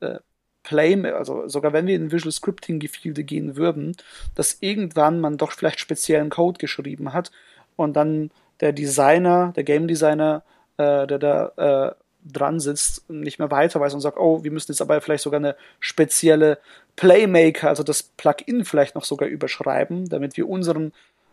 äh, 0.00 0.20
Play, 0.62 1.10
also 1.10 1.48
sogar 1.48 1.72
wenn 1.72 1.86
wir 1.86 1.96
in 1.96 2.12
Visual 2.12 2.32
Scripting 2.32 2.78
Gefilde 2.78 3.24
gehen 3.24 3.56
würden, 3.56 3.96
dass 4.34 4.58
irgendwann 4.60 5.20
man 5.20 5.36
doch 5.36 5.52
vielleicht 5.52 5.80
speziellen 5.80 6.30
Code 6.30 6.58
geschrieben 6.58 7.12
hat 7.12 7.30
und 7.76 7.94
dann 7.94 8.30
der 8.60 8.72
Designer, 8.72 9.52
der 9.56 9.64
Game 9.64 9.88
Designer, 9.88 10.44
äh, 10.76 11.06
der 11.06 11.18
da 11.18 11.88
äh, 11.90 11.94
dran 12.24 12.60
sitzt, 12.60 13.10
nicht 13.10 13.38
mehr 13.38 13.50
weiter 13.50 13.80
weiß 13.80 13.94
und 13.94 14.00
sagt, 14.00 14.18
oh, 14.18 14.44
wir 14.44 14.52
müssen 14.52 14.72
jetzt 14.72 14.80
aber 14.80 15.00
vielleicht 15.00 15.24
sogar 15.24 15.40
eine 15.40 15.56
spezielle 15.80 16.58
Playmaker, 16.94 17.68
also 17.68 17.82
das 17.82 18.02
Plugin 18.02 18.64
vielleicht 18.64 18.94
noch 18.94 19.04
sogar 19.04 19.28
überschreiben, 19.28 20.08
damit 20.08 20.36
wir 20.36 20.48
unseren 20.48 20.92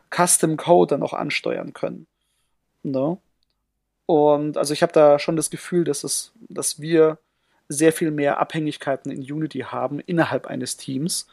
Custom 0.09 0.57
Code 0.57 0.95
dann 0.95 1.03
auch 1.03 1.13
ansteuern 1.13 1.73
können. 1.73 2.07
Ne? 2.81 3.17
Und 4.07 4.57
also 4.57 4.73
ich 4.73 4.81
habe 4.81 4.93
da 4.93 5.19
schon 5.19 5.35
das 5.35 5.51
Gefühl, 5.51 5.83
dass 5.83 6.03
es, 6.03 6.31
dass 6.49 6.81
wir 6.81 7.19
sehr 7.69 7.93
viel 7.93 8.11
mehr 8.11 8.39
Abhängigkeiten 8.39 9.11
in 9.11 9.21
Unity 9.21 9.59
haben 9.59 9.99
innerhalb 9.99 10.47
eines 10.47 10.75
Teams, 10.75 11.27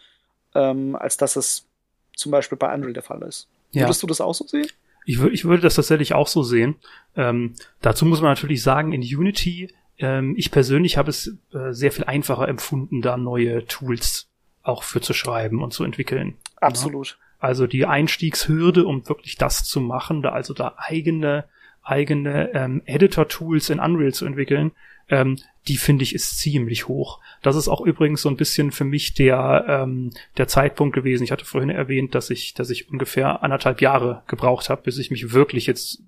ähm, 0.54 0.94
als 0.94 1.16
dass 1.16 1.34
es 1.34 1.66
zum 2.14 2.30
Beispiel 2.30 2.58
bei 2.58 2.72
Unreal 2.72 2.92
der 2.92 3.02
Fall 3.02 3.22
ist. 3.22 3.48
Ja. 3.72 3.82
Würdest 3.82 4.02
du 4.02 4.06
das 4.06 4.20
auch 4.20 4.34
so 4.34 4.46
sehen? 4.46 4.66
Ich, 5.06 5.20
ich 5.20 5.44
würde 5.44 5.62
das 5.62 5.76
tatsächlich 5.76 6.14
auch 6.14 6.28
so 6.28 6.42
sehen. 6.42 6.76
Ähm, 7.16 7.54
dazu 7.80 8.04
muss 8.04 8.20
man 8.20 8.30
natürlich 8.30 8.62
sagen, 8.62 8.92
in 8.92 9.02
Unity, 9.02 9.72
ähm, 9.98 10.34
ich 10.36 10.50
persönlich 10.50 10.98
habe 10.98 11.10
es 11.10 11.36
äh, 11.52 11.72
sehr 11.72 11.92
viel 11.92 12.04
einfacher 12.04 12.48
empfunden, 12.48 13.02
da 13.02 13.16
neue 13.16 13.64
Tools 13.66 14.28
auch 14.62 14.82
für 14.82 15.00
zu 15.00 15.14
schreiben 15.14 15.62
und 15.62 15.72
zu 15.72 15.84
entwickeln. 15.84 16.36
Absolut. 16.56 17.08
Ja? 17.08 17.14
Also 17.38 17.66
die 17.66 17.86
Einstiegshürde, 17.86 18.86
um 18.86 19.08
wirklich 19.08 19.36
das 19.36 19.64
zu 19.64 19.80
machen, 19.80 20.22
da 20.22 20.30
also 20.30 20.54
da 20.54 20.74
eigene 20.76 21.44
eigene 21.86 22.52
ähm, 22.54 22.82
Editor-Tools 22.84 23.70
in 23.70 23.80
Unreal 23.80 24.12
zu 24.12 24.26
entwickeln, 24.26 24.72
ähm, 25.08 25.38
die 25.68 25.76
finde 25.76 26.02
ich 26.02 26.14
ist 26.14 26.38
ziemlich 26.38 26.88
hoch. 26.88 27.20
Das 27.42 27.56
ist 27.56 27.68
auch 27.68 27.80
übrigens 27.80 28.22
so 28.22 28.28
ein 28.28 28.36
bisschen 28.36 28.72
für 28.72 28.84
mich 28.84 29.14
der 29.14 29.64
ähm, 29.68 30.10
der 30.36 30.48
Zeitpunkt 30.48 30.94
gewesen. 30.94 31.24
Ich 31.24 31.32
hatte 31.32 31.44
vorhin 31.44 31.70
erwähnt, 31.70 32.14
dass 32.14 32.30
ich 32.30 32.54
dass 32.54 32.70
ich 32.70 32.90
ungefähr 32.90 33.42
anderthalb 33.42 33.80
Jahre 33.80 34.22
gebraucht 34.26 34.68
habe, 34.68 34.82
bis 34.82 34.98
ich 34.98 35.10
mich 35.10 35.32
wirklich 35.32 35.66
jetzt 35.66 36.02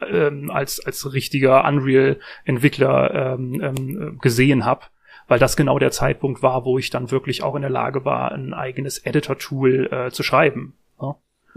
ähm, 0.00 0.50
als 0.50 0.80
als 0.84 1.12
richtiger 1.12 1.64
Unreal-Entwickler 1.64 3.34
ähm, 3.34 3.60
ähm, 3.62 4.18
gesehen 4.20 4.64
habe, 4.64 4.86
weil 5.26 5.38
das 5.38 5.56
genau 5.56 5.78
der 5.78 5.90
Zeitpunkt 5.90 6.42
war, 6.42 6.64
wo 6.64 6.78
ich 6.78 6.90
dann 6.90 7.10
wirklich 7.10 7.42
auch 7.42 7.54
in 7.54 7.62
der 7.62 7.70
Lage 7.70 8.04
war, 8.04 8.32
ein 8.32 8.54
eigenes 8.54 8.98
Editor-Tool 8.98 9.92
äh, 9.92 10.10
zu 10.10 10.22
schreiben. 10.22 10.74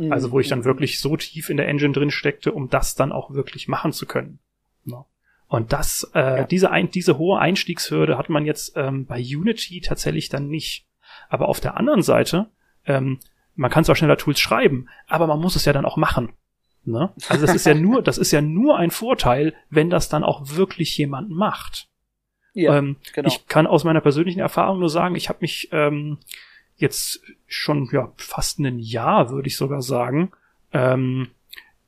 Ja? 0.02 0.12
Also 0.12 0.32
wo 0.32 0.40
ich 0.40 0.48
dann 0.48 0.60
mhm. 0.60 0.66
wirklich 0.66 1.00
so 1.00 1.18
tief 1.18 1.50
in 1.50 1.58
der 1.58 1.68
Engine 1.68 1.94
drin 1.94 2.12
steckte, 2.12 2.52
um 2.52 2.70
das 2.70 2.96
dann 2.96 3.12
auch 3.12 3.32
wirklich 3.32 3.68
machen 3.68 3.94
zu 3.94 4.06
können. 4.06 4.40
Ja? 4.86 5.06
Und 5.48 5.74
das, 5.74 6.10
äh, 6.14 6.20
ja. 6.20 6.44
diese, 6.44 6.72
ein, 6.72 6.92
diese 6.92 7.18
hohe 7.18 7.40
Einstiegshürde 7.40 8.18
hat 8.18 8.30
man 8.30 8.46
jetzt 8.46 8.74
ähm, 8.78 9.06
bei 9.06 9.20
Unity 9.20 9.82
tatsächlich 9.82 10.30
dann 10.30 10.48
nicht. 10.48 10.88
Aber 11.30 11.50
auf 11.50 11.60
der 11.60 11.76
anderen 11.78 12.02
Seite, 12.02 12.48
ähm, 12.86 13.20
man 13.56 13.70
kann 13.70 13.84
zwar 13.84 13.96
schneller 13.96 14.18
Tools 14.18 14.40
schreiben, 14.40 14.88
aber 15.08 15.28
man 15.28 15.40
muss 15.40 15.56
es 15.56 15.66
ja 15.66 15.74
dann 15.74 15.86
auch 15.86 15.98
machen. 15.98 16.32
Ne? 16.84 17.12
Also 17.28 17.46
das 17.46 17.54
ist 17.56 17.66
ja 17.66 17.74
nur, 17.74 18.02
das 18.02 18.18
ist 18.18 18.32
ja 18.32 18.42
nur 18.42 18.78
ein 18.78 18.92
Vorteil, 18.92 19.54
wenn 19.70 19.90
das 19.90 20.10
dann 20.10 20.24
auch 20.24 20.56
wirklich 20.56 20.98
jemand 20.98 21.30
macht. 21.30 21.90
Ja, 22.54 22.78
ähm, 22.78 22.98
genau. 23.14 23.28
Ich 23.28 23.48
kann 23.48 23.68
aus 23.68 23.84
meiner 23.84 24.02
persönlichen 24.02 24.40
Erfahrung 24.40 24.80
nur 24.80 24.90
sagen, 24.90 25.16
ich 25.16 25.30
habe 25.30 25.40
mich 25.42 25.70
ähm, 25.72 26.18
jetzt 26.82 27.22
schon 27.48 27.90
ja 27.92 28.12
fast 28.18 28.60
ein 28.60 28.80
Jahr, 28.80 29.32
würde 29.32 29.48
ich 29.48 29.58
sogar 29.58 29.82
sagen, 29.82 30.32
ähm, 30.74 31.30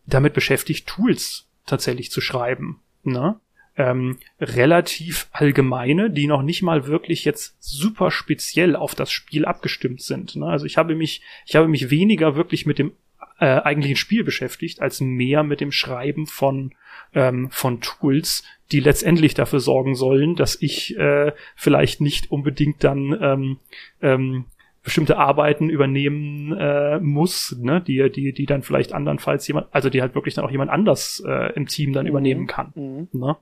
damit 0.06 0.34
beschäftigt, 0.34 0.88
Tools 0.88 1.48
tatsächlich 1.66 2.12
zu 2.12 2.22
schreiben. 2.22 2.80
Ne? 3.04 3.40
ähm, 3.76 4.18
relativ 4.40 5.28
allgemeine, 5.32 6.10
die 6.12 6.28
noch 6.28 6.44
nicht 6.44 6.62
mal 6.62 6.86
wirklich 6.86 7.26
jetzt 7.26 7.58
super 7.60 8.12
speziell 8.12 8.76
auf 8.76 8.96
das 8.96 9.12
Spiel 9.12 9.46
abgestimmt 9.46 10.02
sind. 10.02 10.36
Ne? 10.36 10.46
Also 10.46 10.66
ich 10.66 10.78
habe 10.78 10.96
mich, 10.96 11.22
ich 11.46 11.56
habe 11.56 11.68
mich 11.68 11.90
weniger 11.90 12.36
wirklich 12.36 12.66
mit 12.66 12.78
dem 12.78 12.94
äh, 13.40 13.46
eigentlichen 13.46 13.98
Spiel 13.98 14.24
beschäftigt, 14.24 14.82
als 14.82 15.02
mehr 15.02 15.44
mit 15.44 15.60
dem 15.60 15.72
Schreiben 15.72 16.28
von 16.28 16.76
ähm, 17.16 17.50
von 17.52 17.82
Tools, 17.82 18.44
die 18.72 18.80
letztendlich 18.80 19.34
dafür 19.34 19.60
sorgen 19.60 19.96
sollen, 19.96 20.36
dass 20.36 20.60
ich 20.62 20.96
äh, 20.98 21.32
vielleicht 21.56 22.00
nicht 22.00 22.32
unbedingt 22.32 22.84
dann 22.84 23.18
ähm, 23.20 23.58
ähm, 24.02 24.46
bestimmte 24.84 25.18
Arbeiten 25.18 25.70
übernehmen 25.70 26.52
äh, 26.58 27.00
muss, 27.00 27.56
ne, 27.60 27.82
die, 27.82 28.12
die, 28.12 28.34
die 28.34 28.46
dann 28.46 28.64
vielleicht 28.64 28.94
andernfalls 28.94 29.48
jemand, 29.48 29.68
also 29.72 29.90
die 29.90 30.02
halt 30.02 30.14
wirklich 30.14 30.36
dann 30.36 30.46
auch 30.46 30.52
jemand 30.52 30.72
anders 30.72 31.24
äh, 31.26 31.54
im 31.54 31.68
Team 31.68 31.94
dann 31.94 32.06
mhm. 32.06 32.10
übernehmen 32.10 32.48
kann. 32.48 32.74
Mhm. 32.76 33.08
Ne? 33.14 33.38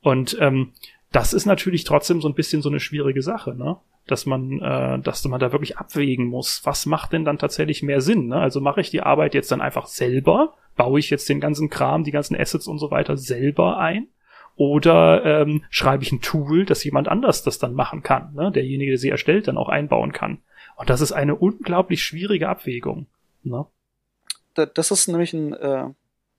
Und 0.00 0.36
ähm, 0.40 0.72
das 1.12 1.34
ist 1.34 1.46
natürlich 1.46 1.84
trotzdem 1.84 2.20
so 2.20 2.28
ein 2.28 2.34
bisschen 2.34 2.62
so 2.62 2.68
eine 2.68 2.80
schwierige 2.80 3.22
Sache, 3.22 3.54
ne? 3.54 3.76
Dass 4.06 4.24
man, 4.24 4.60
äh, 4.60 5.00
dass 5.00 5.24
man 5.26 5.40
da 5.40 5.50
wirklich 5.50 5.78
abwägen 5.78 6.26
muss, 6.26 6.62
was 6.64 6.86
macht 6.86 7.12
denn 7.12 7.24
dann 7.24 7.38
tatsächlich 7.38 7.82
mehr 7.82 8.00
Sinn? 8.00 8.28
Ne? 8.28 8.36
Also 8.36 8.60
mache 8.60 8.80
ich 8.80 8.90
die 8.90 9.02
Arbeit 9.02 9.34
jetzt 9.34 9.50
dann 9.50 9.60
einfach 9.60 9.86
selber, 9.86 10.54
baue 10.76 11.00
ich 11.00 11.10
jetzt 11.10 11.28
den 11.28 11.40
ganzen 11.40 11.70
Kram, 11.70 12.04
die 12.04 12.12
ganzen 12.12 12.36
Assets 12.36 12.68
und 12.68 12.78
so 12.78 12.92
weiter 12.92 13.16
selber 13.16 13.78
ein? 13.78 14.06
Oder 14.54 15.24
ähm, 15.24 15.64
schreibe 15.70 16.04
ich 16.04 16.12
ein 16.12 16.20
Tool, 16.20 16.64
dass 16.64 16.84
jemand 16.84 17.08
anders 17.08 17.42
das 17.42 17.58
dann 17.58 17.74
machen 17.74 18.04
kann, 18.04 18.32
ne? 18.34 18.52
derjenige, 18.52 18.92
der 18.92 18.98
sie 18.98 19.10
erstellt, 19.10 19.48
dann 19.48 19.58
auch 19.58 19.68
einbauen 19.68 20.12
kann. 20.12 20.38
Und 20.76 20.90
das 20.90 21.00
ist 21.00 21.12
eine 21.12 21.34
unglaublich 21.34 22.02
schwierige 22.04 22.48
Abwägung. 22.48 23.06
Ne? 23.42 23.66
Das 24.54 24.90
ist 24.90 25.08
nämlich 25.08 25.32
ein 25.32 25.52
äh, 25.54 25.88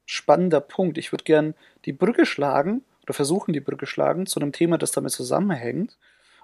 spannender 0.06 0.62
Punkt. 0.62 0.98
Ich 0.98 1.12
würde 1.12 1.24
gern 1.24 1.54
die 1.86 1.94
Brücke 1.94 2.26
schlagen 2.26 2.84
oder 3.04 3.14
versuchen, 3.14 3.54
die 3.54 3.60
Brücke 3.60 3.86
schlagen 3.86 4.26
zu 4.26 4.40
einem 4.40 4.52
Thema, 4.52 4.78
das 4.78 4.92
damit 4.92 5.12
zusammenhängt. 5.12 5.98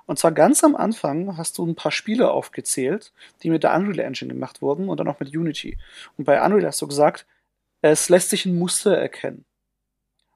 Und 0.05 0.19
zwar 0.19 0.31
ganz 0.31 0.63
am 0.63 0.75
Anfang 0.75 1.37
hast 1.37 1.57
du 1.57 1.65
ein 1.65 1.75
paar 1.75 1.91
Spiele 1.91 2.29
aufgezählt, 2.29 3.13
die 3.41 3.49
mit 3.49 3.63
der 3.63 3.73
Unreal 3.73 3.99
Engine 3.99 4.33
gemacht 4.33 4.61
wurden 4.61 4.89
und 4.89 4.99
dann 4.99 5.07
auch 5.07 5.19
mit 5.19 5.35
Unity. 5.35 5.77
Und 6.17 6.25
bei 6.25 6.43
Unreal 6.43 6.67
hast 6.67 6.81
du 6.81 6.87
gesagt, 6.87 7.25
es 7.81 8.09
lässt 8.09 8.29
sich 8.29 8.45
ein 8.45 8.57
Muster 8.57 8.97
erkennen. 8.97 9.45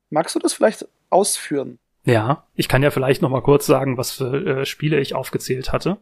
Magst 0.10 0.36
du 0.36 0.40
das 0.40 0.54
vielleicht 0.54 0.88
ausführen? 1.10 1.80
Ja, 2.06 2.46
ich 2.56 2.70
kann 2.70 2.84
ja 2.84 2.92
vielleicht 2.92 3.22
noch 3.22 3.30
mal 3.30 3.42
kurz 3.42 3.66
sagen, 3.66 3.98
was 3.98 4.12
für 4.12 4.62
äh, 4.62 4.66
Spiele 4.66 5.00
ich 5.00 5.14
aufgezählt 5.14 5.74
hatte. 5.74 5.98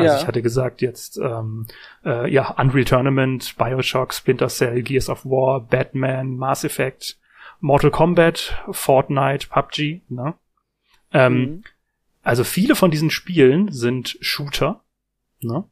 Also 0.00 0.14
ja. 0.14 0.20
ich 0.20 0.26
hatte 0.26 0.42
gesagt 0.42 0.82
jetzt 0.82 1.18
ähm, 1.18 1.66
äh, 2.04 2.30
ja 2.32 2.50
Unreal 2.52 2.84
Tournament, 2.84 3.56
Bioshock, 3.56 4.14
Splinter 4.14 4.48
Cell, 4.48 4.82
Gears 4.82 5.08
of 5.08 5.24
War, 5.24 5.60
Batman, 5.60 6.36
Mass 6.36 6.64
Effect, 6.64 7.18
Mortal 7.60 7.90
Kombat, 7.90 8.62
Fortnite, 8.70 9.48
PUBG. 9.48 10.02
Ne? 10.08 10.34
Ähm, 11.12 11.34
mhm. 11.34 11.64
Also 12.22 12.44
viele 12.44 12.74
von 12.74 12.90
diesen 12.90 13.10
Spielen 13.10 13.72
sind 13.72 14.16
Shooter. 14.20 14.82
Ne? 15.40 15.64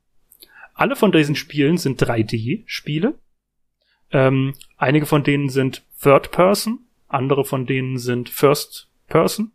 Alle 0.75 0.97
von 0.97 1.13
diesen 1.13 1.35
Spielen 1.35 1.77
sind 1.79 2.03
3D-Spiele. 2.03 3.15
Ähm, 4.11 4.55
einige 4.77 5.07
von 5.07 5.23
denen 5.23 5.49
sind 5.49 5.85
Third 6.01 6.31
Person, 6.31 6.87
andere 7.09 7.45
von 7.45 7.67
denen 7.67 7.99
sind 7.99 8.29
First 8.29 8.89
Person. 9.09 9.53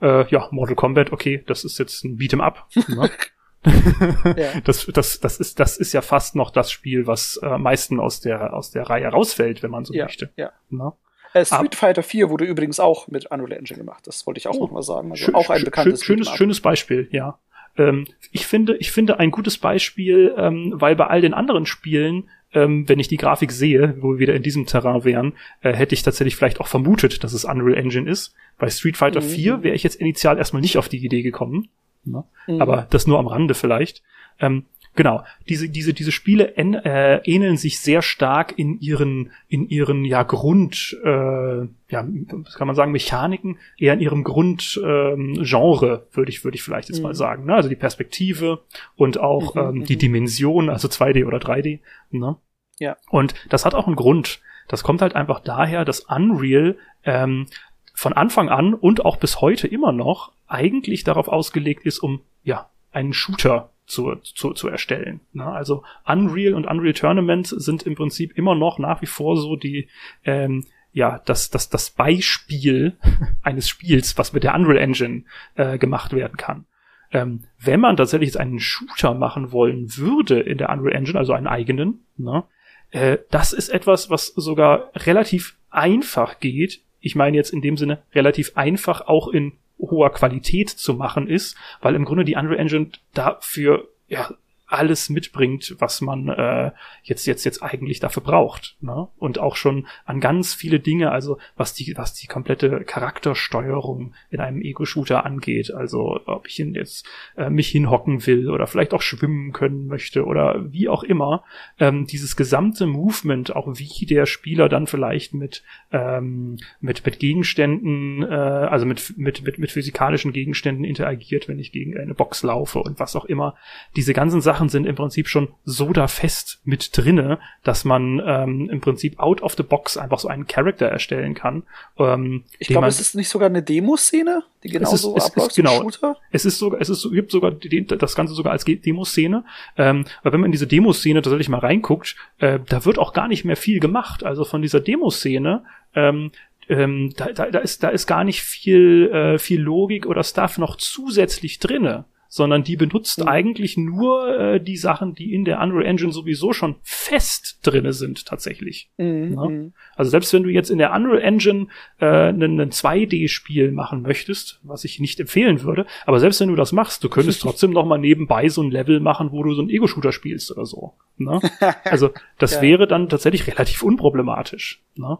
Äh, 0.00 0.28
ja, 0.30 0.48
Mortal 0.50 0.76
Kombat, 0.76 1.12
okay, 1.12 1.42
das 1.46 1.64
ist 1.64 1.78
jetzt 1.78 2.04
ein 2.04 2.18
Beat'em 2.18 2.40
Up. 2.40 2.68
Ne? 2.88 3.10
ja. 3.64 4.60
das, 4.64 4.86
das, 4.86 5.20
das, 5.20 5.40
ist, 5.40 5.60
das 5.60 5.76
ist 5.76 5.92
ja 5.92 6.02
fast 6.02 6.36
noch 6.36 6.50
das 6.50 6.70
Spiel, 6.70 7.06
was 7.06 7.38
äh, 7.42 7.58
meisten 7.58 8.00
aus 8.00 8.20
der, 8.20 8.54
aus 8.54 8.70
der 8.70 8.84
Reihe 8.88 9.08
rausfällt, 9.08 9.62
wenn 9.62 9.70
man 9.70 9.84
so 9.84 9.92
ja, 9.92 10.04
möchte. 10.04 10.30
Ja. 10.36 10.52
Ne? 10.70 10.92
Äh, 11.32 11.44
Street 11.44 11.74
Fighter 11.74 12.02
4 12.02 12.30
wurde 12.30 12.44
übrigens 12.44 12.80
auch 12.80 13.08
mit 13.08 13.26
Unreal 13.30 13.52
Engine 13.52 13.78
gemacht. 13.78 14.06
Das 14.06 14.26
wollte 14.26 14.38
ich 14.38 14.48
auch 14.48 14.56
oh, 14.56 14.64
noch 14.64 14.70
mal 14.72 14.82
sagen. 14.82 15.10
Also 15.10 15.26
schön, 15.26 15.34
auch 15.34 15.50
ein 15.50 15.64
bekanntes 15.64 16.02
schönes, 16.02 16.28
schönes 16.30 16.60
Beispiel, 16.60 17.08
ja. 17.12 17.38
Ähm, 17.76 18.06
ich 18.32 18.46
finde, 18.46 18.76
ich 18.78 18.90
finde 18.90 19.18
ein 19.18 19.30
gutes 19.30 19.58
Beispiel, 19.58 20.34
ähm, 20.36 20.72
weil 20.74 20.96
bei 20.96 21.06
all 21.06 21.20
den 21.20 21.34
anderen 21.34 21.66
Spielen, 21.66 22.28
ähm, 22.52 22.88
wenn 22.88 22.98
ich 22.98 23.06
die 23.06 23.16
Grafik 23.16 23.52
sehe, 23.52 23.96
wo 24.00 24.14
wir 24.14 24.18
wieder 24.18 24.34
in 24.34 24.42
diesem 24.42 24.66
Terrain 24.66 25.04
wären, 25.04 25.34
äh, 25.60 25.72
hätte 25.72 25.94
ich 25.94 26.02
tatsächlich 26.02 26.34
vielleicht 26.34 26.60
auch 26.60 26.66
vermutet, 26.66 27.22
dass 27.22 27.32
es 27.32 27.44
Unreal 27.44 27.78
Engine 27.78 28.10
ist. 28.10 28.34
Bei 28.58 28.68
Street 28.68 28.96
Fighter 28.96 29.20
mhm. 29.20 29.28
4 29.28 29.62
wäre 29.62 29.74
ich 29.76 29.84
jetzt 29.84 30.00
initial 30.00 30.36
erstmal 30.36 30.62
nicht 30.62 30.78
auf 30.78 30.88
die 30.88 31.04
Idee 31.04 31.22
gekommen. 31.22 31.68
Ne? 32.04 32.24
Mhm. 32.46 32.60
Aber 32.62 32.86
das 32.90 33.06
nur 33.06 33.18
am 33.18 33.26
Rande 33.26 33.54
vielleicht. 33.54 34.02
Ähm, 34.38 34.64
Genau, 34.96 35.22
diese 35.48 35.68
diese 35.68 35.94
diese 35.94 36.10
Spiele 36.10 36.56
en, 36.56 36.74
äh, 36.74 37.18
ähneln 37.18 37.56
sich 37.56 37.78
sehr 37.78 38.02
stark 38.02 38.58
in 38.58 38.80
ihren 38.80 39.30
in 39.46 39.68
ihren 39.68 40.04
ja 40.04 40.24
Grund 40.24 40.98
äh, 41.04 41.60
ja 41.60 42.04
was 42.42 42.54
kann 42.56 42.66
man 42.66 42.74
sagen 42.74 42.90
Mechaniken 42.90 43.58
eher 43.78 43.94
in 43.94 44.00
ihrem 44.00 44.24
Grundgenre 44.24 45.12
ähm, 45.12 45.38
Genre, 45.44 46.08
würde 46.10 46.30
ich 46.30 46.42
würde 46.42 46.56
ich 46.56 46.64
vielleicht 46.64 46.88
jetzt 46.88 46.98
Mhm. 46.98 47.04
mal 47.04 47.14
sagen 47.14 47.44
ne? 47.46 47.54
also 47.54 47.68
die 47.68 47.76
Perspektive 47.76 48.62
und 48.96 49.20
auch 49.20 49.54
Mhm, 49.54 49.60
ähm, 49.78 49.84
die 49.84 49.94
mhm. 49.94 50.00
Dimension 50.00 50.68
also 50.68 50.88
2D 50.88 51.24
oder 51.24 51.38
3D 51.38 51.78
ne? 52.10 52.36
Ja. 52.80 52.96
und 53.10 53.34
das 53.48 53.64
hat 53.64 53.74
auch 53.76 53.86
einen 53.86 53.94
Grund 53.96 54.40
das 54.66 54.82
kommt 54.82 55.02
halt 55.02 55.14
einfach 55.14 55.38
daher 55.38 55.84
dass 55.84 56.00
Unreal 56.00 56.76
ähm, 57.04 57.46
von 57.94 58.12
Anfang 58.12 58.48
an 58.48 58.74
und 58.74 59.04
auch 59.04 59.18
bis 59.18 59.40
heute 59.40 59.68
immer 59.68 59.92
noch 59.92 60.32
eigentlich 60.50 61.04
darauf 61.04 61.28
ausgelegt 61.28 61.84
ist, 61.84 61.98
um 61.98 62.20
ja 62.42 62.70
einen 62.92 63.12
Shooter 63.12 63.70
zu, 63.86 64.16
zu, 64.16 64.52
zu 64.52 64.68
erstellen. 64.68 65.20
Ne? 65.32 65.44
Also 65.44 65.82
Unreal 66.06 66.54
und 66.54 66.66
Unreal 66.66 66.92
Tournament 66.92 67.48
sind 67.48 67.82
im 67.84 67.94
Prinzip 67.94 68.36
immer 68.36 68.54
noch 68.54 68.78
nach 68.78 69.02
wie 69.02 69.06
vor 69.06 69.36
so 69.36 69.56
die 69.56 69.88
ähm, 70.24 70.64
ja 70.92 71.20
das 71.24 71.50
das 71.50 71.68
das 71.68 71.90
Beispiel 71.90 72.96
eines 73.42 73.68
Spiels, 73.68 74.16
was 74.18 74.32
mit 74.32 74.44
der 74.44 74.54
Unreal 74.54 74.78
Engine 74.78 75.24
äh, 75.54 75.78
gemacht 75.78 76.12
werden 76.12 76.36
kann. 76.36 76.66
Ähm, 77.12 77.44
wenn 77.58 77.80
man 77.80 77.96
tatsächlich 77.96 78.28
jetzt 78.28 78.38
einen 78.38 78.60
Shooter 78.60 79.14
machen 79.14 79.50
wollen 79.50 79.96
würde 79.96 80.38
in 80.38 80.58
der 80.58 80.70
Unreal 80.70 80.94
Engine, 80.94 81.18
also 81.18 81.32
einen 81.32 81.48
eigenen, 81.48 82.06
ne, 82.16 82.44
äh, 82.90 83.18
das 83.30 83.52
ist 83.52 83.68
etwas, 83.68 84.10
was 84.10 84.28
sogar 84.28 84.90
relativ 84.94 85.56
einfach 85.70 86.38
geht. 86.38 86.82
Ich 87.00 87.16
meine 87.16 87.36
jetzt 87.36 87.52
in 87.52 87.62
dem 87.62 87.76
Sinne 87.76 88.02
relativ 88.14 88.56
einfach 88.56 89.02
auch 89.02 89.28
in 89.28 89.52
hoher 89.80 90.10
Qualität 90.10 90.70
zu 90.70 90.94
machen 90.94 91.28
ist, 91.28 91.56
weil 91.80 91.94
im 91.94 92.04
Grunde 92.04 92.24
die 92.24 92.36
Unreal 92.36 92.58
Engine 92.58 92.90
dafür 93.14 93.88
ja 94.08 94.30
alles 94.70 95.10
mitbringt, 95.10 95.76
was 95.78 96.00
man 96.00 96.28
äh, 96.28 96.70
jetzt 97.02 97.26
jetzt 97.26 97.44
jetzt 97.44 97.62
eigentlich 97.62 98.00
dafür 98.00 98.22
braucht, 98.22 98.76
ne? 98.80 99.08
Und 99.18 99.38
auch 99.38 99.56
schon 99.56 99.86
an 100.04 100.20
ganz 100.20 100.54
viele 100.54 100.80
Dinge, 100.80 101.10
also 101.10 101.38
was 101.56 101.74
die 101.74 101.94
was 101.96 102.14
die 102.14 102.26
komplette 102.26 102.84
Charaktersteuerung 102.84 104.14
in 104.30 104.40
einem 104.40 104.62
Ego-Shooter 104.62 105.24
angeht, 105.24 105.72
also 105.72 106.20
ob 106.26 106.46
ich 106.46 106.58
ihn 106.60 106.74
jetzt 106.74 107.06
äh, 107.36 107.50
mich 107.50 107.68
hinhocken 107.68 108.26
will 108.26 108.50
oder 108.50 108.66
vielleicht 108.66 108.94
auch 108.94 109.02
schwimmen 109.02 109.52
können 109.52 109.86
möchte 109.86 110.24
oder 110.24 110.72
wie 110.72 110.88
auch 110.88 111.02
immer, 111.02 111.44
ähm, 111.78 112.06
dieses 112.06 112.36
gesamte 112.36 112.86
Movement, 112.86 113.54
auch 113.54 113.68
wie 113.74 114.06
der 114.06 114.26
Spieler 114.26 114.68
dann 114.68 114.86
vielleicht 114.86 115.34
mit 115.34 115.62
ähm, 115.92 116.58
mit 116.80 117.04
mit 117.04 117.18
Gegenständen, 117.18 118.22
äh, 118.22 118.26
also 118.26 118.86
mit 118.86 119.14
mit 119.16 119.42
mit 119.42 119.58
mit 119.58 119.70
physikalischen 119.70 120.32
Gegenständen 120.32 120.84
interagiert, 120.84 121.48
wenn 121.48 121.58
ich 121.58 121.72
gegen 121.72 121.98
eine 121.98 122.14
Box 122.14 122.42
laufe 122.42 122.78
und 122.78 123.00
was 123.00 123.16
auch 123.16 123.24
immer. 123.24 123.56
Diese 123.96 124.12
ganzen 124.12 124.40
Sachen 124.40 124.59
sind 124.68 124.86
im 124.86 124.94
Prinzip 124.96 125.28
schon 125.28 125.48
so 125.64 125.92
da 125.92 126.06
fest 126.08 126.60
mit 126.64 126.96
drinne, 126.96 127.38
dass 127.64 127.84
man 127.84 128.20
ähm, 128.24 128.68
im 128.70 128.80
Prinzip 128.80 129.18
out 129.18 129.42
of 129.42 129.54
the 129.56 129.62
box 129.62 129.96
einfach 129.96 130.18
so 130.18 130.28
einen 130.28 130.46
Charakter 130.46 130.86
erstellen 130.86 131.34
kann. 131.34 131.62
Ähm, 131.98 132.44
Ich 132.58 132.68
glaube, 132.68 132.86
es 132.88 133.00
ist 133.00 133.14
nicht 133.14 133.28
sogar 133.28 133.48
eine 133.48 133.62
Demoszene, 133.62 134.42
die 134.62 134.68
genauso 134.68 135.16
es 135.16 135.24
ist- 135.24 135.30
abläuft 135.30 135.56
genau. 135.56 135.70
wie 135.70 135.74
ein 135.76 135.82
Shooter. 135.92 136.16
Es 136.30 136.44
ist 136.44 136.58
sogar, 136.58 136.80
es 136.80 136.88
ist, 136.88 137.00
so- 137.00 137.10
gibt 137.10 137.30
sogar 137.30 137.50
die, 137.52 137.86
das 137.86 138.14
Ganze 138.14 138.34
sogar 138.34 138.52
als 138.52 138.64
Demoszene. 138.64 139.44
Ähm, 139.76 140.04
weil 140.22 140.32
wenn 140.32 140.40
man 140.40 140.48
in 140.48 140.52
diese 140.52 140.66
Demoszene 140.66 141.22
tatsächlich 141.22 141.48
mal 141.48 141.58
reinguckt, 141.60 142.16
äh, 142.38 142.58
da 142.68 142.84
wird 142.84 142.98
auch 142.98 143.12
gar 143.12 143.28
nicht 143.28 143.44
mehr 143.44 143.56
viel 143.56 143.80
gemacht. 143.80 144.24
Also 144.24 144.44
von 144.44 144.62
dieser 144.62 144.80
Demoszene, 144.80 145.64
ähm, 145.94 146.30
ähm, 146.68 147.12
da, 147.16 147.32
da, 147.32 147.50
da 147.50 147.58
ist, 147.58 147.82
da 147.82 147.88
ist 147.88 148.06
gar 148.06 148.22
nicht 148.22 148.42
viel, 148.42 149.10
äh, 149.12 149.38
viel 149.40 149.60
Logik 149.60 150.06
oder 150.06 150.22
Stuff 150.22 150.56
noch 150.58 150.76
zusätzlich 150.76 151.58
drinne, 151.58 152.04
sondern 152.32 152.62
die 152.62 152.76
benutzt 152.76 153.18
Mhm. 153.20 153.26
eigentlich 153.28 153.76
nur 153.76 154.38
äh, 154.38 154.60
die 154.60 154.76
Sachen, 154.76 155.14
die 155.16 155.34
in 155.34 155.44
der 155.44 155.60
Unreal 155.60 155.84
Engine 155.84 156.12
sowieso 156.12 156.52
schon 156.52 156.76
fest 156.82 157.58
drinne 157.62 157.92
sind 157.92 158.24
tatsächlich. 158.24 158.88
Mhm, 158.98 159.34
Ja. 159.34 159.44
mhm. 159.48 159.72
Also 159.96 160.10
selbst 160.12 160.32
wenn 160.32 160.44
du 160.44 160.48
jetzt 160.48 160.70
in 160.70 160.78
der 160.78 160.92
Unreal 160.94 161.20
Engine 161.20 161.66
äh, 161.98 162.06
einen, 162.06 162.60
ein 162.60 162.70
2D-Spiel 162.70 163.72
machen 163.72 164.02
möchtest, 164.02 164.60
was 164.62 164.84
ich 164.84 165.00
nicht 165.00 165.18
empfehlen 165.18 165.62
würde, 165.64 165.86
aber 166.06 166.20
selbst 166.20 166.40
wenn 166.40 166.48
du 166.48 166.54
das 166.56 166.70
machst, 166.70 167.02
du 167.02 167.08
könntest 167.08 167.42
trotzdem 167.42 167.72
noch 167.72 167.84
mal 167.84 167.98
nebenbei 167.98 168.48
so 168.48 168.62
ein 168.62 168.70
Level 168.70 169.00
machen, 169.00 169.32
wo 169.32 169.42
du 169.42 169.52
so 169.54 169.60
einen 169.60 169.70
Ego-Shooter 169.70 170.12
spielst 170.12 170.52
oder 170.52 170.64
so. 170.66 170.94
Ne? 171.18 171.40
Also 171.84 172.10
das 172.38 172.54
Ja. 172.54 172.62
wäre 172.62 172.86
dann 172.86 173.08
tatsächlich 173.08 173.46
relativ 173.48 173.82
unproblematisch. 173.82 174.82
Ne? 174.94 175.18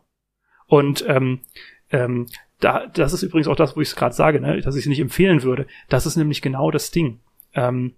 Und 0.69 1.05
ähm, 1.09 1.41
ähm, 1.91 2.27
da, 2.61 2.87
das 2.87 3.13
ist 3.13 3.23
übrigens 3.23 3.49
auch 3.49 3.57
das, 3.57 3.77
wo 3.77 3.81
ich 3.81 3.89
es 3.89 3.97
gerade 3.97 4.15
sage, 4.15 4.41
ne, 4.41 4.61
dass 4.61 4.77
ich 4.77 4.85
es 4.85 4.89
nicht 4.89 5.01
empfehlen 5.01 5.43
würde. 5.43 5.67
Das 5.89 6.07
ist 6.07 6.17
nämlich 6.17 6.43
genau 6.43 6.71
das 6.71 6.91
Ding. 6.91 7.21
Ähm, 7.55 7.95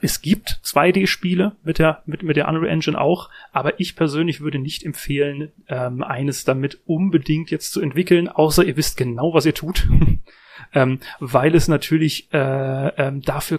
es 0.00 0.22
gibt 0.22 0.60
2D-Spiele 0.64 1.56
mit 1.64 1.78
der, 1.78 2.02
mit, 2.06 2.22
mit 2.22 2.36
der 2.36 2.48
Unreal 2.48 2.68
Engine 2.68 3.00
auch, 3.00 3.30
aber 3.52 3.80
ich 3.80 3.96
persönlich 3.96 4.40
würde 4.40 4.58
nicht 4.58 4.84
empfehlen, 4.84 5.50
ähm, 5.68 6.02
eines 6.02 6.44
damit 6.44 6.80
unbedingt 6.86 7.50
jetzt 7.50 7.72
zu 7.72 7.80
entwickeln, 7.80 8.28
außer 8.28 8.64
ihr 8.64 8.76
wisst 8.76 8.96
genau, 8.96 9.34
was 9.34 9.46
ihr 9.46 9.54
tut. 9.54 9.88
ähm, 10.72 11.00
weil 11.18 11.54
es 11.54 11.68
natürlich 11.68 12.32
äh, 12.32 12.88
ähm, 12.88 13.22
dafür 13.22 13.58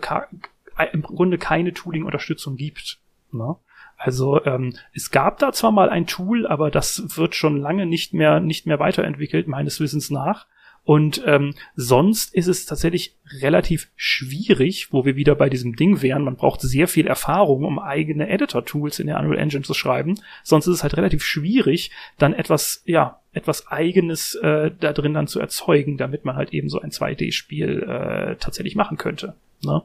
im 0.93 1.01
Grunde 1.01 1.38
keine 1.38 1.73
Tooling-Unterstützung 1.73 2.56
gibt. 2.56 2.99
Ne? 3.31 3.56
Also 3.99 4.43
ähm, 4.45 4.73
es 4.93 5.11
gab 5.11 5.39
da 5.39 5.51
zwar 5.51 5.71
mal 5.71 5.89
ein 5.89 6.07
Tool, 6.07 6.47
aber 6.47 6.71
das 6.71 7.17
wird 7.17 7.35
schon 7.35 7.57
lange 7.57 7.85
nicht 7.85 8.13
mehr 8.13 8.39
nicht 8.39 8.65
mehr 8.65 8.80
weiterentwickelt 8.80 9.47
meines 9.47 9.80
Wissens 9.81 10.09
nach. 10.09 10.47
Und 10.85 11.21
ähm, 11.27 11.53
sonst 11.76 12.34
ist 12.34 12.47
es 12.47 12.65
tatsächlich 12.65 13.17
relativ 13.41 13.91
schwierig, 13.95 14.91
wo 14.91 15.05
wir 15.05 15.17
wieder 15.17 15.35
bei 15.35 15.49
diesem 15.49 15.76
Ding 15.76 16.01
wären. 16.01 16.23
Man 16.23 16.38
braucht 16.38 16.61
sehr 16.61 16.88
viel 16.88 17.05
Erfahrung, 17.05 17.65
um 17.65 17.77
eigene 17.77 18.30
Editor-Tools 18.30 18.99
in 18.99 19.07
der 19.07 19.19
Unreal 19.19 19.38
Engine 19.38 19.63
zu 19.63 19.73
schreiben. 19.73 20.15
Sonst 20.43 20.65
ist 20.67 20.76
es 20.76 20.84
halt 20.84 20.95
relativ 20.97 21.23
schwierig, 21.23 21.91
dann 22.17 22.34
etwas, 22.34 22.81
ja, 22.85 23.19
etwas 23.34 23.67
Eigenes 23.67 24.34
äh, 24.35 24.71
da 24.80 24.93
drin 24.93 25.13
dann 25.13 25.27
zu 25.27 25.39
erzeugen, 25.39 25.97
damit 25.97 26.26
man 26.26 26.38
halt 26.38 26.53
eben 26.53 26.69
so 26.69 26.80
ein 26.80 26.89
2D-Spiel 26.89 27.84
äh, 27.84 28.35
tatsächlich 28.38 28.76
machen 28.76 28.97
könnte. 28.97 29.35
Ne? 29.61 29.84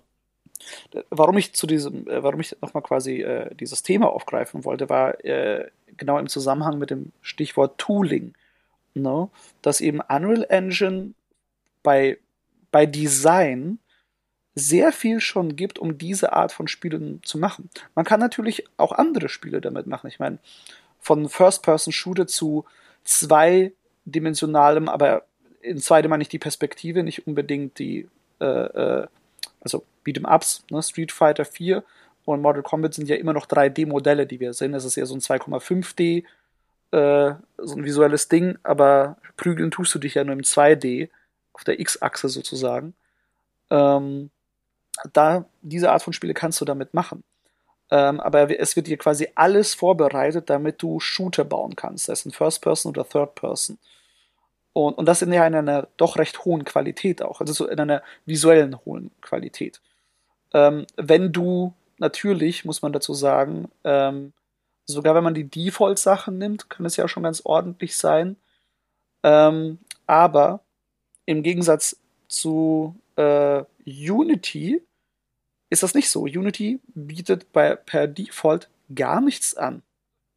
Warum 1.10 1.38
ich 1.38 1.54
zu 1.54 1.66
diesem, 1.66 2.08
äh, 2.08 2.22
warum 2.22 2.40
ich 2.40 2.56
nochmal 2.60 2.82
quasi 2.82 3.22
äh, 3.22 3.54
dieses 3.54 3.82
Thema 3.82 4.10
aufgreifen 4.10 4.64
wollte, 4.64 4.88
war 4.88 5.24
äh, 5.24 5.70
genau 5.96 6.18
im 6.18 6.28
Zusammenhang 6.28 6.78
mit 6.78 6.90
dem 6.90 7.12
Stichwort 7.22 7.78
Tooling. 7.78 8.34
Ne? 8.94 9.28
Dass 9.62 9.80
eben 9.80 10.00
Unreal 10.00 10.46
Engine 10.48 11.14
bei, 11.82 12.18
bei 12.70 12.86
Design 12.86 13.78
sehr 14.54 14.92
viel 14.92 15.20
schon 15.20 15.56
gibt, 15.56 15.78
um 15.78 15.98
diese 15.98 16.32
Art 16.32 16.52
von 16.52 16.68
Spielen 16.68 17.20
zu 17.24 17.38
machen. 17.38 17.70
Man 17.94 18.04
kann 18.04 18.20
natürlich 18.20 18.64
auch 18.76 18.92
andere 18.92 19.28
Spiele 19.28 19.60
damit 19.60 19.86
machen. 19.86 20.06
Ich 20.06 20.20
meine, 20.20 20.38
von 21.00 21.28
First-Person-Shooter 21.28 22.26
zu 22.26 22.64
zweidimensionalem, 23.02 24.88
aber 24.88 25.24
in 25.60 25.78
zweite 25.78 26.08
meine 26.08 26.22
ich 26.22 26.28
die 26.28 26.38
Perspektive, 26.38 27.02
nicht 27.02 27.26
unbedingt 27.26 27.78
die, 27.78 28.08
äh, 28.40 28.44
äh, 28.44 29.06
also 29.64 29.84
Beat'em 30.06 30.32
Ups, 30.32 30.64
ne? 30.70 30.82
Street 30.82 31.12
Fighter 31.12 31.44
4 31.44 31.82
und 32.24 32.40
Mortal 32.40 32.62
Kombat 32.62 32.94
sind 32.94 33.08
ja 33.08 33.16
immer 33.16 33.32
noch 33.32 33.46
3D-Modelle, 33.46 34.26
die 34.26 34.40
wir 34.40 34.52
sehen. 34.52 34.72
Das 34.72 34.84
ist 34.84 34.96
eher 34.96 35.06
so 35.06 35.14
ein 35.14 35.20
2,5D, 35.20 36.24
äh, 36.92 37.34
so 37.58 37.76
ein 37.76 37.84
visuelles 37.84 38.28
Ding, 38.28 38.58
aber 38.62 39.16
prügeln 39.36 39.70
tust 39.70 39.94
du 39.94 39.98
dich 39.98 40.14
ja 40.14 40.24
nur 40.24 40.34
im 40.34 40.42
2D, 40.42 41.10
auf 41.52 41.64
der 41.64 41.80
X-Achse 41.80 42.28
sozusagen. 42.28 42.94
Ähm, 43.70 44.30
da, 45.12 45.44
diese 45.62 45.90
Art 45.90 46.02
von 46.02 46.12
Spiele 46.12 46.34
kannst 46.34 46.60
du 46.60 46.64
damit 46.64 46.94
machen. 46.94 47.24
Ähm, 47.90 48.20
aber 48.20 48.58
es 48.58 48.76
wird 48.76 48.86
dir 48.86 48.96
quasi 48.96 49.28
alles 49.34 49.74
vorbereitet, 49.74 50.48
damit 50.50 50.82
du 50.82 51.00
Shooter 51.00 51.44
bauen 51.44 51.76
kannst, 51.76 52.06
sei 52.06 52.14
es 52.14 52.24
in 52.24 52.32
First 52.32 52.62
Person 52.62 52.90
oder 52.90 53.06
Third 53.06 53.34
Person. 53.34 53.78
Und, 54.74 54.98
und 54.98 55.06
das 55.06 55.22
in 55.22 55.32
einer 55.32 55.88
doch 55.96 56.18
recht 56.18 56.44
hohen 56.44 56.64
Qualität 56.64 57.22
auch, 57.22 57.40
also 57.40 57.52
so 57.52 57.66
in 57.66 57.80
einer 57.80 58.02
visuellen 58.26 58.76
hohen 58.84 59.12
Qualität. 59.22 59.80
Ähm, 60.52 60.86
wenn 60.96 61.32
du 61.32 61.72
natürlich, 61.98 62.64
muss 62.64 62.82
man 62.82 62.92
dazu 62.92 63.14
sagen, 63.14 63.70
ähm, 63.84 64.32
sogar 64.84 65.14
wenn 65.14 65.24
man 65.24 65.34
die 65.34 65.48
Default-Sachen 65.48 66.36
nimmt, 66.36 66.68
kann 66.68 66.84
es 66.84 66.96
ja 66.96 67.08
schon 67.08 67.22
ganz 67.22 67.42
ordentlich 67.44 67.96
sein. 67.96 68.36
Ähm, 69.22 69.78
aber 70.06 70.60
im 71.24 71.42
Gegensatz 71.42 71.96
zu 72.28 72.96
äh, 73.16 73.62
Unity 73.86 74.82
ist 75.70 75.82
das 75.82 75.94
nicht 75.94 76.10
so. 76.10 76.22
Unity 76.22 76.80
bietet 76.94 77.52
bei, 77.52 77.76
per 77.76 78.06
Default 78.06 78.68
gar 78.94 79.20
nichts 79.20 79.54
an. 79.54 79.82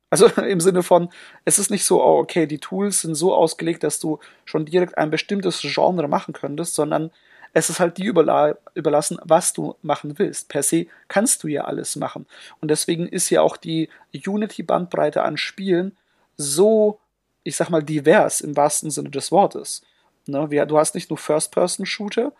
Also 0.09 0.27
im 0.41 0.59
Sinne 0.59 0.83
von, 0.83 1.09
es 1.45 1.59
ist 1.59 1.71
nicht 1.71 1.85
so, 1.85 2.03
oh, 2.03 2.19
okay, 2.19 2.45
die 2.45 2.59
Tools 2.59 3.01
sind 3.01 3.15
so 3.15 3.33
ausgelegt, 3.33 3.83
dass 3.83 3.99
du 3.99 4.19
schon 4.45 4.65
direkt 4.65 4.97
ein 4.97 5.09
bestimmtes 5.09 5.61
Genre 5.61 6.07
machen 6.07 6.33
könntest, 6.33 6.75
sondern 6.75 7.11
es 7.53 7.69
ist 7.69 7.79
halt 7.79 7.97
dir 7.97 8.09
überla 8.09 8.55
überlassen, 8.75 9.17
was 9.23 9.53
du 9.53 9.75
machen 9.81 10.19
willst. 10.19 10.49
Per 10.49 10.63
se 10.63 10.87
kannst 11.07 11.43
du 11.43 11.47
ja 11.47 11.63
alles 11.63 11.95
machen. 11.95 12.27
Und 12.61 12.69
deswegen 12.69 13.07
ist 13.07 13.29
ja 13.29 13.41
auch 13.41 13.57
die 13.57 13.89
Unity-Bandbreite 14.13 15.23
an 15.23 15.37
Spielen 15.37 15.97
so, 16.35 16.99
ich 17.43 17.55
sag 17.55 17.69
mal, 17.69 17.81
divers 17.81 18.41
im 18.41 18.55
wahrsten 18.55 18.91
Sinne 18.91 19.09
des 19.09 19.31
Wortes. 19.31 19.81
Ne? 20.27 20.47
Du 20.67 20.77
hast 20.77 20.93
nicht 20.93 21.09
nur 21.09 21.17
First-Person-Shooter, 21.17 22.31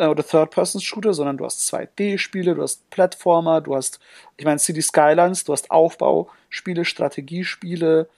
äh, 0.00 0.06
oder 0.06 0.26
Third-Person-Shooter, 0.26 1.12
sondern 1.12 1.36
du 1.36 1.44
hast 1.44 1.72
2D-Spiele, 1.72 2.54
du 2.54 2.62
hast 2.62 2.88
Plattformer, 2.90 3.60
du 3.60 3.76
hast, 3.76 4.00
ich 4.36 4.46
meine, 4.46 4.58
City 4.58 4.82
Skylines, 4.82 5.44
du 5.44 5.52
hast 5.52 5.70
Aufbauspiele, 5.70 6.84
Strategiespiele, 6.84 8.08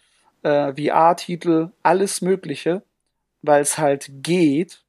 äh, 0.42 0.72
VR-Titel, 0.72 1.70
alles 1.82 2.22
Mögliche, 2.22 2.82
weil 3.42 3.60
es 3.60 3.78
halt 3.78 4.10
geht, 4.22 4.80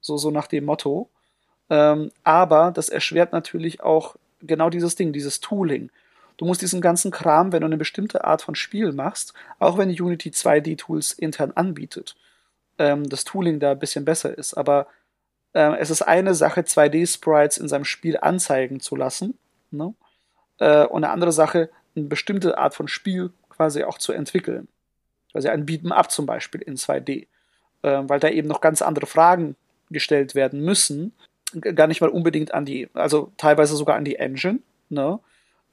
so, 0.00 0.16
so 0.16 0.32
nach 0.32 0.48
dem 0.48 0.64
Motto. 0.64 1.08
Ähm, 1.70 2.10
aber 2.24 2.72
das 2.72 2.88
erschwert 2.88 3.32
natürlich 3.32 3.80
auch 3.80 4.16
genau 4.40 4.68
dieses 4.68 4.96
Ding, 4.96 5.12
dieses 5.12 5.40
Tooling. 5.40 5.90
Du 6.38 6.44
musst 6.44 6.60
diesen 6.60 6.80
ganzen 6.80 7.12
Kram, 7.12 7.52
wenn 7.52 7.60
du 7.60 7.66
eine 7.66 7.76
bestimmte 7.76 8.24
Art 8.24 8.42
von 8.42 8.56
Spiel 8.56 8.90
machst, 8.90 9.32
auch 9.60 9.78
wenn 9.78 9.90
Unity 9.90 10.30
2D-Tools 10.30 11.12
intern 11.12 11.52
anbietet, 11.54 12.16
ähm, 12.78 13.08
das 13.08 13.22
Tooling 13.22 13.60
da 13.60 13.70
ein 13.72 13.78
bisschen 13.78 14.04
besser 14.04 14.36
ist. 14.36 14.54
Aber 14.54 14.88
äh, 15.54 15.76
es 15.78 15.90
ist 15.90 16.02
eine 16.02 16.34
Sache, 16.34 16.62
2D-Sprites 16.62 17.58
in 17.58 17.68
seinem 17.68 17.84
Spiel 17.84 18.18
anzeigen 18.20 18.80
zu 18.80 18.96
lassen. 18.96 19.38
Ne? 19.70 19.94
Äh, 20.58 20.86
und 20.86 21.04
eine 21.04 21.12
andere 21.12 21.32
Sache, 21.32 21.70
eine 21.94 22.06
bestimmte 22.06 22.58
Art 22.58 22.74
von 22.74 22.88
Spiel 22.88 23.30
quasi 23.48 23.84
auch 23.84 23.98
zu 23.98 24.12
entwickeln. 24.12 24.68
Also 25.34 25.48
ein 25.48 25.66
Beat'em-up 25.66 26.10
zum 26.10 26.26
Beispiel 26.26 26.62
in 26.62 26.76
2D. 26.76 27.26
Äh, 27.82 28.02
weil 28.04 28.20
da 28.20 28.28
eben 28.28 28.48
noch 28.48 28.60
ganz 28.60 28.80
andere 28.80 29.06
Fragen 29.06 29.56
gestellt 29.90 30.34
werden 30.34 30.60
müssen. 30.60 31.12
Gar 31.60 31.86
nicht 31.86 32.00
mal 32.00 32.10
unbedingt 32.10 32.54
an 32.54 32.64
die, 32.64 32.88
also 32.94 33.32
teilweise 33.36 33.76
sogar 33.76 33.96
an 33.96 34.04
die 34.04 34.16
Engine, 34.16 34.60
ne? 34.88 35.18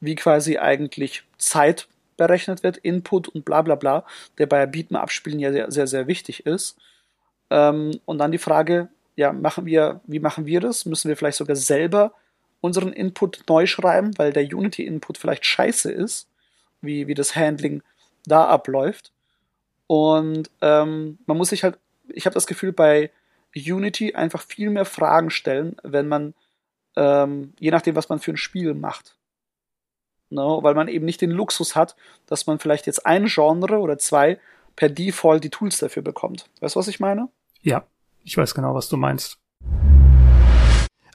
Wie 0.01 0.15
quasi 0.15 0.57
eigentlich 0.57 1.23
Zeit 1.37 1.87
berechnet 2.17 2.63
wird, 2.63 2.77
Input 2.77 3.29
und 3.29 3.45
bla 3.45 3.61
bla 3.61 3.75
bla, 3.75 4.05
der 4.37 4.47
bei 4.47 4.63
Beat'em-up-Spielen 4.63 5.39
ja 5.39 5.51
sehr, 5.51 5.71
sehr, 5.71 5.87
sehr 5.87 6.07
wichtig 6.07 6.45
ist. 6.45 6.77
Ähm, 7.49 7.91
und 8.05 8.17
dann 8.17 8.31
die 8.31 8.37
Frage, 8.37 8.89
ja, 9.19 9.33
machen 9.33 9.65
wir, 9.65 9.99
wie 10.05 10.21
machen 10.21 10.45
wir 10.45 10.61
das? 10.61 10.85
Müssen 10.85 11.09
wir 11.09 11.17
vielleicht 11.17 11.37
sogar 11.37 11.57
selber 11.57 12.13
unseren 12.61 12.93
Input 12.93 13.43
neu 13.49 13.65
schreiben, 13.65 14.17
weil 14.17 14.31
der 14.31 14.43
Unity-Input 14.43 15.17
vielleicht 15.17 15.45
scheiße 15.45 15.91
ist, 15.91 16.29
wie, 16.79 17.07
wie 17.07 17.15
das 17.15 17.35
Handling 17.35 17.83
da 18.25 18.45
abläuft. 18.45 19.11
Und 19.87 20.49
ähm, 20.61 21.19
man 21.25 21.35
muss 21.35 21.49
sich 21.49 21.65
halt, 21.65 21.77
ich 22.07 22.25
habe 22.25 22.33
das 22.33 22.47
Gefühl, 22.47 22.71
bei 22.71 23.11
Unity 23.53 24.15
einfach 24.15 24.41
viel 24.41 24.69
mehr 24.69 24.85
Fragen 24.85 25.31
stellen, 25.31 25.75
wenn 25.83 26.07
man, 26.07 26.33
ähm, 26.95 27.51
je 27.59 27.71
nachdem, 27.71 27.97
was 27.97 28.07
man 28.07 28.19
für 28.19 28.31
ein 28.31 28.37
Spiel 28.37 28.73
macht. 28.73 29.17
No, 30.29 30.63
weil 30.63 30.75
man 30.75 30.87
eben 30.87 31.03
nicht 31.03 31.19
den 31.19 31.31
Luxus 31.31 31.75
hat, 31.75 31.97
dass 32.25 32.47
man 32.47 32.59
vielleicht 32.59 32.87
jetzt 32.87 33.05
ein 33.05 33.25
Genre 33.25 33.79
oder 33.79 33.97
zwei 33.97 34.39
per 34.77 34.87
Default 34.87 35.43
die 35.43 35.49
Tools 35.49 35.77
dafür 35.77 36.03
bekommt. 36.03 36.49
Weißt 36.61 36.75
du, 36.75 36.79
was 36.79 36.87
ich 36.87 37.01
meine? 37.01 37.27
Ja, 37.61 37.83
ich 38.23 38.37
weiß 38.37 38.53
genau, 38.53 38.75
was 38.75 38.89
du 38.89 38.97
meinst. 38.97 39.37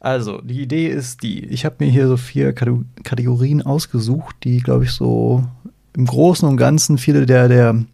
Also, 0.01 0.43
die 0.43 0.61
Idee 0.61 0.89
ist 0.89 1.23
die, 1.23 1.47
ich 1.47 1.65
habe 1.65 1.77
mir 1.79 1.91
hier 1.91 2.09
so 2.09 2.19
vier 2.19 2.53
Kategorien 2.53 3.63
ausgesucht, 3.63 4.37
die, 4.45 4.59
glaube 4.59 4.85
ich, 4.85 4.93
so 4.93 5.45
im 5.97 6.05
Großen 6.05 6.47
und 6.47 6.59
Ganzen 6.59 6.99
viele 6.99 7.25
der, 7.25 7.49
der 7.49 7.85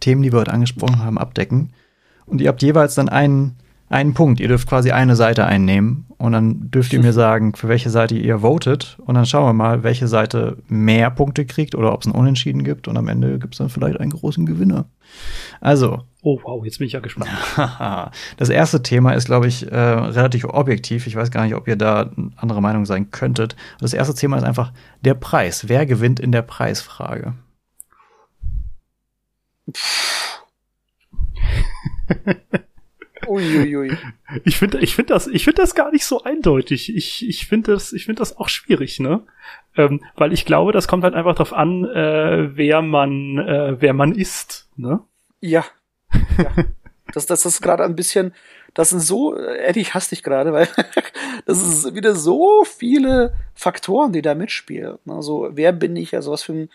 Themen, 0.00 0.22
die 0.22 0.32
wir 0.32 0.40
heute 0.40 0.52
angesprochen 0.52 0.98
haben, 0.98 1.16
abdecken. 1.16 1.72
Und 2.26 2.40
ihr 2.42 2.48
habt 2.48 2.62
jeweils 2.62 2.94
dann 2.94 3.08
einen, 3.08 3.56
einen 3.88 4.14
Punkt. 4.14 4.40
Ihr 4.40 4.48
dürft 4.48 4.68
quasi 4.68 4.90
eine 4.90 5.16
Seite 5.16 5.46
einnehmen 5.46 6.06
und 6.18 6.32
dann 6.32 6.70
dürft 6.70 6.92
ihr 6.92 7.00
mir 7.00 7.12
sagen, 7.12 7.54
für 7.54 7.68
welche 7.68 7.90
Seite 7.90 8.16
ihr 8.16 8.40
votet. 8.40 8.98
Und 9.04 9.14
dann 9.14 9.24
schauen 9.24 9.46
wir 9.46 9.52
mal, 9.52 9.82
welche 9.82 10.08
Seite 10.08 10.58
mehr 10.68 11.10
Punkte 11.10 11.46
kriegt 11.46 11.74
oder 11.74 11.92
ob 11.92 12.02
es 12.02 12.06
ein 12.06 12.12
Unentschieden 12.12 12.64
gibt. 12.64 12.88
Und 12.88 12.96
am 12.96 13.08
Ende 13.08 13.38
gibt 13.38 13.54
es 13.54 13.58
dann 13.58 13.68
vielleicht 13.68 14.00
einen 14.00 14.10
großen 14.10 14.44
Gewinner. 14.44 14.86
Also. 15.60 16.02
Oh, 16.22 16.40
wow, 16.42 16.64
jetzt 16.64 16.78
bin 16.78 16.86
ich 16.86 16.92
ja 16.92 17.00
gespannt. 17.00 17.30
das 18.36 18.48
erste 18.48 18.82
Thema 18.82 19.12
ist, 19.12 19.26
glaube 19.26 19.46
ich, 19.46 19.70
äh, 19.70 19.76
relativ 19.76 20.44
objektiv. 20.44 21.06
Ich 21.06 21.16
weiß 21.16 21.30
gar 21.30 21.44
nicht, 21.44 21.54
ob 21.54 21.68
ihr 21.68 21.76
da 21.76 22.10
andere 22.36 22.60
Meinung 22.60 22.84
sein 22.84 23.10
könntet. 23.10 23.56
Das 23.80 23.94
erste 23.94 24.14
Thema 24.14 24.36
ist 24.36 24.44
einfach 24.44 24.72
der 25.02 25.14
Preis. 25.14 25.68
Wer 25.68 25.86
gewinnt 25.86 26.20
in 26.20 26.32
der 26.32 26.42
Preisfrage? 26.42 27.34
Uiuiui. 33.28 33.96
Ich 34.44 34.56
finde 34.56 34.78
ich 34.80 34.94
finde 34.94 35.14
das, 35.14 35.26
ich 35.26 35.44
finde 35.44 35.62
das 35.62 35.74
gar 35.74 35.92
nicht 35.92 36.04
so 36.04 36.22
eindeutig. 36.22 36.94
Ich, 36.94 37.28
ich 37.28 37.46
finde 37.46 37.72
das, 37.72 37.92
ich 37.92 38.06
finde 38.06 38.20
das 38.20 38.36
auch 38.36 38.48
schwierig, 38.48 39.00
ne? 39.00 39.22
Ähm, 39.76 40.02
weil 40.16 40.32
ich 40.32 40.44
glaube, 40.44 40.72
das 40.72 40.88
kommt 40.88 41.04
halt 41.04 41.14
einfach 41.14 41.34
darauf 41.34 41.52
an, 41.52 41.84
äh, 41.84 42.56
wer 42.56 42.82
man, 42.82 43.38
äh, 43.38 43.76
wer 43.80 43.92
man 43.92 44.14
ist, 44.14 44.68
ne? 44.76 45.00
Ja. 45.40 45.64
ja. 46.38 46.64
das, 47.12 47.26
das 47.26 47.46
ist 47.46 47.60
gerade 47.60 47.84
ein 47.84 47.96
bisschen, 47.96 48.34
das 48.74 48.90
sind 48.90 49.00
so, 49.00 49.36
Eddie, 49.36 49.80
ich 49.80 49.94
hasse 49.94 50.10
dich 50.10 50.22
gerade, 50.22 50.52
weil 50.52 50.68
das 51.46 51.62
ist 51.62 51.94
wieder 51.94 52.14
so 52.14 52.64
viele 52.64 53.34
Faktoren, 53.54 54.12
die 54.12 54.22
da 54.22 54.34
mitspielen. 54.34 54.98
Also, 55.06 55.48
wer 55.52 55.72
bin 55.72 55.96
ich? 55.96 56.14
Also, 56.14 56.32
was 56.32 56.42
für 56.42 56.52
ein, 56.52 56.70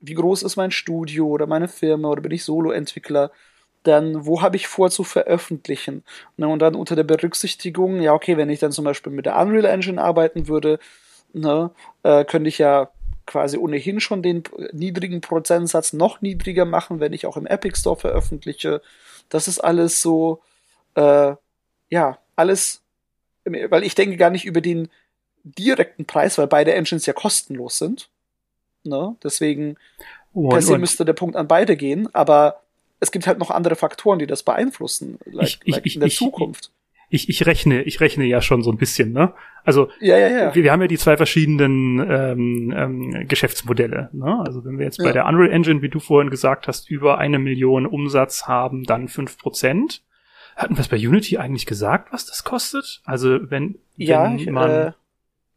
wie 0.00 0.14
groß 0.14 0.42
ist 0.42 0.56
mein 0.56 0.70
Studio 0.70 1.26
oder 1.26 1.46
meine 1.46 1.68
Firma 1.68 2.08
oder 2.08 2.22
bin 2.22 2.32
ich 2.32 2.44
Solo-Entwickler? 2.44 3.30
Dann 3.82 4.26
wo 4.26 4.42
habe 4.42 4.56
ich 4.56 4.68
vor 4.68 4.90
zu 4.90 5.04
veröffentlichen? 5.04 6.04
Ne, 6.36 6.48
und 6.48 6.60
dann 6.60 6.74
unter 6.74 6.96
der 6.96 7.04
Berücksichtigung, 7.04 8.00
ja, 8.00 8.12
okay, 8.12 8.36
wenn 8.36 8.50
ich 8.50 8.60
dann 8.60 8.72
zum 8.72 8.84
Beispiel 8.84 9.12
mit 9.12 9.26
der 9.26 9.38
Unreal 9.38 9.64
Engine 9.64 10.02
arbeiten 10.02 10.48
würde, 10.48 10.78
ne, 11.32 11.70
äh, 12.02 12.24
könnte 12.24 12.48
ich 12.48 12.58
ja 12.58 12.90
quasi 13.26 13.56
ohnehin 13.56 14.00
schon 14.00 14.22
den 14.22 14.42
niedrigen 14.72 15.20
Prozentsatz 15.20 15.92
noch 15.92 16.20
niedriger 16.20 16.64
machen, 16.64 17.00
wenn 17.00 17.12
ich 17.12 17.26
auch 17.26 17.36
im 17.36 17.46
Epic 17.46 17.78
Store 17.78 17.96
veröffentliche. 17.96 18.82
Das 19.28 19.48
ist 19.48 19.60
alles 19.60 20.02
so, 20.02 20.40
äh, 20.94 21.34
ja, 21.88 22.18
alles, 22.36 22.82
weil 23.44 23.84
ich 23.84 23.94
denke 23.94 24.16
gar 24.16 24.30
nicht 24.30 24.44
über 24.44 24.60
den 24.60 24.88
direkten 25.44 26.04
Preis, 26.04 26.38
weil 26.38 26.46
beide 26.46 26.74
Engines 26.74 27.06
ja 27.06 27.12
kostenlos 27.12 27.78
sind. 27.78 28.08
Ne? 28.84 29.16
Deswegen 29.22 29.76
oh, 30.32 30.48
per 30.48 30.62
se 30.62 30.78
müsste 30.78 31.04
der 31.04 31.12
Punkt 31.12 31.36
an 31.36 31.48
beide 31.48 31.76
gehen, 31.76 32.12
aber 32.14 32.62
es 33.02 33.10
gibt 33.10 33.26
halt 33.26 33.38
noch 33.40 33.50
andere 33.50 33.74
Faktoren, 33.74 34.20
die 34.20 34.28
das 34.28 34.44
beeinflussen, 34.44 35.18
like, 35.24 35.58
ich, 35.64 35.74
like 35.74 35.86
ich, 35.86 35.94
in 35.96 36.00
der 36.00 36.06
ich, 36.06 36.16
Zukunft. 36.16 36.70
Ich, 37.10 37.28
ich 37.28 37.44
rechne, 37.44 37.82
ich 37.82 38.00
rechne 38.00 38.24
ja 38.24 38.40
schon 38.40 38.62
so 38.62 38.70
ein 38.70 38.78
bisschen, 38.78 39.12
ne? 39.12 39.34
Also 39.64 39.90
ja, 40.00 40.16
ja, 40.16 40.28
ja. 40.28 40.54
Wir, 40.54 40.62
wir 40.62 40.72
haben 40.72 40.80
ja 40.80 40.86
die 40.86 40.98
zwei 40.98 41.16
verschiedenen 41.16 41.98
ähm, 41.98 42.74
ähm, 42.74 43.28
Geschäftsmodelle. 43.28 44.08
Ne? 44.12 44.40
Also 44.46 44.64
wenn 44.64 44.78
wir 44.78 44.84
jetzt 44.84 44.98
ja. 44.98 45.04
bei 45.04 45.12
der 45.12 45.26
Unreal 45.26 45.50
Engine, 45.50 45.82
wie 45.82 45.88
du 45.88 45.98
vorhin 45.98 46.30
gesagt 46.30 46.68
hast, 46.68 46.88
über 46.88 47.18
eine 47.18 47.38
Million 47.38 47.86
Umsatz 47.86 48.46
haben, 48.46 48.84
dann 48.84 49.08
fünf 49.08 49.36
Prozent. 49.36 50.02
Hatten 50.56 50.76
wir 50.76 50.80
es 50.80 50.88
bei 50.88 50.96
Unity 50.96 51.38
eigentlich 51.38 51.66
gesagt, 51.66 52.12
was 52.12 52.26
das 52.26 52.44
kostet? 52.44 53.02
Also 53.04 53.50
wenn, 53.50 53.78
ja, 53.96 54.32
wenn 54.32 54.54
man 54.54 54.70
äh, 54.70 54.92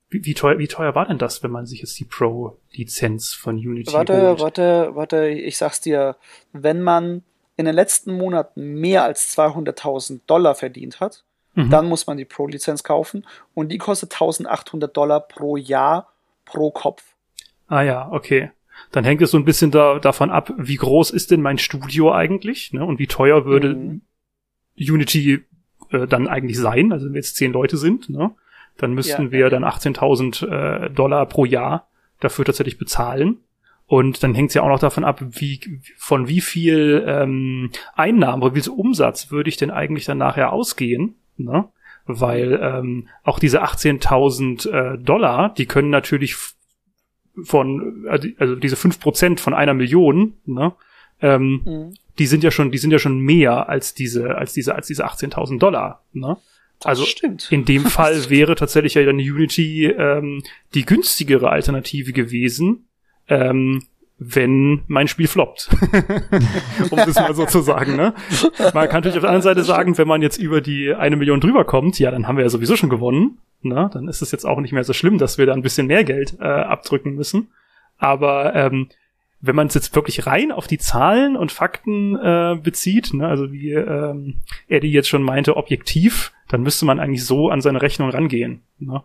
wie, 0.10 0.26
wie, 0.26 0.34
teuer, 0.34 0.58
wie 0.60 0.68
teuer 0.68 0.96
war 0.96 1.06
denn 1.06 1.18
das, 1.18 1.44
wenn 1.44 1.52
man 1.52 1.66
sich 1.66 1.82
jetzt 1.82 2.00
die 2.00 2.06
Pro-Lizenz 2.06 3.34
von 3.34 3.56
Unity 3.56 3.92
warte, 3.92 4.30
holt? 4.30 4.40
Warte, 4.40 4.92
warte, 4.94 5.28
ich 5.28 5.58
sag's 5.58 5.82
dir. 5.82 6.16
Wenn 6.54 6.82
man 6.82 7.24
in 7.58 7.66
den 7.66 7.76
letzten 7.76 8.16
Monaten 8.18 8.76
mehr 8.76 9.04
als 9.04 9.36
200.000 9.38 10.22
Dollar 10.28 10.56
verdient 10.56 11.00
hat, 11.00 11.24
mhm. 11.54 11.70
dann 11.70 11.88
muss 11.88 12.08
man 12.08 12.18
die 12.18 12.26
Pro-Lizenz 12.26 12.84
kaufen 12.84 13.26
und 13.54 13.70
die 13.72 13.78
kostet 13.78 14.14
1.800 14.14 14.88
Dollar 14.88 15.22
pro 15.22 15.58
Jahr 15.58 16.14
pro 16.44 16.72
Kopf. 16.72 17.04
Ah 17.68 17.82
ja, 17.82 18.12
okay. 18.12 18.52
Dann 18.92 19.06
hängt 19.06 19.22
es 19.22 19.32
so 19.32 19.38
ein 19.38 19.46
bisschen 19.46 19.72
da, 19.72 20.00
davon 20.00 20.30
ab, 20.30 20.52
wie 20.58 20.76
groß 20.76 21.12
ist 21.12 21.32
denn 21.32 21.42
mein 21.42 21.58
Studio 21.58 22.12
eigentlich 22.12 22.74
ne? 22.74 22.86
und 22.86 23.00
wie 23.00 23.08
teuer 23.08 23.46
würde 23.46 23.74
mhm. 23.74 24.02
Unity 24.78 25.46
äh, 25.92 26.08
dann 26.08 26.28
eigentlich 26.28 26.58
sein, 26.58 26.92
also 26.92 27.06
wenn 27.06 27.14
wir 27.14 27.20
jetzt 27.20 27.38
zehn 27.38 27.54
Leute 27.54 27.78
sind, 27.78 28.10
ne? 28.10 28.32
dann 28.78 28.94
müssten 28.94 29.26
ja, 29.26 29.32
wir 29.32 29.40
ja. 29.40 29.50
dann 29.50 29.64
18.000 29.64 30.48
äh, 30.86 30.90
Dollar 30.90 31.26
pro 31.26 31.46
Jahr 31.46 31.88
dafür 32.20 32.46
tatsächlich 32.46 32.78
bezahlen. 32.78 33.40
Und 33.88 34.24
dann 34.24 34.34
hängt 34.34 34.50
es 34.50 34.56
ja 34.56 34.64
auch 34.64 34.70
noch 34.70 34.80
davon 34.80 35.04
ab, 35.04 35.22
wie 35.22 35.60
von 35.98 36.28
wie 36.28 36.42
viel 36.42 37.04
ähm, 37.08 37.70
Einnahmen 37.94 38.42
oder 38.42 38.56
wie 38.56 38.62
viel 38.62 38.72
Umsatz 38.72 39.30
würde 39.30 39.50
ich 39.50 39.58
denn 39.58 39.70
eigentlich 39.70 40.06
dann 40.06 40.18
nachher 40.18 40.52
ausgehen, 40.52 41.16
ne? 41.38 41.70
Weil 42.08 42.60
ähm, 42.62 43.08
auch 43.24 43.40
diese 43.40 43.64
18.000 43.64 44.70
äh, 44.70 44.98
Dollar, 44.98 45.54
die 45.54 45.66
können 45.66 45.90
natürlich 45.90 46.36
von, 47.44 48.06
also, 48.08 48.28
also 48.38 48.56
diese 48.56 48.76
fünf 48.76 49.00
Prozent 49.00 49.40
von 49.40 49.54
einer 49.54 49.74
Million, 49.74 50.34
ne? 50.46 50.74
Ähm, 51.22 51.62
mhm. 51.66 51.94
Die 52.18 52.28
sind 52.28 52.44
ja 52.44 52.52
schon, 52.52 52.72
die 52.72 52.78
sind 52.78 52.92
ja 52.92 53.00
schon 53.00 53.20
mehr 53.20 53.70
als 53.70 53.94
diese, 53.94 54.36
als 54.36 54.54
diese, 54.54 54.74
als 54.76 54.88
diese 54.88 55.06
18.000 55.06 55.60
Dollar, 55.60 56.04
ne? 56.12 56.38
Also 56.84 57.06
in 57.50 57.66
dem 57.66 57.86
Fall 57.86 58.30
wäre 58.30 58.56
tatsächlich 58.56 58.96
ja 58.96 59.04
dann 59.04 59.18
Unity 59.18 59.86
ähm, 59.86 60.44
die 60.74 60.86
günstigere 60.86 61.50
Alternative 61.50 62.14
gewesen, 62.14 62.88
ähm, 63.28 63.84
wenn 64.18 64.84
mein 64.88 65.08
Spiel 65.08 65.28
floppt. 65.28 65.70
um 66.90 66.98
das 66.98 67.16
mal 67.16 67.36
so 67.36 67.46
zu 67.46 67.62
sagen. 67.62 67.96
Ne? 67.96 68.14
Man 68.74 68.88
kann 68.88 69.00
natürlich 69.00 69.18
auf 69.18 69.22
der 69.22 69.30
anderen 69.30 69.42
Seite 69.42 69.64
sagen, 69.64 69.98
wenn 69.98 70.08
man 70.08 70.22
jetzt 70.22 70.38
über 70.38 70.62
die 70.62 70.94
eine 70.94 71.18
Million 71.18 71.42
drüber 71.42 71.66
kommt, 71.66 72.00
ja, 72.00 72.12
dann 72.12 72.28
haben 72.28 72.38
wir 72.38 72.44
ja 72.44 72.50
sowieso 72.50 72.76
schon 72.76 72.90
gewonnen. 72.90 73.40
Ne? 73.62 73.90
Dann 73.94 74.08
ist 74.08 74.22
es 74.22 74.32
jetzt 74.32 74.46
auch 74.46 74.60
nicht 74.60 74.72
mehr 74.72 74.84
so 74.84 74.94
schlimm, 74.94 75.18
dass 75.18 75.38
wir 75.38 75.46
da 75.46 75.54
ein 75.54 75.62
bisschen 75.62 75.88
mehr 75.88 76.04
Geld 76.04 76.38
äh, 76.40 76.44
abdrücken 76.44 77.16
müssen. 77.16 77.50
Aber 77.98 78.56
ähm, 78.56 78.88
wenn 79.42 79.56
man 79.56 79.68
es 79.68 79.74
jetzt 79.74 79.96
wirklich 79.96 80.26
rein 80.26 80.52
auf 80.52 80.68
die 80.68 80.78
Zahlen 80.78 81.36
und 81.36 81.52
Fakten 81.52 82.16
äh, 82.16 82.58
bezieht, 82.62 83.14
ne, 83.14 83.28
also 83.28 83.52
wie 83.52 83.72
ähm, 83.72 84.38
Eddie 84.68 84.92
jetzt 84.92 85.10
schon 85.10 85.24
meinte, 85.24 85.58
objektiv, 85.58 86.32
dann 86.48 86.62
müsste 86.62 86.86
man 86.86 87.00
eigentlich 87.00 87.26
so 87.26 87.50
an 87.50 87.62
seine 87.62 87.82
Rechnung 87.82 88.10
rangehen. 88.10 88.62
Ne? 88.80 89.04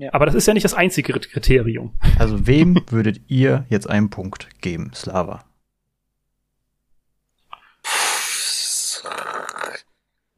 Ja. 0.00 0.14
Aber 0.14 0.24
das 0.24 0.34
ist 0.34 0.46
ja 0.46 0.54
nicht 0.54 0.64
das 0.64 0.72
einzige 0.72 1.12
Kriterium. 1.12 1.92
Also 2.18 2.46
wem 2.46 2.82
würdet 2.88 3.20
ihr 3.28 3.66
jetzt 3.68 3.88
einen 3.88 4.08
Punkt 4.08 4.48
geben, 4.62 4.92
Slava? 4.94 5.44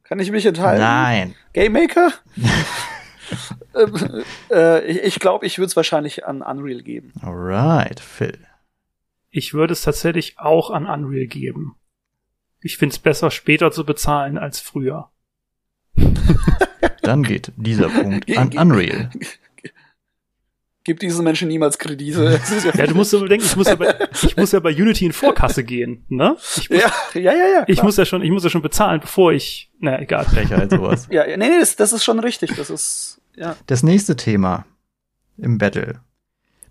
Kann 0.03 0.19
ich 0.19 0.33
mich 0.33 0.45
enthalten? 0.45 0.83
Nein. 0.83 1.35
Game 1.53 1.73
Maker? 1.73 2.13
Ähm, 3.75 4.23
äh, 4.51 4.85
ich 4.85 5.19
glaube, 5.19 5.47
ich 5.47 5.57
würde 5.57 5.69
es 5.69 5.77
wahrscheinlich 5.77 6.27
an 6.27 6.43
Unreal 6.43 6.83
geben. 6.83 7.15
Alright, 7.23 7.99
Phil. 7.99 8.47
Ich 9.31 9.55
würde 9.55 9.73
es 9.73 9.81
tatsächlich 9.81 10.39
auch 10.39 10.69
an 10.71 10.85
Unreal 10.85 11.27
geben. 11.27 11.77
Ich 12.61 12.77
finde 12.77 12.93
es 12.93 12.99
besser, 12.99 13.31
später 13.31 13.71
zu 13.71 13.87
bezahlen 13.87 14.37
als 14.37 14.61
früher. 14.61 15.09
Dann 17.01 17.23
geht 17.23 17.53
dieser 17.57 17.89
Punkt 17.89 18.29
an 18.37 18.51
Unreal. 18.59 19.09
Gib 20.85 20.99
diesen 20.99 21.23
Menschen 21.23 21.47
niemals 21.47 21.79
Kredite. 21.79 22.41
ja, 22.75 22.87
du 22.87 22.95
musst 22.95 23.15
aber 23.15 23.29
denken, 23.29 23.47
ich 23.47 23.57
muss 23.57 23.69
ja 23.69 23.77
bei, 23.77 23.95
ich 24.23 24.37
muss 24.37 24.51
ja 24.51 24.59
bei 24.59 24.75
Unity 24.75 25.07
in 25.07 25.13
Vorkasse 25.13 25.63
gehen, 25.63 26.05
ne? 26.09 26.31
Muss, 26.31 26.69
ja, 26.69 26.93
ja, 27.15 27.21
ja, 27.21 27.33
ja. 27.33 27.65
Ich 27.69 27.83
muss 27.83 27.97
ja 27.97 28.05
schon, 28.05 28.23
ich 28.23 28.31
muss 28.31 28.43
ja 28.43 28.51
schon 28.51 28.63
bezahlen, 28.63 29.01
bevor 29.01 29.33
ich, 29.33 29.71
na 29.79 30.01
egal. 30.01 30.25
Frechheit, 30.25 30.71
sowas. 30.71 31.07
ja, 31.11 31.25
nee, 31.25 31.37
nee, 31.37 31.59
das, 31.61 31.77
das 31.77 31.93
ist 31.93 32.03
schon 32.03 32.19
richtig. 32.19 32.57
Das 32.57 32.69
ist, 32.69 33.21
ja. 33.37 33.57
Das 33.67 33.85
nächste 33.85 34.17
Thema 34.17 34.67
im 35.39 35.59
Battle. 35.59 36.01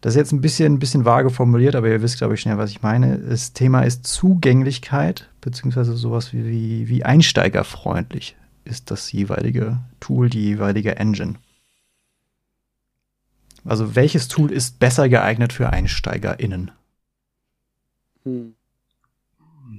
Das 0.01 0.13
ist 0.13 0.17
jetzt 0.17 0.31
ein 0.33 0.41
bisschen, 0.41 0.73
ein 0.73 0.79
bisschen 0.79 1.05
vage 1.05 1.29
formuliert, 1.29 1.75
aber 1.75 1.88
ihr 1.88 2.01
wisst, 2.01 2.17
glaube 2.17 2.33
ich, 2.33 2.41
schnell, 2.41 2.57
was 2.57 2.71
ich 2.71 2.81
meine. 2.81 3.17
Das 3.19 3.53
Thema 3.53 3.83
ist 3.83 4.07
Zugänglichkeit, 4.07 5.29
beziehungsweise 5.39 5.93
sowas 5.93 6.33
wie, 6.33 6.45
wie, 6.45 6.89
wie 6.89 7.03
einsteigerfreundlich 7.03 8.35
ist 8.65 8.91
das 8.91 9.11
jeweilige 9.11 9.77
Tool, 9.99 10.29
die 10.29 10.43
jeweilige 10.43 10.97
Engine. 10.97 11.35
Also 13.63 13.95
welches 13.95 14.27
Tool 14.27 14.51
ist 14.51 14.79
besser 14.79 15.07
geeignet 15.09 15.53
für 15.53 15.69
EinsteigerInnen? 15.69 16.71
Hm. 18.23 18.55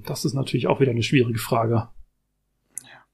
Das 0.04 0.24
ist 0.24 0.34
natürlich 0.34 0.66
auch 0.66 0.80
wieder 0.80 0.90
eine 0.90 1.02
schwierige 1.02 1.38
Frage. 1.38 1.88
Ja. 2.82 3.04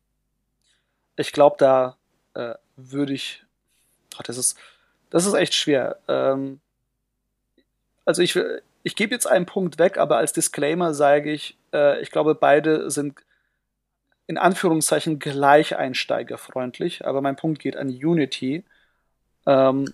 Ich 1.16 1.32
glaube, 1.32 1.56
da 1.58 1.96
äh, 2.34 2.54
würde 2.76 3.12
ich. 3.12 3.44
Ach, 4.16 4.22
das 4.22 4.38
ist, 4.38 4.58
das 5.10 5.26
ist 5.26 5.34
echt 5.34 5.54
schwer. 5.54 5.98
Ähm, 6.08 6.60
also 8.04 8.22
ich, 8.22 8.38
ich 8.82 8.96
gebe 8.96 9.14
jetzt 9.14 9.26
einen 9.26 9.46
Punkt 9.46 9.78
weg, 9.78 9.98
aber 9.98 10.16
als 10.16 10.32
Disclaimer 10.32 10.94
sage 10.94 11.30
ich, 11.30 11.56
äh, 11.72 12.00
ich 12.00 12.10
glaube, 12.10 12.34
beide 12.34 12.90
sind 12.90 13.18
in 14.26 14.38
Anführungszeichen 14.38 15.18
gleich 15.18 15.76
einsteigerfreundlich, 15.76 17.06
aber 17.06 17.22
mein 17.22 17.36
Punkt 17.36 17.60
geht 17.60 17.76
an 17.76 17.88
Unity. 17.88 18.64
Ähm, 19.46 19.92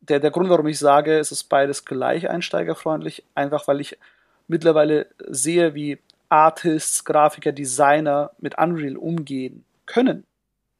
der, 0.00 0.20
der 0.20 0.30
Grund, 0.30 0.48
warum 0.48 0.66
ich 0.66 0.78
sage, 0.78 1.18
es 1.18 1.32
ist 1.32 1.44
beides 1.44 1.84
gleich 1.84 2.28
einsteigerfreundlich, 2.28 3.24
einfach 3.34 3.68
weil 3.68 3.80
ich 3.80 3.98
mittlerweile 4.46 5.06
sehe, 5.18 5.74
wie 5.74 5.98
Artists, 6.28 7.04
Grafiker, 7.04 7.52
Designer 7.52 8.30
mit 8.38 8.58
Unreal 8.58 8.96
umgehen 8.96 9.64
können. 9.86 10.24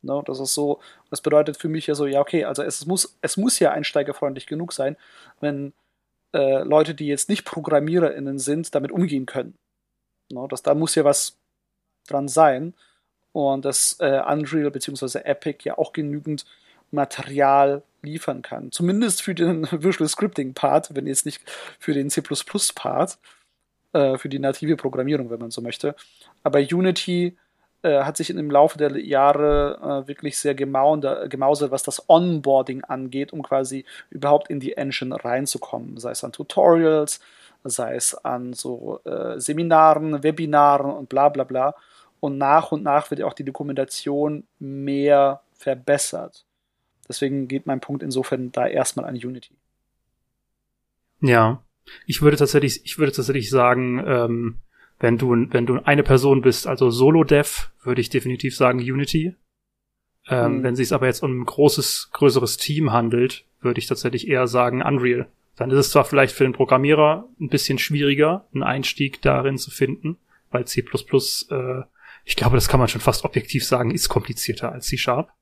No, 0.03 0.23
das 0.23 0.39
ist 0.39 0.55
so, 0.55 0.81
das 1.11 1.21
bedeutet 1.21 1.57
für 1.57 1.69
mich 1.69 1.87
ja 1.87 1.95
so, 1.95 2.07
ja, 2.07 2.21
okay, 2.21 2.45
also 2.45 2.63
es 2.63 2.87
muss, 2.87 3.17
es 3.21 3.37
muss 3.37 3.59
ja 3.59 3.73
einsteigerfreundlich 3.73 4.47
genug 4.47 4.73
sein, 4.73 4.97
wenn 5.41 5.73
äh, 6.33 6.63
Leute, 6.63 6.95
die 6.95 7.07
jetzt 7.07 7.29
nicht 7.29 7.45
ProgrammiererInnen 7.45 8.39
sind, 8.39 8.75
damit 8.75 8.93
umgehen 8.93 9.27
können. 9.27 9.55
No, 10.31 10.47
das, 10.47 10.63
da 10.63 10.75
muss 10.75 10.95
ja 10.95 11.05
was 11.05 11.37
dran 12.07 12.29
sein. 12.29 12.75
Und 13.33 13.65
dass 13.65 13.99
äh, 14.01 14.23
Unreal 14.27 14.71
bzw. 14.71 15.21
Epic 15.21 15.65
ja 15.65 15.79
auch 15.79 15.93
genügend 15.93 16.45
Material 16.91 17.83
liefern 18.03 18.43
kann. 18.43 18.73
Zumindest 18.73 19.23
für 19.23 19.35
den 19.35 19.67
Visual 19.71 20.09
Scripting 20.09 20.55
Part, 20.55 20.95
wenn 20.95 21.07
jetzt 21.07 21.27
nicht 21.27 21.43
für 21.79 21.93
den 21.93 22.11
C 22.11 22.23
Part, 22.75 23.19
äh, 23.93 24.19
für 24.19 24.29
die 24.29 24.39
native 24.39 24.77
Programmierung, 24.77 25.31
wenn 25.31 25.41
man 25.41 25.51
so 25.51 25.61
möchte. 25.61 25.95
Aber 26.43 26.61
Unity 26.61 27.37
äh, 27.83 28.03
hat 28.03 28.17
sich 28.17 28.31
im 28.31 28.51
Laufe 28.51 28.79
der 28.79 28.97
Jahre 28.99 30.05
äh, 30.05 30.09
wirklich 30.09 30.39
sehr 30.39 30.55
gemausert, 30.55 31.71
was 31.71 31.83
das 31.83 32.09
Onboarding 32.09 32.85
angeht, 32.85 33.33
um 33.33 33.43
quasi 33.43 33.85
überhaupt 34.11 34.51
in 34.51 34.61
die 34.61 34.77
Engine 34.77 35.25
reinzukommen. 35.25 35.99
Sei 35.99 36.11
es 36.11 36.25
an 36.25 36.33
Tutorials, 36.33 37.21
sei 37.65 37.95
es 37.95 38.15
an 38.15 38.53
so 38.53 39.01
äh, 39.05 39.39
Seminaren, 39.39 40.23
Webinaren 40.23 40.91
und 40.91 41.09
bla 41.09 41.29
bla 41.29 41.45
bla. 41.45 41.75
Und 42.21 42.37
nach 42.37 42.73
und 42.73 42.83
nach 42.83 43.11
wird 43.11 43.21
ja 43.21 43.27
auch 43.27 43.33
die 43.33 43.45
Dokumentation 43.45 44.45
mehr 44.59 45.41
verbessert. 45.55 46.45
Deswegen 47.09 47.49
geht 47.49 47.67
mein 47.67 47.81
Punkt 47.81 48.03
insofern 48.03 48.53
da 48.53 48.67
erstmal 48.67 49.07
an 49.07 49.15
Unity. 49.15 49.57
Ja, 51.21 51.65
ich 52.07 52.23
würde 52.23 52.37
tatsächlich, 52.37 52.85
ich 52.85 52.99
würde 52.99 53.13
tatsächlich 53.13 53.51
sagen, 53.51 54.03
ähm, 54.07 54.59
wenn 55.01 55.17
du, 55.17 55.31
wenn 55.51 55.67
du 55.67 55.81
eine 55.85 56.03
Person 56.03 56.43
bist, 56.43 56.67
also 56.67 56.91
Solo-Dev, 56.91 57.71
würde 57.83 58.01
ich 58.01 58.11
definitiv 58.11 58.57
sagen 58.57 58.81
Unity. 58.81 59.35
Ähm, 60.29 60.59
mhm. 60.59 60.63
Wenn 60.63 60.77
sich 60.77 60.93
aber 60.93 61.07
jetzt 61.07 61.23
um 61.23 61.41
ein 61.41 61.45
großes, 61.45 62.11
größeres 62.13 62.57
Team 62.57 62.93
handelt, 62.93 63.45
würde 63.61 63.79
ich 63.79 63.87
tatsächlich 63.87 64.29
eher 64.29 64.47
sagen 64.47 64.83
Unreal. 64.83 65.29
Dann 65.57 65.71
ist 65.71 65.79
es 65.79 65.91
zwar 65.91 66.05
vielleicht 66.05 66.35
für 66.35 66.45
den 66.45 66.53
Programmierer 66.53 67.29
ein 67.41 67.49
bisschen 67.49 67.79
schwieriger, 67.79 68.47
einen 68.53 68.63
Einstieg 68.63 69.23
darin 69.23 69.59
zu 69.59 69.71
finden, 69.71 70.17
weil 70.51 70.67
C++, 70.67 70.81
äh, 70.81 71.83
ich 72.25 72.37
glaube, 72.37 72.57
das 72.57 72.69
kann 72.69 72.79
man 72.79 72.89
schon 72.89 73.01
fast 73.01 73.25
objektiv 73.25 73.65
sagen, 73.65 73.91
ist 73.91 74.09
komplizierter 74.09 74.71
als 74.71 74.87
C-Sharp. 74.87 75.33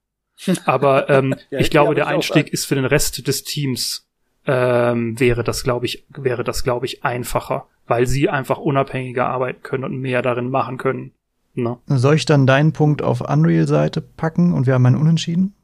Aber 0.65 1.09
ähm, 1.09 1.35
ja, 1.51 1.59
ich 1.59 1.71
glaube, 1.71 1.95
der 1.95 2.07
Einstieg 2.07 2.49
ist 2.49 2.67
für 2.67 2.75
den 2.75 2.85
Rest 2.85 3.27
des 3.27 3.45
Teams 3.45 4.07
ähm, 4.47 5.19
wäre 5.19 5.43
das, 5.43 5.65
glaube 5.65 5.87
ich, 5.87 6.07
wäre 6.09 6.45
das, 6.45 6.63
glaube 6.63 6.87
ich, 6.87 7.05
einfacher, 7.05 7.67
weil 7.87 8.07
sie 8.07 8.29
einfach 8.29 8.59
unabhängiger 8.59 9.27
arbeiten 9.27 9.63
können 9.63 9.85
und 9.85 9.99
mehr 9.99 10.23
darin 10.23 10.51
machen 10.51 10.79
können. 10.79 11.13
Ne? 11.55 11.79
Soll 11.87 12.17
ich 12.17 12.27
dann 12.27 12.47
deinen 12.47 12.73
Punkt 12.73 13.03
auf 13.03 13.23
Unreal-Seite 13.23 14.01
packen 14.03 14.53
und 14.53 14.67
wir 14.67 14.75
haben 14.75 14.87
einen 14.87 14.97
Unentschieden? 14.97 15.55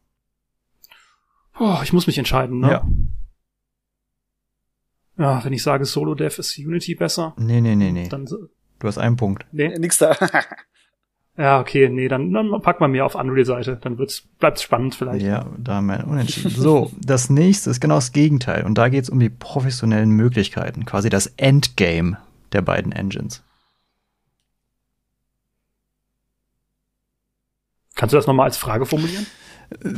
Oh, 1.58 1.78
ich 1.82 1.92
muss 1.92 2.06
mich 2.06 2.18
entscheiden, 2.18 2.60
ne? 2.60 2.70
Ja. 2.70 2.86
Ja, 5.18 5.44
wenn 5.44 5.52
ich 5.52 5.62
sage 5.62 5.84
Solo 5.84 6.14
Dev 6.14 6.38
ist 6.38 6.58
Unity 6.58 6.94
besser. 6.94 7.34
Nee, 7.36 7.60
nee, 7.60 7.76
nee, 7.76 7.92
nee. 7.92 8.08
Dann, 8.08 8.24
du 8.24 8.48
hast 8.82 8.96
einen 8.98 9.16
Punkt. 9.16 9.44
Nee, 9.52 9.78
nix 9.78 9.98
da. 9.98 10.16
Ja, 11.38 11.60
okay, 11.60 11.88
nee, 11.88 12.08
dann, 12.08 12.30
dann 12.32 12.60
pack 12.60 12.80
mal 12.80 12.88
mehr 12.88 13.06
auf 13.06 13.14
Unreal-Seite, 13.14 13.78
dann 13.80 13.96
wird's, 13.96 14.22
bleibt's 14.38 14.62
spannend 14.62 14.94
vielleicht. 14.94 15.24
Ja, 15.24 15.46
da 15.56 15.76
haben 15.76 15.86
wir 15.86 16.06
unentschieden. 16.06 16.50
so, 16.50 16.90
das 17.00 17.30
nächste 17.30 17.70
ist 17.70 17.80
genau 17.80 17.94
das 17.94 18.12
Gegenteil 18.12 18.64
und 18.66 18.76
da 18.76 18.90
geht's 18.90 19.08
um 19.08 19.18
die 19.18 19.30
professionellen 19.30 20.10
Möglichkeiten, 20.10 20.84
quasi 20.84 21.08
das 21.08 21.28
Endgame 21.38 22.18
der 22.52 22.60
beiden 22.60 22.92
Engines. 22.92 23.42
Kannst 27.94 28.12
du 28.12 28.16
das 28.16 28.26
nochmal 28.26 28.46
als 28.46 28.58
Frage 28.58 28.84
formulieren? 28.84 29.26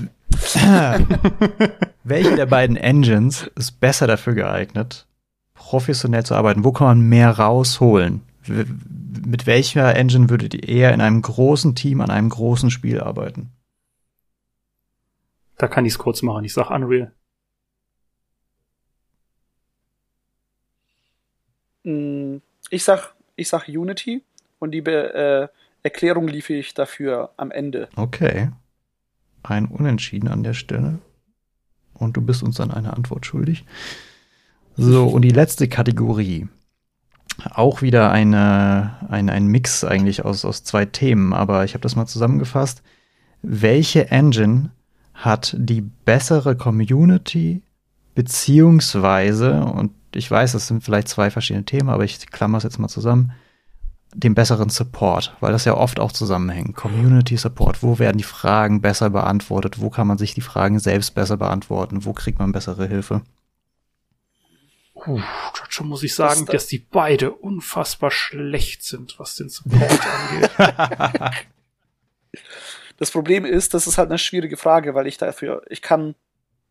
Welche 2.05 2.36
der 2.36 2.47
beiden 2.47 2.77
Engines 2.77 3.51
ist 3.56 3.81
besser 3.81 4.06
dafür 4.06 4.35
geeignet, 4.35 5.06
professionell 5.55 6.24
zu 6.24 6.36
arbeiten? 6.36 6.65
Wo 6.65 6.70
kann 6.70 6.86
man 6.86 7.01
mehr 7.01 7.31
rausholen? 7.31 8.23
Mit 8.49 9.47
welcher 9.47 9.95
Engine 9.95 10.31
würdet 10.31 10.55
ihr 10.55 10.69
eher 10.69 10.93
in 10.93 11.01
einem 11.01 11.23
großen 11.23 11.75
Team 11.75 12.01
an 12.01 12.11
einem 12.11 12.29
großen 12.29 12.71
Spiel 12.71 13.01
arbeiten? 13.01 13.51
Da 15.57 15.69
kann 15.69 15.87
ich 15.87 15.93
es 15.93 15.99
kurz 15.99 16.23
machen. 16.23 16.45
Ich 16.45 16.53
sag 16.53 16.71
Unreal. 16.71 17.12
Mm, 21.85 22.37
ich 22.71 22.83
sag, 22.85 23.15
ich 23.37 23.49
sag 23.49 23.69
Unity 23.69 24.23
und 24.59 24.73
die 24.73 24.79
äh, 24.79 25.49
Erklärung 25.83 26.29
liefere 26.29 26.57
ich 26.57 26.75
dafür 26.75 27.33
am 27.37 27.51
Ende. 27.51 27.89
Okay. 27.97 28.51
Ein 29.43 29.66
Unentschieden 29.66 30.29
an 30.29 30.43
der 30.43 30.55
Stelle. 30.55 30.99
Und 31.93 32.16
du 32.16 32.23
bist 32.23 32.43
uns 32.43 32.57
dann 32.57 32.71
eine 32.71 32.95
Antwort 32.95 33.27
schuldig. 33.27 33.65
So, 34.77 35.07
und 35.07 35.23
die 35.23 35.31
letzte 35.31 35.69
Kategorie 35.69 36.49
auch 37.53 37.83
wieder 37.83 38.11
eine, 38.11 38.97
ein, 39.09 39.29
ein 39.29 39.47
Mix 39.47 39.85
eigentlich 39.85 40.25
aus, 40.25 40.45
aus 40.45 40.65
zwei 40.65 40.85
Themen, 40.85 41.33
aber 41.33 41.65
ich 41.65 41.75
habe 41.75 41.83
das 41.83 41.97
mal 41.97 42.07
zusammengefasst. 42.07 42.83
Welche 43.43 44.11
Engine 44.11 44.71
hat 45.15 45.55
die 45.59 45.81
bessere 45.81 46.57
Community 46.57 47.62
beziehungsweise, 48.15 49.65
und 49.65 49.93
ich 50.15 50.31
weiß, 50.31 50.53
das 50.53 50.66
sind 50.66 50.85
vielleicht 50.85 51.09
zwei 51.09 51.31
verschiedene 51.31 51.65
Themen, 51.65 51.89
aber 51.89 52.05
ich 52.05 52.27
klammer 52.31 52.59
es 52.59 52.65
jetzt 52.65 52.79
mal 52.79 52.89
zusammen, 52.89 53.33
den 54.15 54.35
besseren 54.35 54.69
Support, 54.69 55.37
weil 55.41 55.53
das 55.53 55.65
ja 55.65 55.77
oft 55.77 55.99
auch 55.99 56.12
zusammenhängt. 56.12 56.77
Community 56.77 57.37
Support, 57.37 57.83
wo 57.83 57.99
werden 57.99 58.19
die 58.19 58.25
Fragen 58.25 58.81
besser 58.81 59.11
beantwortet, 59.11 59.81
wo 59.81 59.91
kann 59.91 60.07
man 60.07 60.19
sich 60.19 60.35
die 60.35 60.41
Fragen 60.41 60.79
selbst 60.79 61.15
besser 61.15 61.37
beantworten, 61.37 62.05
wo 62.05 62.12
kriegt 62.12 62.39
man 62.39 62.53
bessere 62.53 62.87
Hilfe? 62.87 63.23
Puh, 65.05 65.21
dazu 65.61 65.85
muss 65.85 66.03
ich 66.03 66.15
sagen, 66.15 66.47
Das- 66.47 66.53
dass 66.53 66.67
die 66.67 66.79
beide 66.79 67.31
unfassbar 67.33 68.11
schlecht 68.11 68.83
sind, 68.83 69.19
was 69.19 69.37
den 69.37 69.49
Support 69.49 70.01
angeht. 70.99 71.47
Das 72.99 73.11
Problem 73.11 73.45
ist, 73.45 73.75
das 73.75 73.87
ist 73.87 73.99
halt 73.99 74.09
eine 74.09 74.19
schwierige 74.19 74.57
Frage, 74.57 74.95
weil 74.95 75.07
ich 75.07 75.19
dafür, 75.19 75.63
ich 75.69 75.83
kann 75.83 76.15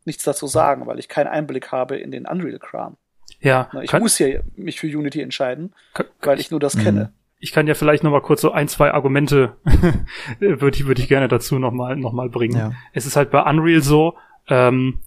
nichts 0.06 0.24
dazu 0.24 0.48
sagen, 0.48 0.88
weil 0.88 1.00
ich 1.00 1.08
keinen 1.10 1.28
Einblick 1.28 1.72
habe 1.72 1.98
in 1.98 2.12
den 2.12 2.26
Unreal-Kram. 2.26 2.98
Ja, 3.40 3.70
Ich 3.82 3.90
kann, 3.92 4.02
muss 4.02 4.20
ja 4.20 4.40
mich 4.56 4.80
für 4.80 4.88
Unity 4.88 5.22
entscheiden, 5.22 5.74
kann, 5.94 6.06
weil 6.22 6.40
ich 6.40 6.50
nur 6.52 6.60
das 6.62 6.78
kenne. 6.78 7.12
ich 7.40 7.52
kann 7.52 7.68
ja 7.68 7.74
vielleicht 7.74 8.04
noch 8.04 8.12
mal 8.12 8.22
kurz 8.22 8.42
so 8.42 8.52
ein, 8.52 8.68
zwei 8.70 8.92
Argumente 8.94 9.58
würde 10.40 10.78
ich, 10.78 10.86
würde 10.86 11.02
ich 11.02 11.08
gerne 11.10 11.28
dazu 11.28 11.60
noch 11.60 11.72
mal, 11.72 11.96
noch 11.98 12.14
mal 12.14 12.30
bringen. 12.30 12.58
Ja. 12.58 12.72
Es 12.94 13.06
ist 13.06 13.16
halt 13.18 13.32
bei 13.32 13.42
Unreal 13.42 13.82
so, 13.82 14.18
ähm, 14.48 15.00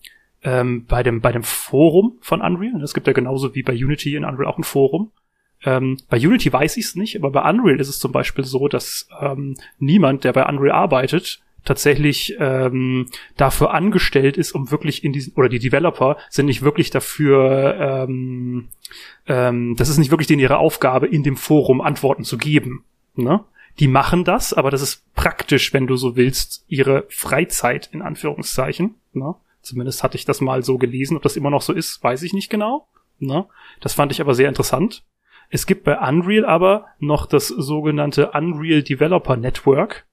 ähm, 0.47 0.87
bei 0.87 1.03
dem, 1.03 1.21
bei 1.21 1.33
dem 1.33 1.43
Forum 1.43 2.19
von 2.21 2.41
Unreal, 2.41 2.81
es 2.81 2.95
gibt 2.95 3.09
ja 3.09 3.13
genauso 3.13 3.55
wie 3.57 3.65
bei 3.65 3.73
Unity 3.73 4.15
in 4.15 4.25
Unreal 4.25 4.47
auch 4.47 4.59
ein 4.59 4.65
Forum. 4.65 5.11
Ähm, 5.65 5.99
bei 6.09 6.19
Unity 6.19 6.53
weiß 6.53 6.77
ich 6.77 6.85
es 6.85 6.95
nicht, 6.95 7.17
aber 7.17 7.31
bei 7.31 7.51
Unreal 7.51 7.81
ist 7.81 7.89
es 7.89 7.99
zum 7.99 8.13
Beispiel 8.13 8.45
so, 8.45 8.69
dass 8.69 9.09
ähm, 9.21 9.57
niemand, 9.81 10.23
der 10.23 10.33
bei 10.33 10.47
Unreal 10.47 10.71
arbeitet, 10.71 11.43
tatsächlich 11.65 12.37
ähm, 12.39 13.09
dafür 13.37 13.75
angestellt 13.75 14.37
ist, 14.37 14.53
um 14.53 14.71
wirklich 14.71 15.03
in 15.03 15.13
diesen, 15.13 15.33
oder 15.35 15.49
die 15.49 15.59
Developer 15.59 16.17
sind 16.31 16.47
nicht 16.47 16.63
wirklich 16.63 16.91
dafür, 16.91 18.07
ähm, 18.09 18.69
ähm, 19.27 19.75
das 19.77 19.89
ist 19.89 19.99
nicht 19.99 20.13
wirklich 20.13 20.29
denen 20.29 20.41
ihre 20.41 20.59
Aufgabe, 20.59 21.09
in 21.09 21.25
dem 21.25 21.37
Forum 21.37 21.81
Antworten 21.81 22.23
zu 22.23 22.39
geben. 22.39 22.85
Ne? 23.17 23.41
Die 23.81 23.89
machen 23.89 24.23
das, 24.23 24.55
aber 24.55 24.71
das 24.71 24.81
ist 24.81 25.13
praktisch, 25.17 25.73
wenn 25.73 25.89
du 25.89 25.97
so 25.97 26.15
willst, 26.15 26.65
ihre 26.69 27.05
Freizeit 27.09 27.91
in 27.93 28.01
Anführungszeichen. 28.01 28.95
Ne? 29.13 29.35
Zumindest 29.67 30.05
hatte 30.05 30.17
ich 30.17 30.25
das 30.25 30.41
mal 30.41 30.63
so 30.63 30.79
gelesen. 30.79 31.17
Ob 31.17 31.25
das 31.25 31.37
immer 31.37 31.51
noch 31.51 31.61
so 31.61 31.73
ist, 31.73 32.01
weiß 32.01 32.23
ich 32.23 32.33
nicht 32.33 32.51
genau. 32.51 32.87
Ne? 33.19 33.47
Das 33.81 33.95
fand 33.95 34.13
ich 34.13 34.21
aber 34.21 34.33
sehr 34.33 34.49
interessant. 34.49 35.03
Es 35.51 35.67
gibt 35.67 35.83
bei 35.83 35.99
Unreal 35.99 36.45
aber 36.45 36.87
noch 37.01 37.27
das 37.27 37.49
sogenannte 37.49 38.31
Unreal 38.31 38.85
Developer 38.85 39.37
Network. 39.37 40.07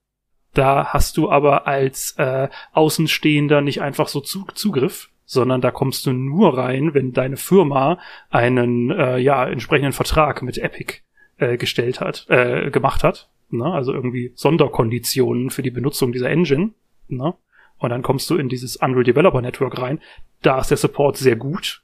Da 0.56 0.88
hast 0.88 1.18
du 1.18 1.30
aber 1.30 1.68
als 1.68 2.16
äh, 2.18 2.50
Außenstehender 2.72 3.62
nicht 3.62 3.82
einfach 3.82 4.08
so 4.08 4.22
Zu 4.22 4.48
Zugriff, 4.56 5.12
sondern 5.24 5.62
da 5.62 5.70
kommst 5.70 6.08
du 6.08 6.14
nur 6.14 6.58
rein, 6.58 6.96
wenn 6.96 7.14
deine 7.14 7.38
Firma 7.38 8.00
einen 8.32 8.90
äh, 8.90 9.20
ja 9.20 9.48
entsprechenden 9.48 9.94
Vertrag 9.94 10.42
mit 10.42 10.58
Epic 10.58 11.02
äh, 11.38 11.58
gestellt 11.58 12.02
hat, 12.02 12.26
äh, 12.30 12.72
gemacht 12.72 13.04
hat. 13.04 13.30
Ne? 13.52 13.66
Also 13.66 13.94
irgendwie 13.94 14.32
Sonderkonditionen 14.34 15.52
für 15.52 15.62
die 15.62 15.72
Benutzung 15.72 16.12
dieser 16.12 16.32
Engine. 16.32 16.72
Ne? 17.08 17.36
Und 17.84 17.90
dann 17.90 18.02
kommst 18.02 18.30
du 18.30 18.38
in 18.38 18.48
dieses 18.48 18.78
Unreal 18.78 19.04
Developer 19.04 19.42
Network 19.42 19.78
rein. 19.78 20.00
Da 20.42 20.62
ist 20.62 20.72
der 20.72 20.78
Support 20.78 21.18
sehr 21.18 21.36
gut. 21.36 21.84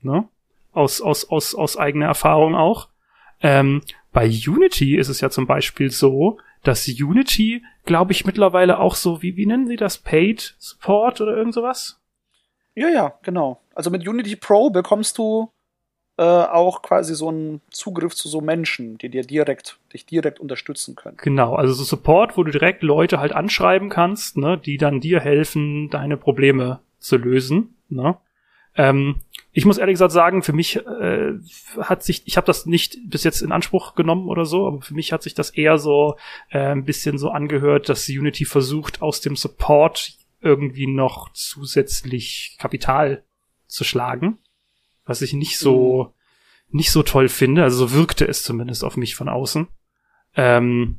Ne? 0.00 0.28
Aus, 0.72 1.00
aus, 1.00 1.30
aus, 1.30 1.54
aus 1.54 1.76
eigener 1.76 2.06
Erfahrung 2.06 2.56
auch. 2.56 2.88
Ähm, 3.40 3.82
bei 4.12 4.26
Unity 4.26 4.96
ist 4.96 5.08
es 5.08 5.20
ja 5.20 5.30
zum 5.30 5.46
Beispiel 5.46 5.92
so, 5.92 6.38
dass 6.64 6.88
Unity, 6.88 7.62
glaube 7.84 8.10
ich, 8.10 8.26
mittlerweile 8.26 8.80
auch 8.80 8.96
so, 8.96 9.22
wie, 9.22 9.36
wie 9.36 9.46
nennen 9.46 9.68
sie 9.68 9.76
das? 9.76 9.98
Paid 9.98 10.56
Support 10.58 11.20
oder 11.20 11.36
irgend 11.36 11.54
sowas? 11.54 12.02
Ja, 12.74 12.88
ja, 12.88 13.14
genau. 13.22 13.62
Also 13.72 13.90
mit 13.90 14.06
Unity 14.06 14.34
Pro 14.34 14.70
bekommst 14.70 15.16
du 15.16 15.52
äh, 16.18 16.22
auch 16.22 16.82
quasi 16.82 17.14
so 17.14 17.28
einen 17.28 17.60
Zugriff 17.70 18.14
zu 18.14 18.28
so 18.28 18.40
Menschen, 18.40 18.96
die 18.98 19.10
dir 19.10 19.22
direkt, 19.22 19.78
dich 19.92 20.06
direkt 20.06 20.40
unterstützen 20.40 20.94
können. 20.94 21.18
Genau, 21.18 21.54
also 21.54 21.74
so 21.74 21.84
Support, 21.84 22.36
wo 22.36 22.42
du 22.42 22.50
direkt 22.50 22.82
Leute 22.82 23.20
halt 23.20 23.32
anschreiben 23.32 23.90
kannst, 23.90 24.36
ne, 24.36 24.58
die 24.58 24.78
dann 24.78 25.00
dir 25.00 25.20
helfen, 25.20 25.90
deine 25.90 26.16
Probleme 26.16 26.80
zu 26.98 27.16
lösen. 27.16 27.76
Ne? 27.88 28.16
Ähm, 28.76 29.16
ich 29.52 29.64
muss 29.64 29.78
ehrlich 29.78 29.94
gesagt 29.94 30.12
sagen, 30.12 30.42
für 30.42 30.52
mich 30.52 30.76
äh, 30.76 31.34
hat 31.78 32.02
sich, 32.02 32.22
ich 32.26 32.36
habe 32.36 32.46
das 32.46 32.66
nicht 32.66 32.98
bis 33.08 33.24
jetzt 33.24 33.40
in 33.40 33.52
Anspruch 33.52 33.94
genommen 33.94 34.28
oder 34.28 34.44
so, 34.44 34.66
aber 34.66 34.82
für 34.82 34.94
mich 34.94 35.12
hat 35.12 35.22
sich 35.22 35.34
das 35.34 35.50
eher 35.50 35.78
so 35.78 36.16
äh, 36.50 36.58
ein 36.58 36.84
bisschen 36.84 37.18
so 37.18 37.30
angehört, 37.30 37.88
dass 37.88 38.08
Unity 38.08 38.44
versucht, 38.44 39.02
aus 39.02 39.20
dem 39.20 39.36
Support 39.36 40.14
irgendwie 40.40 40.86
noch 40.86 41.32
zusätzlich 41.32 42.56
Kapital 42.58 43.22
zu 43.66 43.82
schlagen, 43.84 44.38
was 45.06 45.22
ich 45.22 45.32
nicht 45.32 45.58
so 45.58 46.12
nicht 46.70 46.90
so 46.90 47.02
toll 47.02 47.28
finde. 47.28 47.62
Also 47.62 47.86
so 47.86 47.94
wirkte 47.94 48.26
es 48.26 48.42
zumindest 48.42 48.84
auf 48.84 48.96
mich 48.96 49.14
von 49.14 49.28
außen. 49.28 49.68
Ähm, 50.34 50.98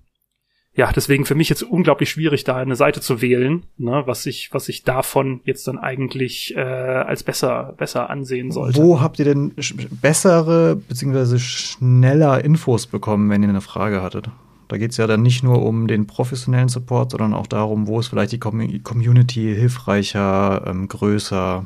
ja, 0.73 0.91
deswegen 0.91 1.25
für 1.25 1.35
mich 1.35 1.49
jetzt 1.49 1.63
unglaublich 1.63 2.09
schwierig, 2.11 2.43
da 2.43 2.55
eine 2.57 2.75
Seite 2.75 3.01
zu 3.01 3.19
wählen, 3.19 3.63
ne, 3.77 4.03
was 4.05 4.27
ich, 4.27 4.53
was 4.53 4.69
ich 4.69 4.83
davon 4.83 5.41
jetzt 5.43 5.67
dann 5.67 5.79
eigentlich 5.79 6.55
äh, 6.55 6.59
als 6.59 7.23
besser, 7.23 7.73
besser 7.77 8.11
ansehen 8.11 8.51
sollte. 8.51 8.79
Wo 8.79 9.01
habt 9.01 9.17
ihr 9.17 9.25
denn 9.25 9.55
bessere 10.01 10.75
bzw. 10.75 11.39
schneller 11.39 12.43
Infos 12.45 12.85
bekommen, 12.85 13.29
wenn 13.31 13.41
ihr 13.41 13.49
eine 13.49 13.61
Frage 13.61 14.03
hattet? 14.03 14.29
Da 14.67 14.77
geht 14.77 14.91
es 14.91 14.97
ja 14.97 15.07
dann 15.07 15.23
nicht 15.23 15.43
nur 15.43 15.63
um 15.63 15.87
den 15.87 16.05
professionellen 16.05 16.69
Support, 16.69 17.11
sondern 17.11 17.33
auch 17.33 17.47
darum, 17.47 17.87
wo 17.87 17.99
ist 17.99 18.09
vielleicht 18.09 18.33
die 18.33 18.39
Com 18.39 18.83
Community 18.83 19.55
hilfreicher, 19.55 20.63
ähm, 20.67 20.87
größer. 20.87 21.65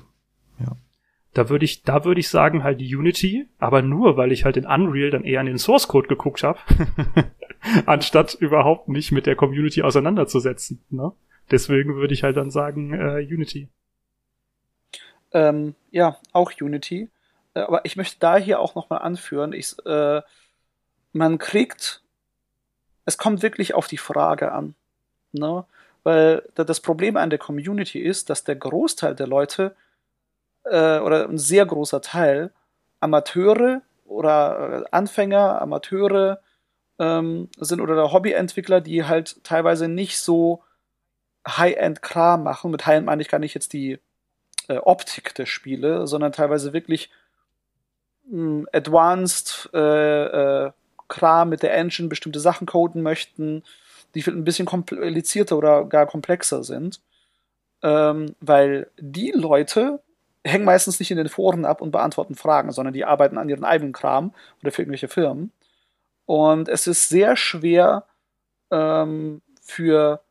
Da 1.33 1.47
würde 1.47 1.63
ich, 1.63 1.83
da 1.83 2.03
würde 2.03 2.19
ich 2.19 2.27
sagen 2.27 2.63
halt 2.63 2.79
Unity, 2.81 3.47
aber 3.57 3.81
nur, 3.81 4.17
weil 4.17 4.33
ich 4.33 4.43
halt 4.43 4.57
in 4.57 4.65
Unreal 4.65 5.11
dann 5.11 5.23
eher 5.23 5.39
an 5.39 5.45
den 5.45 5.57
Source 5.57 5.87
Code 5.87 6.09
geguckt 6.09 6.43
habe, 6.43 6.59
anstatt 7.85 8.33
überhaupt 8.33 8.89
mich 8.89 9.11
mit 9.13 9.25
der 9.25 9.37
Community 9.37 9.81
auseinanderzusetzen. 9.81 10.83
Ne? 10.89 11.13
Deswegen 11.49 11.95
würde 11.95 12.13
ich 12.13 12.23
halt 12.23 12.35
dann 12.35 12.51
sagen 12.51 12.93
äh, 12.93 13.19
Unity. 13.21 13.69
Ähm, 15.33 15.75
ja, 15.91 16.17
auch 16.33 16.51
Unity. 16.59 17.09
Äh, 17.53 17.61
aber 17.61 17.85
ich 17.85 17.95
möchte 17.95 18.17
da 18.19 18.35
hier 18.37 18.59
auch 18.59 18.75
nochmal 18.75 18.99
anführen, 18.99 19.53
ich, 19.53 19.75
äh, 19.85 20.21
man 21.13 21.37
kriegt, 21.37 22.01
es 23.05 23.17
kommt 23.17 23.41
wirklich 23.41 23.73
auf 23.73 23.87
die 23.87 23.97
Frage 23.97 24.51
an. 24.51 24.75
Ne? 25.31 25.63
Weil 26.03 26.43
da- 26.55 26.65
das 26.65 26.81
Problem 26.81 27.15
an 27.15 27.29
der 27.29 27.39
Community 27.39 27.99
ist, 27.99 28.29
dass 28.29 28.43
der 28.43 28.55
Großteil 28.55 29.15
der 29.15 29.27
Leute 29.27 29.75
äh, 30.65 30.99
oder 30.99 31.27
ein 31.27 31.37
sehr 31.37 31.65
großer 31.65 32.01
Teil 32.01 32.51
Amateure 32.99 33.81
oder 34.05 34.83
äh, 34.83 34.85
Anfänger, 34.91 35.61
Amateure 35.61 36.39
ähm, 36.99 37.49
sind 37.57 37.81
oder 37.81 38.11
Hobbyentwickler, 38.11 38.81
die 38.81 39.05
halt 39.05 39.43
teilweise 39.43 39.87
nicht 39.87 40.19
so 40.19 40.63
High-End-Kram 41.47 42.43
machen. 42.43 42.71
Mit 42.71 42.85
High-End 42.85 43.05
meine 43.05 43.21
ich 43.21 43.29
gar 43.29 43.39
nicht 43.39 43.55
jetzt 43.55 43.73
die 43.73 43.99
äh, 44.67 44.77
Optik 44.77 45.33
der 45.35 45.47
Spiele, 45.47 46.05
sondern 46.07 46.31
teilweise 46.31 46.73
wirklich 46.73 47.09
mh, 48.29 48.67
advanced 48.71 49.69
äh, 49.73 50.65
äh, 50.65 50.71
Kram 51.07 51.49
mit 51.49 51.63
der 51.63 51.73
Engine 51.73 52.07
bestimmte 52.07 52.39
Sachen 52.39 52.67
coden 52.67 53.01
möchten, 53.01 53.63
die 54.15 54.25
ein 54.27 54.43
bisschen 54.43 54.65
komplizierter 54.65 55.57
oder 55.57 55.85
gar 55.85 56.05
komplexer 56.05 56.63
sind. 56.63 57.01
Ähm, 57.83 58.35
weil 58.39 58.91
die 58.99 59.31
Leute 59.31 60.01
hängen 60.43 60.65
meistens 60.65 60.99
nicht 60.99 61.11
in 61.11 61.17
den 61.17 61.29
Foren 61.29 61.65
ab 61.65 61.81
und 61.81 61.91
beantworten 61.91 62.35
Fragen, 62.35 62.71
sondern 62.71 62.93
die 62.93 63.05
arbeiten 63.05 63.37
an 63.37 63.49
ihren 63.49 63.63
eigenen 63.63 63.93
Kram 63.93 64.33
oder 64.61 64.71
für 64.71 64.81
irgendwelche 64.81 65.07
Firmen. 65.07 65.51
Und 66.25 66.67
es 66.69 66.87
ist 66.87 67.09
sehr 67.09 67.35
schwer 67.35 68.05
ähm, 68.71 69.41
für 69.61 70.21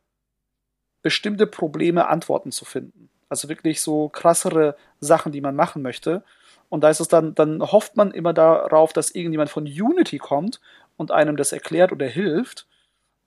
bestimmte 1.01 1.47
Probleme 1.47 2.07
Antworten 2.07 2.51
zu 2.51 2.65
finden. 2.65 3.09
Also 3.29 3.49
wirklich 3.49 3.81
so 3.81 4.09
krassere 4.09 4.75
Sachen, 4.99 5.31
die 5.31 5.41
man 5.41 5.55
machen 5.55 5.81
möchte. 5.81 6.23
Und 6.69 6.83
da 6.83 6.89
ist 6.89 6.99
es 6.99 7.07
dann, 7.07 7.33
dann 7.35 7.61
hofft 7.61 7.97
man 7.97 8.11
immer 8.11 8.33
darauf, 8.33 8.93
dass 8.93 9.11
irgendjemand 9.11 9.49
von 9.49 9.63
Unity 9.63 10.17
kommt 10.17 10.59
und 10.97 11.11
einem 11.11 11.37
das 11.37 11.51
erklärt 11.51 11.91
oder 11.91 12.05
hilft. 12.05 12.67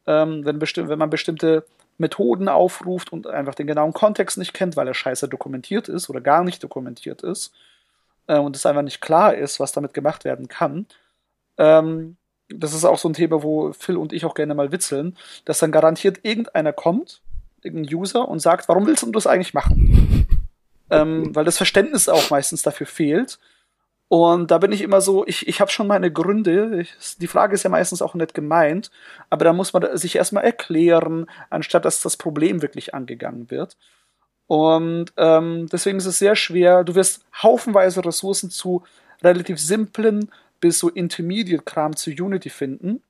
Ähm, 0.07 0.45
wenn, 0.45 0.61
wenn 0.61 0.99
man 0.99 1.11
bestimmte 1.11 1.65
Methoden 1.99 2.49
aufruft 2.49 3.13
und 3.13 3.27
einfach 3.27 3.55
den 3.55 3.67
genauen 3.67 3.93
Kontext 3.93 4.39
nicht 4.39 4.53
kennt, 4.53 4.77
weil 4.77 4.89
er 4.89 4.95
scheiße 4.95 5.29
dokumentiert 5.29 5.89
ist 5.89 6.11
oder 6.11 6.21
gar 6.21 6.45
nicht 6.45 6.63
dokumentiert 6.63 7.23
ist 7.23 7.53
äh, 8.27 8.39
und 8.39 8.57
es 8.57 8.67
einfach 8.67 8.83
nicht 8.83 9.01
klar 9.01 9.35
ist, 9.35 9.61
was 9.61 9.73
damit 9.73 9.95
gemacht 9.95 10.25
werden 10.25 10.49
kann. 10.49 10.87
Ähm, 11.57 12.17
das 12.49 12.75
ist 12.75 12.85
auch 12.85 12.99
so 12.99 13.09
ein 13.09 13.15
Thema, 13.15 13.43
wo 13.43 13.73
Phil 13.73 13.97
und 13.97 14.13
ich 14.13 14.25
auch 14.25 14.35
gerne 14.35 14.55
mal 14.55 14.73
witzeln, 14.73 15.17
dass 15.45 15.59
dann 15.59 15.73
garantiert 15.73 16.21
irgendeiner 16.23 16.73
kommt, 16.73 17.23
irgendein 17.63 17.95
User 17.95 18.29
und 18.29 18.41
sagt, 18.41 18.69
warum 18.69 18.87
willst 18.87 19.03
du 19.03 19.11
das 19.11 19.27
eigentlich 19.27 19.55
machen? 19.55 20.27
ähm, 20.91 21.35
weil 21.35 21.45
das 21.45 21.57
Verständnis 21.57 22.09
auch 22.09 22.31
meistens 22.31 22.63
dafür 22.63 22.87
fehlt. 22.87 23.39
Und 24.15 24.53
da 24.53 24.59
bin 24.59 24.71
ich 24.71 24.81
immer 24.81 25.01
so, 25.01 25.27
ich, 25.27 25.49
ich 25.49 25.61
habe 25.61 25.73
schon 25.73 25.89
meine 25.89 26.13
Gründe. 26.13 26.83
Ich, 26.83 27.19
die 27.19 27.27
Frage 27.27 27.53
ist 27.53 27.65
ja 27.65 27.69
meistens 27.71 28.01
auch 28.01 28.15
nicht 28.15 28.33
gemeint, 28.33 28.93
aber 29.29 29.45
da 29.45 29.53
muss 29.53 29.73
man 29.73 29.97
sich 29.97 30.15
erstmal 30.15 30.45
erklären, 30.45 31.27
anstatt 31.51 31.85
dass 31.85 32.01
das 32.01 32.17
Problem 32.17 32.63
wirklich 32.63 32.95
angegangen 32.95 33.51
wird. 33.51 33.77
Und 34.47 35.07
ähm, 35.17 35.67
deswegen 35.73 35.99
ist 35.99 36.07
es 36.07 36.21
sehr 36.21 36.37
schwer. 36.37 36.85
Du 36.85 36.95
wirst 36.95 37.25
haufenweise 37.43 38.05
Ressourcen 38.05 38.51
zu 38.51 38.85
relativ 39.21 39.59
simplen 39.59 40.31
bis 40.61 40.79
so 40.79 40.89
Intermediate-Kram 40.91 41.97
zu 41.97 42.11
Unity 42.11 42.51
finden. 42.51 43.03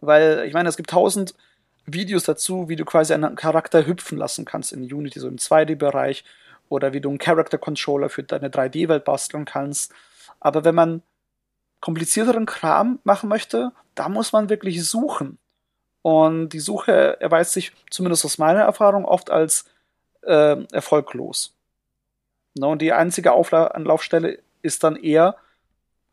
Weil, 0.00 0.44
ich 0.46 0.54
meine, 0.54 0.70
es 0.70 0.78
gibt 0.78 0.88
tausend 0.88 1.34
Videos 1.84 2.24
dazu, 2.24 2.70
wie 2.70 2.76
du 2.76 2.86
quasi 2.86 3.12
einen 3.12 3.36
Charakter 3.36 3.86
hüpfen 3.86 4.16
lassen 4.16 4.46
kannst 4.46 4.72
in 4.72 4.84
Unity, 4.84 5.20
so 5.20 5.28
im 5.28 5.36
2D-Bereich, 5.36 6.24
oder 6.70 6.94
wie 6.94 7.02
du 7.02 7.10
einen 7.10 7.18
Character 7.18 7.58
Controller 7.58 8.08
für 8.08 8.22
deine 8.22 8.48
3D-Welt 8.48 9.04
basteln 9.04 9.44
kannst. 9.44 9.92
Aber 10.44 10.64
wenn 10.64 10.74
man 10.74 11.02
komplizierteren 11.80 12.46
Kram 12.46 13.00
machen 13.02 13.28
möchte, 13.28 13.72
da 13.94 14.08
muss 14.08 14.32
man 14.32 14.50
wirklich 14.50 14.86
suchen. 14.86 15.38
Und 16.02 16.50
die 16.50 16.60
Suche 16.60 17.20
erweist 17.20 17.52
sich 17.52 17.72
zumindest 17.90 18.24
aus 18.26 18.38
meiner 18.38 18.60
Erfahrung 18.60 19.06
oft 19.06 19.30
als 19.30 19.64
äh, 20.22 20.62
erfolglos. 20.70 21.54
Ne, 22.58 22.66
und 22.66 22.82
die 22.82 22.92
einzige 22.92 23.32
Aufla 23.32 23.68
Anlaufstelle 23.68 24.38
ist 24.60 24.84
dann 24.84 24.96
eher 24.96 25.36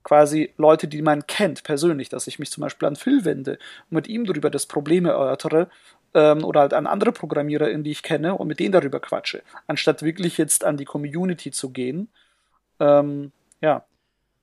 quasi 0.04 0.54
Leute, 0.58 0.88
die 0.88 1.02
man 1.02 1.28
kennt 1.28 1.64
persönlich, 1.64 2.08
dass 2.08 2.26
ich 2.26 2.40
mich 2.40 2.52
zum 2.52 2.62
Beispiel 2.62 2.88
an 2.88 2.96
Phil 2.96 3.26
wende 3.26 3.60
und 3.90 3.96
mit 3.96 4.08
ihm 4.08 4.26
darüber 4.26 4.50
das 4.50 4.66
Problem 4.66 5.06
erörtere 5.06 5.70
ähm, 6.14 6.46
oder 6.46 6.62
halt 6.62 6.74
an 6.74 6.88
andere 6.88 7.12
Programmierer, 7.12 7.72
die 7.74 7.92
ich 7.92 8.02
kenne 8.02 8.36
und 8.36 8.48
mit 8.48 8.62
denen 8.62 8.72
darüber 8.72 9.02
quatsche, 9.02 9.44
anstatt 9.68 10.04
wirklich 10.04 10.38
jetzt 10.38 10.64
an 10.64 10.78
die 10.78 10.86
Community 10.86 11.52
zu 11.52 11.70
gehen. 11.70 12.10
Ähm, 12.80 13.34
ja, 13.60 13.86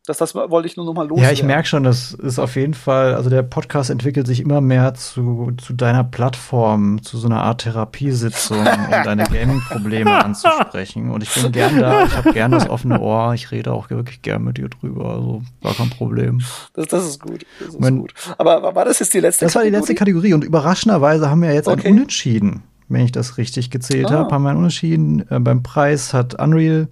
das, 0.09 0.17
das 0.17 0.35
wollte 0.35 0.67
ich 0.67 0.77
nur 0.77 0.87
noch 0.87 0.95
mal 0.95 1.07
loswerden. 1.07 1.25
Ja, 1.25 1.33
ich 1.33 1.43
merke 1.43 1.69
schon, 1.69 1.85
das 1.85 2.13
ist 2.15 2.39
auf 2.39 2.57
jeden 2.57 2.73
Fall, 2.73 3.15
also 3.15 3.29
der 3.29 3.43
Podcast 3.43 3.91
entwickelt 3.91 4.27
sich 4.27 4.41
immer 4.41 4.63
mehr 4.63 4.95
zu, 4.95 5.53
zu 5.59 5.75
deiner 5.75 6.03
Plattform, 6.03 7.03
zu 7.03 7.19
so 7.19 7.29
einer 7.29 7.43
Art 7.43 7.61
Therapiesitzung, 7.61 8.59
um 8.59 8.91
deine 8.91 9.25
Gaming-Probleme 9.31 10.25
anzusprechen. 10.25 11.11
Und 11.11 11.23
ich 11.23 11.35
bin 11.35 11.53
gern 11.53 11.79
da, 11.79 12.05
ich 12.05 12.17
habe 12.17 12.33
gern 12.33 12.53
das 12.53 12.71
offene 12.71 13.01
Ohr, 13.01 13.35
ich 13.35 13.51
rede 13.51 13.73
auch 13.73 13.91
wirklich 13.91 14.23
gern 14.23 14.45
mit 14.45 14.57
dir 14.57 14.71
drüber, 14.71 15.11
also 15.11 15.43
gar 15.63 15.75
kein 15.75 15.91
Problem. 15.91 16.41
Das, 16.73 16.87
das 16.87 17.07
ist 17.07 17.21
gut. 17.21 17.45
Das 17.59 17.69
ist 17.69 17.83
Wenn, 17.83 17.99
gut. 17.99 18.15
Aber 18.39 18.75
war 18.75 18.85
das 18.87 19.01
jetzt 19.01 19.13
die 19.13 19.21
letzte 19.21 19.45
das 19.45 19.53
Kategorie? 19.53 19.71
Das 19.71 19.81
war 19.81 19.81
die 19.81 19.91
letzte 19.91 19.95
Kategorie 19.95 20.33
und 20.33 20.45
überraschenderweise 20.45 21.29
haben 21.29 21.43
wir 21.43 21.53
jetzt 21.53 21.69
okay. 21.69 21.87
ein 21.87 21.93
Unentschieden, 21.93 22.63
wenn 22.89 23.03
ich 23.03 23.13
das 23.13 23.37
richtig 23.37 23.71
gezählt 23.71 24.07
ah. 24.07 24.13
habe, 24.13 24.35
haben 24.35 24.43
wir 24.43 24.51
ein 24.51 24.57
Unentschieden. 24.57 25.31
Äh, 25.31 25.39
beim 25.41 25.63
Preis 25.63 26.15
hat 26.15 26.41
Unreal 26.41 26.89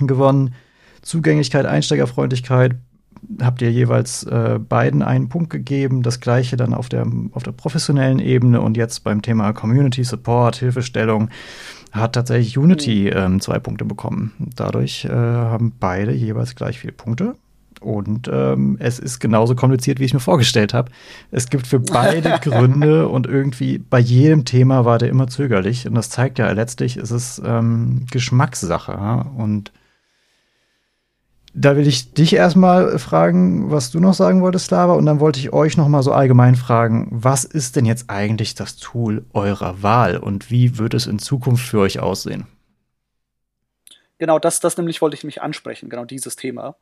gewonnen. 0.00 0.54
Zugänglichkeit, 1.02 1.66
Einsteigerfreundlichkeit 1.66 2.76
habt 3.40 3.62
ihr 3.62 3.70
jeweils 3.70 4.24
äh, 4.24 4.58
beiden 4.58 5.02
einen 5.02 5.28
Punkt 5.28 5.50
gegeben. 5.50 6.02
Das 6.02 6.20
gleiche 6.20 6.56
dann 6.56 6.74
auf 6.74 6.88
der, 6.88 7.06
auf 7.32 7.42
der 7.42 7.52
professionellen 7.52 8.18
Ebene 8.18 8.60
und 8.60 8.76
jetzt 8.76 9.04
beim 9.04 9.22
Thema 9.22 9.52
Community 9.52 10.04
Support, 10.04 10.56
Hilfestellung 10.56 11.30
hat 11.92 12.14
tatsächlich 12.14 12.56
Unity 12.56 13.10
mhm. 13.12 13.18
ähm, 13.18 13.40
zwei 13.40 13.58
Punkte 13.58 13.84
bekommen. 13.84 14.32
Dadurch 14.56 15.04
äh, 15.04 15.10
haben 15.10 15.72
beide 15.78 16.12
jeweils 16.12 16.54
gleich 16.54 16.78
viele 16.78 16.94
Punkte. 16.94 17.36
Und 17.80 18.30
ähm, 18.32 18.76
es 18.78 19.00
ist 19.00 19.18
genauso 19.18 19.56
kompliziert, 19.56 19.98
wie 19.98 20.04
ich 20.04 20.14
mir 20.14 20.20
vorgestellt 20.20 20.72
habe. 20.72 20.92
Es 21.32 21.50
gibt 21.50 21.66
für 21.66 21.80
beide 21.80 22.38
Gründe 22.42 23.08
und 23.08 23.26
irgendwie 23.26 23.78
bei 23.78 23.98
jedem 23.98 24.44
Thema 24.44 24.84
war 24.84 24.98
der 24.98 25.08
immer 25.08 25.26
zögerlich. 25.26 25.86
Und 25.86 25.94
das 25.94 26.08
zeigt 26.08 26.38
ja 26.38 26.50
letztlich, 26.52 26.96
es 26.96 27.10
ist 27.10 27.42
ähm, 27.44 28.06
Geschmackssache. 28.10 28.92
Ja? 28.92 29.32
Und 29.36 29.72
da 31.54 31.76
will 31.76 31.86
ich 31.86 32.14
dich 32.14 32.34
erstmal 32.34 32.98
fragen, 32.98 33.70
was 33.70 33.90
du 33.90 34.00
noch 34.00 34.14
sagen 34.14 34.40
wolltest, 34.40 34.66
Slava, 34.66 34.94
und 34.94 35.04
dann 35.04 35.20
wollte 35.20 35.38
ich 35.38 35.52
euch 35.52 35.76
noch 35.76 35.88
mal 35.88 36.02
so 36.02 36.12
allgemein 36.12 36.56
fragen, 36.56 37.08
was 37.10 37.44
ist 37.44 37.76
denn 37.76 37.84
jetzt 37.84 38.08
eigentlich 38.08 38.54
das 38.54 38.76
Tool 38.76 39.24
eurer 39.34 39.82
Wahl 39.82 40.16
und 40.16 40.50
wie 40.50 40.78
wird 40.78 40.94
es 40.94 41.06
in 41.06 41.18
Zukunft 41.18 41.66
für 41.66 41.80
euch 41.80 42.00
aussehen? 42.00 42.46
Genau, 44.18 44.38
das, 44.38 44.60
das 44.60 44.76
nämlich 44.76 45.02
wollte 45.02 45.16
ich 45.16 45.24
mich 45.24 45.42
ansprechen, 45.42 45.90
genau 45.90 46.04
dieses 46.04 46.36
Thema. 46.36 46.76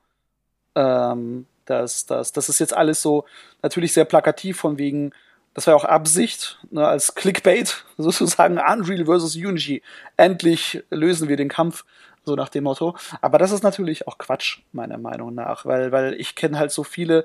Ähm, 0.75 1.47
das, 1.65 2.07
das, 2.07 2.33
das 2.33 2.49
ist 2.49 2.61
jetzt 2.61 2.77
alles 2.77 3.03
so 3.03 3.25
natürlich 3.63 3.93
sehr 3.93 4.05
plakativ 4.05 4.59
von 4.59 4.79
wegen, 4.79 5.13
das 5.55 5.67
war 5.67 5.73
ja 5.73 5.79
auch 5.79 5.85
Absicht, 5.85 6.59
ne, 6.71 6.87
als 6.87 7.15
Clickbait, 7.15 7.85
sozusagen 7.99 8.59
Unreal 8.59 9.07
versus 9.07 9.35
Unity. 9.35 9.83
Endlich 10.17 10.85
lösen 10.91 11.29
wir 11.29 11.37
den 11.37 11.49
Kampf 11.49 11.85
so 12.25 12.35
nach 12.35 12.49
dem 12.49 12.65
Motto. 12.65 12.97
Aber 13.21 13.39
das 13.39 13.53
ist 13.53 13.63
natürlich 13.63 14.07
auch 14.09 14.19
Quatsch, 14.19 14.61
meiner 14.73 14.99
Meinung 14.99 15.35
nach, 15.35 15.67
weil, 15.67 15.93
weil 15.93 16.15
ich 16.15 16.35
kenne 16.35 16.59
halt 16.59 16.71
so 16.71 16.85
viele, 16.85 17.25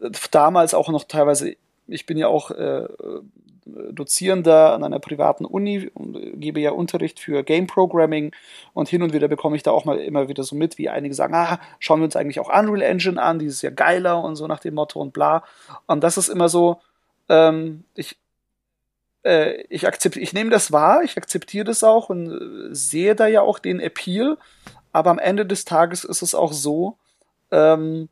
äh, 0.00 0.10
damals 0.30 0.74
auch 0.74 0.88
noch 0.88 1.04
teilweise, 1.04 1.56
ich 1.86 2.06
bin 2.06 2.18
ja 2.18 2.28
auch 2.28 2.50
äh, 2.50 2.86
Dozierender 3.92 4.72
an 4.72 4.82
einer 4.82 4.98
privaten 4.98 5.44
Uni 5.44 5.90
und 5.92 6.40
gebe 6.40 6.60
ja 6.60 6.70
Unterricht 6.70 7.20
für 7.20 7.42
Game 7.42 7.66
Programming 7.66 8.32
und 8.72 8.88
hin 8.88 9.02
und 9.02 9.12
wieder 9.12 9.28
bekomme 9.28 9.56
ich 9.56 9.62
da 9.62 9.72
auch 9.72 9.84
mal 9.84 9.98
immer 9.98 10.28
wieder 10.28 10.42
so 10.42 10.56
mit, 10.56 10.78
wie 10.78 10.88
einige 10.88 11.14
sagen, 11.14 11.34
ah, 11.34 11.60
schauen 11.78 12.00
wir 12.00 12.04
uns 12.04 12.16
eigentlich 12.16 12.40
auch 12.40 12.48
Unreal 12.48 12.82
Engine 12.82 13.20
an, 13.20 13.38
die 13.38 13.46
ist 13.46 13.62
ja 13.62 13.70
geiler 13.70 14.22
und 14.22 14.36
so 14.36 14.46
nach 14.46 14.60
dem 14.60 14.74
Motto 14.74 15.00
und 15.00 15.12
bla. 15.12 15.44
Und 15.86 16.02
das 16.02 16.16
ist 16.16 16.28
immer 16.28 16.48
so, 16.48 16.80
ähm, 17.28 17.84
ich, 17.94 18.16
äh, 19.28 19.64
ich 19.68 19.86
akzeptiere, 19.86 20.22
ich 20.22 20.32
nehme 20.32 20.50
das 20.50 20.72
wahr, 20.72 21.02
ich 21.02 21.16
akzeptiere 21.16 21.64
das 21.64 21.84
auch 21.84 22.08
und 22.08 22.30
äh, 22.30 22.74
sehe 22.74 23.14
da 23.14 23.26
ja 23.26 23.42
auch 23.42 23.58
den 23.58 23.78
Appeal, 23.78 24.38
aber 24.92 25.10
am 25.10 25.18
Ende 25.18 25.44
des 25.44 25.64
Tages 25.64 26.04
ist 26.04 26.22
es 26.22 26.34
auch 26.34 26.52
so, 26.52 26.96
ähm, 27.50 28.08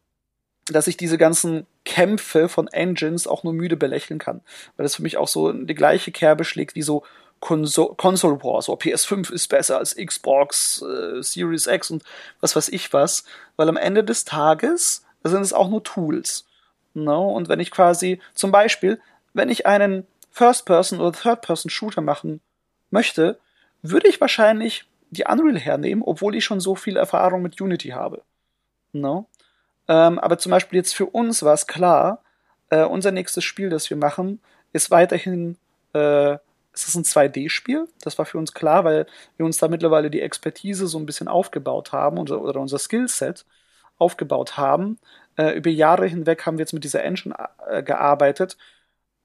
dass 0.68 0.88
ich 0.88 0.96
diese 0.96 1.16
ganzen 1.16 1.66
Kämpfe 1.84 2.48
von 2.48 2.68
Engines 2.68 3.26
auch 3.26 3.44
nur 3.44 3.54
müde 3.54 3.76
belächeln 3.76 4.18
kann, 4.18 4.42
weil 4.76 4.84
das 4.84 4.96
für 4.96 5.02
mich 5.02 5.16
auch 5.16 5.28
so 5.28 5.52
die 5.52 5.74
gleiche 5.74 6.12
Kerbe 6.12 6.44
schlägt 6.44 6.74
wie 6.74 6.82
so 6.82 7.02
Console, 7.40 7.94
Console 7.96 8.42
Wars, 8.42 8.66
so 8.66 8.74
PS5 8.74 9.32
ist 9.32 9.48
besser 9.48 9.78
als 9.78 9.94
Xbox, 9.94 10.82
äh, 10.82 11.22
Series 11.22 11.66
X 11.66 11.90
und 11.90 12.02
was 12.40 12.56
weiß 12.56 12.68
ich 12.68 12.92
was, 12.92 13.24
weil 13.56 13.68
am 13.68 13.76
Ende 13.76 14.04
des 14.04 14.24
Tages 14.24 15.04
sind 15.22 15.42
es 15.42 15.52
auch 15.52 15.68
nur 15.68 15.82
Tools. 15.82 16.44
No? 16.94 17.28
Und 17.30 17.48
wenn 17.48 17.60
ich 17.60 17.70
quasi, 17.70 18.20
zum 18.34 18.52
Beispiel, 18.52 19.00
wenn 19.34 19.50
ich 19.50 19.66
einen 19.66 20.06
First-Person- 20.36 21.00
oder 21.00 21.12
Third-Person-Shooter 21.12 22.02
machen 22.02 22.42
möchte, 22.90 23.38
würde 23.80 24.06
ich 24.08 24.20
wahrscheinlich 24.20 24.84
die 25.08 25.24
Unreal 25.24 25.58
hernehmen, 25.58 26.04
obwohl 26.04 26.34
ich 26.36 26.44
schon 26.44 26.60
so 26.60 26.74
viel 26.74 26.98
Erfahrung 26.98 27.40
mit 27.40 27.58
Unity 27.58 27.88
habe. 27.88 28.20
No? 28.92 29.28
Ähm, 29.88 30.18
aber 30.18 30.36
zum 30.36 30.50
Beispiel 30.50 30.76
jetzt 30.76 30.94
für 30.94 31.06
uns 31.06 31.42
war 31.42 31.54
es 31.54 31.66
klar, 31.66 32.22
äh, 32.68 32.84
unser 32.84 33.12
nächstes 33.12 33.44
Spiel, 33.44 33.70
das 33.70 33.88
wir 33.88 33.96
machen, 33.96 34.42
ist 34.74 34.90
weiterhin, 34.90 35.56
äh, 35.94 36.34
es 36.74 36.86
ist 36.86 36.96
ein 36.96 37.04
2D-Spiel. 37.04 37.88
Das 38.02 38.18
war 38.18 38.26
für 38.26 38.36
uns 38.36 38.52
klar, 38.52 38.84
weil 38.84 39.06
wir 39.38 39.46
uns 39.46 39.56
da 39.56 39.68
mittlerweile 39.68 40.10
die 40.10 40.20
Expertise 40.20 40.86
so 40.86 40.98
ein 40.98 41.06
bisschen 41.06 41.28
aufgebaut 41.28 41.92
haben 41.92 42.18
oder, 42.18 42.42
oder 42.42 42.60
unser 42.60 42.78
Skillset 42.78 43.46
aufgebaut 43.96 44.58
haben. 44.58 44.98
Äh, 45.38 45.52
über 45.52 45.70
Jahre 45.70 46.06
hinweg 46.06 46.44
haben 46.44 46.58
wir 46.58 46.62
jetzt 46.64 46.74
mit 46.74 46.84
dieser 46.84 47.02
Engine 47.04 47.34
äh, 47.70 47.82
gearbeitet 47.82 48.58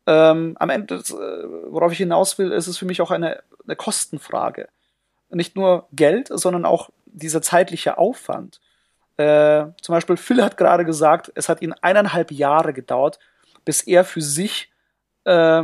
ähm, 0.07 0.56
am 0.60 0.69
Ende, 0.69 0.95
äh, 0.95 1.72
worauf 1.72 1.91
ich 1.91 1.99
hinaus 1.99 2.38
will, 2.38 2.52
ist 2.52 2.68
es 2.68 2.78
für 2.78 2.86
mich 2.86 3.02
auch 3.02 3.11
eine, 3.11 3.44
eine 3.64 3.76
Kostenfrage. 3.76 4.68
Nicht 5.30 5.56
nur 5.56 5.88
Geld, 5.94 6.30
sondern 6.32 6.65
auch 6.65 6.90
dieser 7.06 7.41
zeitliche 7.41 7.98
Aufwand. 7.98 8.60
Äh, 9.18 9.68
zum 9.82 9.94
Beispiel 9.94 10.18
Phil 10.18 10.44
hat 10.44 10.57
gerade 10.57 10.86
gesagt, 10.86 11.32
es 11.36 11.49
hat 11.49 11.61
ihn 11.61 11.73
eineinhalb 11.82 12.32
Jahre 12.32 12.73
gedauert, 12.73 13.19
bis 13.64 13.82
er 13.82 14.03
für 14.03 14.22
sich 14.22 14.72
äh, 15.26 15.64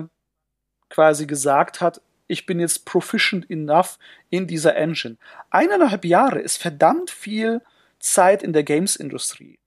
quasi 0.90 1.26
gesagt 1.26 1.82
hat, 1.82 2.02
ich 2.28 2.46
bin 2.46 2.60
jetzt 2.60 2.86
proficient 2.86 3.50
enough 3.50 3.98
in 4.30 4.48
dieser 4.48 4.76
Engine. 4.76 5.18
Eineinhalb 5.50 6.06
Jahre 6.06 6.40
ist 6.40 6.62
verdammt 6.62 7.10
viel 7.10 7.62
Zeit 8.00 8.44
in 8.44 8.54
der 8.54 8.64
Games-Industrie. 8.64 9.60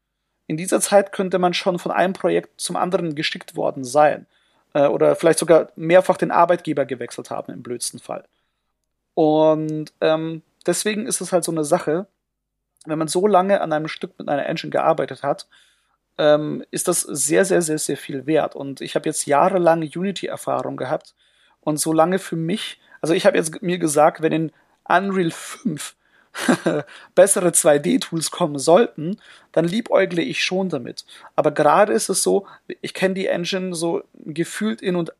In 0.47 0.57
dieser 0.57 0.81
Zeit 0.81 1.13
könnte 1.13 1.39
man 1.39 1.55
schon 1.55 1.79
von 1.79 1.91
einem 1.91 2.13
Projekt 2.13 2.61
zum 2.61 2.77
anderen 2.77 3.15
geschickt 3.15 3.57
worden 3.57 3.83
sein 3.83 4.27
äh, 4.75 4.87
oder 4.87 5.17
vielleicht 5.17 5.39
sogar 5.39 5.71
mehrfach 5.77 6.17
den 6.17 6.31
Arbeitgeber 6.31 6.85
gewechselt 6.85 7.31
haben 7.31 7.53
im 7.53 7.63
blödsten 7.63 7.99
Fall. 7.99 8.25
Und 9.15 9.93
ähm, 10.01 10.43
deswegen 10.67 11.07
ist 11.07 11.21
es 11.21 11.33
halt 11.33 11.45
so 11.45 11.53
eine 11.53 11.65
Sache, 11.65 12.07
wenn 12.87 12.99
man 12.99 13.09
so 13.09 13.27
lange 13.27 13.61
an 13.61 13.73
einem 13.73 13.89
Stück 13.89 14.19
mit 14.19 14.29
einer 14.29 14.47
Engine 14.47 14.71
gearbeitet 14.71 15.23
hat, 15.23 15.47
ähm, 16.19 16.65
ist 16.71 16.89
das 16.89 17.03
sehr, 17.03 17.45
sehr, 17.45 17.63
sehr, 17.63 17.79
sehr 17.79 17.97
viel 17.97 18.27
wert. 18.27 18.55
Und 18.55 18.81
ich 18.81 18.95
habe 18.95 19.09
jetzt 19.09 19.27
jahrelange 19.27 19.91
Unity-Erfahrung 19.95 20.77
gehabt 20.77 21.15
und 21.61 21.79
so 21.79 21.93
lange 21.93 22.19
für 22.19 22.37
mich, 22.37 22.81
also 23.01 23.15
ich 23.15 23.27
habe 23.27 23.37
jetzt 23.37 23.63
mir 23.63 23.79
gesagt, 23.79 24.23
wenn 24.23 24.33
in 24.33 24.53
Unreal 24.89 25.31
5 25.31 25.95
bessere 27.15 27.49
2D-Tools 27.49 28.31
kommen 28.31 28.59
sollten, 28.59 29.19
dann 29.53 29.65
liebäugle 29.65 30.23
ich 30.23 30.45
schon 30.45 30.69
damit. 30.69 31.05
Aber 31.37 31.51
gerade 31.51 31.93
ist 31.93 32.09
es 32.09 32.23
so, 32.23 32.47
ich 32.81 32.95
kenne 32.95 33.15
die 33.15 33.27
Engine 33.27 33.75
so 33.75 34.03
gefühlt 34.15 34.81
in 34.81 34.97
und, 34.97 35.13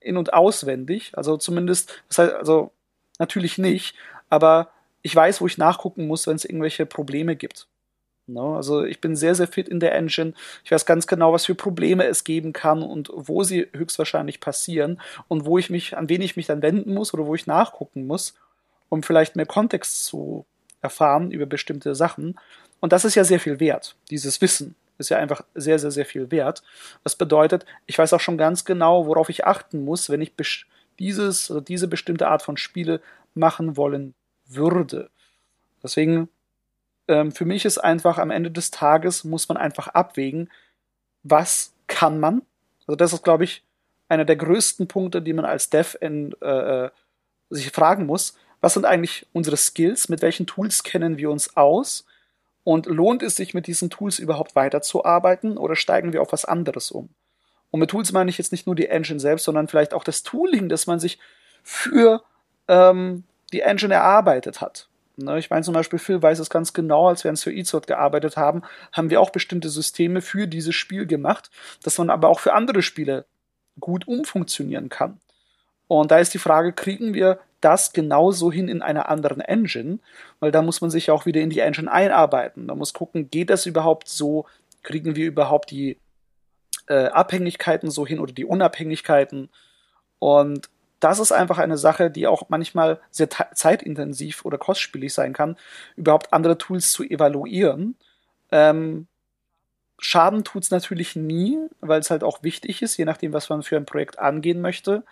in 0.00 0.16
und 0.16 0.32
auswendig. 0.32 1.12
Also 1.14 1.36
zumindest, 1.36 2.02
das 2.08 2.18
heißt, 2.18 2.34
also 2.34 2.72
natürlich 3.18 3.58
nicht, 3.58 3.94
aber 4.28 4.70
ich 5.02 5.14
weiß, 5.14 5.40
wo 5.40 5.46
ich 5.46 5.58
nachgucken 5.58 6.06
muss, 6.06 6.26
wenn 6.26 6.36
es 6.36 6.44
irgendwelche 6.44 6.86
Probleme 6.86 7.36
gibt. 7.36 7.66
No, 8.26 8.56
also 8.56 8.84
ich 8.84 9.00
bin 9.00 9.16
sehr, 9.16 9.34
sehr 9.34 9.46
fit 9.46 9.68
in 9.68 9.80
der 9.80 9.94
Engine. 9.94 10.34
Ich 10.62 10.70
weiß 10.70 10.84
ganz 10.84 11.06
genau, 11.06 11.32
was 11.32 11.46
für 11.46 11.54
Probleme 11.54 12.04
es 12.04 12.24
geben 12.24 12.52
kann 12.52 12.82
und 12.82 13.10
wo 13.14 13.42
sie 13.42 13.68
höchstwahrscheinlich 13.72 14.40
passieren 14.40 15.00
und 15.28 15.46
wo 15.46 15.56
ich 15.56 15.70
mich, 15.70 15.96
an 15.96 16.10
wen 16.10 16.20
ich 16.20 16.36
mich 16.36 16.46
dann 16.46 16.60
wenden 16.60 16.92
muss 16.92 17.14
oder 17.14 17.24
wo 17.24 17.34
ich 17.34 17.46
nachgucken 17.46 18.06
muss 18.06 18.34
um 18.88 19.02
vielleicht 19.02 19.36
mehr 19.36 19.46
Kontext 19.46 20.04
zu 20.04 20.46
erfahren 20.80 21.30
über 21.30 21.46
bestimmte 21.46 21.94
Sachen. 21.94 22.38
Und 22.80 22.92
das 22.92 23.04
ist 23.04 23.14
ja 23.14 23.24
sehr 23.24 23.40
viel 23.40 23.60
wert. 23.60 23.96
Dieses 24.10 24.40
Wissen 24.40 24.74
ist 24.98 25.08
ja 25.08 25.18
einfach 25.18 25.42
sehr, 25.54 25.78
sehr, 25.78 25.90
sehr 25.90 26.06
viel 26.06 26.30
wert. 26.30 26.62
Das 27.04 27.16
bedeutet, 27.16 27.64
ich 27.86 27.98
weiß 27.98 28.12
auch 28.12 28.20
schon 28.20 28.38
ganz 28.38 28.64
genau, 28.64 29.06
worauf 29.06 29.28
ich 29.28 29.46
achten 29.46 29.84
muss, 29.84 30.10
wenn 30.10 30.20
ich 30.20 30.32
dieses 30.98 31.50
oder 31.50 31.60
diese 31.60 31.88
bestimmte 31.88 32.28
Art 32.28 32.42
von 32.42 32.56
Spiele 32.56 33.00
machen 33.34 33.76
wollen 33.76 34.14
würde. 34.46 35.10
Deswegen 35.82 36.28
ähm, 37.08 37.32
für 37.32 37.44
mich 37.44 37.64
ist 37.64 37.78
einfach 37.78 38.18
am 38.18 38.30
Ende 38.30 38.50
des 38.50 38.70
Tages 38.70 39.24
muss 39.24 39.48
man 39.48 39.56
einfach 39.56 39.88
abwägen, 39.88 40.50
was 41.22 41.72
kann 41.86 42.20
man. 42.20 42.42
Also 42.86 42.96
das 42.96 43.12
ist, 43.12 43.24
glaube 43.24 43.44
ich, 43.44 43.62
einer 44.08 44.24
der 44.24 44.36
größten 44.36 44.88
Punkte, 44.88 45.22
die 45.22 45.32
man 45.32 45.44
als 45.44 45.70
Dev 45.70 45.96
in, 46.00 46.34
äh, 46.40 46.86
äh, 46.86 46.90
sich 47.50 47.70
fragen 47.70 48.06
muss. 48.06 48.36
Was 48.60 48.74
sind 48.74 48.84
eigentlich 48.84 49.26
unsere 49.32 49.56
Skills? 49.56 50.08
Mit 50.08 50.22
welchen 50.22 50.46
Tools 50.46 50.82
kennen 50.82 51.18
wir 51.18 51.30
uns 51.30 51.56
aus? 51.56 52.06
Und 52.64 52.86
lohnt 52.86 53.22
es 53.22 53.36
sich 53.36 53.54
mit 53.54 53.66
diesen 53.66 53.88
Tools 53.88 54.18
überhaupt 54.18 54.54
weiterzuarbeiten 54.54 55.56
oder 55.56 55.74
steigen 55.74 56.12
wir 56.12 56.20
auf 56.20 56.32
was 56.32 56.44
anderes 56.44 56.90
um? 56.90 57.08
Und 57.70 57.80
mit 57.80 57.90
Tools 57.90 58.12
meine 58.12 58.30
ich 58.30 58.38
jetzt 58.38 58.52
nicht 58.52 58.66
nur 58.66 58.74
die 58.74 58.88
Engine 58.88 59.20
selbst, 59.20 59.44
sondern 59.44 59.68
vielleicht 59.68 59.94
auch 59.94 60.04
das 60.04 60.22
Tooling, 60.22 60.68
das 60.68 60.86
man 60.86 60.98
sich 60.98 61.18
für 61.62 62.22
ähm, 62.66 63.24
die 63.52 63.60
Engine 63.60 63.94
erarbeitet 63.94 64.60
hat. 64.60 64.88
Ne, 65.16 65.38
ich 65.38 65.50
meine 65.50 65.64
zum 65.64 65.74
Beispiel, 65.74 65.98
Phil 65.98 66.22
weiß 66.22 66.38
es 66.38 66.48
ganz 66.48 66.72
genau, 66.72 67.08
als 67.08 67.24
wir 67.24 67.30
an 67.30 67.36
Sir 67.36 67.52
Ezot 67.52 67.86
gearbeitet 67.86 68.36
haben, 68.36 68.62
haben 68.92 69.10
wir 69.10 69.20
auch 69.20 69.30
bestimmte 69.30 69.68
Systeme 69.68 70.20
für 70.20 70.46
dieses 70.46 70.76
Spiel 70.76 71.06
gemacht, 71.06 71.50
dass 71.82 71.98
man 71.98 72.08
aber 72.08 72.28
auch 72.28 72.38
für 72.38 72.52
andere 72.52 72.82
Spiele 72.82 73.24
gut 73.80 74.06
umfunktionieren 74.06 74.88
kann. 74.90 75.20
Und 75.88 76.10
da 76.10 76.18
ist 76.18 76.34
die 76.34 76.38
Frage, 76.38 76.72
kriegen 76.72 77.14
wir 77.14 77.40
das 77.60 77.92
genauso 77.92 78.52
hin 78.52 78.68
in 78.68 78.82
einer 78.82 79.08
anderen 79.08 79.40
Engine? 79.40 79.98
Weil 80.40 80.52
da 80.52 80.62
muss 80.62 80.80
man 80.80 80.90
sich 80.90 81.10
auch 81.10 81.26
wieder 81.26 81.40
in 81.40 81.50
die 81.50 81.60
Engine 81.60 81.90
einarbeiten. 81.90 82.68
Da 82.68 82.74
muss 82.74 82.94
gucken, 82.94 83.30
geht 83.30 83.50
das 83.50 83.66
überhaupt 83.66 84.08
so? 84.08 84.46
Kriegen 84.82 85.16
wir 85.16 85.26
überhaupt 85.26 85.70
die 85.70 85.98
äh, 86.88 87.06
Abhängigkeiten 87.06 87.90
so 87.90 88.06
hin 88.06 88.20
oder 88.20 88.32
die 88.32 88.44
Unabhängigkeiten? 88.44 89.50
Und 90.18 90.68
das 91.00 91.20
ist 91.20 91.32
einfach 91.32 91.58
eine 91.58 91.78
Sache, 91.78 92.10
die 92.10 92.26
auch 92.26 92.48
manchmal 92.48 93.00
sehr 93.10 93.28
zeitintensiv 93.30 94.44
oder 94.44 94.58
kostspielig 94.58 95.14
sein 95.14 95.32
kann, 95.32 95.56
überhaupt 95.96 96.32
andere 96.32 96.58
Tools 96.58 96.92
zu 96.92 97.04
evaluieren. 97.04 97.96
Ähm, 98.50 99.06
Schaden 100.00 100.44
tut's 100.44 100.70
natürlich 100.70 101.16
nie, 101.16 101.58
weil 101.80 102.00
es 102.00 102.10
halt 102.10 102.22
auch 102.22 102.42
wichtig 102.42 102.82
ist, 102.82 102.96
je 102.96 103.04
nachdem, 103.04 103.32
was 103.32 103.48
man 103.48 103.62
für 103.62 103.76
ein 103.76 103.86
Projekt 103.86 104.18
angehen 104.18 104.60
möchte. 104.60 105.02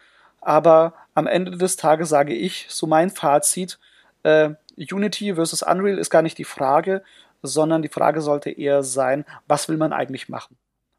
Aber 0.47 0.95
am 1.17 1.27
Ende 1.27 1.57
des 1.59 1.75
Tages 1.75 2.09
sage 2.09 2.33
ich, 2.33 2.67
so 2.69 2.87
mein 2.87 3.11
Fazit, 3.11 3.81
äh, 4.23 4.51
Unity 4.77 5.35
versus 5.35 5.65
Unreal 5.65 5.99
ist 5.99 6.09
gar 6.09 6.23
nicht 6.23 6.39
die 6.39 6.45
Frage, 6.45 7.03
sondern 7.43 7.83
die 7.83 7.89
Frage 7.89 8.21
sollte 8.21 8.51
eher 8.51 8.85
sein, 8.85 9.25
was 9.49 9.69
will 9.69 9.77
man 9.77 9.93
eigentlich 9.93 10.29
machen? 10.29 10.57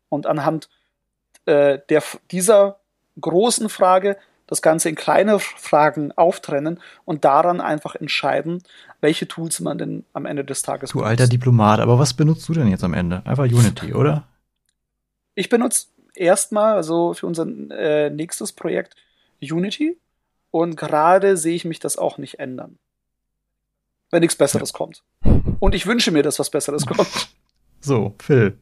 Und 0.10 0.28
anhand 0.28 0.68
äh, 1.46 1.80
der, 1.88 2.04
dieser 2.30 2.80
großen 3.22 3.70
Frage 3.70 4.18
das 4.48 4.62
Ganze 4.62 4.90
in 4.90 4.96
kleine 4.96 5.40
Fragen 5.40 6.12
auftrennen 6.12 6.82
und 7.06 7.24
daran 7.24 7.62
einfach 7.62 7.96
entscheiden, 7.96 8.64
welche 9.00 9.30
Tools 9.30 9.62
man 9.62 9.78
denn 9.78 10.04
am 10.12 10.26
Ende 10.26 10.44
des 10.44 10.62
Tages 10.62 10.90
Du 10.90 10.98
benutzt. 10.98 11.10
alter 11.10 11.28
Diplomat, 11.28 11.80
aber 11.80 11.98
was 12.00 12.14
benutzt 12.14 12.50
du 12.50 12.54
denn 12.54 12.68
jetzt 12.68 12.84
am 12.84 12.94
Ende? 12.94 13.22
Einfach 13.26 13.46
Unity, 13.46 13.94
oder? 13.94 14.28
Ich 15.36 15.48
benutze 15.48 15.88
erstmal, 16.16 16.76
also 16.76 17.14
für 17.14 17.28
unser 17.28 17.48
äh, 17.72 18.10
nächstes 18.10 18.52
Projekt, 18.52 18.98
Unity 19.42 19.98
und 20.52 20.76
gerade 20.76 21.38
sehe 21.38 21.56
ich 21.56 21.66
mich 21.66 21.80
das 21.80 21.98
auch 21.98 22.18
nicht 22.18 22.40
ändern. 22.40 22.78
Wenn 24.10 24.22
nichts 24.22 24.36
Besseres 24.36 24.72
ja. 24.72 24.78
kommt. 24.78 25.04
Und 25.60 25.76
ich 25.76 25.86
wünsche 25.86 26.12
mir, 26.12 26.24
dass 26.24 26.40
was 26.40 26.50
Besseres 26.50 26.86
kommt. 26.86 27.30
So, 27.80 28.16
Phil. 28.18 28.58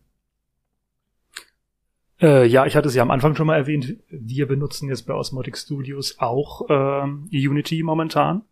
Äh, 2.21 2.45
ja, 2.47 2.65
ich 2.65 2.75
hatte 2.75 2.89
es 2.89 2.95
ja 2.95 3.01
am 3.01 3.11
Anfang 3.11 3.35
schon 3.35 3.47
mal 3.47 3.55
erwähnt. 3.55 3.97
Wir 4.09 4.45
benutzen 4.45 4.89
jetzt 4.89 5.03
bei 5.03 5.13
Osmotic 5.13 5.57
Studios 5.57 6.19
auch 6.19 6.63
ähm, 6.69 7.29
Unity 7.31 7.81
momentan. 7.81 8.43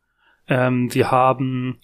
Ähm, 0.47 0.93
wir 0.93 1.11
haben 1.11 1.79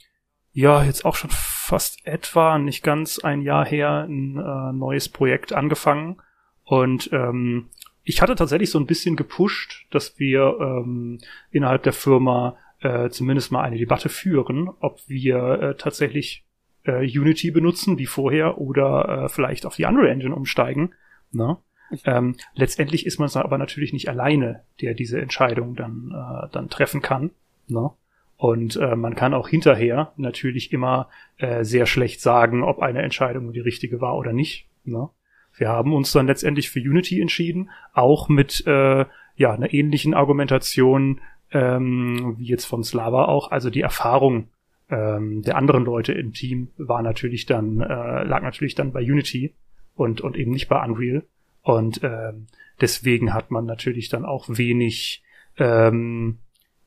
ja 0.53 0.84
jetzt 0.84 1.06
auch 1.06 1.16
schon 1.16 1.30
fast 1.30 2.06
etwa, 2.06 2.57
nicht 2.57 2.84
ganz 2.84 3.20
ein 3.20 3.41
Jahr 3.41 3.66
her, 3.66 4.06
ein 4.07 4.38
äh, 4.38 4.74
neues 4.74 5.10
Projekt 5.10 5.53
angefangen. 5.53 6.22
Und 6.64 7.10
ähm, 7.14 7.70
ich 8.10 8.23
hatte 8.23 8.34
tatsächlich 8.34 8.72
so 8.72 8.80
ein 8.80 8.88
bisschen 8.88 9.15
gepusht, 9.15 9.86
dass 9.91 10.18
wir 10.18 10.57
ähm, 10.60 11.19
innerhalb 11.52 11.84
der 11.84 11.94
Firma 11.94 12.57
äh, 12.80 13.10
zumindest 13.10 13.52
mal 13.52 13.61
eine 13.61 13.77
Debatte 13.77 14.10
führen, 14.10 14.68
ob 14.80 15.07
wir 15.07 15.38
äh, 15.38 15.76
tatsächlich 15.76 16.44
äh, 16.86 17.06
Unity 17.06 17.52
benutzen 17.52 17.99
wie 17.99 18.07
vorher 18.07 18.57
oder 18.57 19.26
äh, 19.26 19.30
vielleicht 19.30 19.68
auf 19.68 19.76
die 19.76 19.86
Unreal 19.86 20.10
Engine 20.10 20.34
umsteigen. 20.34 20.95
Ne? 21.31 21.57
Ähm, 22.03 22.36
letztendlich 22.56 23.06
ist 23.06 23.19
man 23.19 23.30
aber 23.30 23.60
natürlich 23.60 23.94
nicht 23.94 24.10
alleine, 24.10 24.64
der 24.81 24.95
diese 24.95 25.22
Entscheidung 25.22 25.76
dann, 25.76 26.11
äh, 26.11 26.48
dann 26.52 26.68
treffen 26.68 27.03
kann. 27.03 27.30
Ne? 27.68 27.91
Und 28.38 28.76
äh, 28.77 28.95
man 28.95 29.14
kann 29.14 29.36
auch 29.36 29.49
hinterher 29.49 30.14
natürlich 30.18 30.73
immer 30.73 31.10
äh, 31.38 31.64
sehr 31.64 31.86
schlecht 31.86 32.22
sagen, 32.22 32.64
ob 32.64 32.80
eine 32.80 33.03
Entscheidung 33.03 33.53
die 33.53 33.60
richtige 33.60 34.02
war 34.02 34.18
oder 34.18 34.34
nicht. 34.34 34.68
Ne? 34.84 35.10
Wir 35.55 35.69
haben 35.69 35.93
uns 35.93 36.11
dann 36.11 36.27
letztendlich 36.27 36.69
für 36.69 36.80
Unity 36.80 37.21
entschieden, 37.21 37.69
auch 37.93 38.30
mit 38.30 38.65
äh, 38.65 39.05
ja 39.35 39.53
einer 39.53 39.73
ähnlichen 39.73 40.13
Argumentation 40.13 41.21
ähm, 41.51 42.35
wie 42.38 42.45
jetzt 42.45 42.65
von 42.65 42.84
Slava 42.84 43.26
auch. 43.26 43.51
Also 43.51 43.69
die 43.69 43.81
Erfahrung 43.81 44.49
ähm, 44.89 45.41
der 45.41 45.57
anderen 45.57 45.85
Leute 45.85 46.13
im 46.13 46.34
Team 46.34 46.69
war 46.77 47.01
natürlich 47.01 47.45
dann 47.45 47.81
äh, 47.81 48.23
lag 48.23 48.41
natürlich 48.41 48.76
dann 48.76 48.91
bei 48.91 49.01
Unity 49.01 49.53
und 49.95 50.21
und 50.21 50.38
eben 50.38 50.51
nicht 50.51 50.67
bei 50.69 50.84
Unreal. 50.84 51.23
Und 51.61 52.01
ähm, 52.03 52.47
deswegen 52.80 53.34
hat 53.34 53.51
man 53.51 53.65
natürlich 53.65 54.09
dann 54.09 54.26
auch 54.26 54.45
wenig 54.47 55.23
ähm, 55.57 56.39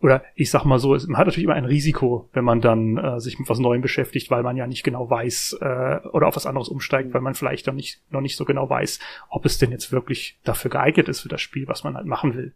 oder 0.03 0.25
ich 0.35 0.51
sag 0.51 0.65
mal 0.65 0.81
so, 0.81 0.91
man 0.91 1.17
hat 1.17 1.27
natürlich 1.27 1.45
immer 1.45 1.55
ein 1.55 1.65
Risiko, 1.65 2.29
wenn 2.33 2.45
man 2.45 2.61
dann 2.61 2.99
äh, 2.99 3.21
sich 3.21 3.39
mit 3.39 3.49
was 3.49 3.61
Neuem 3.61 3.83
beschäftigt, 3.83 4.31
weil 4.31 4.43
man 4.43 4.57
ja 4.57 4.67
nicht 4.67 4.83
genau 4.83 5.09
weiß 5.09 5.59
äh, 5.61 6.01
oder 6.13 6.27
auf 6.27 6.35
was 6.35 6.45
anderes 6.45 6.69
umsteigt, 6.69 7.15
weil 7.15 7.21
man 7.21 7.35
vielleicht 7.35 7.69
dann 7.69 7.77
nicht, 7.77 8.03
noch 8.11 8.21
nicht 8.21 8.37
so 8.37 8.45
genau 8.45 8.69
weiß, 8.69 8.99
ob 9.31 9.47
es 9.47 9.59
denn 9.59 9.71
jetzt 9.71 9.93
wirklich 9.93 10.41
dafür 10.43 10.73
geeignet 10.73 11.09
ist 11.09 11.21
für 11.21 11.29
das 11.29 11.41
Spiel, 11.41 11.69
was 11.69 11.85
man 11.85 11.95
halt 11.95 12.07
machen 12.07 12.35
will. 12.35 12.53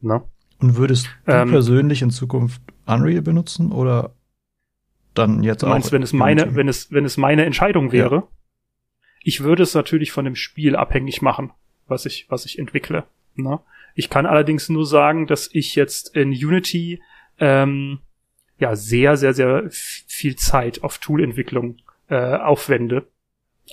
Ne? 0.00 0.22
Und 0.60 0.76
würdest 0.76 1.08
du 1.26 1.32
ähm, 1.32 1.50
persönlich 1.50 2.02
in 2.02 2.10
Zukunft 2.10 2.62
Unreal 2.86 3.22
benutzen 3.22 3.72
oder 3.72 4.14
dann 5.12 5.42
jetzt 5.42 5.64
du 5.64 5.66
meinst, 5.66 5.88
auch? 5.88 5.92
wenn 5.92 6.02
es 6.02 6.12
meine, 6.12 6.54
wenn 6.54 6.68
es, 6.68 6.92
wenn 6.92 7.04
es 7.04 7.16
meine 7.16 7.44
Entscheidung 7.44 7.90
wäre? 7.90 8.14
Ja. 8.14 8.28
Ich 9.22 9.42
würde 9.42 9.64
es 9.64 9.74
natürlich 9.74 10.12
von 10.12 10.24
dem 10.24 10.36
Spiel 10.36 10.76
abhängig 10.76 11.20
machen, 11.20 11.50
was 11.88 12.06
ich, 12.06 12.26
was 12.28 12.44
ich 12.46 12.60
entwickle. 12.60 13.04
Ne? 13.34 13.58
Ich 13.96 14.10
kann 14.10 14.26
allerdings 14.26 14.68
nur 14.68 14.86
sagen, 14.86 15.26
dass 15.26 15.48
ich 15.52 15.74
jetzt 15.74 16.14
in 16.14 16.28
Unity 16.28 17.02
ähm, 17.38 18.00
ja 18.58 18.76
sehr, 18.76 19.16
sehr, 19.16 19.32
sehr 19.32 19.64
viel 19.70 20.36
Zeit 20.36 20.84
auf 20.84 20.98
Toolentwicklung 20.98 21.78
äh, 22.10 22.36
aufwende, 22.36 23.06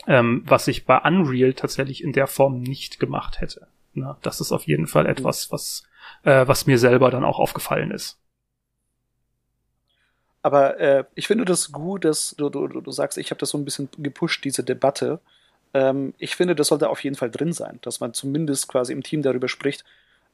ähm, 0.07 0.43
was 0.45 0.69
ich 0.69 0.85
bei 0.85 0.97
Unreal 0.97 1.53
tatsächlich 1.53 2.01
in 2.01 2.13
der 2.13 2.27
Form 2.27 2.61
nicht 2.61 3.01
gemacht 3.01 3.41
hätte. 3.41 3.67
Ne? 3.93 4.15
Das 4.21 4.39
ist 4.39 4.53
auf 4.53 4.65
jeden 4.65 4.87
Fall 4.87 5.07
etwas, 5.07 5.51
was, 5.51 5.83
äh, 6.23 6.47
was 6.47 6.67
mir 6.67 6.79
selber 6.79 7.11
dann 7.11 7.25
auch 7.25 7.39
aufgefallen 7.39 7.91
ist. 7.91 8.17
Aber 10.41 10.79
äh, 10.79 11.03
ich 11.15 11.27
finde 11.27 11.43
das 11.43 11.73
gut, 11.73 12.05
dass 12.05 12.33
du, 12.37 12.49
du, 12.49 12.67
du 12.67 12.91
sagst, 12.91 13.17
ich 13.17 13.29
habe 13.29 13.39
das 13.39 13.49
so 13.49 13.57
ein 13.57 13.65
bisschen 13.65 13.89
gepusht, 13.97 14.45
diese 14.45 14.63
Debatte, 14.63 15.19
ähm, 15.73 16.13
ich 16.17 16.35
finde, 16.37 16.55
das 16.55 16.67
sollte 16.67 16.89
auf 16.89 17.03
jeden 17.03 17.15
Fall 17.17 17.29
drin 17.29 17.51
sein, 17.51 17.79
dass 17.81 17.99
man 17.99 18.13
zumindest 18.13 18.69
quasi 18.69 18.93
im 18.93 19.03
Team 19.03 19.21
darüber 19.21 19.49
spricht, 19.49 19.83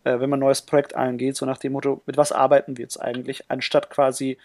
äh, 0.03 0.19
wenn 0.19 0.30
man 0.30 0.39
ein 0.39 0.45
neues 0.45 0.61
Projekt 0.61 0.95
angeht, 0.95 1.35
so 1.35 1.45
nach 1.45 1.57
dem 1.57 1.73
Motto, 1.73 2.01
mit 2.05 2.17
was 2.17 2.31
arbeiten 2.31 2.77
wir 2.77 2.84
jetzt 2.84 2.97
eigentlich, 2.97 3.43
anstatt 3.49 3.89
quasi 3.89 4.38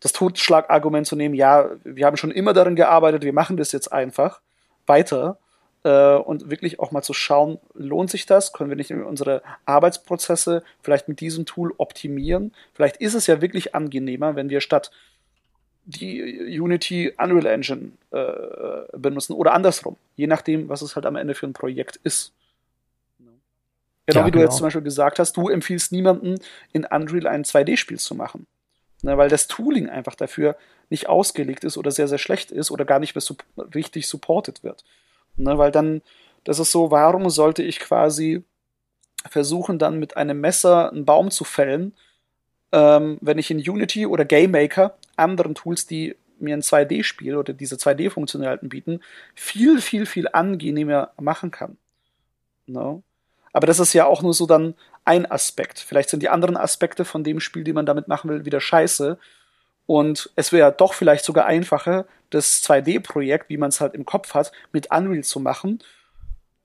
das 0.00 0.12
Totschlagargument 0.12 1.06
zu 1.06 1.16
nehmen, 1.16 1.34
ja, 1.34 1.70
wir 1.84 2.06
haben 2.06 2.16
schon 2.16 2.30
immer 2.30 2.52
darin 2.52 2.76
gearbeitet, 2.76 3.22
wir 3.22 3.32
machen 3.32 3.56
das 3.56 3.72
jetzt 3.72 3.92
einfach 3.92 4.40
weiter 4.86 5.38
äh, 5.84 6.14
und 6.16 6.50
wirklich 6.50 6.80
auch 6.80 6.90
mal 6.90 7.02
zu 7.02 7.14
schauen, 7.14 7.58
lohnt 7.74 8.10
sich 8.10 8.26
das? 8.26 8.52
Können 8.52 8.70
wir 8.70 8.76
nicht 8.76 8.92
unsere 8.92 9.42
Arbeitsprozesse 9.64 10.62
vielleicht 10.82 11.08
mit 11.08 11.20
diesem 11.20 11.46
Tool 11.46 11.72
optimieren? 11.78 12.52
Vielleicht 12.74 12.96
ist 12.98 13.14
es 13.14 13.26
ja 13.26 13.40
wirklich 13.40 13.74
angenehmer, 13.74 14.36
wenn 14.36 14.50
wir 14.50 14.60
statt 14.60 14.90
die 15.84 16.60
Unity 16.60 17.12
Unreal 17.16 17.46
Engine 17.46 17.92
äh, 18.10 18.98
benutzen 18.98 19.34
oder 19.34 19.54
andersrum, 19.54 19.96
je 20.16 20.26
nachdem, 20.26 20.68
was 20.68 20.82
es 20.82 20.96
halt 20.96 21.06
am 21.06 21.14
Ende 21.14 21.34
für 21.34 21.46
ein 21.46 21.52
Projekt 21.52 22.00
ist. 22.02 22.32
Genau 24.06 24.20
ja, 24.20 24.26
wie 24.26 24.30
du 24.30 24.38
genau. 24.38 24.48
jetzt 24.48 24.56
zum 24.56 24.64
Beispiel 24.66 24.82
gesagt 24.82 25.18
hast, 25.18 25.36
du 25.36 25.48
empfiehlst 25.48 25.92
niemanden, 25.92 26.36
in 26.72 26.84
Unreal 26.84 27.26
ein 27.26 27.44
2D-Spiel 27.44 27.98
zu 27.98 28.14
machen. 28.14 28.46
Ne, 29.02 29.18
weil 29.18 29.28
das 29.28 29.46
Tooling 29.46 29.90
einfach 29.90 30.14
dafür 30.14 30.56
nicht 30.88 31.08
ausgelegt 31.08 31.64
ist 31.64 31.76
oder 31.76 31.90
sehr, 31.90 32.08
sehr 32.08 32.18
schlecht 32.18 32.50
ist 32.50 32.70
oder 32.70 32.84
gar 32.84 32.98
nicht 32.98 33.14
mehr 33.14 33.20
so 33.20 33.36
richtig 33.74 34.08
supported 34.08 34.64
wird. 34.64 34.84
Ne, 35.36 35.58
weil 35.58 35.70
dann, 35.70 36.02
das 36.44 36.58
ist 36.58 36.70
so, 36.70 36.90
warum 36.90 37.28
sollte 37.28 37.62
ich 37.62 37.78
quasi 37.78 38.42
versuchen, 39.28 39.78
dann 39.78 39.98
mit 39.98 40.16
einem 40.16 40.40
Messer 40.40 40.90
einen 40.90 41.04
Baum 41.04 41.30
zu 41.30 41.44
fällen, 41.44 41.92
ähm, 42.72 43.18
wenn 43.20 43.38
ich 43.38 43.50
in 43.50 43.58
Unity 43.58 44.06
oder 44.06 44.24
GameMaker 44.24 44.96
anderen 45.16 45.54
Tools, 45.54 45.86
die 45.86 46.16
mir 46.38 46.56
ein 46.56 46.62
2D-Spiel 46.62 47.36
oder 47.36 47.52
diese 47.52 47.76
2D-Funktionalitäten 47.76 48.68
bieten, 48.68 49.00
viel, 49.34 49.80
viel, 49.80 50.06
viel 50.06 50.28
angenehmer 50.32 51.12
machen 51.18 51.50
kann. 51.50 51.76
No? 52.66 53.02
Aber 53.56 53.66
das 53.66 53.80
ist 53.80 53.94
ja 53.94 54.04
auch 54.04 54.20
nur 54.20 54.34
so 54.34 54.44
dann 54.44 54.74
ein 55.06 55.24
Aspekt. 55.24 55.78
Vielleicht 55.78 56.10
sind 56.10 56.22
die 56.22 56.28
anderen 56.28 56.58
Aspekte 56.58 57.06
von 57.06 57.24
dem 57.24 57.40
Spiel, 57.40 57.64
die 57.64 57.72
man 57.72 57.86
damit 57.86 58.06
machen 58.06 58.28
will, 58.28 58.44
wieder 58.44 58.60
scheiße. 58.60 59.16
Und 59.86 60.30
es 60.36 60.52
wäre 60.52 60.74
doch 60.76 60.92
vielleicht 60.92 61.24
sogar 61.24 61.46
einfacher, 61.46 62.04
das 62.28 62.62
2D-Projekt, 62.62 63.48
wie 63.48 63.56
man 63.56 63.70
es 63.70 63.80
halt 63.80 63.94
im 63.94 64.04
Kopf 64.04 64.34
hat, 64.34 64.52
mit 64.72 64.90
Unreal 64.90 65.24
zu 65.24 65.40
machen, 65.40 65.78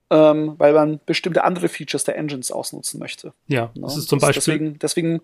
ähm, 0.10 0.56
weil 0.58 0.74
man 0.74 1.00
bestimmte 1.06 1.46
andere 1.46 1.70
Features 1.70 2.04
der 2.04 2.18
Engines 2.18 2.52
ausnutzen 2.52 3.00
möchte. 3.00 3.32
Ja, 3.48 3.72
ne? 3.74 3.84
das 3.84 3.96
ist 3.96 4.10
zum 4.10 4.20
Beispiel. 4.20 4.42
Deswegen, 4.42 4.80
deswegen 4.80 5.22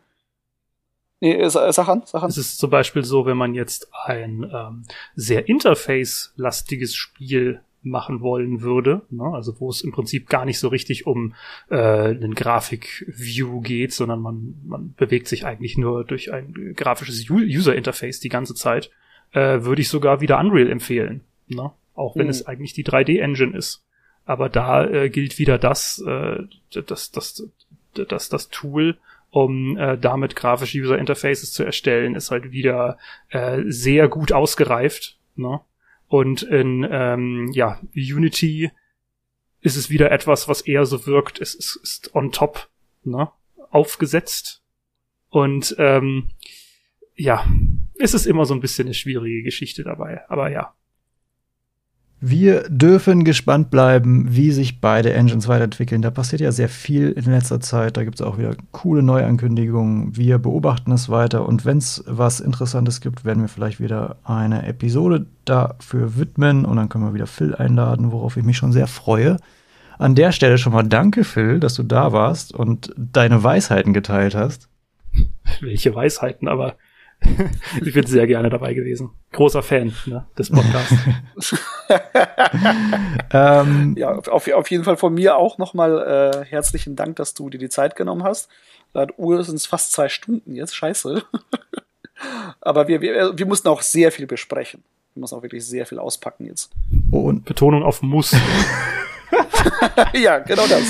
Nee, 1.19 1.33
äh, 1.33 1.49
sag 1.49 1.89
an, 1.89 2.03
sag 2.05 2.23
an. 2.23 2.29
Es 2.29 2.37
ist 2.37 2.59
zum 2.59 2.69
Beispiel 2.69 3.03
so, 3.03 3.25
wenn 3.25 3.37
man 3.37 3.55
jetzt 3.55 3.89
ein 4.05 4.49
ähm, 4.53 4.83
sehr 5.15 5.49
interface-lastiges 5.49 6.95
Spiel 6.95 7.61
machen 7.83 8.21
wollen 8.21 8.61
würde, 8.61 9.01
ne? 9.09 9.25
also 9.33 9.59
wo 9.59 9.69
es 9.69 9.81
im 9.81 9.91
Prinzip 9.91 10.29
gar 10.29 10.45
nicht 10.45 10.59
so 10.59 10.67
richtig 10.67 11.05
um 11.07 11.33
äh, 11.69 11.75
einen 11.75 12.35
Grafik-View 12.35 13.61
geht, 13.61 13.93
sondern 13.93 14.21
man, 14.21 14.55
man 14.65 14.93
bewegt 14.97 15.27
sich 15.27 15.45
eigentlich 15.45 15.77
nur 15.77 16.03
durch 16.03 16.33
ein 16.33 16.73
grafisches 16.75 17.29
User-Interface 17.29 18.19
die 18.19 18.29
ganze 18.29 18.55
Zeit, 18.55 18.89
äh, 19.31 19.63
würde 19.63 19.81
ich 19.81 19.89
sogar 19.89 20.21
wieder 20.21 20.39
Unreal 20.39 20.69
empfehlen, 20.69 21.21
ne? 21.47 21.71
auch 21.95 22.15
wenn 22.15 22.25
mhm. 22.25 22.31
es 22.31 22.45
eigentlich 22.45 22.73
die 22.73 22.85
3D-Engine 22.85 23.57
ist. 23.57 23.83
Aber 24.25 24.49
da 24.49 24.85
äh, 24.85 25.09
gilt 25.09 25.39
wieder 25.39 25.57
das, 25.57 26.03
äh, 26.05 26.43
das, 26.73 27.11
das, 27.11 27.49
das, 27.93 28.29
das, 28.29 28.49
Tool, 28.49 28.97
um 29.31 29.77
äh, 29.77 29.97
damit 29.97 30.35
grafische 30.35 30.77
User 30.79 30.97
Interfaces 30.97 31.53
zu 31.53 31.63
erstellen, 31.63 32.13
ist 32.13 32.29
halt 32.29 32.51
wieder 32.51 32.97
äh, 33.29 33.61
sehr 33.67 34.09
gut 34.09 34.33
ausgereift. 34.33 35.17
Ne? 35.35 35.61
Und 36.07 36.43
in 36.43 36.87
ähm, 36.89 37.51
ja, 37.53 37.79
Unity 37.93 38.71
ist 39.61 39.75
es 39.75 39.89
wieder 39.89 40.11
etwas, 40.11 40.47
was 40.47 40.61
eher 40.61 40.85
so 40.85 41.05
wirkt, 41.05 41.41
es 41.41 41.53
ist, 41.53 41.79
ist 41.83 42.15
on 42.15 42.31
top 42.31 42.69
ne? 43.03 43.29
aufgesetzt. 43.69 44.63
Und 45.29 45.75
ähm, 45.77 46.29
ja, 47.15 47.45
es 47.99 48.13
ist 48.13 48.25
immer 48.25 48.45
so 48.45 48.53
ein 48.53 48.61
bisschen 48.61 48.87
eine 48.87 48.93
schwierige 48.93 49.43
Geschichte 49.43 49.83
dabei. 49.83 50.21
Aber 50.29 50.49
ja, 50.51 50.73
wir 52.19 52.67
dürfen 52.67 53.23
gespannt 53.23 53.69
bleiben, 53.69 54.25
wie 54.29 54.51
sich 54.51 54.81
beide 54.81 55.13
Engines 55.13 55.47
weiterentwickeln. 55.47 56.01
Da 56.01 56.09
passiert 56.09 56.41
ja 56.41 56.51
sehr 56.51 56.69
viel 56.69 57.11
in 57.11 57.25
letzter 57.25 57.59
Zeit. 57.59 57.95
Da 57.95 58.03
gibt 58.03 58.15
es 58.15 58.25
auch 58.25 58.39
wieder 58.39 58.55
coole 58.71 59.03
Neuankündigungen. 59.03 60.17
Wir 60.17 60.39
beobachten 60.39 60.91
es 60.91 61.09
weiter 61.09 61.47
und 61.47 61.63
wenn 61.63 61.77
es 61.77 62.03
was 62.07 62.39
Interessantes 62.39 63.01
gibt, 63.01 63.23
werden 63.23 63.43
wir 63.43 63.49
vielleicht 63.49 63.79
wieder 63.79 64.17
eine 64.23 64.65
Episode 64.65 65.27
dafür 65.45 66.17
widmen 66.17 66.65
und 66.65 66.77
dann 66.77 66.89
können 66.89 67.05
wir 67.05 67.13
wieder 67.13 67.27
Phil 67.27 67.53
einladen, 67.53 68.11
worauf 68.11 68.35
ich 68.35 68.43
mich 68.43 68.57
schon 68.57 68.71
sehr 68.71 68.87
freue. 68.87 69.37
An 69.99 70.15
der 70.15 70.31
Stelle 70.31 70.57
schon 70.57 70.73
mal 70.73 70.83
danke, 70.83 71.23
Phil, 71.23 71.59
dass 71.59 71.75
du 71.75 71.83
da 71.83 72.13
warst 72.13 72.51
und 72.51 72.93
deine 72.97 73.43
Weisheiten 73.43 73.93
geteilt 73.93 74.33
hast. 74.33 74.69
Welche 75.61 75.93
Weisheiten, 75.93 76.47
aber 76.47 76.77
ich 77.83 77.93
bin 77.93 78.05
sehr 78.07 78.25
gerne 78.25 78.49
dabei 78.49 78.73
gewesen. 78.73 79.11
Großer 79.33 79.61
Fan 79.61 79.93
ne, 80.07 80.25
des 80.35 80.49
Podcasts. 80.49 80.95
ähm, 83.31 83.95
ja, 83.97 84.15
auf, 84.15 84.47
auf 84.47 84.71
jeden 84.71 84.83
Fall 84.83 84.97
von 84.97 85.13
mir 85.13 85.37
auch 85.37 85.57
nochmal 85.57 86.41
äh, 86.43 86.45
herzlichen 86.45 86.95
Dank, 86.95 87.15
dass 87.17 87.33
du 87.33 87.49
dir 87.49 87.57
die 87.57 87.69
Zeit 87.69 87.95
genommen 87.95 88.23
hast. 88.23 88.49
Laut 88.93 89.13
Uhr 89.17 89.43
sind 89.43 89.55
es 89.55 89.65
fast 89.65 89.91
zwei 89.91 90.09
Stunden 90.09 90.55
jetzt, 90.55 90.75
scheiße. 90.75 91.23
Aber 92.61 92.87
wir, 92.87 93.01
wir, 93.01 93.37
wir 93.37 93.45
mussten 93.45 93.67
auch 93.67 93.81
sehr 93.81 94.11
viel 94.11 94.27
besprechen. 94.27 94.83
Wir 95.13 95.21
müssen 95.21 95.35
auch 95.35 95.43
wirklich 95.43 95.65
sehr 95.65 95.85
viel 95.85 95.99
auspacken 95.99 96.45
jetzt. 96.45 96.71
Und 97.11 97.45
Betonung 97.45 97.83
auf 97.83 98.01
muss. 98.01 98.35
ja, 100.13 100.39
genau 100.39 100.65
das. 100.67 100.83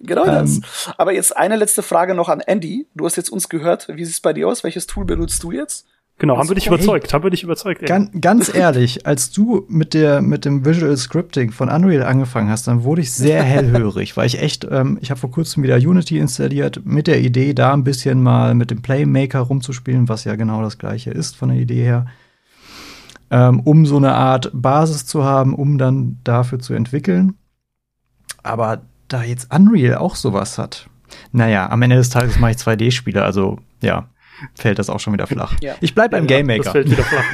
Genau 0.00 0.24
ähm, 0.24 0.30
das. 0.30 0.60
Aber 0.96 1.12
jetzt 1.12 1.36
eine 1.36 1.56
letzte 1.56 1.82
Frage 1.82 2.14
noch 2.14 2.28
an 2.28 2.40
Andy. 2.40 2.86
Du 2.94 3.06
hast 3.06 3.16
jetzt 3.16 3.30
uns 3.30 3.48
gehört. 3.48 3.88
Wie 3.88 4.04
sieht 4.04 4.14
es 4.14 4.20
bei 4.20 4.32
dir 4.32 4.48
aus? 4.48 4.64
Welches 4.64 4.86
Tool 4.86 5.04
benutzt 5.04 5.42
du 5.42 5.52
jetzt? 5.52 5.86
Genau, 6.20 6.36
haben 6.36 6.48
wir 6.48 6.56
dich 6.56 6.66
überzeugt, 6.66 7.14
haben 7.14 7.22
wir 7.22 7.30
dich 7.30 7.44
überzeugt. 7.44 7.86
Ganz, 7.86 8.10
ganz 8.20 8.52
ehrlich, 8.52 9.06
als 9.06 9.30
du 9.30 9.64
mit 9.68 9.94
der 9.94 10.20
mit 10.20 10.44
dem 10.44 10.64
Visual 10.64 10.96
Scripting 10.96 11.52
von 11.52 11.68
Unreal 11.68 12.02
angefangen 12.02 12.50
hast, 12.50 12.66
dann 12.66 12.82
wurde 12.82 13.02
ich 13.02 13.12
sehr 13.12 13.44
hellhörig, 13.44 14.16
weil 14.16 14.26
ich 14.26 14.40
echt, 14.42 14.66
ähm, 14.68 14.98
ich 15.00 15.10
habe 15.10 15.20
vor 15.20 15.30
kurzem 15.30 15.62
wieder 15.62 15.76
Unity 15.76 16.18
installiert 16.18 16.80
mit 16.84 17.06
der 17.06 17.20
Idee, 17.20 17.54
da 17.54 17.72
ein 17.72 17.84
bisschen 17.84 18.20
mal 18.20 18.56
mit 18.56 18.72
dem 18.72 18.82
Playmaker 18.82 19.38
rumzuspielen, 19.38 20.08
was 20.08 20.24
ja 20.24 20.34
genau 20.34 20.60
das 20.60 20.76
gleiche 20.76 21.12
ist 21.12 21.36
von 21.36 21.50
der 21.50 21.58
Idee 21.58 21.84
her, 21.84 22.06
ähm, 23.30 23.60
um 23.60 23.86
so 23.86 23.98
eine 23.98 24.14
Art 24.14 24.50
Basis 24.52 25.06
zu 25.06 25.22
haben, 25.22 25.54
um 25.54 25.78
dann 25.78 26.18
dafür 26.24 26.58
zu 26.58 26.74
entwickeln. 26.74 27.34
Aber 28.42 28.82
da 29.06 29.22
jetzt 29.22 29.54
Unreal 29.54 29.98
auch 29.98 30.16
sowas 30.16 30.58
hat, 30.58 30.88
naja, 31.30 31.70
am 31.70 31.80
Ende 31.82 31.94
des 31.94 32.10
Tages 32.10 32.40
mache 32.40 32.50
ich 32.52 32.56
2D-Spiele, 32.56 33.22
also 33.22 33.58
ja, 33.80 34.08
fällt 34.54 34.78
das 34.78 34.90
auch 34.90 35.00
schon 35.00 35.12
wieder 35.12 35.26
flach. 35.26 35.54
Ja. 35.60 35.74
Ich 35.80 35.94
bleib 35.94 36.10
beim 36.10 36.24
ja, 36.24 36.36
Game 36.36 36.46
Maker. 36.46 36.64
Das 36.64 36.72
fällt 36.72 36.90
wieder 36.90 37.04
flach. 37.04 37.24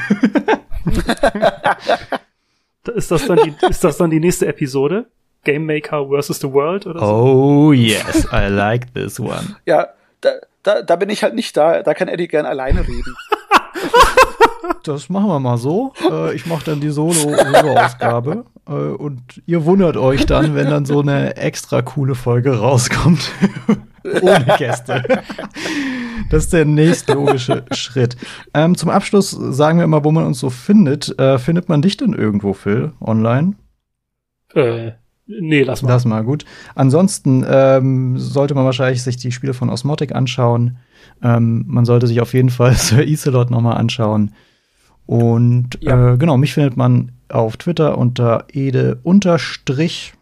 ist, 2.95 3.11
das 3.11 3.25
dann 3.27 3.39
die, 3.43 3.53
ist 3.69 3.83
das 3.83 3.97
dann 3.97 4.09
die 4.09 4.19
nächste 4.19 4.47
Episode? 4.47 5.07
Game 5.43 5.65
Maker 5.65 6.07
versus 6.09 6.39
the 6.39 6.51
World 6.51 6.85
oder 6.87 6.99
so? 6.99 7.05
Oh 7.05 7.71
yes, 7.71 8.27
I 8.33 8.47
like 8.49 8.93
this 8.93 9.19
one. 9.19 9.55
Ja, 9.65 9.89
da, 10.21 10.31
da, 10.63 10.81
da 10.81 10.95
bin 10.95 11.09
ich 11.09 11.23
halt 11.23 11.35
nicht 11.35 11.55
da. 11.55 11.83
Da 11.83 11.93
kann 11.93 12.07
Eddie 12.07 12.27
gern 12.27 12.45
alleine 12.45 12.81
reden. 12.81 13.15
das 14.83 15.09
machen 15.09 15.27
wir 15.27 15.39
mal 15.39 15.57
so. 15.57 15.93
Äh, 16.09 16.35
ich 16.35 16.45
mache 16.45 16.65
dann 16.65 16.81
die 16.81 16.89
Solo-Ausgabe. 16.89 18.45
Äh, 18.67 18.71
und 18.71 19.21
ihr 19.45 19.65
wundert 19.65 19.97
euch 19.97 20.25
dann, 20.25 20.55
wenn 20.55 20.69
dann 20.69 20.85
so 20.85 20.99
eine 20.99 21.37
extra 21.37 21.81
coole 21.81 22.15
Folge 22.15 22.57
rauskommt. 22.57 23.31
Ohne 24.21 24.55
Gäste. 24.57 25.03
Das 26.29 26.45
ist 26.45 26.53
der 26.53 26.65
nächste 26.65 27.13
logische 27.13 27.65
Schritt. 27.71 28.17
Ähm, 28.53 28.75
zum 28.75 28.89
Abschluss 28.89 29.31
sagen 29.31 29.77
wir 29.77 29.85
immer, 29.85 30.03
wo 30.03 30.11
man 30.11 30.25
uns 30.25 30.39
so 30.39 30.49
findet. 30.49 31.17
Äh, 31.19 31.37
findet 31.37 31.69
man 31.69 31.81
dich 31.81 31.97
denn 31.97 32.13
irgendwo, 32.13 32.53
Phil, 32.53 32.93
online? 32.99 33.55
Äh, 34.53 34.91
nee, 35.27 35.63
lass 35.63 35.81
mal. 35.81 35.89
Lass 35.89 36.05
mal, 36.05 36.23
gut. 36.23 36.45
Ansonsten 36.73 37.45
ähm, 37.47 38.17
sollte 38.17 38.55
man 38.55 38.65
wahrscheinlich 38.65 39.03
sich 39.03 39.17
die 39.17 39.31
Spiele 39.31 39.53
von 39.53 39.69
Osmotic 39.69 40.15
anschauen. 40.15 40.77
Ähm, 41.23 41.65
man 41.67 41.85
sollte 41.85 42.07
sich 42.07 42.21
auf 42.21 42.33
jeden 42.33 42.49
Fall 42.49 42.73
Sir 42.75 43.05
Iselot 43.05 43.51
noch 43.51 43.61
mal 43.61 43.73
anschauen. 43.73 44.33
Und 45.05 45.77
ja. 45.81 46.13
äh, 46.13 46.17
genau, 46.17 46.37
mich 46.37 46.53
findet 46.53 46.77
man 46.77 47.11
auf 47.29 47.57
Twitter 47.57 47.97
unter 47.97 48.45
ede 48.51 48.99
unterstrich. 49.03 50.13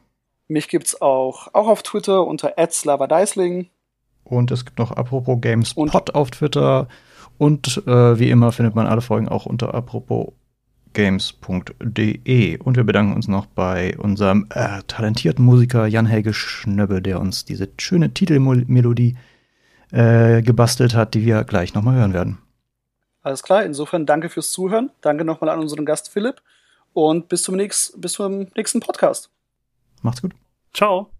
Mich 0.47 0.67
gibt's 0.67 1.01
auch, 1.01 1.53
auch 1.53 1.67
auf 1.67 1.83
Twitter 1.83 2.27
unter 2.27 2.53
@slavadeisling. 2.69 3.69
Und 4.23 4.51
es 4.51 4.65
gibt 4.65 4.79
noch 4.79 4.91
apropos 4.91 5.39
Games 5.41 5.73
Pod 5.73 6.15
auf 6.15 6.31
Twitter. 6.31 6.87
Und 7.37 7.83
äh, 7.87 8.19
wie 8.19 8.29
immer 8.29 8.51
findet 8.51 8.75
man 8.75 8.87
alle 8.87 9.01
Folgen 9.01 9.27
auch 9.27 9.45
unter 9.45 9.73
apropos 9.73 10.33
games.de. 10.93 12.57
Und 12.59 12.77
wir 12.77 12.83
bedanken 12.83 13.13
uns 13.13 13.27
noch 13.27 13.47
bei 13.47 13.97
unserem 13.97 14.47
äh, 14.51 14.81
talentierten 14.87 15.43
Musiker 15.43 15.87
Jan-Helge 15.87 16.33
Schnöbbe, 16.33 17.01
der 17.01 17.19
uns 17.19 17.45
diese 17.45 17.69
schöne 17.77 18.13
Titelmelodie 18.13 19.17
äh, 19.91 20.41
gebastelt 20.41 20.95
hat, 20.95 21.13
die 21.13 21.25
wir 21.25 21.43
gleich 21.43 21.73
nochmal 21.73 21.95
hören 21.95 22.13
werden. 22.13 22.37
Alles 23.21 23.41
klar, 23.41 23.63
insofern 23.63 24.05
danke 24.05 24.29
fürs 24.29 24.51
Zuhören. 24.51 24.91
Danke 25.01 25.23
nochmal 25.23 25.49
an 25.49 25.59
unseren 25.59 25.85
Gast 25.85 26.09
Philipp 26.09 26.41
und 26.93 27.29
bis 27.29 27.43
zum, 27.43 27.55
nächsten, 27.55 27.99
bis 28.01 28.13
zum 28.13 28.47
nächsten 28.55 28.79
Podcast. 28.79 29.29
Macht's 30.01 30.21
gut. 30.21 30.33
Ciao. 30.73 31.12